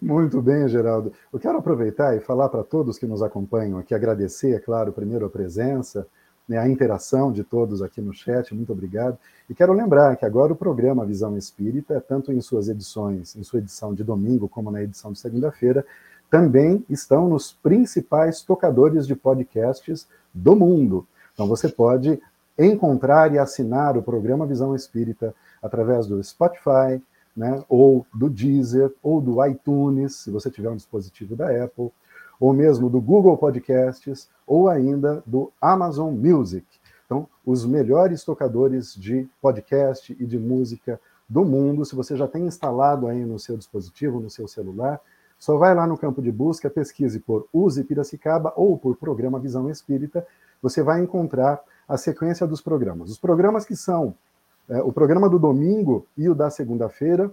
Muito 0.00 0.42
bem, 0.42 0.68
Geraldo. 0.68 1.12
Eu 1.32 1.38
quero 1.38 1.58
aproveitar 1.58 2.16
e 2.16 2.20
falar 2.20 2.48
para 2.48 2.62
todos 2.62 2.98
que 2.98 3.06
nos 3.06 3.22
acompanham 3.22 3.78
aqui, 3.78 3.94
agradecer, 3.94 4.54
é 4.54 4.58
claro, 4.58 4.92
primeiro 4.92 5.26
a 5.26 5.30
presença, 5.30 6.06
né, 6.48 6.58
a 6.58 6.68
interação 6.68 7.32
de 7.32 7.42
todos 7.42 7.82
aqui 7.82 8.00
no 8.00 8.12
chat, 8.12 8.54
muito 8.54 8.72
obrigado. 8.72 9.18
E 9.48 9.54
quero 9.54 9.72
lembrar 9.72 10.16
que 10.16 10.24
agora 10.24 10.52
o 10.52 10.56
programa 10.56 11.04
Visão 11.04 11.36
Espírita, 11.36 12.02
tanto 12.06 12.32
em 12.32 12.40
suas 12.40 12.68
edições, 12.68 13.34
em 13.36 13.42
sua 13.42 13.58
edição 13.58 13.94
de 13.94 14.04
domingo 14.04 14.48
como 14.48 14.70
na 14.70 14.82
edição 14.82 15.12
de 15.12 15.18
segunda-feira, 15.18 15.84
também 16.30 16.84
estão 16.88 17.28
nos 17.28 17.52
principais 17.52 18.42
tocadores 18.42 19.06
de 19.06 19.14
podcasts 19.14 20.06
do 20.34 20.56
mundo. 20.56 21.06
Então 21.32 21.46
você 21.46 21.68
pode 21.68 22.20
encontrar 22.58 23.32
e 23.32 23.38
assinar 23.38 23.96
o 23.96 24.02
programa 24.02 24.46
Visão 24.46 24.74
Espírita 24.74 25.34
através 25.62 26.06
do 26.06 26.22
Spotify, 26.22 27.00
né, 27.36 27.62
ou 27.68 28.06
do 28.14 28.30
Deezer, 28.30 28.92
ou 29.02 29.20
do 29.20 29.44
iTunes, 29.44 30.16
se 30.16 30.30
você 30.30 30.50
tiver 30.50 30.70
um 30.70 30.76
dispositivo 30.76 31.36
da 31.36 31.64
Apple, 31.64 31.90
ou 32.40 32.52
mesmo 32.52 32.88
do 32.88 33.00
Google 33.00 33.36
Podcasts, 33.36 34.28
ou 34.46 34.68
ainda 34.68 35.22
do 35.26 35.52
Amazon 35.60 36.14
Music. 36.14 36.66
Então, 37.04 37.28
os 37.44 37.64
melhores 37.64 38.24
tocadores 38.24 38.94
de 38.94 39.28
podcast 39.40 40.16
e 40.18 40.26
de 40.26 40.38
música 40.38 41.00
do 41.28 41.44
mundo, 41.44 41.84
se 41.84 41.94
você 41.94 42.16
já 42.16 42.26
tem 42.26 42.46
instalado 42.46 43.06
aí 43.06 43.24
no 43.24 43.38
seu 43.38 43.56
dispositivo, 43.56 44.20
no 44.20 44.30
seu 44.30 44.48
celular, 44.48 45.00
só 45.38 45.56
vai 45.56 45.74
lá 45.74 45.86
no 45.86 45.98
campo 45.98 46.22
de 46.22 46.32
busca, 46.32 46.70
pesquise 46.70 47.20
por 47.20 47.46
Use 47.52 47.82
Piracicaba 47.84 48.52
ou 48.56 48.78
por 48.78 48.96
Programa 48.96 49.38
Visão 49.38 49.68
Espírita, 49.70 50.26
você 50.62 50.82
vai 50.82 51.00
encontrar 51.02 51.60
a 51.86 51.96
sequência 51.96 52.46
dos 52.46 52.60
programas. 52.60 53.10
Os 53.10 53.18
programas 53.18 53.64
que 53.64 53.76
são 53.76 54.14
é, 54.68 54.82
o 54.82 54.92
programa 54.92 55.28
do 55.28 55.38
domingo 55.38 56.06
e 56.16 56.28
o 56.28 56.34
da 56.34 56.50
segunda-feira 56.50 57.30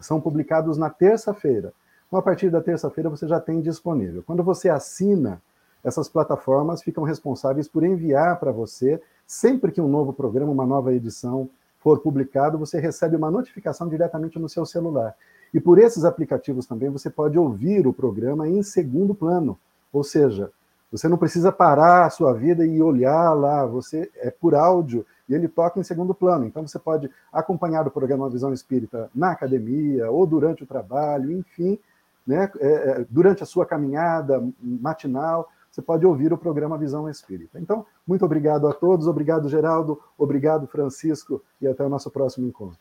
são 0.00 0.20
publicados 0.20 0.76
na 0.76 0.90
terça-feira. 0.90 1.72
Então, 2.06 2.18
a 2.18 2.22
partir 2.22 2.50
da 2.50 2.60
terça-feira, 2.60 3.10
você 3.10 3.26
já 3.26 3.40
tem 3.40 3.60
disponível. 3.60 4.22
Quando 4.26 4.42
você 4.42 4.68
assina, 4.68 5.40
essas 5.82 6.08
plataformas 6.08 6.82
ficam 6.82 7.04
responsáveis 7.04 7.66
por 7.66 7.84
enviar 7.84 8.38
para 8.38 8.52
você, 8.52 9.00
sempre 9.26 9.72
que 9.72 9.80
um 9.80 9.88
novo 9.88 10.12
programa, 10.12 10.52
uma 10.52 10.66
nova 10.66 10.92
edição 10.92 11.48
for 11.78 12.00
publicado, 12.00 12.58
você 12.58 12.78
recebe 12.78 13.16
uma 13.16 13.30
notificação 13.30 13.88
diretamente 13.88 14.38
no 14.38 14.48
seu 14.48 14.66
celular. 14.66 15.14
E 15.54 15.60
por 15.60 15.78
esses 15.78 16.04
aplicativos 16.04 16.66
também 16.66 16.90
você 16.90 17.08
pode 17.08 17.38
ouvir 17.38 17.86
o 17.86 17.92
programa 17.92 18.48
em 18.48 18.62
segundo 18.62 19.14
plano, 19.14 19.58
ou 19.92 20.02
seja, 20.04 20.50
você 20.90 21.08
não 21.08 21.16
precisa 21.16 21.50
parar 21.50 22.06
a 22.06 22.10
sua 22.10 22.32
vida 22.32 22.64
e 22.64 22.82
olhar 22.82 23.32
lá, 23.32 23.64
você 23.64 24.10
é 24.16 24.30
por 24.30 24.54
áudio 24.54 25.04
e 25.28 25.34
ele 25.34 25.48
toca 25.48 25.80
em 25.80 25.84
segundo 25.84 26.14
plano. 26.14 26.46
Então 26.46 26.66
você 26.66 26.78
pode 26.78 27.10
acompanhar 27.32 27.86
o 27.86 27.90
programa 27.90 28.30
Visão 28.30 28.52
Espírita 28.52 29.10
na 29.14 29.32
academia 29.32 30.10
ou 30.10 30.26
durante 30.26 30.62
o 30.62 30.66
trabalho, 30.66 31.32
enfim, 31.32 31.78
né, 32.26 32.50
é, 32.58 32.66
é, 32.66 33.06
durante 33.08 33.42
a 33.42 33.46
sua 33.46 33.64
caminhada 33.64 34.42
matinal, 34.60 35.48
você 35.70 35.82
pode 35.82 36.06
ouvir 36.06 36.32
o 36.32 36.38
programa 36.38 36.78
Visão 36.78 37.08
Espírita. 37.08 37.60
Então, 37.60 37.84
muito 38.06 38.24
obrigado 38.24 38.66
a 38.66 38.72
todos, 38.72 39.06
obrigado 39.06 39.48
Geraldo, 39.48 40.00
obrigado 40.16 40.66
Francisco 40.66 41.42
e 41.60 41.68
até 41.68 41.84
o 41.84 41.88
nosso 41.88 42.10
próximo 42.10 42.48
encontro. 42.48 42.78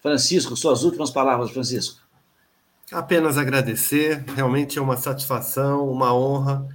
Francisco, 0.00 0.56
suas 0.56 0.82
últimas 0.82 1.10
palavras, 1.10 1.50
Francisco. 1.52 2.00
Apenas 2.90 3.38
agradecer, 3.38 4.24
realmente 4.34 4.78
é 4.78 4.82
uma 4.82 4.96
satisfação, 4.96 5.88
uma 5.88 6.12
honra 6.12 6.66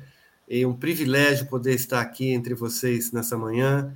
e 0.48 0.66
um 0.66 0.74
privilégio 0.74 1.48
poder 1.48 1.74
estar 1.74 2.00
aqui 2.00 2.30
entre 2.32 2.56
vocês 2.56 3.12
nessa 3.12 3.38
manhã. 3.38 3.94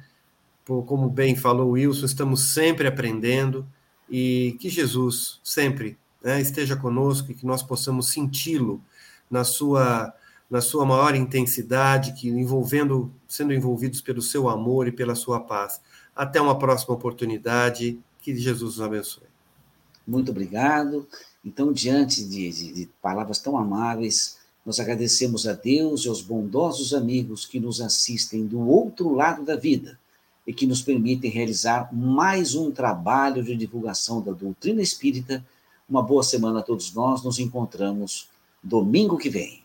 Como 0.87 1.09
bem 1.09 1.35
falou 1.35 1.71
Wilson, 1.71 2.05
estamos 2.05 2.53
sempre 2.53 2.87
aprendendo 2.87 3.67
e 4.09 4.55
que 4.59 4.69
Jesus 4.69 5.39
sempre 5.43 5.97
né, 6.23 6.39
esteja 6.39 6.75
conosco 6.75 7.31
e 7.31 7.35
que 7.35 7.45
nós 7.45 7.61
possamos 7.61 8.11
senti-lo 8.11 8.81
na 9.29 9.43
sua 9.43 10.13
na 10.49 10.59
sua 10.59 10.85
maior 10.85 11.15
intensidade, 11.15 12.11
que 12.11 12.27
envolvendo, 12.27 13.09
sendo 13.25 13.53
envolvidos 13.53 14.01
pelo 14.01 14.21
seu 14.21 14.49
amor 14.49 14.85
e 14.85 14.91
pela 14.91 15.15
sua 15.15 15.39
paz. 15.39 15.79
Até 16.13 16.41
uma 16.41 16.59
próxima 16.59 16.93
oportunidade. 16.93 17.97
Que 18.21 18.35
Jesus 18.35 18.75
nos 18.75 18.81
abençoe. 18.81 19.23
Muito 20.05 20.29
obrigado. 20.29 21.07
Então, 21.43 21.71
diante 21.71 22.21
de, 22.25 22.51
de, 22.51 22.73
de 22.73 22.89
palavras 23.01 23.39
tão 23.39 23.57
amáveis, 23.57 24.39
nós 24.65 24.77
agradecemos 24.77 25.47
a 25.47 25.53
Deus 25.53 26.03
e 26.03 26.09
aos 26.09 26.21
bondosos 26.21 26.93
amigos 26.93 27.45
que 27.45 27.57
nos 27.57 27.79
assistem 27.79 28.45
do 28.45 28.59
outro 28.59 29.13
lado 29.13 29.45
da 29.45 29.55
vida 29.55 29.97
e 30.45 30.53
que 30.53 30.65
nos 30.65 30.81
permitem 30.81 31.29
realizar 31.29 31.93
mais 31.93 32.55
um 32.55 32.71
trabalho 32.71 33.43
de 33.43 33.55
divulgação 33.55 34.21
da 34.21 34.31
doutrina 34.31 34.81
espírita 34.81 35.45
uma 35.87 36.01
boa 36.01 36.23
semana 36.23 36.59
a 36.59 36.63
todos 36.63 36.93
nós. 36.93 37.23
Nos 37.23 37.39
encontramos 37.39 38.29
domingo 38.63 39.17
que 39.17 39.29
vem. 39.29 39.60